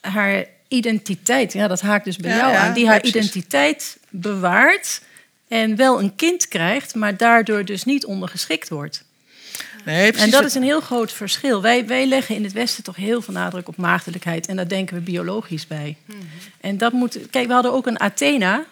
haar 0.00 0.44
identiteit... 0.68 1.52
Ja, 1.52 1.68
dat 1.68 1.80
haakt 1.80 2.04
dus 2.04 2.16
bij 2.16 2.30
Ja, 2.30 2.36
jou 2.36 2.52
ja, 2.52 2.58
aan. 2.58 2.72
Die 2.72 2.86
haar 2.86 3.00
precies. 3.00 3.16
identiteit 3.16 3.98
bewaart... 4.08 5.02
en 5.48 5.76
wel 5.76 6.00
een 6.00 6.16
kind 6.16 6.48
krijgt... 6.48 6.94
maar 6.94 7.16
daardoor 7.16 7.64
dus 7.64 7.84
niet 7.84 8.04
ondergeschikt 8.04 8.68
wordt. 8.68 9.04
Nee, 9.84 10.10
precies. 10.10 10.26
En 10.26 10.30
dat 10.30 10.44
is 10.44 10.54
een 10.54 10.62
heel 10.62 10.80
groot 10.80 11.12
verschil. 11.12 11.62
Wij, 11.62 11.86
wij 11.86 12.06
leggen 12.06 12.34
in 12.34 12.44
het 12.44 12.52
Westen 12.52 12.84
toch 12.84 12.96
heel 12.96 13.22
veel 13.22 13.34
nadruk 13.34 13.68
op 13.68 13.76
maagdelijkheid. 13.76 14.46
En 14.46 14.56
daar 14.56 14.68
denken 14.68 14.96
we 14.96 15.02
biologisch 15.02 15.66
bij. 15.66 15.96
En 16.60 16.78
dat 16.78 16.92
moet. 16.92 17.18
Kijk, 17.30 17.46
we 17.46 17.52
hadden 17.52 17.72
ook 17.72 17.86
een 17.86 18.00
Athena. 18.00 18.64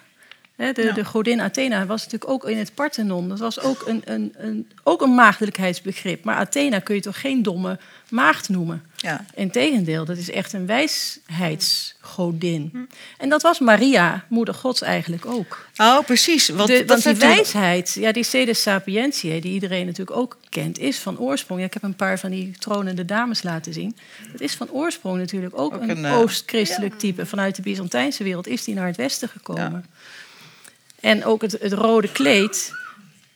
De, 0.58 0.90
de 0.94 1.04
godin 1.04 1.40
Athena 1.40 1.86
was 1.86 2.04
natuurlijk 2.04 2.30
ook 2.30 2.44
in 2.44 2.58
het 2.58 2.74
Parthenon. 2.74 3.28
Dat 3.28 3.38
was 3.38 3.60
ook 3.60 3.82
een, 3.86 4.02
een, 4.04 4.34
een, 4.36 4.68
ook 4.82 5.02
een 5.02 5.14
maagdelijkheidsbegrip. 5.14 6.24
Maar 6.24 6.36
Athena 6.36 6.78
kun 6.78 6.94
je 6.94 7.00
toch 7.00 7.20
geen 7.20 7.42
domme 7.42 7.78
maagd 8.08 8.48
noemen? 8.48 8.82
Ja. 8.96 9.24
Integendeel, 9.34 10.04
dat 10.04 10.16
is 10.16 10.30
echt 10.30 10.52
een 10.52 10.66
wijsheidsgodin. 10.66 12.88
En 13.18 13.28
dat 13.28 13.42
was 13.42 13.58
Maria, 13.58 14.24
moeder 14.28 14.54
Gods 14.54 14.82
eigenlijk 14.82 15.26
ook. 15.26 15.66
Oh, 15.76 16.04
precies. 16.04 16.48
Want, 16.48 16.68
De, 16.68 16.84
want 16.86 17.02
die 17.02 17.14
wijsheid, 17.14 17.92
ja, 17.92 18.12
die 18.12 18.22
Cedes 18.22 18.62
Sapientiae, 18.62 19.40
die 19.40 19.52
iedereen 19.52 19.86
natuurlijk 19.86 20.18
ook 20.18 20.38
kent, 20.48 20.78
is 20.78 20.98
van 20.98 21.18
oorsprong. 21.18 21.60
Ja, 21.60 21.66
ik 21.66 21.74
heb 21.74 21.82
een 21.82 21.96
paar 21.96 22.18
van 22.18 22.30
die 22.30 22.56
tronende 22.58 23.04
dames 23.04 23.42
laten 23.42 23.72
zien. 23.72 23.96
Dat 24.32 24.40
is 24.40 24.54
van 24.54 24.70
oorsprong 24.70 25.18
natuurlijk 25.18 25.58
ook, 25.58 25.74
Ook 25.74 25.82
een, 25.82 25.90
een, 25.90 26.04
eh, 26.04 26.18
oost-christelijk 26.18 26.98
type. 26.98 27.26
Vanuit 27.26 27.56
de 27.56 27.62
Byzantijnse 27.62 28.24
wereld 28.24 28.46
is 28.46 28.64
die 28.64 28.74
naar 28.74 28.86
het 28.86 28.96
westen 28.96 29.28
gekomen. 29.28 29.84
En 31.00 31.24
ook 31.24 31.42
het, 31.42 31.56
het 31.60 31.72
rode 31.72 32.12
kleed. 32.12 32.72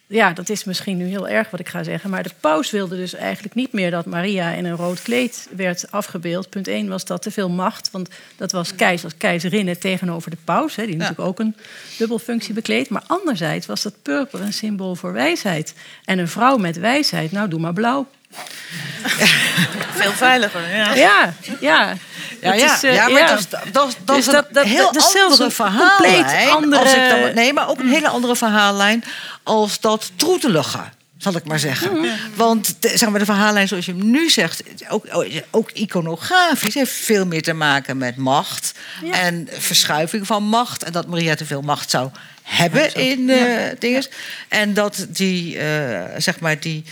Ja, 0.07 0.33
dat 0.33 0.49
is 0.49 0.65
misschien 0.65 0.97
nu 0.97 1.05
heel 1.05 1.29
erg 1.29 1.51
wat 1.51 1.61
ik 1.61 1.69
ga 1.69 1.83
zeggen. 1.83 2.11
Maar 2.11 2.23
de 2.23 2.31
paus 2.41 2.71
wilde 2.71 2.97
dus 2.97 3.15
eigenlijk 3.15 3.55
niet 3.55 3.73
meer 3.73 3.91
dat 3.91 4.07
Maria 4.07 4.51
in 4.51 4.65
een 4.65 4.77
rood 4.77 5.03
kleed 5.03 5.49
werd 5.57 5.91
afgebeeld. 5.91 6.51
Punt 6.51 6.69
1 6.69 6.89
was 6.89 7.05
dat 7.05 7.23
te 7.23 7.31
veel 7.31 7.49
macht. 7.49 7.91
Want 7.91 8.09
dat 8.37 8.53
was 8.53 8.75
keizers, 8.75 9.17
keizerinnen 9.17 9.79
tegenover 9.79 10.31
de 10.31 10.37
paus. 10.45 10.77
Hè, 10.77 10.87
die 10.87 10.97
natuurlijk 10.97 11.29
ook 11.29 11.39
een 11.39 11.57
dubbelfunctie 11.99 12.55
bekleedt. 12.55 12.89
Maar 12.89 13.05
anderzijds 13.07 13.67
was 13.67 13.83
dat 13.83 14.03
purper 14.03 14.41
een 14.41 14.53
symbool 14.53 14.95
voor 14.95 15.13
wijsheid. 15.13 15.75
En 16.05 16.19
een 16.19 16.29
vrouw 16.29 16.57
met 16.57 16.79
wijsheid, 16.79 17.33
nou 17.33 17.49
doe 17.49 17.61
maar 17.61 17.73
blauw. 17.73 18.07
Veel 20.01 20.13
veiliger, 20.13 20.77
ja. 20.77 20.95
Ja, 20.95 21.35
ja. 21.61 21.97
Ja, 22.41 22.51
Het 22.51 22.61
ja, 22.61 22.75
is, 22.75 22.83
eh, 22.83 22.95
ja, 22.95 23.09
maar 23.09 23.21
ja. 23.21 23.27
dat 23.27 23.39
is, 23.39 23.49
dat, 23.73 23.89
is- 23.89 23.95
Dus 24.05 24.17
is 24.19 24.25
dat- 24.25 24.47
heel 24.53 24.93
dat 24.93 25.15
andere 25.17 25.45
een 25.45 25.51
verhaallijn. 25.51 26.25
compleet 26.25 26.49
andere- 26.51 26.83
Als 26.83 26.93
ik 26.95 27.09
dan, 27.09 27.35
nee, 27.35 27.53
maar 27.53 27.69
ook 27.69 27.79
een 27.79 27.89
hele 27.89 28.09
andere 28.09 28.37
verhaallijn 28.37 29.05
als 29.43 29.81
dat 29.81 30.11
troetelige. 30.17 30.79
Zal 31.19 31.37
ik 31.37 31.45
maar 31.45 31.59
zeggen. 31.59 31.93
Mhm. 31.99 32.09
Want 32.35 32.75
de, 32.79 32.93
zeg 32.99 33.09
maar, 33.09 33.19
de 33.19 33.25
verhaallijn 33.25 33.69
zoals 33.69 33.87
je 33.87 33.93
hem 33.93 34.11
nu 34.11 34.31
zegt, 34.31 34.63
ook, 34.89 35.07
ook 35.51 35.71
iconografisch, 35.71 36.75
heeft 36.75 36.93
veel 36.93 37.27
meer 37.27 37.43
te 37.43 37.53
maken 37.53 37.97
met 37.97 38.17
macht. 38.17 38.73
En 39.11 39.49
verschuiving 39.53 40.27
van 40.27 40.43
macht. 40.43 40.83
En 40.83 40.93
dat 40.93 41.07
Maria 41.07 41.35
te 41.35 41.45
veel 41.45 41.61
macht 41.63 41.91
zou 41.91 42.11
hebben 42.43 42.95
in 42.95 43.31
eh 43.31 43.71
dingen. 43.79 44.07
En 44.49 44.75
dat 44.75 45.07
die, 45.09 45.59
eh, 45.59 46.01
zeg 46.19 46.41
maar, 46.41 46.61
die, 46.61 46.85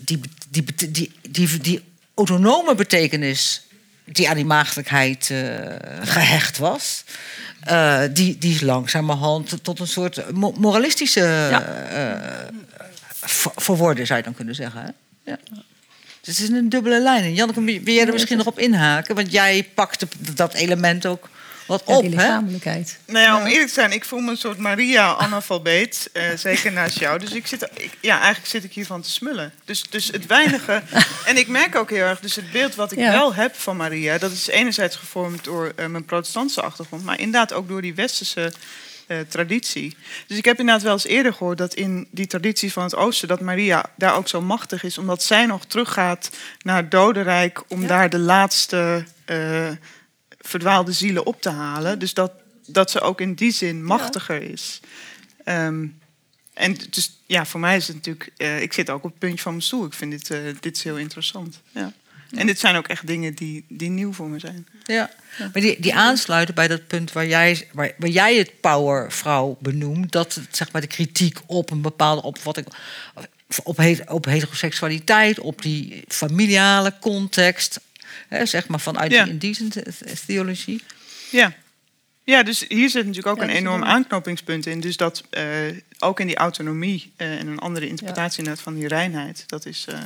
die, 0.00 0.20
die, 0.48 0.64
die, 0.90 1.12
die, 1.30 1.58
die, 1.60 1.82
autonome 2.14 2.74
betekenis 2.74 3.62
die 4.04 4.28
aan 4.28 4.34
die 4.36 4.44
maagdelijkheid 4.44 5.30
eh, 5.30 5.38
gehecht 6.02 6.58
was. 6.58 7.04
eh, 7.60 8.00
die, 8.12 8.38
die 8.38 8.54
is 8.54 8.60
langzamerhand 8.60 9.64
tot 9.64 9.80
een 9.80 9.86
soort 9.86 10.32
mo- 10.32 10.54
moralistische 10.58 11.20
eh, 11.90 12.48
ver- 13.10 13.52
verworden, 13.56 14.06
zou 14.06 14.18
je 14.18 14.24
dan 14.24 14.34
kunnen 14.34 14.54
zeggen. 14.54 14.80
Hè? 14.82 14.90
Ja. 15.30 15.38
Dus 16.20 16.36
het 16.38 16.48
is 16.50 16.56
een 16.56 16.68
dubbele 16.68 17.00
lijn. 17.02 17.22
En 17.24 17.34
Janneke, 17.34 17.60
wil 17.64 17.94
jij 17.94 18.06
er 18.06 18.12
misschien 18.12 18.36
nog 18.36 18.46
op 18.46 18.58
inhaken? 18.58 19.14
Want 19.14 19.32
jij 19.32 19.62
pakt 19.74 20.04
dat 20.36 20.54
element 20.54 21.06
ook 21.06 21.28
wat 21.68 21.82
Ja, 21.86 21.94
op, 21.96 22.00
die 22.02 22.10
hè? 22.10 22.16
lichamelijkheid. 22.16 22.98
Nou 23.06 23.18
ja, 23.24 23.36
om 23.40 23.46
eerlijk 23.46 23.66
te 23.68 23.72
zijn, 23.74 23.92
ik 23.92 24.04
voel 24.04 24.18
me 24.20 24.30
een 24.30 24.36
soort 24.36 24.58
Maria-analfabeet. 24.58 26.10
eh, 26.12 26.24
zeker 26.48 26.72
naast 26.72 26.98
jou. 26.98 27.18
Dus 27.18 27.32
ik 27.32 27.46
zit, 27.46 27.62
ik, 27.74 27.90
ja, 28.00 28.16
eigenlijk 28.18 28.46
zit 28.50 28.64
ik 28.64 28.72
hiervan 28.72 29.00
te 29.02 29.10
smullen. 29.10 29.52
Dus, 29.64 29.82
dus 29.90 30.06
het 30.06 30.26
weinige. 30.26 30.82
en 31.26 31.36
ik 31.36 31.48
merk 31.48 31.74
ook 31.76 31.90
heel 31.90 32.04
erg, 32.04 32.20
dus 32.20 32.34
het 32.36 32.50
beeld 32.52 32.74
wat 32.74 32.92
ik 32.92 32.98
Ja. 32.98 33.12
wel 33.12 33.34
heb 33.34 33.54
van 33.56 33.76
Maria, 33.76 34.18
dat 34.18 34.32
is 34.32 34.48
enerzijds 34.48 34.96
gevormd 34.96 35.44
door 35.44 35.72
eh, 35.76 35.86
mijn 35.86 36.04
protestantse 36.04 36.62
achtergrond, 36.62 37.04
maar 37.04 37.18
inderdaad 37.18 37.52
ook 37.52 37.68
door 37.68 37.82
die 37.82 37.94
westerse. 37.94 38.52
eh, 39.08 39.16
traditie. 39.28 39.96
Dus 40.26 40.38
ik 40.38 40.44
heb 40.44 40.58
inderdaad 40.58 40.82
wel 40.84 40.92
eens 40.92 41.06
eerder 41.06 41.32
gehoord 41.32 41.58
dat 41.58 41.74
in 41.74 42.08
die 42.10 42.26
traditie 42.26 42.72
van 42.72 42.82
het 42.82 42.94
Oosten, 42.94 43.28
dat 43.28 43.40
Maria 43.40 43.84
daar 43.96 44.14
ook 44.16 44.28
zo 44.28 44.40
machtig 44.40 44.82
is, 44.82 44.98
omdat 44.98 45.22
zij 45.22 45.46
nog 45.46 45.64
teruggaat 45.64 46.30
naar 46.62 46.76
het 46.76 46.90
dodenrijk 46.90 47.62
om 47.68 47.86
daar 47.86 48.10
de 48.10 48.18
laatste 48.18 49.04
eh, 49.24 49.66
verdwaalde 50.48 50.92
zielen 50.92 51.26
op 51.26 51.42
te 51.42 51.50
halen. 51.50 51.98
Dus 51.98 52.14
dat, 52.14 52.32
dat 52.66 52.90
ze 52.90 53.00
ook 53.00 53.20
in 53.20 53.34
die 53.34 53.52
zin 53.52 53.84
machtiger 53.84 54.42
is. 54.42 54.80
Ehm, 55.44 55.86
en 56.54 56.76
dus 56.90 57.20
ja, 57.26 57.46
voor 57.46 57.60
mij 57.60 57.76
is 57.76 57.86
het 57.86 57.96
natuurlijk. 57.96 58.30
eh, 58.36 58.62
ik 58.62 58.72
zit 58.72 58.90
ook 58.90 59.04
op 59.04 59.10
het 59.10 59.18
puntje 59.18 59.42
van 59.42 59.52
mijn 59.52 59.64
stoel. 59.64 59.84
Ik 59.84 59.92
vind 59.92 60.10
dit, 60.10 60.30
eh, 60.30 60.40
dit 60.60 60.76
is 60.76 60.84
heel 60.84 60.98
interessant. 60.98 61.60
Ja. 61.70 61.92
En 62.30 62.46
dit 62.46 62.58
zijn 62.58 62.76
ook 62.76 62.88
echt 62.88 63.06
dingen 63.06 63.34
die, 63.34 63.64
die 63.68 63.90
nieuw 63.90 64.12
voor 64.12 64.28
me 64.28 64.38
zijn. 64.38 64.66
Ja. 64.84 65.10
Maar 65.38 65.62
die, 65.62 65.80
die 65.80 65.94
aansluiten 65.94 66.54
bij 66.54 66.68
dat 66.68 66.86
punt 66.86 67.12
waar 67.12 67.26
jij, 67.26 67.68
waar, 67.72 67.92
waar 67.98 68.08
jij 68.08 68.36
het 68.36 68.60
powervrouw 68.60 69.56
benoemt, 69.60 70.12
dat 70.12 70.40
zeg 70.50 70.72
maar 70.72 70.80
de 70.80 70.86
kritiek 70.86 71.38
op 71.46 71.70
een 71.70 71.80
bepaalde 71.80 72.22
opvatting, 72.22 72.66
op, 73.62 73.78
op 74.06 74.24
heteroseksualiteit, 74.24 75.38
op 75.38 75.62
die 75.62 76.04
familiale 76.08 76.94
context, 77.00 77.80
hè, 78.28 78.46
zeg 78.46 78.68
maar 78.68 78.80
vanuit 78.80 79.12
Ja. 79.12 79.22
die 79.24 79.32
indecent 79.32 79.76
theologie. 80.26 80.82
Ja. 81.30 81.52
Ja, 82.24 82.42
dus 82.42 82.64
hier 82.68 82.88
zit 82.90 83.06
natuurlijk 83.06 83.26
ook 83.26 83.36
Ja, 83.36 83.42
een 83.42 83.48
dus 83.48 83.58
enorm 83.58 83.84
aanknopingspunt 83.84 84.66
in. 84.66 84.80
Dus 84.80 84.96
dat 84.96 85.24
eh, 85.30 85.44
ook 85.98 86.20
in 86.20 86.26
die 86.26 86.36
autonomie 86.36 87.12
eh, 87.16 87.38
en 87.38 87.46
een 87.46 87.58
andere 87.58 87.88
interpretatie 87.88 88.38
inderdaad 88.38 88.62
van 88.62 88.74
die 88.74 88.88
reinheid, 88.88 89.44
dat 89.46 89.66
is, 89.66 89.84
eh, 89.88 90.00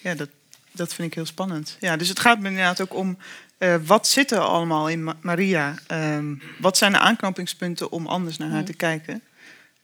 ja, 0.00 0.14
dat, 0.14 0.28
dat 0.72 0.94
vind 0.94 1.08
ik 1.08 1.14
heel 1.14 1.26
spannend. 1.26 1.76
Ja, 1.80 1.96
dus 1.96 2.08
het 2.08 2.20
gaat 2.20 2.40
me 2.40 2.48
inderdaad 2.48 2.80
ook 2.80 2.94
om 2.94 3.18
eh, 3.58 3.74
wat 3.84 4.08
zit 4.08 4.30
er 4.30 4.38
allemaal 4.38 4.88
in 4.88 5.04
Ma- 5.04 5.16
Maria? 5.20 5.74
Ehm, 5.86 6.34
wat 6.58 6.76
zijn 6.76 6.92
de 6.92 6.98
aanknopingspunten 6.98 7.90
om 7.90 8.06
anders 8.06 8.36
naar 8.36 8.50
haar 8.50 8.64
te 8.64 8.74
kijken? 8.74 9.22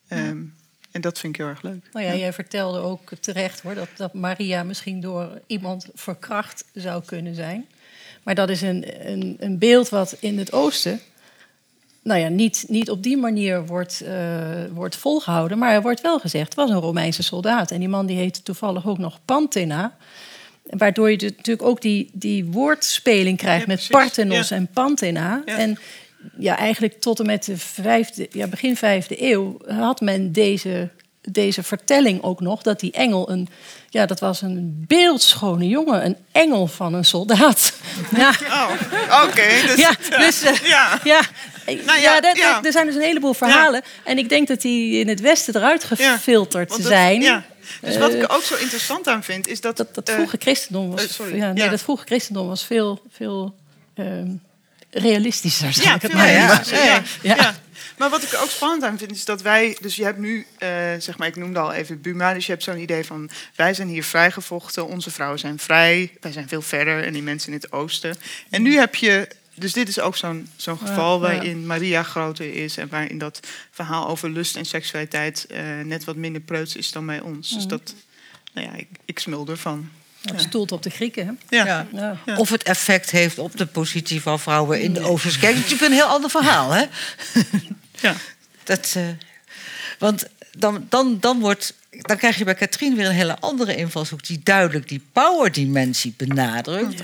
Ehm, 0.09 0.39
En 0.93 1.01
dat 1.01 1.19
vind 1.19 1.35
ik 1.35 1.41
heel 1.41 1.51
erg 1.51 1.63
leuk. 1.63 1.89
Nou 1.93 2.07
ja, 2.07 2.15
jij 2.15 2.33
vertelde 2.33 2.79
ook 2.79 3.11
terecht 3.21 3.61
hoor, 3.61 3.75
dat, 3.75 3.89
dat 3.97 4.15
Maria 4.15 4.63
misschien 4.63 5.01
door 5.01 5.41
iemand 5.47 5.87
verkracht 5.95 6.65
zou 6.75 7.03
kunnen 7.05 7.35
zijn. 7.35 7.67
Maar 8.23 8.35
dat 8.35 8.51
is 8.51 8.63
een, 8.63 9.11
een, 9.11 9.37
een 9.41 9.59
beeld 9.59 9.89
wat 9.89 10.17
in 10.21 10.39
het 10.39 10.53
oosten 10.53 11.01
nou 12.03 12.21
ja, 12.21 12.29
niet, 12.29 12.65
niet 12.69 12.91
op 12.91 13.03
die 13.03 13.17
manier 13.17 13.67
wordt, 13.67 14.01
eh, 14.01 14.65
wordt 14.73 14.97
volgehouden. 14.97 15.59
Maar 15.59 15.73
er 15.73 15.83
wordt 15.83 16.01
wel 16.01 16.19
gezegd, 16.19 16.45
het 16.45 16.55
was 16.55 16.71
een 16.71 16.81
Romeinse 16.81 17.23
soldaat. 17.23 17.71
En 17.71 17.79
die 17.79 17.89
man 17.89 18.07
die 18.07 18.17
heette 18.17 18.43
toevallig 18.43 18.87
ook 18.87 18.99
nog 18.99 19.19
Panthena. 19.25 19.97
Waardoor 20.63 21.11
je 21.11 21.17
natuurlijk 21.37 21.69
ook 21.69 21.81
die, 21.81 22.11
die 22.13 22.45
woordspeling 22.45 23.39
krijgt 23.39 23.67
Ja, 23.67 23.73
met. 23.73 23.87
Parthenos 23.91 24.49
Ja. 24.49 24.57
en 24.57 24.67
Panthena. 24.67 25.43
Ja. 25.45 25.57
En 25.59 25.79
ja, 26.39 26.57
eigenlijk 26.59 27.01
tot 27.01 27.21
en 27.21 27.27
met 27.27 27.45
de 27.45 27.57
vijfde, 27.59 28.27
ja, 28.31 28.47
begin 28.47 28.77
vijfde 28.77 29.31
eeuw 29.31 29.57
had 29.67 30.01
men 30.01 30.33
deze, 30.33 30.89
deze 31.21 31.63
vertelling 31.63 32.23
ook 32.23 32.41
nog. 32.41 32.63
Dat 32.63 32.81
die 32.81 32.93
engel 32.93 33.31
een, 33.31 33.49
ja, 33.89 34.07
dat 34.07 34.21
was 34.21 34.43
een 34.43 34.85
beeldschone 34.89 35.69
jongen, 35.69 36.05
een 36.05 36.17
engel 36.33 36.67
van 36.67 36.95
een 36.95 37.05
soldaat. 37.05 37.73
Ja, 38.17 38.31
Oh, 38.49 39.25
oké. 39.25 39.49
dus, 39.67 39.77
ja, 39.77 39.91
dus, 40.19 40.43
eh, 40.43 40.55
ja. 40.55 41.01
ja. 41.05 41.21
Nou 41.67 42.01
ja, 42.01 42.21
ja, 42.35 42.63
er 42.65 42.73
zijn 42.73 42.87
dus 42.87 42.95
een 42.95 43.01
heleboel 43.01 43.35
verhalen. 43.35 43.83
En 44.05 44.19
ik 44.19 44.29
denk 44.29 44.49
dat 44.49 44.61
die 44.61 44.99
in 45.01 45.09
het 45.09 45.21
Westen 45.21 45.57
eruit 45.57 45.85
gefilterd 45.85 46.69
dat- 46.69 46.81
zijn. 46.83 47.21
Ja. 47.21 47.45
Dus 47.81 47.99
wat 47.99 48.09
ik 48.11 48.17
Eh, 48.17 48.23
er 48.23 48.31
ook 48.31 48.43
zo 48.43 48.55
interessant 48.57 49.09
aan 49.09 49.23
vind, 49.25 49.49
is 49.49 49.61
dat... 49.61 49.77
Dat, 49.77 49.95
dat 49.95 50.09
eh, 50.09 50.15
vroege 50.15 50.37
christendom 50.41 50.91
was, 50.91 51.15
sorry, 51.15 51.37
ja, 51.37 51.53
nee, 51.53 51.71
dat 51.71 51.81
vroege 51.81 52.05
christendom 52.07 52.47
was 52.49 52.65
veel, 52.65 53.03
veel 53.11 53.55
ehm, 53.95 54.29
realistischer, 54.93 55.83
Ja, 55.83 55.95
ik 55.95 56.03
het 56.03 56.13
maar 56.13 56.31
ja, 56.31 57.03
ja. 57.23 57.55
Maar 57.99 58.11
wat 58.11 58.23
ik 58.23 58.35
ook 58.43 58.51
spannend 58.51 58.83
aan 58.83 58.99
vind, 58.99 59.11
is 59.11 59.25
dat 59.25 59.43
wij... 59.43 59.77
Dus 59.81 59.97
je 59.97 60.05
hebt 60.05 60.19
nu, 60.19 60.47
eh, 60.59 60.69
zeg 60.99 61.19
maar, 61.19 61.29
ik 61.29 61.37
noemde 61.37 61.59
al 61.59 61.73
even 61.73 62.01
Buma. 62.01 62.35
Dus 62.35 62.47
je 62.47 62.53
hebt 62.53 62.65
zo'n 62.65 62.79
idee 62.81 63.05
van, 63.05 63.31
wij 63.57 63.75
zijn 63.75 63.89
hier 63.89 64.05
vrijgevochten. 64.05 64.87
Onze 64.87 65.11
vrouwen 65.11 65.39
zijn 65.39 65.59
vrij. 65.59 66.13
Wij 66.21 66.33
zijn 66.33 66.49
veel 66.49 66.63
verder. 66.63 67.05
En 67.05 67.13
die 67.13 67.23
mensen 67.23 67.53
in 67.53 67.59
het 67.61 67.73
oosten. 67.73 68.17
En 68.51 68.63
nu 68.63 68.77
heb 68.77 68.95
je... 68.95 69.29
Dus 69.55 69.73
dit 69.73 69.89
is 69.89 70.01
ook 70.01 70.17
zo'n 70.17 70.49
zo'n 70.57 70.79
geval 70.79 71.21
Ja, 71.23 71.29
ja. 71.29 71.35
waarin 71.35 71.67
Maria 71.67 72.03
groter 72.03 72.55
is. 72.55 72.77
En 72.77 72.89
waarin 72.89 73.19
dat 73.19 73.41
verhaal 73.71 74.09
over 74.09 74.31
lust 74.31 74.57
en 74.57 74.65
seksualiteit... 74.65 75.47
eh, 75.47 75.61
net 75.85 76.05
wat 76.05 76.17
minder 76.17 76.41
preuts 76.41 76.77
is 76.77 76.93
dan 76.93 77.07
bij 77.07 77.21
ons. 77.21 77.51
Dus 77.51 77.67
dat... 77.67 77.95
Nou 78.53 78.67
ja, 78.67 78.75
ik, 78.75 78.89
ik 79.05 79.19
smul 79.19 79.47
ervan. 79.49 79.91
Het 80.23 80.41
stoelt 80.41 80.73
op 80.73 80.83
de 80.83 80.91
Grieken, 80.91 81.27
hè? 81.27 81.57
Ja. 81.57 81.67
Ja. 81.67 81.87
Ja. 81.93 82.17
Ja. 82.27 82.37
Of 82.37 82.51
het 82.51 82.63
effect 82.63 83.11
heeft 83.11 83.39
op 83.39 83.57
de 83.57 83.67
positie 83.67 84.23
van 84.23 84.41
vrouwen 84.41 84.81
in 84.81 84.93
de 84.93 85.01
Oosterse 85.01 85.39
kerk. 85.39 85.55
Dat 85.55 85.65
is 85.65 85.71
natuurlijk 85.71 85.91
een 85.91 85.99
heel 85.99 86.15
ander 86.15 86.31
verhaal, 86.31 86.71
hè? 86.71 86.85
Ja. 88.01 88.15
Dat, 88.65 88.93
eh, 88.97 89.09
want 89.99 90.27
dan, 90.59 90.87
dan, 90.89 91.17
dan, 91.21 91.41
wordt, 91.41 91.75
dan 91.91 92.17
krijg 92.17 92.39
je 92.39 92.45
bij 92.45 92.55
Katrien 92.55 92.97
weer 92.97 93.07
een 93.07 93.13
hele 93.13 93.39
andere 93.39 93.77
invalshoek... 93.77 94.27
die 94.27 94.41
duidelijk 94.43 94.89
die 94.89 95.03
power-dimensie 95.13 96.15
benadrukt. 96.17 97.03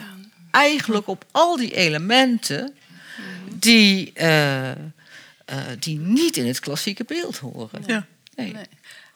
Eigenlijk 0.50 1.06
op 1.06 1.24
al 1.30 1.56
die 1.56 1.74
elementen 1.74 2.74
die, 3.54 4.12
eh, 4.12 4.70
eh, 4.70 4.76
die 5.78 5.98
niet 5.98 6.36
in 6.36 6.46
het 6.46 6.60
klassieke 6.60 7.04
beeld 7.04 7.38
horen. 7.38 7.82
Ja. 7.86 8.06
Nee. 8.34 8.52
Nee. 8.52 8.66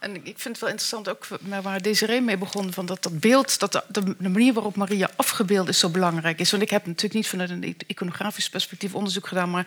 En 0.03 0.15
ik 0.15 0.39
vind 0.39 0.45
het 0.45 0.59
wel 0.59 0.69
interessant, 0.69 1.09
ook 1.09 1.27
waar 1.63 1.83
Desiree 1.83 2.21
mee 2.21 2.39
begon, 2.39 2.73
van 2.73 2.87
dat 2.87 3.03
dat 3.03 3.21
beeld, 3.21 3.59
dat 3.59 3.73
de, 3.73 4.15
de 4.19 4.29
manier 4.29 4.53
waarop 4.53 4.77
Maria 4.77 5.11
afgebeeld 5.17 5.69
is 5.69 5.79
zo 5.79 5.89
belangrijk 5.89 6.39
is. 6.39 6.51
Want 6.51 6.63
ik 6.63 6.71
heb 6.71 6.87
natuurlijk 6.87 7.15
niet 7.15 7.29
vanuit 7.29 7.51
een 7.51 7.77
iconografisch 7.87 8.49
perspectief 8.49 8.95
onderzoek 8.95 9.27
gedaan, 9.27 9.51
maar 9.51 9.67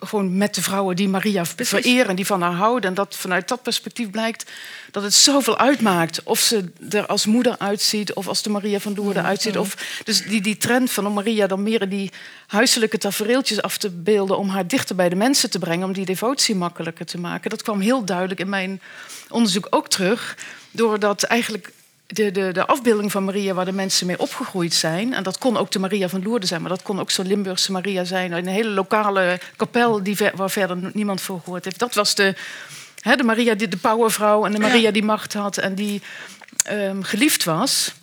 gewoon 0.00 0.36
met 0.36 0.54
de 0.54 0.62
vrouwen 0.62 0.96
die 0.96 1.08
Maria 1.08 1.44
vereren, 1.44 2.16
die 2.16 2.26
van 2.26 2.42
haar 2.42 2.52
houden. 2.52 2.90
En 2.90 2.94
dat 2.94 3.16
vanuit 3.16 3.48
dat 3.48 3.62
perspectief 3.62 4.10
blijkt 4.10 4.50
dat 4.90 5.02
het 5.02 5.14
zoveel 5.14 5.58
uitmaakt. 5.58 6.22
Of 6.22 6.40
ze 6.40 6.70
er 6.90 7.06
als 7.06 7.26
moeder 7.26 7.58
uitziet, 7.58 8.12
of 8.12 8.28
als 8.28 8.42
de 8.42 8.50
Maria 8.50 8.78
van 8.78 8.94
Loerden 8.94 9.24
uitziet. 9.24 9.58
Of, 9.58 10.00
dus 10.04 10.22
die, 10.22 10.40
die 10.40 10.56
trend 10.56 10.90
van 10.90 11.06
om 11.06 11.12
Maria 11.12 11.46
dan 11.46 11.62
meer 11.62 11.82
in 11.82 11.88
die 11.88 12.10
huiselijke 12.46 12.98
tafereeltjes 12.98 13.62
af 13.62 13.78
te 13.78 13.90
beelden... 13.90 14.38
om 14.38 14.48
haar 14.48 14.66
dichter 14.66 14.96
bij 14.96 15.08
de 15.08 15.16
mensen 15.16 15.50
te 15.50 15.58
brengen, 15.58 15.86
om 15.86 15.92
die 15.92 16.04
devotie 16.04 16.54
makkelijker 16.54 17.06
te 17.06 17.18
maken. 17.18 17.50
Dat 17.50 17.62
kwam 17.62 17.80
heel 17.80 18.04
duidelijk 18.04 18.40
in 18.40 18.48
mijn 18.48 18.80
onderzoek 19.28 19.66
ook 19.70 19.88
terug. 19.88 20.36
Doordat 20.70 21.22
eigenlijk 21.22 21.72
de, 22.12 22.30
de, 22.30 22.52
de 22.52 22.66
afbeelding 22.66 23.12
van 23.12 23.24
Maria 23.24 23.54
waar 23.54 23.64
de 23.64 23.72
mensen 23.72 24.06
mee 24.06 24.18
opgegroeid 24.18 24.74
zijn. 24.74 25.14
En 25.14 25.22
dat 25.22 25.38
kon 25.38 25.56
ook 25.56 25.70
de 25.70 25.78
Maria 25.78 26.08
van 26.08 26.22
Lourdes 26.22 26.48
zijn, 26.48 26.60
maar 26.60 26.70
dat 26.70 26.82
kon 26.82 27.00
ook 27.00 27.10
zo'n 27.10 27.26
Limburgse 27.26 27.72
Maria 27.72 28.04
zijn. 28.04 28.32
Een 28.32 28.46
hele 28.46 28.70
lokale 28.70 29.40
kapel 29.56 30.02
die 30.02 30.16
ver- 30.16 30.32
waar 30.34 30.50
verder 30.50 30.90
niemand 30.92 31.20
voor 31.20 31.40
gehoord 31.44 31.64
heeft. 31.64 31.78
Dat 31.78 31.94
was 31.94 32.14
de, 32.14 32.34
hè, 33.00 33.16
de 33.16 33.22
Maria, 33.22 33.54
die, 33.54 33.68
de 33.68 33.76
powervrouw 33.76 34.44
en 34.44 34.52
de 34.52 34.58
Maria 34.58 34.90
die 34.90 35.02
macht 35.02 35.32
had 35.32 35.56
en 35.56 35.74
die 35.74 36.02
ehm, 36.64 37.02
geliefd 37.02 37.44
was. 37.44 37.94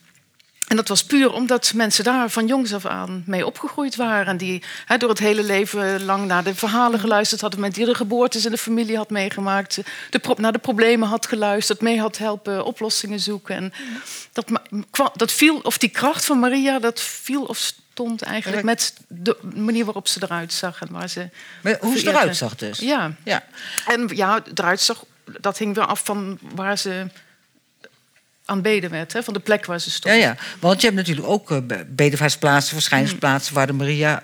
En 0.68 0.76
dat 0.76 0.88
was 0.88 1.04
puur 1.04 1.34
omdat 1.34 1.72
mensen 1.76 2.04
daar 2.04 2.30
van 2.30 2.48
jongs 2.48 2.74
af 2.74 2.86
aan 2.86 3.24
mee 3.26 3.46
opgegroeid 3.46 3.96
waren. 3.96 4.26
En 4.26 4.38
die 4.38 4.64
door 4.98 5.10
het 5.10 5.20
hele 5.20 5.44
leven 5.44 6.06
lang 6.06 6.26
naar 6.26 6.44
de 6.44 6.56
verhalen 6.56 7.00
geluisterd 7.00 7.42
hadden. 7.42 7.60
Met 7.60 7.76
die 7.76 7.86
de 7.86 7.94
geboortes 7.94 8.46
in 8.46 8.52
de 8.52 8.58
familie 8.58 8.98
had 8.98 9.10
meegemaakt. 9.10 9.80
De 10.10 10.36
naar 10.38 10.52
de 10.52 10.60
problemen 10.60 11.08
had 11.08 11.26
geluisterd. 11.26 11.82
Mee 11.82 12.00
had 12.00 12.18
helpen 12.18 12.66
oplossingen 12.66 13.20
zoeken. 13.20 13.56
En 13.56 13.74
dat, 14.34 14.46
dat 15.16 15.32
viel, 15.32 15.58
of 15.58 15.78
die 15.78 15.90
kracht 15.90 16.26
van 16.26 16.40
Maria, 16.40 16.80
dat 16.80 17.02
viel 17.02 17.44
of 17.44 17.58
stond 17.58 18.22
eigenlijk 18.22 18.64
met 18.64 18.94
de 19.08 19.38
manier 19.56 19.86
waarop 19.86 20.08
ze 20.08 20.20
eruit 20.24 20.54
zag. 20.54 20.82
En 20.82 20.88
waar 20.92 21.10
ze 21.10 21.30
Maar 21.62 21.78
hoe 21.80 21.98
ze 21.98 22.08
eruit 22.08 22.38
zag 22.38 22.56
dus. 22.56 22.80
Ja. 22.80 23.14
Ja. 23.24 23.44
En 23.88 24.10
ja, 24.14 24.44
eruit 24.54 24.82
zag, 24.82 25.04
dat 25.40 25.58
hing 25.58 25.76
weer 25.76 25.86
af 25.86 26.02
van 26.04 26.40
waar 26.56 26.78
ze 26.78 27.08
aanbeden 28.48 28.90
werd. 28.90 29.14
Hè, 29.14 29.24
van 29.24 29.34
de 29.34 29.40
plek 29.40 29.66
waar 29.66 29.80
ze 29.80 29.92
stond. 29.92 30.16
Ja, 30.16 30.20
ja, 30.22 30.36
want 30.60 30.80
je 30.82 30.86
hebt 30.88 31.00
natuurlijk 31.00 31.28
ook 31.28 31.52
eh, 31.52 31.58
be- 31.64 31.86
bedevaartsplaatsen, 31.90 32.74
verschijningsplaatsen... 32.74 33.54
waar 33.54 33.68
de 33.68 33.74
Maria 33.74 34.24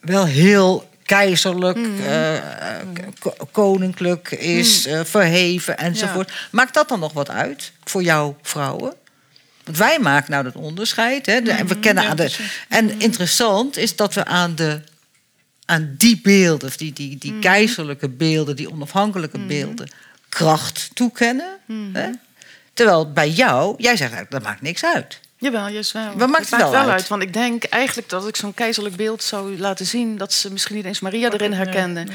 wel 0.00 0.24
heel 0.26 0.88
keizerlijk, 1.04 1.78
eh, 2.00 2.36
eh, 2.36 2.42
ko- 3.18 3.36
koninklijk 3.52 4.30
is, 4.30 4.86
eh, 4.86 5.00
verheven 5.04 5.78
enzovoort. 5.78 6.32
Maakt 6.50 6.74
dat 6.74 6.88
dan 6.88 7.00
nog 7.00 7.12
wat 7.12 7.30
uit 7.30 7.72
voor 7.84 8.02
jouw 8.02 8.36
vrouwen? 8.42 8.94
Want 9.64 9.76
wij 9.78 9.98
maken 9.98 10.30
nou 10.30 10.44
dat 10.44 10.54
onderscheid. 10.54 11.26
Hè, 11.26 11.40
de- 11.42 11.50
en 11.52 11.66
we 11.66 11.78
kennen 11.78 12.04
aan 12.08 12.16
de, 12.16 12.36
en 12.68 13.00
interessant 13.00 13.76
is 13.76 13.96
dat 13.96 14.14
we 14.14 14.24
aan, 14.24 14.54
de, 14.54 14.80
aan 15.64 15.94
die 15.98 16.20
beelden, 16.22 16.68
of 16.68 16.76
die, 16.76 16.92
die, 16.92 17.18
die 17.18 17.38
keizerlijke 17.38 18.08
beelden, 18.08 18.56
die 18.56 18.70
onafhankelijke 18.72 19.38
beelden, 19.38 19.88
kracht 20.28 20.90
toekennen. 20.94 21.56
Hè? 21.92 22.08
Terwijl 22.80 23.12
bij 23.12 23.28
jou, 23.30 23.74
jij 23.78 23.96
zegt 23.96 24.00
eigenlijk, 24.12 24.30
dat 24.30 24.42
maakt 24.42 24.62
niks 24.62 24.84
uit. 24.84 25.20
Jawel, 25.38 25.68
juist 25.68 25.92
wel. 25.92 26.12
Wat 26.16 26.28
maakt 26.28 26.50
het 26.50 26.60
wel 26.70 26.74
uit? 26.74 27.08
Want 27.08 27.22
ik 27.22 27.32
denk 27.32 27.64
eigenlijk 27.64 28.08
dat 28.08 28.28
ik 28.28 28.36
zo'n 28.36 28.54
keizerlijk 28.54 28.96
beeld 28.96 29.22
zou 29.22 29.58
laten 29.58 29.86
zien... 29.86 30.16
dat 30.18 30.32
ze 30.32 30.52
misschien 30.52 30.76
niet 30.76 30.84
eens 30.84 31.00
Maria 31.00 31.30
erin 31.32 31.52
herkenden. 31.52 32.08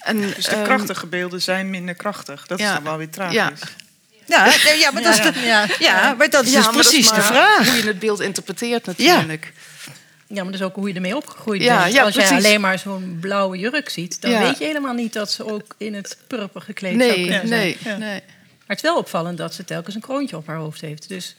En, 0.00 0.20
Dus 0.20 0.44
de 0.44 0.50
ehm, 0.50 0.64
krachtige 0.64 1.06
beelden 1.06 1.42
zijn 1.42 1.70
minder 1.70 1.94
krachtig. 1.94 2.46
Dat 2.46 2.58
ja. 2.58 2.66
is 2.68 2.74
dan 2.74 2.82
wel 2.84 2.96
weer 2.96 3.10
tragisch. 3.10 3.34
Ja. 3.36 3.50
Ja, 4.26 4.44
nee, 4.64 4.78
ja, 4.78 4.90
maar, 4.90 5.02
dat 5.02 5.12
is, 5.18 5.20
de, 5.32 5.40
ja, 5.40 5.66
Ja. 5.78 6.14
maar 6.18 6.30
dat 6.30 6.44
is 6.44 6.50
Ja, 6.50 6.56
dus 6.56 6.64
maar 6.66 6.74
dat 6.74 6.82
precies 6.90 7.10
maar 7.10 7.18
de 7.20 7.24
vraag. 7.26 7.68
Hoe 7.68 7.76
je 7.76 7.86
het 7.86 7.98
beeld 7.98 8.20
interpreteert 8.20 8.86
natuurlijk. 8.86 9.52
Ja, 10.26 10.34
maar 10.42 10.52
dat 10.52 10.60
is 10.60 10.66
ook 10.66 10.74
hoe 10.74 10.88
je 10.88 10.94
ermee 10.94 11.16
opgegroeid 11.16 11.62
Ja, 11.62 11.82
bent. 11.82 11.92
ja, 11.94 12.02
Als 12.02 12.14
jij 12.14 12.24
precies. 12.26 12.44
alleen 12.44 12.60
maar 12.60 12.78
zo'n 12.78 13.18
blauwe 13.20 13.58
jurk 13.58 13.88
ziet... 13.88 14.20
dan 14.20 14.30
Ja. 14.30 14.38
weet 14.38 14.58
je 14.58 14.64
helemaal 14.64 14.94
niet 14.94 15.12
dat 15.12 15.30
ze 15.32 15.52
ook 15.52 15.74
in 15.78 15.94
het 15.94 16.16
purper 16.26 16.60
gekleed 16.60 17.00
zou 17.00 17.10
Nee, 17.12 17.22
kunnen 17.28 17.48
nee, 17.48 17.76
zijn. 17.82 17.98
nee. 18.00 18.22
Maar 18.66 18.76
het 18.76 18.84
is 18.84 18.90
wel 18.90 18.98
opvallend 19.00 19.38
dat 19.38 19.54
ze 19.54 19.64
telkens 19.64 19.94
een 19.94 20.00
kroontje 20.00 20.36
op 20.36 20.46
haar 20.46 20.56
hoofd 20.56 20.80
heeft. 20.80 21.08
Dus 21.08 21.36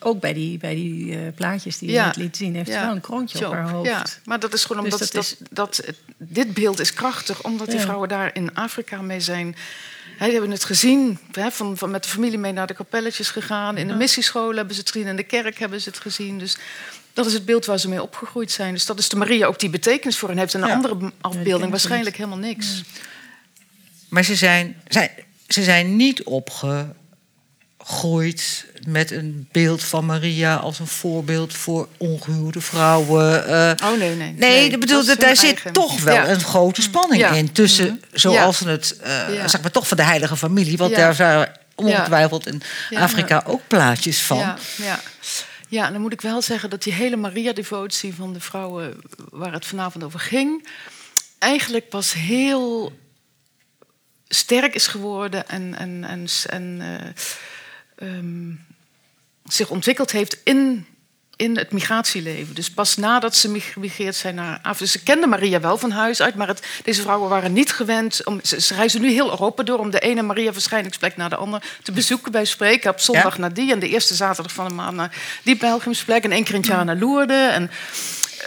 ook 0.00 0.20
bij 0.20 0.32
die, 0.32 0.58
bij 0.58 0.74
die 0.74 1.12
eh, 1.18 1.20
plaatjes 1.34 1.78
die 1.78 1.88
je 1.88 1.94
Ja. 1.94 2.06
net 2.06 2.16
liet 2.16 2.36
zien... 2.36 2.54
heeft 2.54 2.66
ze 2.68 2.74
Ja. 2.74 2.84
wel 2.86 2.94
een 2.94 3.00
kroontje 3.00 3.46
op 3.46 3.52
haar 3.52 3.70
hoofd. 3.70 3.88
Ja, 3.88 4.04
maar 4.24 4.40
dat 4.40 4.52
is 4.52 4.64
gewoon 4.64 4.84
Dus 4.84 4.92
omdat 4.92 5.12
dat 5.12 5.22
dat 5.22 5.38
is- 5.40 5.46
dat, 5.50 5.76
het- 5.86 5.98
dit 6.16 6.54
beeld 6.54 6.80
is 6.80 6.94
krachtig, 6.94 7.42
omdat 7.42 7.70
die 7.70 7.80
vrouwen 7.80 8.08
daar 8.08 8.34
in 8.34 8.54
Afrika 8.54 9.02
mee 9.02 9.20
zijn. 9.20 9.56
Hè, 10.16 10.24
die 10.24 10.32
hebben 10.32 10.50
het 10.50 10.64
gezien, 10.64 11.18
hè, 11.32 11.50
van, 11.50 11.76
van 11.76 11.90
met 11.90 12.02
de 12.02 12.08
familie 12.08 12.38
mee 12.38 12.52
naar 12.52 12.66
de 12.66 12.74
kapelletjes 12.74 13.30
gegaan. 13.30 13.76
In 13.76 13.88
de 13.88 13.94
missiescholen 13.94 14.56
hebben 14.56 14.74
ze 14.74 14.80
het 14.80 14.90
gezien, 14.90 15.06
in 15.06 15.16
de 15.16 15.22
kerk 15.22 15.58
hebben 15.58 15.80
ze 15.80 15.88
het 15.88 15.98
gezien. 15.98 16.38
Dus 16.38 16.56
dat 17.12 17.26
is 17.26 17.32
het 17.32 17.44
beeld 17.44 17.64
waar 17.66 17.78
ze 17.78 17.88
mee 17.88 18.02
opgegroeid 18.02 18.50
zijn. 18.50 18.72
Dus 18.72 18.86
dat 18.86 18.98
is 18.98 19.08
de 19.08 19.16
Maria 19.16 19.46
ook 19.46 19.58
die 19.58 19.70
betekenis 19.70 20.18
voor 20.18 20.28
hen 20.28 20.38
heeft. 20.38 20.54
En 20.54 20.62
een 20.62 20.68
Ja. 20.68 20.74
andere 20.74 21.12
afbeelding 21.20 21.70
waarschijnlijk 21.70 22.16
helemaal 22.16 22.38
niks. 22.38 22.82
Maar 24.08 24.22
ze 24.24 24.34
zijn, 24.36 24.82
zijn, 24.88 25.10
ze 25.52 25.62
zijn 25.62 25.96
niet 25.96 26.22
opgegroeid 27.78 28.66
met 28.86 29.10
een 29.10 29.48
beeld 29.52 29.82
van 29.84 30.06
Maria 30.06 30.56
als 30.56 30.78
een 30.78 30.86
voorbeeld 30.86 31.54
voor 31.54 31.88
ongehuwde 31.96 32.60
vrouwen. 32.60 33.46
eh. 33.46 33.90
Oh 33.92 33.98
nee, 33.98 34.14
nee. 34.16 34.32
Nee, 34.32 34.70
dat 34.70 34.80
bedoel, 34.80 35.04
dat 35.04 35.20
daar 35.20 35.36
zit 35.36 35.62
toch 35.72 36.00
wel 36.00 36.14
Ja. 36.14 36.28
een 36.28 36.40
grote 36.40 36.82
spanning 36.82 37.20
Ja. 37.20 37.30
in. 37.30 37.52
Tussen, 37.52 38.02
zoals 38.12 38.60
we 38.60 38.70
het, 38.70 38.96
eh, 39.00 39.26
zeg 39.46 39.62
maar, 39.62 39.70
toch 39.70 39.88
van 39.88 39.96
de 39.96 40.02
heilige 40.02 40.36
familie. 40.36 40.76
Want 40.76 40.94
daar 40.94 41.14
zijn 41.14 41.48
ongetwijfeld 41.74 42.46
in. 42.46 42.62
Afrika 42.94 43.42
ook 43.46 43.60
plaatjes 43.66 44.20
van. 44.22 44.38
Ja, 44.38 44.56
ja. 44.76 45.00
ja, 45.68 45.90
dan 45.90 46.00
moet 46.00 46.12
ik 46.12 46.20
wel 46.20 46.42
zeggen 46.42 46.70
dat 46.70 46.82
die 46.82 46.92
hele 46.92 47.16
Maria-devotie 47.16 48.14
van 48.14 48.32
de 48.32 48.40
vrouwen 48.40 48.94
waar 49.30 49.52
het 49.52 49.66
vanavond 49.66 50.04
over 50.04 50.20
ging, 50.20 50.68
eigenlijk 51.38 51.88
pas 51.88 52.12
heel 52.12 52.92
sterk 54.34 54.74
is 54.74 54.86
geworden 54.86 55.48
en, 55.48 55.74
en, 55.78 56.04
en, 56.04 56.26
en 56.50 56.78
eh, 56.80 58.08
ehm, 58.08 58.50
zich 59.44 59.70
ontwikkeld 59.70 60.10
heeft 60.10 60.36
in, 60.44 60.86
in 61.36 61.56
het 61.56 61.72
migratieleven. 61.72 62.54
Dus 62.54 62.70
pas 62.70 62.96
nadat 62.96 63.36
ze 63.36 63.48
mig- 63.48 63.72
gemigreerd 63.72 64.16
zijn 64.16 64.34
naar 64.34 64.54
Afrika. 64.56 64.78
Dus 64.78 64.92
ze 64.92 65.02
kenden 65.02 65.28
Maria 65.28 65.60
wel 65.60 65.78
van 65.78 65.90
huis 65.90 66.20
uit, 66.22 66.34
maar 66.34 66.48
het, 66.48 66.62
deze 66.84 67.02
vrouwen 67.02 67.28
waren 67.28 67.52
niet 67.52 67.72
gewend. 67.72 68.24
Om, 68.26 68.40
ze, 68.42 68.60
ze 68.60 68.74
reizen 68.74 69.00
nu 69.00 69.10
heel 69.10 69.30
Europa 69.30 69.62
door 69.62 69.78
om 69.78 69.90
de 69.90 70.00
ene 70.00 70.22
Maria-verschijningsplek 70.22 71.16
naar 71.16 71.30
de 71.30 71.36
andere 71.36 71.62
te 71.82 71.92
bezoeken 71.92 72.32
bij 72.32 72.44
spreken. 72.44 72.90
Op 72.90 73.00
zondag 73.00 73.34
Ja. 73.34 73.40
naar 73.40 73.54
die 73.54 73.72
en 73.72 73.78
de 73.78 73.88
eerste 73.88 74.14
zaterdag 74.14 74.52
van 74.52 74.68
de 74.68 74.74
maand 74.74 74.96
naar 74.96 75.16
die 75.42 75.56
pelgrimsplek. 75.56 76.24
En 76.24 76.32
één 76.32 76.44
keer 76.44 76.54
in 76.54 76.60
het 76.60 76.68
jaar 76.68 76.84
naar 76.84 76.96
Lourdes. 76.96 77.52
En, 77.52 77.70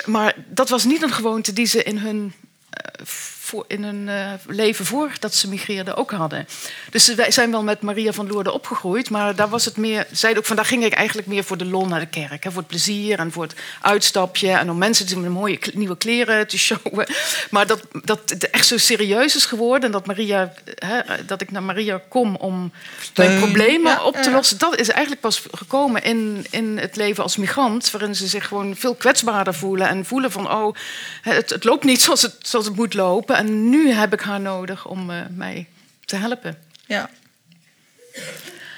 maar 0.05 0.33
dat 0.47 0.69
was 0.69 0.83
niet 0.83 1.01
een 1.01 1.13
gewoonte 1.13 1.53
die 1.53 1.65
ze 1.65 1.83
in 1.83 1.97
hun 1.97 2.33
eh, 2.69 3.05
voor, 3.45 3.65
in 3.67 3.83
hun 3.83 4.07
uh, 4.07 4.31
leven 4.47 4.85
voordat 4.85 5.35
ze 5.35 5.49
migreerden 5.49 5.95
ook 5.95 6.11
hadden. 6.11 6.47
Dus 6.89 7.13
wij 7.13 7.31
zijn 7.31 7.51
wel 7.51 7.63
met 7.63 7.81
Maria 7.81 8.11
van 8.11 8.27
Lourdes 8.27 8.53
opgegroeid, 8.53 9.09
maar 9.09 9.35
daar 9.35 9.49
was 9.49 9.65
het 9.65 9.77
meer. 9.77 10.07
Zei 10.11 10.37
ook 10.37 10.45
van 10.45 10.55
daar 10.55 10.65
ging 10.65 10.85
ik 10.85 10.93
eigenlijk 10.93 11.27
meer 11.27 11.43
voor 11.43 11.57
de 11.57 11.65
lol 11.65 11.85
naar 11.85 11.99
de 11.99 12.05
kerk, 12.05 12.43
hè, 12.43 12.51
voor 12.51 12.61
het 12.61 12.69
plezier 12.69 13.19
en 13.19 13.31
voor 13.31 13.43
het 13.43 13.55
uitstapje 13.81 14.51
en 14.51 14.69
om 14.69 14.77
mensen 14.77 15.05
te 15.05 15.19
met 15.19 15.31
mooie 15.31 15.59
nieuwe 15.73 15.97
kleren 15.97 16.47
te 16.47 16.57
showen. 16.57 17.07
Maar 17.49 17.67
dat, 17.67 17.81
dat 18.03 18.29
het 18.29 18.49
echt 18.49 18.67
zo 18.67 18.77
serieus 18.77 19.35
is 19.35 19.45
geworden 19.45 19.85
en 19.85 19.91
dat 19.91 20.05
Maria, 20.05 20.53
hè, 20.75 21.25
dat 21.25 21.41
ik 21.41 21.51
naar 21.51 21.63
Maria 21.63 22.01
kom 22.09 22.35
om 22.35 22.71
mijn 23.15 23.39
problemen 23.39 24.03
op 24.03 24.15
te 24.15 24.31
lossen, 24.31 24.57
dat 24.57 24.79
is 24.79 24.89
eigenlijk 24.89 25.21
pas 25.21 25.43
gekomen 25.51 26.03
in, 26.03 26.45
in 26.49 26.77
het 26.77 26.95
leven 26.95 27.23
als 27.23 27.37
migrant, 27.37 27.91
waarin 27.91 28.15
ze 28.15 28.27
zich 28.27 28.47
gewoon 28.47 28.75
veel 28.75 28.95
kwetsbaarder 28.95 29.53
voelen 29.53 29.87
en 29.87 30.05
voelen 30.05 30.31
van 30.31 30.51
oh, 30.51 30.75
het, 31.21 31.49
het 31.49 31.63
loopt 31.63 31.83
niet 31.83 32.01
zoals 32.01 32.21
het, 32.21 32.35
zoals 32.39 32.65
het 32.65 32.75
moet 32.75 32.93
lopen. 32.93 33.34
En 33.37 33.69
nu 33.69 33.91
heb 33.91 34.13
ik 34.13 34.21
haar 34.21 34.41
nodig 34.41 34.87
om 34.87 35.09
uh, 35.09 35.21
mij 35.29 35.67
te 36.05 36.15
helpen. 36.15 36.57
Ja. 36.85 37.09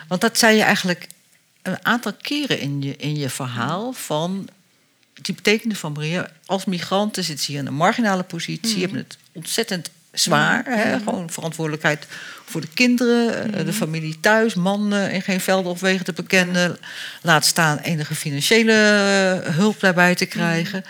Want 0.07 0.21
dat 0.21 0.37
zei 0.37 0.55
je 0.55 0.63
eigenlijk 0.63 1.07
een 1.61 1.85
aantal 1.85 2.13
keren 2.21 2.59
in 2.59 2.81
je, 2.81 2.95
in 2.95 3.15
je 3.15 3.29
verhaal 3.29 3.93
van 3.93 4.49
die 5.13 5.35
betekenis 5.35 5.77
van 5.77 5.91
Maria. 5.91 6.29
Als 6.45 6.65
migranten 6.65 7.23
zitten 7.23 7.45
ze 7.45 7.51
hier 7.51 7.59
in 7.59 7.67
een 7.67 7.73
marginale 7.73 8.23
positie, 8.23 8.75
mm. 8.75 8.81
hebben 8.81 8.97
het 8.97 9.17
ontzettend 9.31 9.89
zwaar. 10.11 10.63
Mm. 10.67 10.73
Hè? 10.73 10.97
Gewoon 10.97 11.29
verantwoordelijkheid 11.29 12.07
voor 12.45 12.61
de 12.61 12.69
kinderen, 12.73 13.47
mm. 13.47 13.65
de 13.65 13.73
familie 13.73 14.19
thuis, 14.19 14.53
mannen 14.53 15.11
in 15.11 15.21
geen 15.21 15.41
velden 15.41 15.71
of 15.71 15.79
wegen 15.79 16.05
te 16.05 16.13
bekennen. 16.13 16.77
Laat 17.21 17.45
staan 17.45 17.77
enige 17.77 18.15
financiële 18.15 18.73
hulp 19.43 19.79
daarbij 19.79 20.15
te 20.15 20.25
krijgen. 20.25 20.85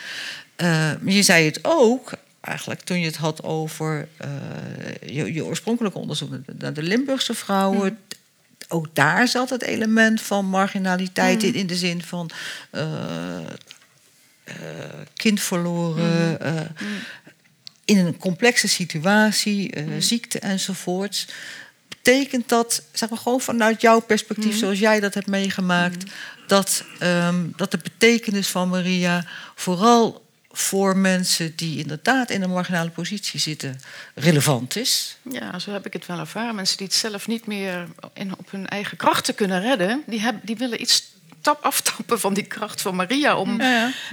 Uh, 0.58 0.92
je 1.06 1.22
zei 1.22 1.46
het 1.46 1.60
ook, 1.62 2.12
eigenlijk 2.48 2.82
toen 2.82 3.00
je 3.00 3.06
het 3.06 3.16
had 3.16 3.44
over 3.44 4.08
uh, 4.22 5.16
je, 5.16 5.34
je, 5.34 5.46
oorspronkelijke 5.46 5.98
onderzoek 5.98 6.30
naar 6.58 6.74
de 6.74 6.84
Limburgse 6.84 7.34
vrouwen. 7.34 7.90
Mm. 7.92 7.98
Ook 8.68 8.88
daar 8.94 9.28
zat 9.28 9.50
het 9.50 9.62
element 9.62 10.22
van 10.22 10.46
marginaliteit 10.46 11.42
mm. 11.42 11.48
in, 11.48 11.54
in 11.54 11.68
de 11.68 11.76
zin 11.76 12.02
van 12.02 12.30
uh, 12.72 12.84
kind 15.14 15.42
verloren, 15.42 16.38
mm. 16.42 16.98
in 17.86 17.98
een 17.98 18.18
complexe 18.18 18.68
situatie, 18.68 19.74
ziekte 20.00 20.40
enzovoorts. 20.40 21.28
Betekent 21.88 22.50
dat, 22.50 22.84
zeg 22.94 23.10
maar 23.10 23.20
gewoon 23.20 23.42
vanuit 23.42 23.82
jouw 23.82 24.00
perspectief, 24.00 24.58
zoals 24.58 24.80
jij 24.80 25.00
dat 25.00 25.14
hebt 25.14 25.28
meegemaakt, 25.28 26.12
dat, 26.48 26.84
um, 27.04 27.54
dat 27.56 27.72
de 27.72 27.80
betekenis 27.84 28.48
van 28.48 28.70
Maria 28.70 29.26
vooral 29.56 30.27
voor 30.60 30.98
mensen 30.98 31.56
die 31.56 31.78
inderdaad 31.78 32.30
in 32.30 32.42
een 32.42 32.50
marginale 32.50 32.90
positie 32.90 33.40
zitten 33.40 33.80
relevant 34.16 34.76
is. 34.76 35.18
Ja, 35.32 35.60
zo 35.60 35.72
heb 35.72 35.86
ik 35.86 35.94
het 35.94 36.06
wel 36.06 36.20
ervaren. 36.20 36.56
Mensen 36.56 36.78
die 36.78 36.88
het 36.88 36.96
zelf 36.96 37.28
niet 37.28 37.46
meer 37.46 37.88
in, 38.14 38.32
op 38.38 38.52
hun 38.52 38.68
eigen 38.68 38.98
krachten 38.98 39.36
kunnen 39.36 39.62
redden, 39.62 40.04
die, 40.06 40.22
hebben, 40.22 40.42
die 40.46 40.58
willen 40.58 40.82
iets 40.82 41.16
tap, 41.42 41.64
aftappen 41.64 42.20
van 42.20 42.34
die 42.34 42.44
kracht 42.44 42.82
van 42.82 42.96
Maria. 42.96 43.38
Om 43.38 43.62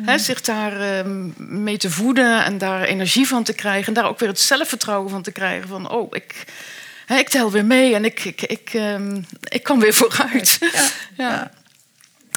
Hè, 0.02 0.18
zich 0.18 0.40
daar 0.40 1.06
uh, 1.06 1.14
mee 1.36 1.76
te 1.76 1.90
voeden 1.90 2.44
en 2.44 2.58
daar 2.58 2.82
energie 2.82 3.28
van 3.28 3.42
te 3.42 3.52
krijgen. 3.54 3.86
En 3.86 3.94
daar 3.94 4.08
ook 4.08 4.18
weer 4.18 4.28
het 4.28 4.40
zelfvertrouwen 4.40 5.10
van 5.10 5.22
te 5.22 5.32
krijgen. 5.32 5.68
Van, 5.68 5.90
oh, 5.90 6.08
ik, 6.10 6.44
ik 7.06 7.28
tel 7.28 7.50
weer 7.50 7.64
mee 7.64 7.94
en 7.94 8.04
ik, 8.04 8.24
ik, 8.24 8.42
ik, 8.42 8.72
um, 8.74 9.26
ik 9.48 9.62
kan 9.62 9.80
weer 9.80 9.94
vooruit. 9.94 10.58
ja. 11.16 11.50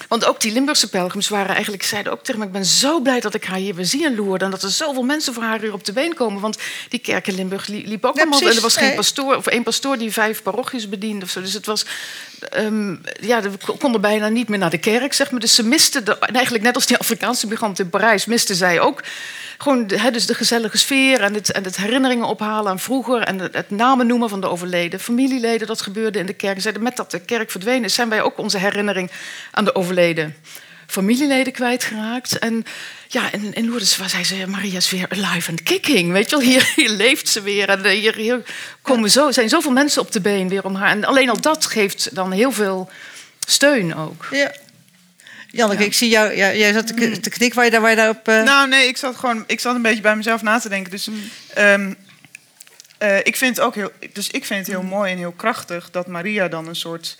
ja. 0.09 0.17
Want 0.17 0.25
ook 0.25 0.41
die 0.41 0.51
Limburgse 0.51 0.89
pelgrims 0.89 1.29
waren 1.29 1.53
eigenlijk, 1.53 1.83
zeiden 1.83 2.11
ook 2.11 2.23
tegen 2.23 2.39
me: 2.39 2.45
Ik 2.45 2.51
ben 2.51 2.65
zo 2.65 2.99
blij 2.99 3.19
dat 3.19 3.33
ik 3.33 3.43
haar 3.43 3.57
hier 3.57 3.75
weer 3.75 3.85
zie 3.85 4.03
in 4.03 4.15
Loerden. 4.15 4.45
En 4.47 4.51
dat 4.51 4.63
er 4.63 4.69
zoveel 4.69 5.03
mensen 5.03 5.33
voor 5.33 5.43
haar 5.43 5.59
hier 5.59 5.73
op 5.73 5.85
de 5.85 5.93
been 5.93 6.13
komen. 6.13 6.41
Want 6.41 6.57
die 6.89 6.99
kerk 6.99 7.27
in 7.27 7.35
Limburg 7.35 7.67
liep 7.67 8.05
ook 8.05 8.15
allemaal. 8.15 8.41
En 8.41 8.55
er 8.55 8.61
was 8.61 8.77
geen 8.77 8.95
pastoor, 8.95 9.35
of 9.35 9.47
één 9.47 9.63
pastoor 9.63 9.97
die 9.97 10.11
vijf 10.11 10.41
parochies 10.41 10.89
bediende. 10.89 11.25
Of 11.25 11.31
zo. 11.31 11.41
Dus 11.41 11.53
het 11.53 11.65
was. 11.65 11.85
Um, 12.57 13.01
ja, 13.21 13.41
we 13.41 13.57
konden 13.79 14.01
bijna 14.01 14.27
niet 14.27 14.47
meer 14.49 14.59
naar 14.59 14.69
de 14.69 14.77
kerk, 14.77 15.13
zeg 15.13 15.31
maar. 15.31 15.39
Dus 15.39 15.55
ze 15.55 15.63
misten, 15.63 16.05
de, 16.05 16.17
eigenlijk 16.19 16.63
net 16.63 16.75
als 16.75 16.85
die 16.85 16.97
Afrikaanse 16.97 17.47
migranten 17.47 17.83
in 17.83 17.89
Parijs, 17.89 18.25
misten 18.25 18.55
zij 18.55 18.79
ook 18.79 19.03
gewoon 19.57 19.87
de, 19.87 20.11
dus 20.11 20.25
de 20.25 20.33
gezellige 20.33 20.77
sfeer 20.77 21.21
en 21.21 21.33
het, 21.33 21.51
en 21.51 21.63
het 21.63 21.77
herinneringen 21.77 22.27
ophalen 22.27 22.71
aan 22.71 22.79
vroeger 22.79 23.21
en 23.21 23.39
het, 23.39 23.53
het, 23.53 23.69
namen 23.69 24.07
noemen 24.07 24.29
van 24.29 24.41
de 24.41 24.49
overleden 24.49 24.99
familieleden. 24.99 25.67
Dat 25.67 25.81
gebeurde 25.81 26.19
in 26.19 26.25
de 26.25 26.33
kerk. 26.33 26.61
Zeiden 26.61 26.83
met 26.83 26.95
dat 26.95 27.11
de 27.11 27.19
kerk 27.19 27.51
verdwenen 27.51 27.83
is, 27.83 27.93
zijn 27.93 28.09
wij 28.09 28.21
ook 28.21 28.37
onze 28.37 28.57
herinnering 28.57 29.11
aan 29.51 29.65
de 29.65 29.75
overleden 29.75 29.96
familieleden 30.87 31.53
kwijtgeraakt. 31.53 32.39
En 32.39 32.63
ja, 33.07 33.31
in, 33.31 33.53
in 33.53 33.67
Lourdes 33.67 33.99
zei 34.05 34.23
ze, 34.23 34.47
Maria 34.47 34.77
is 34.77 34.89
weer 34.89 35.05
alive 35.09 35.49
and 35.49 35.63
kicking. 35.63 36.11
Weet 36.11 36.29
je 36.29 36.35
wel, 36.35 36.45
hier, 36.45 36.71
hier 36.75 36.89
leeft 36.89 37.29
ze 37.29 37.41
weer. 37.41 37.69
En 37.69 37.89
hier, 37.89 38.15
hier 38.15 38.41
komen 38.81 39.09
zo, 39.09 39.31
zijn 39.31 39.49
zoveel 39.49 39.71
mensen 39.71 40.01
op 40.01 40.11
de 40.11 40.21
been 40.21 40.49
weer 40.49 40.65
om 40.65 40.75
haar. 40.75 40.89
En 40.89 41.05
alleen 41.05 41.29
al 41.29 41.41
dat 41.41 41.65
geeft 41.65 42.15
dan 42.15 42.31
heel 42.31 42.51
veel 42.51 42.89
steun 43.47 43.95
ook. 43.95 44.27
Ja. 44.31 44.51
Janneke, 45.51 45.85
ik 45.85 45.93
zie 45.93 46.09
jou, 46.09 46.35
ja, 46.35 46.53
jij 46.53 46.73
zat 46.73 46.87
te, 46.87 46.93
mm. 46.93 47.21
te 47.21 47.29
knikken 47.29 47.55
waar 47.55 47.65
je, 47.65 47.71
daar, 47.71 47.81
waar 47.81 47.89
je 47.89 47.95
daarop... 47.95 48.27
Uh... 48.27 48.43
Nou 48.43 48.67
nee, 48.67 48.87
ik 48.87 48.97
zat 48.97 49.15
gewoon 49.15 49.43
ik 49.47 49.59
zat 49.59 49.75
een 49.75 49.81
beetje 49.81 50.01
bij 50.01 50.15
mezelf 50.15 50.41
na 50.41 50.59
te 50.59 50.69
denken. 50.69 50.91
Dus 50.91 51.09
um, 51.57 51.95
uh, 53.03 53.17
ik 53.17 53.35
vind 53.35 53.55
het 53.55 53.65
ook 53.65 53.75
heel, 53.75 53.91
dus 54.13 54.29
ik 54.29 54.45
vind 54.45 54.59
het 54.59 54.75
heel 54.75 54.83
mm. 54.83 54.89
mooi 54.89 55.11
en 55.11 55.17
heel 55.17 55.31
krachtig 55.31 55.91
dat 55.91 56.07
Maria 56.07 56.47
dan 56.47 56.67
een 56.67 56.75
soort... 56.75 57.17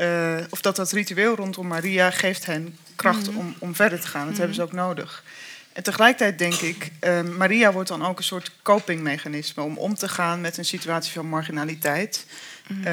Uh, 0.00 0.36
of 0.50 0.60
dat 0.60 0.76
dat 0.76 0.92
ritueel 0.92 1.34
rondom 1.34 1.66
Maria 1.66 2.10
geeft 2.10 2.46
hen 2.46 2.78
kracht 2.96 3.30
mm. 3.30 3.36
om, 3.36 3.54
om 3.58 3.74
verder 3.74 4.00
te 4.00 4.06
gaan. 4.06 4.28
Dat 4.28 4.36
hebben 4.36 4.54
ze 4.54 4.62
ook 4.62 4.72
nodig. 4.72 5.24
En 5.72 5.82
tegelijkertijd 5.82 6.38
denk 6.38 6.54
ik, 6.54 6.90
uh, 7.00 7.20
Maria 7.22 7.72
wordt 7.72 7.88
dan 7.88 8.06
ook 8.06 8.18
een 8.18 8.24
soort 8.24 8.52
copingmechanisme 8.62 9.62
om 9.62 9.78
om 9.78 9.94
te 9.94 10.08
gaan 10.08 10.40
met 10.40 10.56
een 10.56 10.64
situatie 10.64 11.12
van 11.12 11.26
marginaliteit. 11.26 12.26
Mm. 12.66 12.86
Uh, 12.86 12.92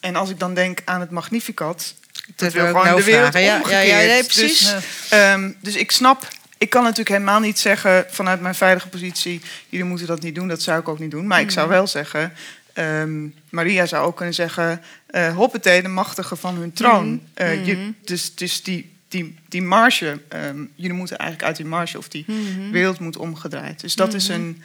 en 0.00 0.16
als 0.16 0.30
ik 0.30 0.38
dan 0.38 0.54
denk 0.54 0.80
aan 0.84 1.00
het 1.00 1.10
Magnificat, 1.10 1.94
dat 2.36 2.52
wil 2.52 2.66
gewoon 2.66 2.96
de 2.96 3.04
wereld 3.04 3.30
vragen. 3.30 3.70
Ja, 3.70 3.80
ja, 3.80 3.98
ja, 3.98 4.22
precies. 4.22 4.60
Dus, 4.60 5.12
um, 5.12 5.56
dus 5.60 5.74
ik 5.74 5.90
snap 5.90 6.28
ik 6.60 6.70
kan 6.70 6.82
natuurlijk 6.82 7.08
helemaal 7.08 7.40
niet 7.40 7.58
zeggen 7.58 8.06
vanuit 8.10 8.40
mijn 8.40 8.54
veilige 8.54 8.88
positie: 8.88 9.40
jullie 9.68 9.86
moeten 9.86 10.06
dat 10.06 10.20
niet 10.20 10.34
doen. 10.34 10.48
Dat 10.48 10.62
zou 10.62 10.80
ik 10.80 10.88
ook 10.88 10.98
niet 10.98 11.10
doen. 11.10 11.26
Maar 11.26 11.40
ik 11.40 11.50
zou 11.50 11.68
wel 11.68 11.86
zeggen: 11.86 12.32
um, 12.80 13.34
Maria 13.48 13.86
zou 13.86 14.06
ook 14.06 14.16
kunnen 14.16 14.34
zeggen: 14.34 14.82
uh, 15.10 15.36
hoppatee, 15.36 15.82
de 15.82 15.88
machtige 15.88 16.36
van 16.36 16.54
hun 16.54 16.72
troon. 16.72 17.08
Mm. 17.08 17.22
Uh, 17.34 17.66
je, 17.66 17.74
mm-hmm. 17.74 17.96
dus, 18.04 18.34
dus 18.34 18.62
die, 18.62 18.92
die, 19.08 19.34
die 19.48 19.62
marge, 19.62 20.20
um, 20.28 20.72
jullie 20.74 20.96
moeten 20.96 21.18
eigenlijk 21.18 21.48
uit 21.48 21.56
die 21.56 21.66
marge 21.66 21.98
of 21.98 22.08
die 22.08 22.24
mm-hmm. 22.26 22.70
wereld 22.70 22.98
moet 22.98 23.16
omgedraaid. 23.16 23.80
Dus 23.80 23.94
dat 23.94 24.14
is 24.14 24.28
een. 24.28 24.62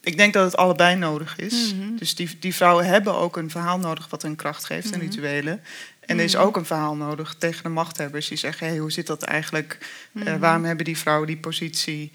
Ik 0.00 0.16
denk 0.16 0.32
dat 0.32 0.44
het 0.44 0.56
allebei 0.56 0.96
nodig 0.96 1.38
is. 1.38 1.74
Dus 1.98 2.14
die, 2.14 2.36
die 2.40 2.54
vrouwen 2.54 2.86
hebben 2.86 3.14
ook 3.14 3.36
een 3.36 3.50
verhaal 3.50 3.78
nodig 3.78 4.08
wat 4.08 4.22
een 4.22 4.36
kracht 4.36 4.64
geeft 4.64 4.90
en 4.90 5.00
rituelen. 5.00 5.60
En 6.00 6.18
er 6.18 6.24
is 6.24 6.36
ook 6.36 6.56
een 6.56 6.64
verhaal 6.64 6.96
nodig 6.96 7.34
tegen 7.38 7.62
de 7.62 7.68
machthebbers 7.68 8.28
die 8.28 8.38
zeggen: 8.38 8.66
hey, 8.66 8.78
hoe 8.78 8.92
zit 8.92 9.06
dat 9.06 9.22
eigenlijk? 9.22 9.78
Uh, 10.12 10.36
waarom 10.36 10.64
hebben 10.64 10.84
die 10.84 10.98
vrouwen 10.98 11.26
die 11.26 11.36
positie? 11.36 12.12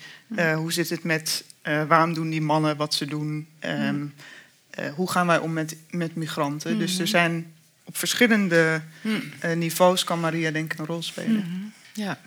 Hoe 0.55 0.73
zit 0.73 0.89
het 0.89 1.03
met 1.03 1.43
waarom 1.87 2.13
doen 2.13 2.29
die 2.29 2.41
mannen 2.41 2.77
wat 2.77 2.93
ze 2.93 3.05
doen? 3.05 3.47
Um, 3.65 4.13
hoe 4.95 5.11
gaan 5.11 5.27
wij 5.27 5.37
om 5.37 5.53
met, 5.53 5.75
met 5.89 6.15
migranten? 6.15 6.79
Dus 6.79 6.99
er 6.99 7.07
zijn 7.07 7.53
op 7.83 7.97
verschillende 7.97 8.81
niveaus 9.55 10.03
kan 10.03 10.19
Maria 10.19 10.51
denk 10.51 10.73
ik 10.73 10.79
een 10.79 10.85
rol 10.85 11.03
spelen. 11.03 11.73
Ja. 11.93 12.19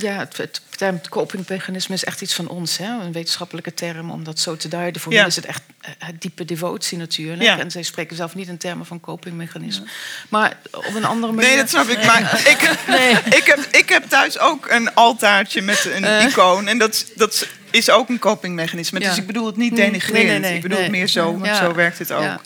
Ja, 0.00 0.18
het, 0.18 0.60
het, 0.78 1.08
copingmechanisme 1.08 1.94
is 1.94 2.04
echt 2.04 2.20
iets 2.20 2.34
van 2.34 2.48
ons, 2.48 2.78
hè? 2.78 3.00
een 3.00 3.12
wetenschappelijke 3.12 3.74
term 3.74 4.10
om 4.10 4.24
dat 4.24 4.38
zo 4.38 4.56
te 4.56 4.68
duiden. 4.68 5.00
Voor 5.00 5.12
mij 5.12 5.26
is 5.26 5.36
het 5.36 5.44
echt 5.44 5.62
eh, 5.80 5.90
het 5.98 6.20
diepe 6.20 6.44
devotie 6.44 6.98
natuurlijk. 6.98 7.58
En 7.58 7.70
zij 7.70 7.82
spreken 7.82 8.16
zelf 8.16 8.34
niet 8.34 8.48
in 8.48 8.56
termen 8.56 8.86
van 8.86 9.00
copingmechanisme. 9.00 9.86
Maar 10.28 10.56
op 10.70 10.94
een 10.94 11.04
andere 11.04 11.32
manier. 11.32 11.48
Nee, 11.48 11.58
dat 11.58 11.68
snap 11.68 11.88
ik. 11.88 12.04
Maar 12.04 12.42
ik, 12.48 12.78
nee. 12.86 13.10
ik, 13.38 13.44
heb, 13.44 13.58
ik 13.70 13.88
heb 13.88 14.08
thuis 14.08 14.38
ook 14.38 14.70
een 14.70 14.94
altaartje 14.94 15.62
met 15.62 15.84
een 15.84 16.02
uh. 16.02 16.24
icoon. 16.24 16.68
En 16.68 16.78
dat, 16.78 17.12
dat 17.16 17.48
is 17.72 17.90
ook 17.90 18.08
een 18.08 18.18
copingmechanisme. 18.18 19.00
Dus 19.00 19.16
ik 19.16 19.26
bedoel 19.26 19.46
het 19.46 19.56
niet 19.56 19.70
hm. 19.70 19.76
denigrerend. 19.76 20.28
Nee, 20.28 20.38
nee, 20.38 20.54
ik 20.54 20.62
bedoel 20.62 20.78
het 20.78 20.90
meer 20.90 21.06
zo, 21.06 21.38
want 21.38 21.56
zo 21.56 21.74
werkt 21.74 21.98
het 21.98 22.12
ook. 22.12 22.40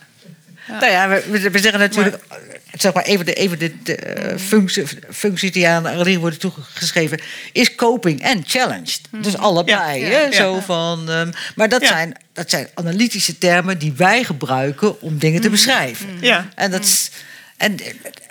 Nou 0.69 0.93
ja, 0.93 1.09
we, 1.09 1.51
we 1.51 1.59
zeggen 1.59 1.78
natuurlijk, 1.78 2.19
zeg 2.73 2.93
maar 2.93 3.05
even 3.05 3.27
de, 3.27 3.32
even 3.32 3.59
de, 3.59 3.82
de 3.82 4.32
uh, 4.32 4.39
functie, 4.39 4.85
functies 5.11 5.53
die 5.53 5.69
aan 5.69 6.19
worden 6.19 6.39
toegeschreven, 6.39 7.20
is 7.53 7.74
coping 7.74 8.23
en 8.23 8.43
challenged. 8.47 9.01
Mm. 9.11 9.23
Dus 9.23 9.36
allebei. 9.36 10.01
Ja, 10.01 10.20
ja, 10.20 10.32
Zo 10.32 10.61
van, 10.61 11.11
um, 11.11 11.31
maar 11.55 11.69
dat, 11.69 11.86
zijn, 11.86 12.16
dat 12.32 12.51
zijn 12.51 12.69
analytische 12.74 13.39
termen 13.39 13.78
die 13.78 13.93
wij 13.97 14.24
gebruiken 14.24 15.01
om 15.01 15.19
dingen 15.19 15.40
te 15.40 15.47
mm. 15.47 15.53
beschrijven. 15.53 16.09
Ja. 16.20 16.48
En 16.55 16.70
dat 16.70 16.85
is. 16.85 17.11
En 17.56 17.76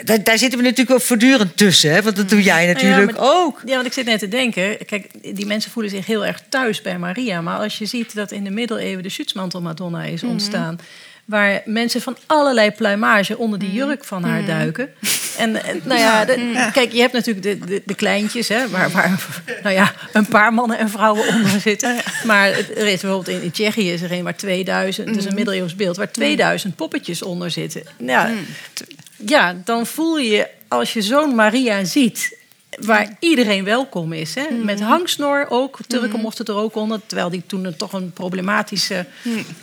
daar, 0.03 0.23
daar, 0.23 0.37
zitten 0.37 0.57
we 0.59 0.63
natuurlijk 0.63 0.89
wel 0.89 0.99
voortdurend 0.99 1.57
tussen, 1.57 1.91
hè? 1.91 2.01
want 2.01 2.15
dat 2.15 2.29
doe 2.29 2.43
jij 2.43 2.67
natuurlijk 2.67 3.11
nou 3.11 3.25
ja, 3.25 3.43
ook. 3.43 3.61
Ja, 3.65 3.73
want 3.73 3.85
ik 3.85 3.93
zit 3.93 4.05
net 4.05 4.19
te 4.19 4.27
denken, 4.27 4.85
kijk, 4.85 5.35
die 5.35 5.45
mensen 5.45 5.71
voelen 5.71 5.91
zich 5.91 6.05
heel 6.05 6.25
erg 6.25 6.41
thuis 6.49 6.81
bij 6.81 6.97
Maria. 6.97 7.41
Maar 7.41 7.57
als 7.57 7.77
je 7.77 7.85
ziet 7.85 8.15
dat 8.15 8.31
in 8.31 8.43
de 8.43 8.49
middeleeuwen 8.49 9.03
de 9.03 9.09
Schutsmantel 9.09 9.61
Madonna 9.61 10.03
is 10.03 10.21
mhm. 10.21 10.31
ontstaan 10.31 10.79
waar 11.25 11.61
mensen 11.65 12.01
van 12.01 12.17
allerlei 12.25 12.71
pluimage 12.71 13.37
onder 13.37 13.59
die 13.59 13.67
mhm. 13.67 13.77
jurk 13.77 14.03
van 14.03 14.23
haar 14.23 14.39
mhm. 14.39 14.47
duiken. 14.47 14.89
En, 15.37 15.63
en, 15.63 15.81
nou 15.83 15.99
ja, 15.99 16.25
de- 16.25 16.69
kijk, 16.73 16.91
je 16.91 16.99
hebt 16.99 17.13
natuurlijk 17.13 17.45
de, 17.45 17.65
de, 17.65 17.81
de 17.85 17.95
kleintjes, 17.95 18.47
hè, 18.47 18.69
waar, 18.69 18.91
waar 18.91 19.25
nou 19.63 19.75
ja, 19.75 19.93
een 20.13 20.27
paar 20.27 20.53
mannen 20.53 20.77
en 20.77 20.89
vrouwen 20.89 21.27
onder 21.27 21.59
zitten. 21.59 21.95
Maar 22.25 22.47
er 22.49 22.87
is 22.87 23.01
bijvoorbeeld 23.01 23.27
in, 23.27 23.41
in 23.41 23.51
Tsjechië 23.51 23.91
is 23.91 24.01
er 24.01 24.11
een 24.11 24.23
waar 24.23 24.35
2000, 24.35 25.13
dus 25.13 25.25
een 25.25 25.35
middeleeuws 25.35 25.75
beeld, 25.75 25.97
waar 25.97 26.11
2000 26.11 26.75
poppetjes 26.75 27.21
onder 27.21 27.51
zitten. 27.51 27.83
Ja, 27.97 28.31
t- 28.73 28.85
ja, 29.25 29.55
dan 29.63 29.85
voel 29.85 30.17
je 30.17 30.47
als 30.67 30.93
je 30.93 31.01
zo'n 31.01 31.35
Maria 31.35 31.83
ziet. 31.83 32.37
Waar 32.79 33.09
iedereen 33.19 33.63
welkom 33.63 34.13
is. 34.13 34.35
Hè? 34.35 34.43
Met 34.63 34.81
hangsnor 34.81 35.45
ook. 35.49 35.77
Turken 35.87 36.19
mochten 36.19 36.45
er 36.45 36.55
ook 36.55 36.75
onder. 36.75 37.01
Terwijl 37.05 37.29
die 37.29 37.43
toen 37.47 37.65
een, 37.65 37.75
toch 37.77 37.93
een 37.93 38.11
problematische 38.13 39.05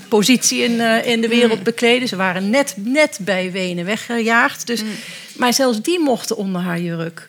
positie 0.09 0.63
in, 0.63 0.81
eh, 0.81 1.07
in 1.07 1.21
de 1.21 1.29
wereld 1.29 1.63
bekleden. 1.63 2.09
Ze 2.09 2.17
waren 2.17 2.51
net, 2.51 2.75
net 2.77 3.19
bij 3.21 3.53
Wenen 3.53 3.85
weggejaagd. 3.85 4.67
Dus, 4.67 4.83
Maar 5.37 5.53
zelfs 5.55 5.83
die 5.83 5.99
mochten 6.01 6.37
onder 6.37 6.61
haar 6.61 6.81
jurk. 6.81 7.29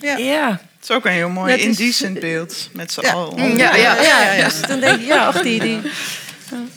Ja. 0.00 0.16
Ja. 0.16 0.50
Het 0.50 0.88
is 0.90 0.90
ook 0.90 1.04
een 1.06 1.12
heel 1.12 1.28
mooi 1.28 1.50
Dat 1.50 1.60
is- 1.60 1.64
indecent 1.78 2.20
beeld. 2.20 2.68
Met 2.72 2.92
z'n 2.92 3.00
Ja. 3.00 3.12
allen. 3.12 3.56
Ja, 3.56 3.76
ja, 3.76 4.02
Ja, 4.02 4.44
Dus 4.44 4.60
dan 4.60 4.80
denk 4.80 5.00
ik, 5.00 5.06
ja, 5.06 5.26
ach, 5.26 5.42
die, 5.42 5.60
die. 5.60 5.78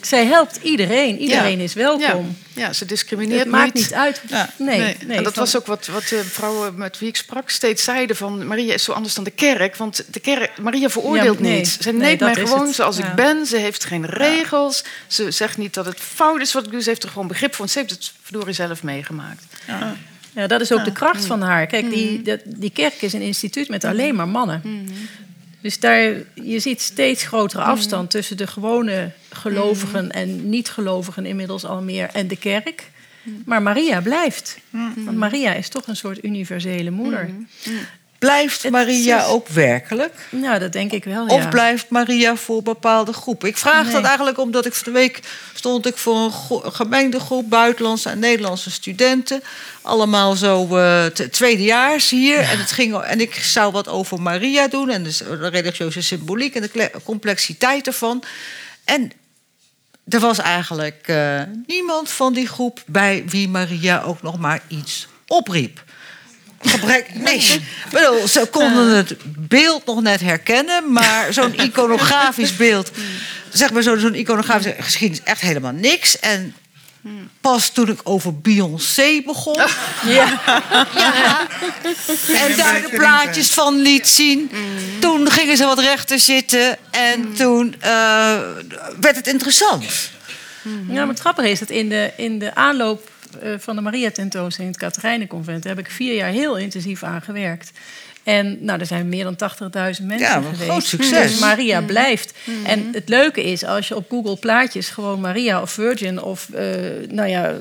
Zij 0.02 0.26
helpt 0.26 0.60
iedereen. 0.64 1.18
Iedereen 1.18 1.58
Ja. 1.58 1.64
is 1.64 1.74
welkom. 1.74 2.36
Ja, 2.54 2.66
ja, 2.66 2.74
ze 2.74 2.86
discrimineert 2.86 3.40
Het 3.40 3.50
maakt 3.50 3.74
niet 3.74 3.94
uit. 3.94 4.22
Ja. 4.28 4.50
Nee, 4.58 4.80
nee. 4.80 5.18
en 5.18 5.24
dat 5.24 5.34
van- 5.34 5.44
was 5.44 5.58
ook 5.58 5.66
wat, 5.66 5.88
wat 5.88 6.08
de 6.08 6.24
vrouwen 6.24 6.76
met 6.78 7.00
wie 7.00 7.10
ik 7.10 7.16
sprak 7.16 7.50
steeds 7.50 7.84
zeiden: 7.84 8.16
van 8.16 8.48
Maria 8.48 8.74
is 8.74 8.84
zo 8.84 8.92
anders 8.92 9.14
dan 9.14 9.24
de 9.24 9.32
kerk. 9.32 9.76
Want 9.76 10.04
de 10.12 10.20
kerk, 10.20 10.58
Maria 10.62 10.90
veroordeelt 10.90 11.38
Ja, 11.38 11.44
nee. 11.44 11.58
niet. 11.58 11.78
Ze 11.82 11.92
Nee, 11.92 12.02
neemt 12.02 12.20
mij 12.20 12.36
gewoon 12.36 12.66
het. 12.66 12.76
zoals 12.76 12.98
Ja. 12.98 13.08
ik 13.10 13.16
ben. 13.16 13.46
Ze 13.46 13.58
heeft 13.58 13.84
geen 13.86 14.06
regels. 14.06 14.84
Ze 15.08 15.32
zegt 15.32 15.58
niet 15.58 15.74
dat 15.74 15.86
het 15.86 16.00
fout 16.00 16.42
is 16.42 16.54
wat 16.54 16.66
ik 16.66 16.72
doe. 16.72 16.82
Ze 16.82 16.90
heeft 16.90 17.04
er 17.04 17.10
gewoon 17.10 17.28
begrip 17.28 17.56
voor. 17.56 17.68
Ze 17.68 17.78
heeft 17.80 17.92
het 17.92 18.12
verdorie 18.22 18.54
zelf 18.54 18.84
meegemaakt. 18.84 19.44
Ja, 20.36 20.48
dat 20.48 20.62
is 20.62 20.72
ook 20.72 20.86
de 20.86 20.92
kracht 20.92 21.26
van 21.26 21.42
haar. 21.42 21.68
Kijk, 21.68 21.90
die, 21.90 22.22
dat, 22.22 22.40
die 22.46 22.70
kerk 22.72 23.02
is 23.02 23.14
een 23.14 23.22
instituut 23.22 23.70
met 23.70 23.84
alleen 23.84 24.16
maar 24.16 24.28
mannen. 24.28 24.62
Dus 25.62 25.80
daar, 25.80 26.14
je 26.34 26.60
ziet 26.60 26.82
steeds 26.82 27.24
grotere 27.24 27.62
afstand 27.64 28.12
tussen 28.12 28.38
de 28.38 28.48
gewone 28.48 29.12
gelovigen 29.30 30.12
en 30.12 30.50
niet-gelovigen 30.50 31.26
inmiddels 31.26 31.66
al 31.66 31.82
meer 31.82 32.10
en 32.14 32.28
de 32.28 32.38
kerk. 32.38 32.90
Maar 33.46 33.62
Maria 33.62 34.02
blijft. 34.02 34.60
Want 34.96 35.18
Maria 35.18 35.54
is 35.54 35.70
toch 35.70 35.88
een 35.88 35.96
soort 35.96 36.24
universele 36.24 36.90
moeder. 36.90 37.30
Blijft 38.20 38.64
Het 38.64 38.72
Maria 38.72 39.20
is- 39.20 39.26
ook 39.28 39.48
werkelijk? 39.48 40.14
Nou, 40.30 40.60
dat 40.60 40.72
denk 40.72 40.92
ik 40.92 41.04
wel, 41.04 41.26
Of 41.26 41.42
ja. 41.44 41.48
blijft 41.50 41.90
Maria 41.90 42.36
voor 42.36 42.64
bepaalde 42.64 43.14
groepen? 43.14 43.48
Ik 43.50 43.58
vraag 43.58 43.84
Nee. 43.84 43.94
dat 43.94 44.04
eigenlijk 44.04 44.38
omdat 44.40 44.66
ik 44.66 44.74
van 44.74 44.94
de 44.94 45.00
week 45.00 45.20
stond 45.54 45.86
ik 45.86 45.98
voor 45.98 46.16
een 46.16 46.32
gro- 46.32 46.62
een 46.64 46.74
gemengde 46.74 47.20
groep 47.20 47.50
buitenlandse 47.50 48.10
en 48.10 48.20
Nederlandse 48.20 48.72
studenten. 48.72 49.44
Allemaal 49.82 50.36
zo 50.36 50.68
t- 51.14 51.32
tweedejaars 51.34 52.10
hier. 52.10 52.38
En, 52.40 52.60
het 52.60 52.72
ging, 52.72 52.96
en 53.02 53.20
ik 53.22 53.34
zou 53.36 53.72
wat 53.72 53.88
over 53.88 54.22
Maria 54.22 54.68
doen 54.68 54.90
en 54.90 55.04
dus 55.04 55.18
de 55.18 55.48
religieuze 55.50 56.02
symboliek 56.02 56.56
en 56.56 56.62
de 56.74 56.92
complexiteit 57.04 57.88
ervan. 57.88 58.24
En 58.84 59.12
er 60.10 60.20
was 60.20 60.38
eigenlijk 60.38 61.02
eh, 61.06 61.42
niemand 61.68 62.10
van 62.12 62.34
die 62.34 62.48
groep 62.48 62.82
bij 62.86 63.24
wie 63.28 63.48
Maria 63.50 64.02
ook 64.02 64.22
nog 64.22 64.40
maar 64.40 64.62
iets 64.68 65.08
opriep. 65.28 65.84
Gebrek, 66.62 67.06
nee. 67.14 67.62
Bedoel, 67.92 68.28
ze 68.28 68.48
konden 68.52 68.96
het 68.96 69.16
beeld 69.38 69.86
nog 69.86 70.02
net 70.02 70.20
herkennen, 70.22 70.92
maar 70.92 71.34
zo'n 71.34 71.54
iconografisch 71.60 72.56
beeld, 72.56 72.92
zeg 73.52 73.72
maar 73.72 73.82
zo- 73.82 73.98
zo'n 73.98 74.16
iconografische 74.16 74.76
geschiedenis, 74.80 75.24
echt 75.24 75.42
helemaal 75.42 75.72
niks. 75.72 76.20
En 76.20 76.56
pas 77.42 77.70
toen 77.70 77.90
ik 77.90 78.00
over 78.04 78.40
Beyoncé 78.40 79.22
begon. 79.26 79.62
Ja. 80.06 80.28
en 82.34 82.56
daar 82.58 82.82
de 82.82 82.90
plaatjes 82.92 83.48
van 83.54 83.82
liet 83.82 84.08
zien, 84.08 84.52
toen 85.00 85.32
gingen 85.32 85.58
ze 85.58 85.66
wat 85.66 85.80
rechter 85.80 86.20
zitten 86.20 86.78
en 86.92 87.34
toen 87.34 87.76
eh, 87.80 87.90
werd 89.00 89.16
het 89.16 89.28
interessant. 89.28 89.86
Ja, 90.88 90.94
maar 91.00 91.08
het 91.08 91.20
grappige 91.20 91.50
is 91.50 91.60
dat 91.60 91.70
in 91.70 91.90
de, 91.90 92.12
in 92.18 92.40
de 92.40 92.56
aanloop 92.56 93.10
van 93.58 93.76
de 93.76 93.82
Maria-tentoonstelling 93.82 94.76
in 94.76 94.82
het 94.82 94.92
Katerijnenconvent... 94.94 95.64
daar 95.64 95.76
heb 95.76 95.86
ik 95.86 95.92
vier 95.92 96.16
jaar 96.16 96.30
heel 96.32 96.58
intensief 96.58 97.04
aan 97.04 97.22
gewerkt. 97.22 97.72
En 98.24 98.58
nou, 98.62 98.80
er 98.80 98.86
zijn 98.86 99.10
meer 99.10 99.24
dan 99.24 99.36
80.000 99.36 100.06
mensen 100.06 100.18
Ja, 100.18 100.36
een 100.36 100.44
geweest. 100.44 100.62
groot 100.70 100.84
succes. 100.84 101.32
Dus 101.32 101.40
Maria 101.40 101.82
blijft. 101.82 102.34
En 102.64 102.90
het 102.92 103.10
leuke 103.10 103.44
is, 103.44 103.64
als 103.64 103.88
je 103.88 103.96
op 103.96 104.10
Google 104.10 104.38
plaatjes 104.38 104.90
gewoon 104.90 105.20
Maria 105.20 105.62
of 105.62 105.72
Virgin... 105.72 106.22
of 106.22 106.50
eh, 106.50 106.66
nou 107.10 107.30
ja, 107.30 107.56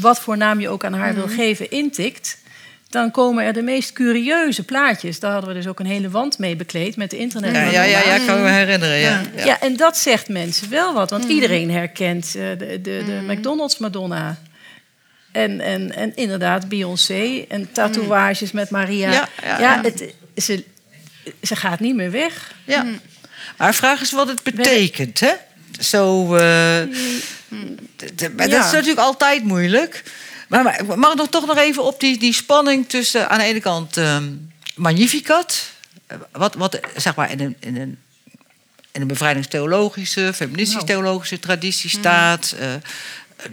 wat 0.00 0.20
voor 0.20 0.36
naam 0.36 0.60
je 0.60 0.68
ook 0.68 0.84
aan 0.84 0.94
haar 0.94 1.14
wil 1.14 1.28
geven, 1.28 1.70
intikt... 1.70 2.38
dan 2.88 3.10
komen 3.10 3.44
er 3.44 3.52
de 3.52 3.62
meest 3.62 3.92
curieuze 3.92 4.64
plaatjes. 4.64 5.20
Daar 5.20 5.32
hadden 5.32 5.50
we 5.50 5.56
dus 5.56 5.66
ook 5.66 5.80
een 5.80 5.86
hele 5.86 6.10
wand 6.10 6.38
mee 6.38 6.56
bekleed 6.56 6.96
met 6.96 7.10
de 7.10 7.16
internet. 7.16 7.54
Ja, 7.54 7.62
ja, 7.62 7.82
ja, 7.82 8.00
ja 8.02 8.14
ik 8.14 8.26
kan 8.26 8.42
me 8.42 8.48
herinneren. 8.48 8.98
Ja. 8.98 9.22
Ja. 9.44 9.60
en 9.60 9.76
dat 9.76 9.96
zegt 9.96 10.28
mensen 10.28 10.70
wel 10.70 10.94
wat. 10.94 11.10
Want 11.10 11.24
iedereen 11.24 11.70
herkent 11.70 12.24
eh, 12.26 12.32
de, 12.32 12.80
de, 12.82 13.02
de 13.06 13.20
McDonald's 13.26 13.78
Madonna. 13.78 14.38
En, 15.36 15.60
en, 15.60 15.94
en 15.94 16.16
inderdaad 16.16 16.68
Beyoncé. 16.68 17.44
En 17.48 17.72
tatoeages 17.72 18.52
met 18.52 18.70
Maria. 18.70 19.12
Ja, 19.12 19.28
ja, 19.42 19.58
ja. 19.58 19.82
Het, 19.82 20.14
ze, 20.36 20.64
ze 21.42 21.56
gaat 21.56 21.80
niet 21.80 21.94
meer 21.94 22.10
weg. 22.10 22.54
Ja. 22.64 22.86
Maar 23.56 23.74
vraag 23.74 24.00
is 24.00 24.12
wat 24.12 24.28
het 24.28 24.42
betekent, 24.42 25.20
hè? 25.20 25.32
Zo, 25.80 26.24
eh, 26.24 26.82
maar 28.36 28.48
dat 28.48 28.64
is 28.64 28.72
natuurlijk 28.72 28.98
altijd 28.98 29.44
moeilijk. 29.44 30.02
Maar, 30.48 30.62
maar 30.62 30.80
ik 30.80 30.96
mag 30.96 31.14
nog 31.14 31.28
toch 31.28 31.46
nog 31.46 31.58
even 31.58 31.84
op 31.84 32.00
die, 32.00 32.18
die 32.18 32.32
spanning 32.32 32.88
tussen 32.88 33.28
aan 33.30 33.38
de 33.38 33.44
ene 33.44 33.60
kant 33.60 33.96
ehm, 33.96 34.24
Magnificat, 34.74 35.70
eh, 36.06 36.16
wat, 36.32 36.54
wat 36.54 36.80
zeg 36.96 37.14
maar 37.14 37.30
in 37.30 37.40
een, 37.40 37.56
in 37.60 37.76
een, 37.76 37.98
in 38.92 39.00
een 39.00 39.06
bevrijdingstheologische, 39.06 40.32
feministisch-theologische 40.34 41.38
traditie 41.38 41.90
staat. 41.90 42.54
eh, 42.58 42.74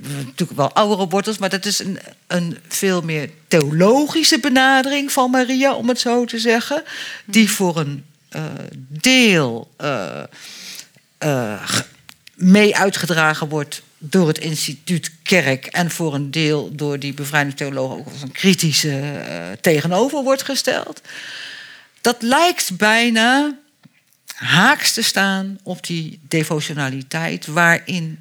natuurlijk 0.02 0.58
wel 0.60 0.74
oudere 0.74 1.08
wortels, 1.08 1.38
maar 1.38 1.50
dat 1.50 1.66
is 1.66 1.80
een, 1.80 2.00
een 2.28 2.58
veel 2.68 3.02
meer 3.02 3.30
theologische 3.48 4.40
benadering 4.40 5.12
van 5.12 5.32
Maria, 5.32 5.74
om 5.74 5.88
het 5.88 6.00
zo 6.00 6.26
te 6.26 6.40
zeggen. 6.40 6.84
Die 7.26 7.50
voor 7.50 7.78
een 7.78 8.06
eh, 8.30 8.44
deel 8.88 9.72
eh, 9.78 10.24
eh, 11.18 11.70
mee 12.36 12.76
uitgedragen 12.76 13.50
wordt 13.50 13.82
door 13.98 14.28
het 14.28 14.38
instituut 14.38 15.12
Kerk 15.24 15.66
en 15.66 15.92
voor 15.92 16.14
een 16.14 16.32
deel 16.32 16.76
door 16.76 17.00
die 17.00 17.14
bevrijdingstheologen 17.14 17.98
ook 17.98 18.08
als 18.08 18.22
een 18.22 18.32
kritische 18.32 19.02
tegenover 19.62 20.24
wordt 20.24 20.44
gesteld. 20.44 21.02
Dat 22.02 22.22
lijkt 22.22 22.78
bijna 22.78 23.58
haaks 24.34 24.94
te 24.94 25.02
staan 25.02 25.60
op 25.64 25.86
die 25.86 26.20
devotionaliteit 26.28 27.46
waarin 27.46 28.20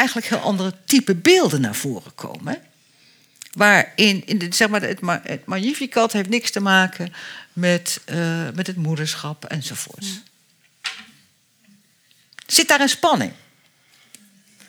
eigenlijk 0.00 0.26
heel 0.26 0.38
andere 0.38 0.74
type 0.84 1.14
beelden 1.14 1.60
naar 1.60 1.74
voren 1.74 2.14
komen. 2.14 2.58
Waarin, 3.52 4.22
in 4.26 4.38
de, 4.38 4.46
zeg 4.50 4.68
maar, 4.68 4.82
het, 4.82 5.00
het 5.22 5.46
Magnificat 5.46 6.12
heeft 6.12 6.28
niks 6.28 6.50
te 6.50 6.60
maken 6.60 7.12
met, 7.52 8.00
eh, 8.04 8.48
met 8.54 8.66
het 8.66 8.76
moederschap 8.76 9.44
enzovoorts. 9.44 10.20
Zit 12.46 12.68
daar 12.68 12.80
een 12.80 12.88
spanning? 12.88 13.32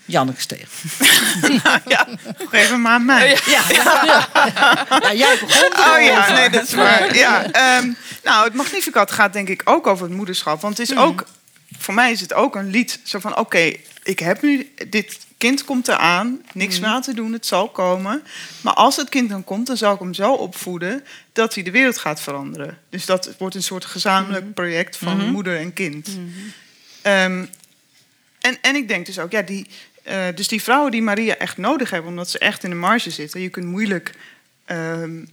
Janneke 0.05 0.41
Steeg. 0.41 0.69
ja, 1.85 2.07
geef 2.49 2.69
hem 2.69 2.81
maar 2.81 2.93
aan 2.93 3.05
mij. 3.05 3.39
Ja, 3.45 3.63
ja, 3.69 5.13
jij 5.13 5.37
begon 5.39 5.93
Oh 5.93 6.01
ja, 6.01 6.31
nee, 6.31 6.49
dat 6.49 6.63
is 6.63 6.73
waar. 6.73 7.15
Ja, 7.15 7.51
ehm, 7.51 7.91
nou, 8.23 8.45
het 8.45 8.53
Magnificat 8.53 9.11
gaat 9.11 9.33
denk 9.33 9.47
ik 9.47 9.61
ook 9.65 9.87
over 9.87 10.05
het 10.07 10.15
moederschap. 10.15 10.61
Want 10.61 10.77
het 10.77 10.89
is 10.89 10.97
ook, 10.97 11.25
voor 11.77 11.93
mij 11.93 12.11
is 12.11 12.21
het 12.21 12.33
ook 12.33 12.55
een 12.55 12.69
lied. 12.69 12.99
Zo 13.03 13.19
van, 13.19 13.37
oké, 13.37 13.73
ik 14.03 14.19
heb 14.19 14.41
nu, 14.41 14.71
dit 14.89 15.19
kind 15.37 15.65
komt 15.65 15.87
eraan. 15.87 16.41
Niks 16.53 16.79
meer 16.79 16.89
aan 16.89 17.01
te 17.01 17.13
doen, 17.13 17.33
het 17.33 17.45
zal 17.45 17.69
komen. 17.69 18.23
Maar 18.61 18.73
als 18.73 18.95
het 18.95 19.09
kind 19.09 19.29
dan 19.29 19.43
komt, 19.43 19.67
dan 19.67 19.77
zal 19.77 19.93
ik 19.93 19.99
hem 19.99 20.13
zo 20.13 20.33
opvoeden... 20.33 21.03
dat 21.33 21.53
hij 21.55 21.63
de 21.63 21.71
wereld 21.71 21.97
gaat 21.97 22.21
veranderen. 22.21 22.77
Dus 22.89 23.05
dat 23.05 23.29
wordt 23.37 23.55
een 23.55 23.63
soort 23.63 23.85
gezamenlijk 23.85 24.53
project 24.53 24.97
van 24.97 25.17
moeder 25.31 25.57
en 25.57 25.73
kind. 25.73 26.07
Ehm, 27.01 27.45
en, 28.39 28.57
en 28.61 28.75
ik 28.75 28.87
denk 28.87 29.05
dus 29.05 29.19
ook, 29.19 29.31
ja, 29.31 29.41
die, 29.41 29.67
eh, 30.03 30.25
dus 30.35 30.47
die 30.47 30.61
vrouwen 30.61 30.91
die 30.91 31.01
Maria 31.01 31.35
echt 31.35 31.57
nodig 31.57 31.89
hebben, 31.89 32.09
omdat 32.09 32.29
ze 32.29 32.39
echt 32.39 32.63
in 32.63 32.69
de 32.69 32.75
marge 32.75 33.09
zitten, 33.09 33.41
je 33.41 33.49
kunt 33.49 33.65
moeilijk. 33.65 34.13
ehm, 34.65 35.25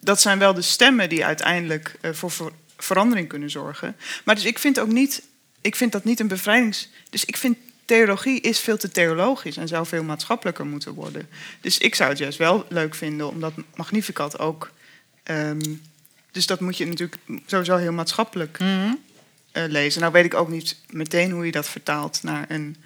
dat 0.00 0.20
zijn 0.20 0.38
wel 0.38 0.54
de 0.54 0.62
stemmen 0.62 1.08
die 1.08 1.24
uiteindelijk 1.24 1.94
eh, 2.00 2.12
voor 2.12 2.30
ver- 2.30 2.52
verandering 2.76 3.28
kunnen 3.28 3.50
zorgen. 3.50 3.96
Maar 4.24 4.34
dus 4.34 4.44
ik 4.44 4.58
vind 4.58 4.78
ook 4.80 4.92
niet, 4.92 5.22
ik 5.60 5.76
vind 5.76 5.92
dat 5.92 6.04
niet 6.04 6.20
een 6.20 6.28
bevrijdings. 6.28 6.88
Dus 7.10 7.24
ik 7.24 7.36
vind 7.36 7.56
theologie 7.84 8.40
is 8.40 8.58
veel 8.58 8.76
te 8.76 8.90
theologisch 8.90 9.56
en 9.56 9.68
zou 9.68 9.86
veel 9.86 10.02
maatschappelijker 10.02 10.66
moeten 10.66 10.94
worden. 10.94 11.28
Dus 11.60 11.78
ik 11.78 11.94
zou 11.94 12.10
het 12.10 12.18
juist 12.18 12.38
wel 12.38 12.66
leuk 12.68 12.94
vinden, 12.94 13.28
omdat 13.28 13.52
Magnificat 13.74 14.38
ook. 14.38 14.70
ehm, 15.22 15.74
dus 16.30 16.46
dat 16.46 16.60
moet 16.60 16.76
je 16.76 16.86
natuurlijk 16.86 17.20
sowieso 17.46 17.76
heel 17.76 17.92
maatschappelijk 17.92 18.58
eh, 18.58 19.64
lezen. 19.68 20.00
Nou 20.00 20.12
weet 20.12 20.24
ik 20.24 20.34
ook 20.34 20.48
niet 20.48 20.76
meteen 20.90 21.30
hoe 21.30 21.46
je 21.46 21.52
dat 21.52 21.68
vertaalt 21.68 22.22
naar 22.22 22.44
een 22.48 22.76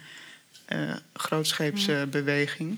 eh 0.65 0.93
grootscheepse 1.13 2.07
beweging. 2.11 2.77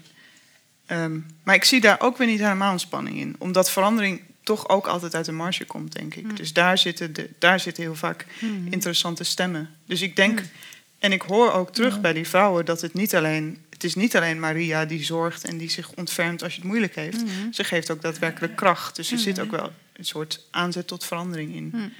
Ehm, 0.85 1.19
maar 1.43 1.55
ik 1.55 1.63
zie 1.63 1.81
daar 1.81 1.99
ook 1.99 2.17
weer 2.17 2.27
niet 2.27 2.39
helemaal 2.39 2.73
een 2.73 2.79
spanning 2.79 3.17
in. 3.17 3.35
Omdat 3.37 3.71
verandering 3.71 4.21
toch 4.43 4.69
ook 4.69 4.87
altijd 4.87 5.15
uit 5.15 5.25
de 5.25 5.31
marge 5.31 5.65
komt, 5.65 5.93
denk 5.93 6.15
ik. 6.15 6.37
Dus 6.37 6.53
daar 6.53 6.77
zitten, 6.77 7.13
de, 7.13 7.29
daar 7.39 7.59
zitten 7.59 7.83
heel 7.83 7.95
vaak 7.95 8.25
interessante 8.69 9.23
stemmen. 9.23 9.69
Dus 9.85 10.01
ik 10.01 10.15
denk, 10.15 10.41
en 11.01 11.11
ik 11.11 11.21
hoor 11.21 11.51
ook 11.51 11.73
terug 11.73 12.01
bij 12.01 12.13
die 12.13 12.27
vrouwen 12.27 12.65
dat 12.65 12.81
het 12.81 12.93
niet 12.93 13.15
alleen. 13.15 13.65
Het 13.69 13.83
is 13.83 13.95
niet 13.95 14.15
alleen 14.15 14.39
Maria 14.39 14.85
die 14.85 15.03
zorgt 15.03 15.43
en 15.43 15.57
die 15.57 15.69
zich 15.69 15.91
ontfermt 15.91 16.43
als 16.43 16.53
je 16.53 16.59
het 16.59 16.67
moeilijk 16.69 16.95
heeft. 16.95 17.21
Ze 17.51 17.63
geeft 17.63 17.91
ook 17.91 18.01
daadwerkelijk 18.01 18.55
kracht. 18.55 18.95
Dus 18.95 19.11
er 19.11 19.17
zit 19.17 19.39
ook 19.39 19.51
wel 19.51 19.71
een 19.93 20.05
soort 20.05 20.45
aanzet 20.51 20.87
tot 20.87 21.05
verandering 21.05 21.55
in. 21.55 21.93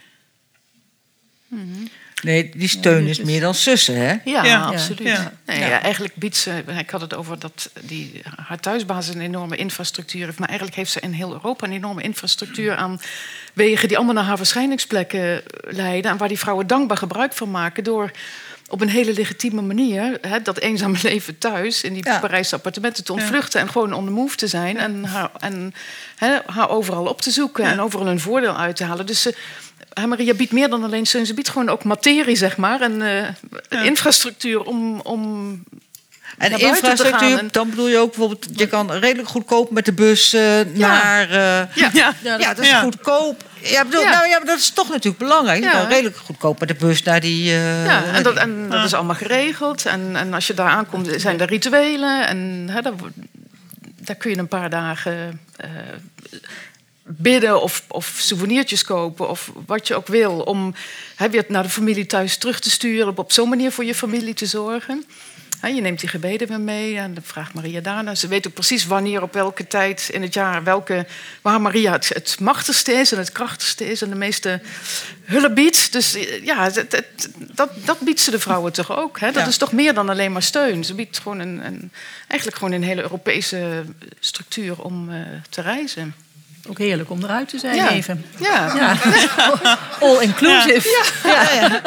Nee, 2.22 2.52
die 2.56 2.68
steun 2.68 3.08
is 3.08 3.22
meer 3.22 3.42
dan 3.42 3.56
zussen, 3.56 3.96
hè? 3.96 4.16
Ja, 4.26 4.44
Ja. 4.44 4.66
absoluut. 4.66 5.08
Ja. 5.08 5.34
Nee, 5.46 5.60
ja, 5.60 5.82
eigenlijk 5.82 6.16
biedt 6.16 6.36
ze, 6.36 6.64
ik 6.78 6.90
had 6.90 7.02
het 7.02 7.14
over 7.14 7.40
dat 7.40 7.72
die, 7.82 8.22
haar 8.46 8.60
thuisbasis 8.60 9.16
een 9.16 9.22
enorme 9.22 9.56
infrastructuur 9.56 10.26
heeft. 10.26 10.40
Maar 10.40 10.48
eigenlijk 10.48 10.78
heeft 10.78 10.92
ze 10.92 11.00
in 11.00 11.12
heel 11.12 11.32
Europa 11.32 11.66
een 11.68 11.74
enorme 11.74 12.02
infrastructuur 12.02 12.76
aan 12.76 13.02
wegen 13.54 13.88
die 13.88 13.98
allemaal 13.98 14.16
naar 14.16 14.24
haar 14.24 14.38
verschijningsplekken 14.38 15.44
leiden. 15.62 16.12
En 16.12 16.18
waar 16.18 16.28
die 16.28 16.40
vrouwen 16.40 16.68
dankbaar 16.68 16.98
gebruik 16.98 17.34
van 17.34 17.52
maken 17.52 17.84
door 17.84 18.12
op 18.72 18.82
een 18.82 18.90
hele 18.90 19.14
legitieme 19.14 19.62
manier 19.62 20.18
hè, 20.22 20.42
dat 20.42 20.58
eenzame 20.60 20.98
leven 21.10 21.38
thuis 21.38 21.84
in 21.84 21.94
die 21.94 22.04
Ja. 22.06 22.20
Parijse 22.20 22.56
appartementen 22.56 23.04
te 23.04 23.14
ontvluchten 23.14 23.62
en 23.62 23.70
gewoon 23.70 23.94
on 23.94 24.06
the 24.06 24.12
move 24.12 24.36
te 24.36 24.48
zijn 24.48 24.78
en 24.78 25.04
haar, 25.06 25.30
en, 25.40 25.74
hè, 26.16 26.38
haar 26.46 26.70
overal 26.70 27.06
op 27.06 27.22
te 27.22 27.32
zoeken 27.32 27.64
en 27.66 27.80
overal 27.80 28.08
een 28.08 28.20
voordeel 28.20 28.58
uit 28.58 28.76
te 28.76 28.84
halen. 28.84 29.06
Dus 29.06 29.22
ze, 29.22 29.36
hè, 29.94 30.08
Maria 30.08 30.34
biedt 30.34 30.52
meer 30.52 30.70
dan 30.70 30.84
alleen 30.84 31.06
steun, 31.06 31.26
ze 31.26 31.34
biedt 31.34 31.50
gewoon 31.50 31.70
ook 31.70 31.84
materie, 31.84 32.36
zeg 32.36 32.58
maar, 32.58 32.82
en 32.82 33.02
eh, 33.70 33.86
infrastructuur 33.86 34.62
om, 34.64 35.00
om 35.00 35.20
En 36.38 36.50
naar 36.50 36.60
buiten 36.60 36.60
te 36.60 36.66
infrastructuur, 36.66 37.30
gaan 37.30 37.40
en- 37.40 37.48
dan 37.52 37.70
bedoel 37.70 37.88
je 37.88 37.98
ook 37.98 38.10
bijvoorbeeld... 38.10 38.46
je 38.56 38.68
kan 38.68 38.92
redelijk 38.92 39.28
goedkoop 39.30 39.72
met 39.72 39.86
de 39.86 39.94
bus 39.94 40.34
eh, 40.34 40.42
naar... 40.74 41.30
eh, 41.30 41.76
Ja. 41.76 41.90
Ja. 41.94 42.14
ja, 42.24 42.38
dat 42.38 42.60
is 42.60 42.70
Ja. 42.70 42.80
goedkoop. 42.82 43.44
Ja, 43.64 43.86
bedoel, 43.86 44.02
Ja. 44.02 44.10
Nou, 44.10 44.28
ja, 44.30 44.38
maar 44.38 44.46
dat 44.48 44.60
is 44.60 44.70
toch 44.70 44.90
natuurlijk 44.90 45.18
belangrijk. 45.18 45.60
Je 45.60 45.66
Ja. 45.66 45.72
kan 45.72 45.88
redelijk 45.88 46.18
goedkoop 46.18 46.60
met 46.60 46.68
de 46.68 46.74
bus 46.76 47.04
naar 47.04 47.20
die... 47.20 47.52
eh, 47.52 47.86
Ja, 47.86 48.04
en 48.14 48.24
dat, 48.24 48.36
en 48.36 48.70
dat 48.70 48.86
is 48.86 48.94
allemaal 48.94 49.16
geregeld. 49.16 49.86
En, 49.86 50.16
en 50.16 50.34
als 50.34 50.48
je 50.48 50.54
daar 50.54 50.70
aankomt, 50.70 51.10
zijn 51.18 51.40
er 51.40 51.48
rituelen. 51.48 52.28
En 52.28 52.68
hè, 52.72 52.82
daar, 52.82 52.94
daar 53.84 54.16
kun 54.16 54.32
je 54.32 54.38
een 54.38 54.48
paar 54.48 54.70
dagen 54.70 55.40
eh, 55.56 55.70
bidden 57.04 57.62
of, 57.62 57.84
of 57.88 58.14
souvenirtjes 58.20 58.84
kopen 58.84 59.30
of 59.30 59.52
wat 59.66 59.88
je 59.88 59.96
ook 59.96 60.08
wil. 60.08 60.40
Om 60.40 60.74
hè, 61.16 61.30
weer 61.30 61.46
naar 61.48 61.64
de 61.64 61.70
familie 61.70 62.06
thuis 62.06 62.38
terug 62.38 62.60
te 62.60 62.70
sturen. 62.70 63.08
Om 63.08 63.16
op 63.18 63.32
zo'n 63.32 63.50
manier 63.50 63.72
voor 63.72 63.86
je 63.86 63.96
familie 63.96 64.34
te 64.34 64.46
zorgen. 64.46 65.06
Je 65.62 65.82
neemt 65.82 66.00
die 66.00 66.10
gebeden 66.10 66.48
weer 66.48 66.60
mee 66.60 66.98
en 66.98 67.14
dan 67.14 67.24
vraagt 67.24 67.54
Maria 67.54 67.80
daarna. 67.82 68.16
Ze 68.16 68.28
weet 68.28 68.48
ook 68.48 68.54
precies 68.54 68.86
wanneer, 68.86 69.22
op 69.22 69.34
welke 69.34 69.68
tijd 69.68 70.10
in 70.12 70.22
het 70.22 70.34
jaar, 70.34 70.64
welke, 70.64 71.06
waar 71.42 71.62
Maria 71.62 71.92
het, 71.92 72.10
het 72.14 72.38
machtigste 72.40 72.92
is 72.92 73.12
en 73.12 73.18
het 73.18 73.32
krachtigste 73.32 73.92
is 73.92 74.02
en 74.02 74.10
de 74.10 74.16
meeste 74.16 74.62
hulp 75.24 75.56
biedt. 75.56 75.92
Dus 75.92 76.16
eh, 76.16 76.44
ja, 76.46 76.64
het- 76.64 76.76
het- 76.76 77.30
dat, 77.38 77.70
dat 77.86 78.00
biedt 78.00 78.20
ze 78.20 78.32
de 78.32 78.40
vrouwen 78.40 78.74
toch 78.74 78.98
ook. 78.98 79.20
Hè? 79.20 79.32
Dat 79.32 79.42
Ja. 79.44 79.48
is 79.48 79.58
toch 79.58 79.72
meer 79.72 79.94
dan 79.94 80.10
alleen 80.10 80.32
maar 80.32 80.44
steun. 80.44 80.84
Ze 80.84 80.94
biedt 80.96 81.20
gewoon 81.20 81.40
een, 81.40 81.66
een, 81.66 81.92
eigenlijk 82.28 82.60
gewoon 82.60 82.74
een 82.74 82.84
hele 82.84 83.02
Europese 83.02 83.84
structuur 84.20 84.82
om 84.82 85.10
eh, 85.12 85.16
te 85.50 85.62
reizen. 85.62 86.16
Ook 86.70 86.78
heerlijk 86.78 87.10
om 87.10 87.24
eruit 87.24 87.50
te 87.50 87.60
zijn 87.60 87.76
Ja. 87.76 87.90
even. 87.90 88.26
Ja, 88.40 88.76
Ja. 88.76 88.98
All 90.08 90.22
inclusive. 90.22 91.10
ja. 91.24 91.82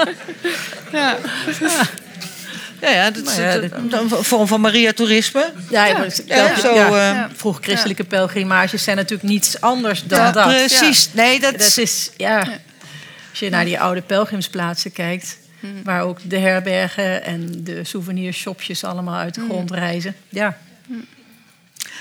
Ja, 0.92 1.16
ja, 2.90 3.10
dat 3.10 3.26
is 3.26 3.36
Nou 3.36 3.42
ja, 3.48 3.54
een- 3.54 3.92
een 3.92 4.08
vorm 4.24 4.46
van 4.46 4.60
Maria 4.60 4.92
Toerisme. 4.92 5.52
Ja, 5.70 5.86
Ja. 5.86 5.98
maar 5.98 6.08
Ja, 6.26 6.48
dat- 6.48 6.60
zo, 6.60 6.74
ja. 6.74 6.86
eh, 6.86 6.92
Ja. 6.92 7.30
Vroeg 7.36 7.58
christelijke 7.60 8.04
pelgrimages 8.04 8.82
zijn 8.84 8.96
natuurlijk 8.96 9.28
niets 9.28 9.60
anders 9.60 10.02
dan 10.04 10.18
Ja, 10.18 10.30
dat. 10.32 10.44
precies. 10.46 11.08
Nee, 11.12 11.40
dat, 11.40 11.58
Dat 11.58 11.76
is, 11.76 12.10
ja, 12.16 12.38
als 13.30 13.38
je 13.38 13.50
naar 13.50 13.64
die 13.64 13.80
oude 13.80 14.02
pelgrimsplaatsen 14.02 14.92
kijkt... 14.92 15.38
waar 15.84 16.02
ook 16.02 16.18
de 16.22 16.38
herbergen 16.38 17.24
en 17.24 17.64
de 17.64 17.84
souvenirshopjes 17.84 18.84
allemaal 18.84 19.18
uit 19.18 19.34
de 19.34 19.44
grond 19.48 19.70
reizen. 19.70 20.14
Ja, 20.28 20.58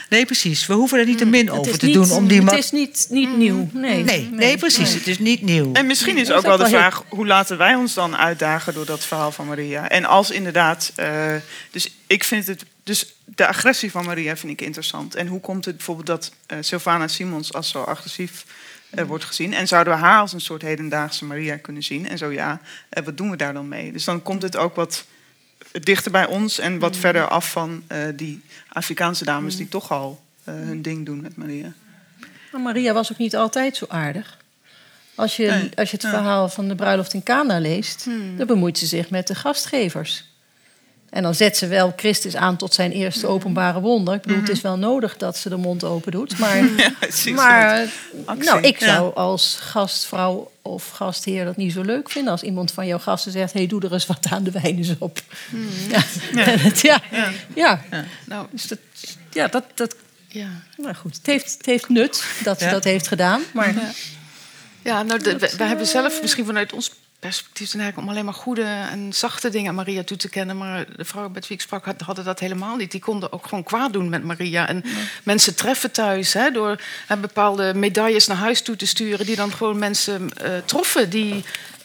nee, 0.09 0.25
precies. 0.25 0.65
We 0.65 0.73
hoeven 0.73 0.99
er 0.99 1.05
niet 1.05 1.17
te 1.17 1.25
min 1.25 1.45
het 1.47 1.55
over 1.57 1.79
te 1.79 1.85
niet, 1.85 1.93
doen 1.93 2.11
om 2.11 2.27
die... 2.27 2.41
Het 2.43 2.53
is 2.57 2.71
niet, 2.71 3.07
niet 3.09 3.37
nieuw, 3.37 3.69
nee. 3.73 4.03
Nee, 4.03 4.29
nee, 4.31 4.57
precies. 4.57 4.93
Het 4.93 5.07
is 5.07 5.19
niet 5.19 5.41
nieuw. 5.41 5.73
En 5.73 5.85
misschien 5.85 6.17
is 6.17 6.31
ook 6.31 6.37
is 6.37 6.43
wel 6.43 6.57
de 6.57 6.67
heel- 6.67 6.77
vraag, 6.77 7.03
hoe 7.09 7.27
laten 7.27 7.57
wij 7.57 7.75
ons 7.75 7.93
dan 7.93 8.17
uitdagen 8.17 8.73
door 8.73 8.85
dat 8.85 9.05
verhaal 9.05 9.31
van 9.31 9.47
Maria? 9.47 9.89
En 9.89 10.05
als 10.05 10.31
inderdaad, 10.31 10.91
eh, 10.95 11.35
dus 11.71 11.91
ik 12.07 12.23
vind 12.23 12.47
het, 12.47 12.65
dus 12.83 13.15
de 13.25 13.47
agressie 13.47 13.91
van 13.91 14.05
Maria 14.05 14.37
vind 14.37 14.51
ik 14.51 14.61
interessant. 14.61 15.15
En 15.15 15.27
hoe 15.27 15.39
komt 15.39 15.65
het 15.65 15.75
bijvoorbeeld 15.75 16.07
dat 16.07 16.31
eh 16.45 16.57
Sylvana 16.61 17.07
Simons 17.07 17.53
als 17.53 17.69
zo 17.69 17.81
agressief 17.81 18.45
eh, 18.89 19.05
wordt 19.05 19.23
gezien? 19.25 19.53
En 19.53 19.67
zouden 19.67 19.93
we 19.93 19.99
haar 19.99 20.19
als 20.19 20.33
een 20.33 20.41
soort 20.41 20.61
hedendaagse 20.61 21.25
Maria 21.25 21.57
kunnen 21.57 21.83
zien? 21.83 22.07
En 22.09 22.17
zo 22.17 22.31
ja, 22.31 22.61
eh, 22.89 23.03
wat 23.03 23.17
doen 23.17 23.29
we 23.29 23.37
daar 23.37 23.53
dan 23.53 23.67
mee? 23.67 23.91
Dus 23.91 24.03
dan 24.03 24.21
komt 24.21 24.41
het 24.41 24.57
ook 24.57 24.75
wat 24.75 25.05
dichter 25.81 26.11
bij 26.11 26.27
ons 26.27 26.59
en 26.59 26.79
wat 26.79 26.97
verder 26.97 27.27
af 27.27 27.51
van 27.51 27.83
eh, 27.87 27.99
die 28.15 28.41
Afrikaanse 28.67 29.25
dames 29.25 29.55
die 29.55 29.67
toch 29.67 29.91
al 29.91 30.21
eh, 30.43 30.53
hun 30.53 30.81
ding 30.81 31.05
doen 31.05 31.21
met 31.21 31.35
Maria. 31.35 31.73
Maar 32.51 32.61
Maria 32.61 32.93
was 32.93 33.11
ook 33.11 33.17
niet 33.17 33.35
altijd 33.35 33.75
zo 33.77 33.85
aardig. 33.87 34.37
Als 35.15 35.35
je, 35.35 35.47
Nee, 35.47 35.71
als 35.75 35.89
je 35.89 35.95
het 35.95 36.05
ja. 36.05 36.09
verhaal 36.09 36.49
van 36.49 36.67
de 36.67 36.75
bruiloft 36.75 37.13
in 37.13 37.23
Cana 37.23 37.59
leest... 37.59 38.07
dan 38.37 38.47
bemoeit 38.47 38.77
ze 38.77 38.85
zich 38.85 39.09
met 39.09 39.27
de 39.27 39.35
gastgevers. 39.35 40.32
En 41.13 41.23
dan 41.23 41.35
zet 41.35 41.57
ze 41.57 41.67
wel 41.67 41.93
Christus 41.95 42.35
aan 42.35 42.57
tot 42.57 42.73
zijn 42.73 42.91
eerste 42.91 43.27
openbare 43.27 43.79
wonder. 43.79 44.13
Ik 44.13 44.21
bedoel, 44.21 44.39
het 44.39 44.49
is 44.49 44.61
wel 44.61 44.77
nodig 44.77 45.17
dat 45.17 45.37
ze 45.37 45.49
de 45.49 45.55
mond 45.55 45.83
open 45.83 46.11
doet. 46.11 46.37
Maar, 46.43 46.63
maar 47.35 47.87
nou, 48.37 48.61
ik 48.61 48.79
ja. 48.79 48.85
zou 48.85 49.15
als 49.15 49.57
gastvrouw 49.61 50.51
of 50.61 50.89
gastheer 50.89 51.45
dat 51.45 51.57
niet 51.57 51.71
zo 51.71 51.81
leuk 51.81 52.11
vinden... 52.11 52.31
als 52.31 52.43
iemand 52.43 52.71
van 52.71 52.87
jouw 52.87 52.99
gasten 52.99 53.31
zegt... 53.31 53.53
hé, 53.53 53.59
hey, 53.59 53.67
doe 53.67 53.81
er 53.81 53.93
eens 53.93 54.05
wat 54.05 54.27
aan 54.29 54.43
de 54.43 54.51
wijn 54.51 54.77
eens 54.77 54.95
op. 54.97 55.19
Ja. 56.81 57.01
Ja. 57.11 57.31
Ja. 57.55 57.81
Nou, 58.25 58.47
Dus 58.51 58.67
dat, 58.67 58.79
ja, 59.31 59.47
dat, 59.47 59.63
dat, 59.73 59.95
ja. 60.27 60.49
nou 60.77 60.95
goed. 60.95 61.17
Het 61.17 61.25
heeft, 61.25 61.53
het 61.57 61.65
heeft 61.65 61.89
nut 61.89 62.23
dat 62.43 62.61
ze 62.61 62.69
dat 62.69 62.83
heeft 62.83 63.07
gedaan. 63.07 63.41
Maar 63.53 63.75
Ja, 64.81 65.03
nou, 65.03 65.19
de, 65.23 65.37
we, 65.37 65.53
we 65.57 65.63
hebben 65.63 65.87
zelf 65.87 66.21
misschien 66.21 66.45
vanuit 66.45 66.73
ons 66.73 66.91
perspectief 67.27 67.69
zijn 67.69 67.81
eigenlijk 67.81 67.97
om 67.97 68.13
alleen 68.15 68.25
maar 68.25 68.41
goede 68.43 68.63
en 68.91 69.13
zachte 69.13 69.49
dingen 69.49 69.69
aan 69.69 69.75
Maria 69.75 70.03
toe 70.03 70.17
te 70.17 70.29
kennen. 70.29 70.57
Maar 70.57 70.85
de 70.95 71.05
vrouwen 71.05 71.33
met 71.33 71.47
wie 71.47 71.57
ik 71.57 71.63
sprak 71.63 71.85
had- 71.85 72.01
hadden 72.01 72.25
dat 72.25 72.39
helemaal 72.39 72.75
niet. 72.75 72.91
Die 72.91 72.99
konden 73.01 73.31
ook 73.31 73.47
gewoon 73.47 73.63
kwaad 73.63 73.93
doen 73.93 74.09
met 74.09 74.23
Maria. 74.23 74.67
En 74.67 74.83
mensen 75.23 75.55
treffen 75.55 75.91
thuis 75.91 76.33
hè, 76.33 76.51
door 76.51 76.81
hè, 77.07 77.17
bepaalde 77.17 77.73
medailles 77.73 78.27
naar 78.27 78.37
huis 78.37 78.61
toe 78.61 78.75
te 78.75 78.85
sturen. 78.85 79.25
Die 79.25 79.35
dan 79.35 79.51
gewoon 79.53 79.79
mensen 79.79 80.37
eh, 80.37 80.51
troffen 80.65 81.09
die 81.09 81.43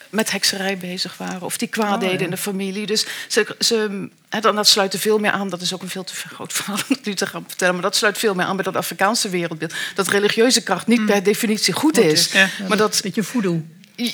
met 0.09 0.31
hekserij 0.31 0.77
bezig 0.77 1.17
waren. 1.17 1.41
Of 1.41 1.57
die 1.57 1.67
kwaad 1.67 1.99
deden 1.99 2.19
in 2.19 2.29
de 2.29 2.37
familie. 2.37 2.85
Dus 2.85 3.05
ze, 3.27 3.55
ze, 3.59 4.07
hè, 4.29 4.39
dan, 4.39 4.55
dat 4.55 4.67
sluit 4.67 4.93
er 4.93 4.99
veel 4.99 5.17
meer 5.19 5.31
aan. 5.31 5.49
Dat 5.49 5.61
is 5.61 5.73
ook 5.73 5.81
een 5.81 5.89
veel 5.89 6.03
te 6.03 6.13
groot 6.15 6.53
verhaal 6.53 6.77
om 6.89 6.95
nu 7.03 7.13
te 7.13 7.25
gaan 7.27 7.43
vertellen. 7.47 7.73
Maar 7.73 7.83
dat 7.83 7.95
sluit 7.95 8.17
veel 8.17 8.33
meer 8.35 8.45
aan 8.45 8.55
bij 8.55 8.65
dat 8.65 8.75
Afrikaanse 8.75 9.29
wereldbeeld. 9.29 9.73
Dat 9.95 10.07
religieuze 10.07 10.61
kracht 10.63 10.87
niet 10.87 11.05
per 11.05 11.23
definitie 11.23 11.73
goed 11.73 11.97
is. 11.97 12.31
Ja. 12.31 12.49
Maar 12.67 12.77
dat 12.77 12.99
beetje 13.03 13.23
voodoo. 13.23 13.65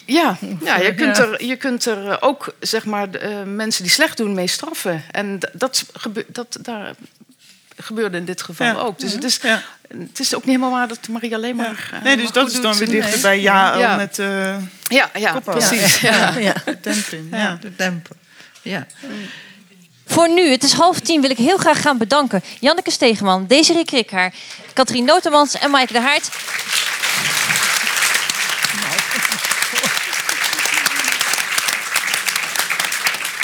Ja, 0.05 0.37
ja, 0.63 0.77
je, 0.77 0.93
kunt 0.95 1.17
er, 1.17 1.45
je 1.45 1.55
kunt 1.55 1.85
er 1.85 2.09
eh, 2.09 2.17
ook 2.19 2.53
zeg 2.59 2.85
maar, 2.85 3.11
de, 3.11 3.17
eh, 3.19 3.43
mensen 3.45 3.83
die 3.83 3.91
slecht 3.91 4.17
doen 4.17 4.33
mee 4.33 4.47
straffen. 4.47 5.03
En 5.11 5.39
dat, 5.53 5.85
gebe- 5.93 6.25
dat 6.27 6.57
daar 6.61 6.93
gebeurde 7.77 8.17
in 8.17 8.25
dit 8.25 8.41
geval 8.41 8.67
Ja. 8.67 8.73
ook. 8.73 8.99
Dus 8.99 9.11
het 9.11 9.23
is, 9.23 9.39
Ja. 9.41 9.61
het 9.87 10.19
is 10.19 10.35
ook 10.35 10.45
niet 10.45 10.55
helemaal 10.55 10.71
waar 10.79 10.87
dat 10.87 11.07
Maria 11.07 11.35
alleen 11.35 11.55
maar. 11.55 11.89
eh, 11.93 12.01
Nee, 12.03 12.15
dus 12.15 12.23
maar 12.23 12.33
dat 12.33 12.47
is 12.51 12.61
dan 12.61 12.77
doet. 12.77 12.77
weer 12.77 13.01
dichter 13.01 13.21
bij 13.21 13.41
ja, 13.41 13.77
Ja. 13.77 13.95
met 13.95 14.19
eh 14.19 14.55
Ja, 14.87 15.09
ja 15.13 15.39
precies. 15.39 15.99
Ja. 15.99 16.37
Ja. 16.37 16.53
demping. 16.81 17.27
Ja. 17.31 17.57
De 17.61 17.75
demper. 17.75 18.15
Ja. 18.61 18.87
Voor 20.07 20.29
nu, 20.29 20.49
het 20.49 20.63
is 20.63 20.73
half 20.73 20.99
tien, 20.99 21.21
wil 21.21 21.29
ik 21.29 21.37
heel 21.37 21.57
graag 21.57 21.81
gaan 21.81 21.97
bedanken. 21.97 22.43
Janneke 22.59 22.91
Stegeman, 22.91 23.47
Desiree 23.47 23.85
Krikhaar, 23.85 24.33
Katrien 24.73 25.05
Notemans 25.05 25.57
en 25.57 25.71
Maaike 25.71 25.93
de 25.93 25.99
Haart. 25.99 26.29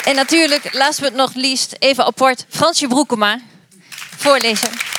En 0.04 0.14
natuurlijk, 0.14 0.74
last 0.74 1.00
but 1.00 1.14
not 1.14 1.34
least, 1.34 1.76
even 1.78 2.04
apart, 2.04 2.44
Fransje 2.48 2.88
Broekema, 2.88 3.38
voorlezer. 4.16 4.90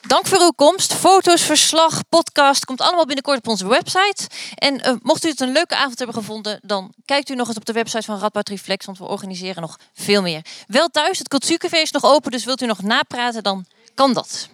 Dank 0.00 0.26
voor 0.26 0.40
uw 0.40 0.52
komst. 0.56 0.94
Foto's, 0.94 1.42
verslag, 1.42 2.00
podcast 2.08 2.64
komt 2.64 2.80
allemaal 2.80 3.06
binnenkort 3.06 3.38
op 3.38 3.48
onze 3.48 3.68
website. 3.68 4.26
En 4.54 4.80
eh, 4.80 4.94
mocht 5.02 5.24
u 5.24 5.28
het 5.28 5.40
een 5.40 5.52
leuke 5.52 5.76
avond 5.76 5.98
hebben 5.98 6.16
gevonden, 6.16 6.60
dan 6.62 6.92
kijkt 7.04 7.28
u 7.28 7.34
nog 7.34 7.48
eens 7.48 7.56
op 7.56 7.64
de 7.64 7.72
website 7.72 8.02
van 8.02 8.18
Radboud 8.18 8.48
Reflex, 8.48 8.86
want 8.86 8.98
we 8.98 9.04
organiseren 9.04 9.62
nog 9.62 9.78
veel 9.94 10.22
meer. 10.22 10.44
Wel 10.66 10.88
thuis, 10.88 11.18
het 11.18 11.28
cultuurcafé 11.28 11.76
is 11.76 11.90
nog 11.90 12.04
open, 12.04 12.30
dus 12.30 12.44
wilt 12.44 12.62
u 12.62 12.66
nog 12.66 12.82
napraten, 12.82 13.42
dan 13.42 13.66
kan 13.94 14.12
dat. 14.12 14.48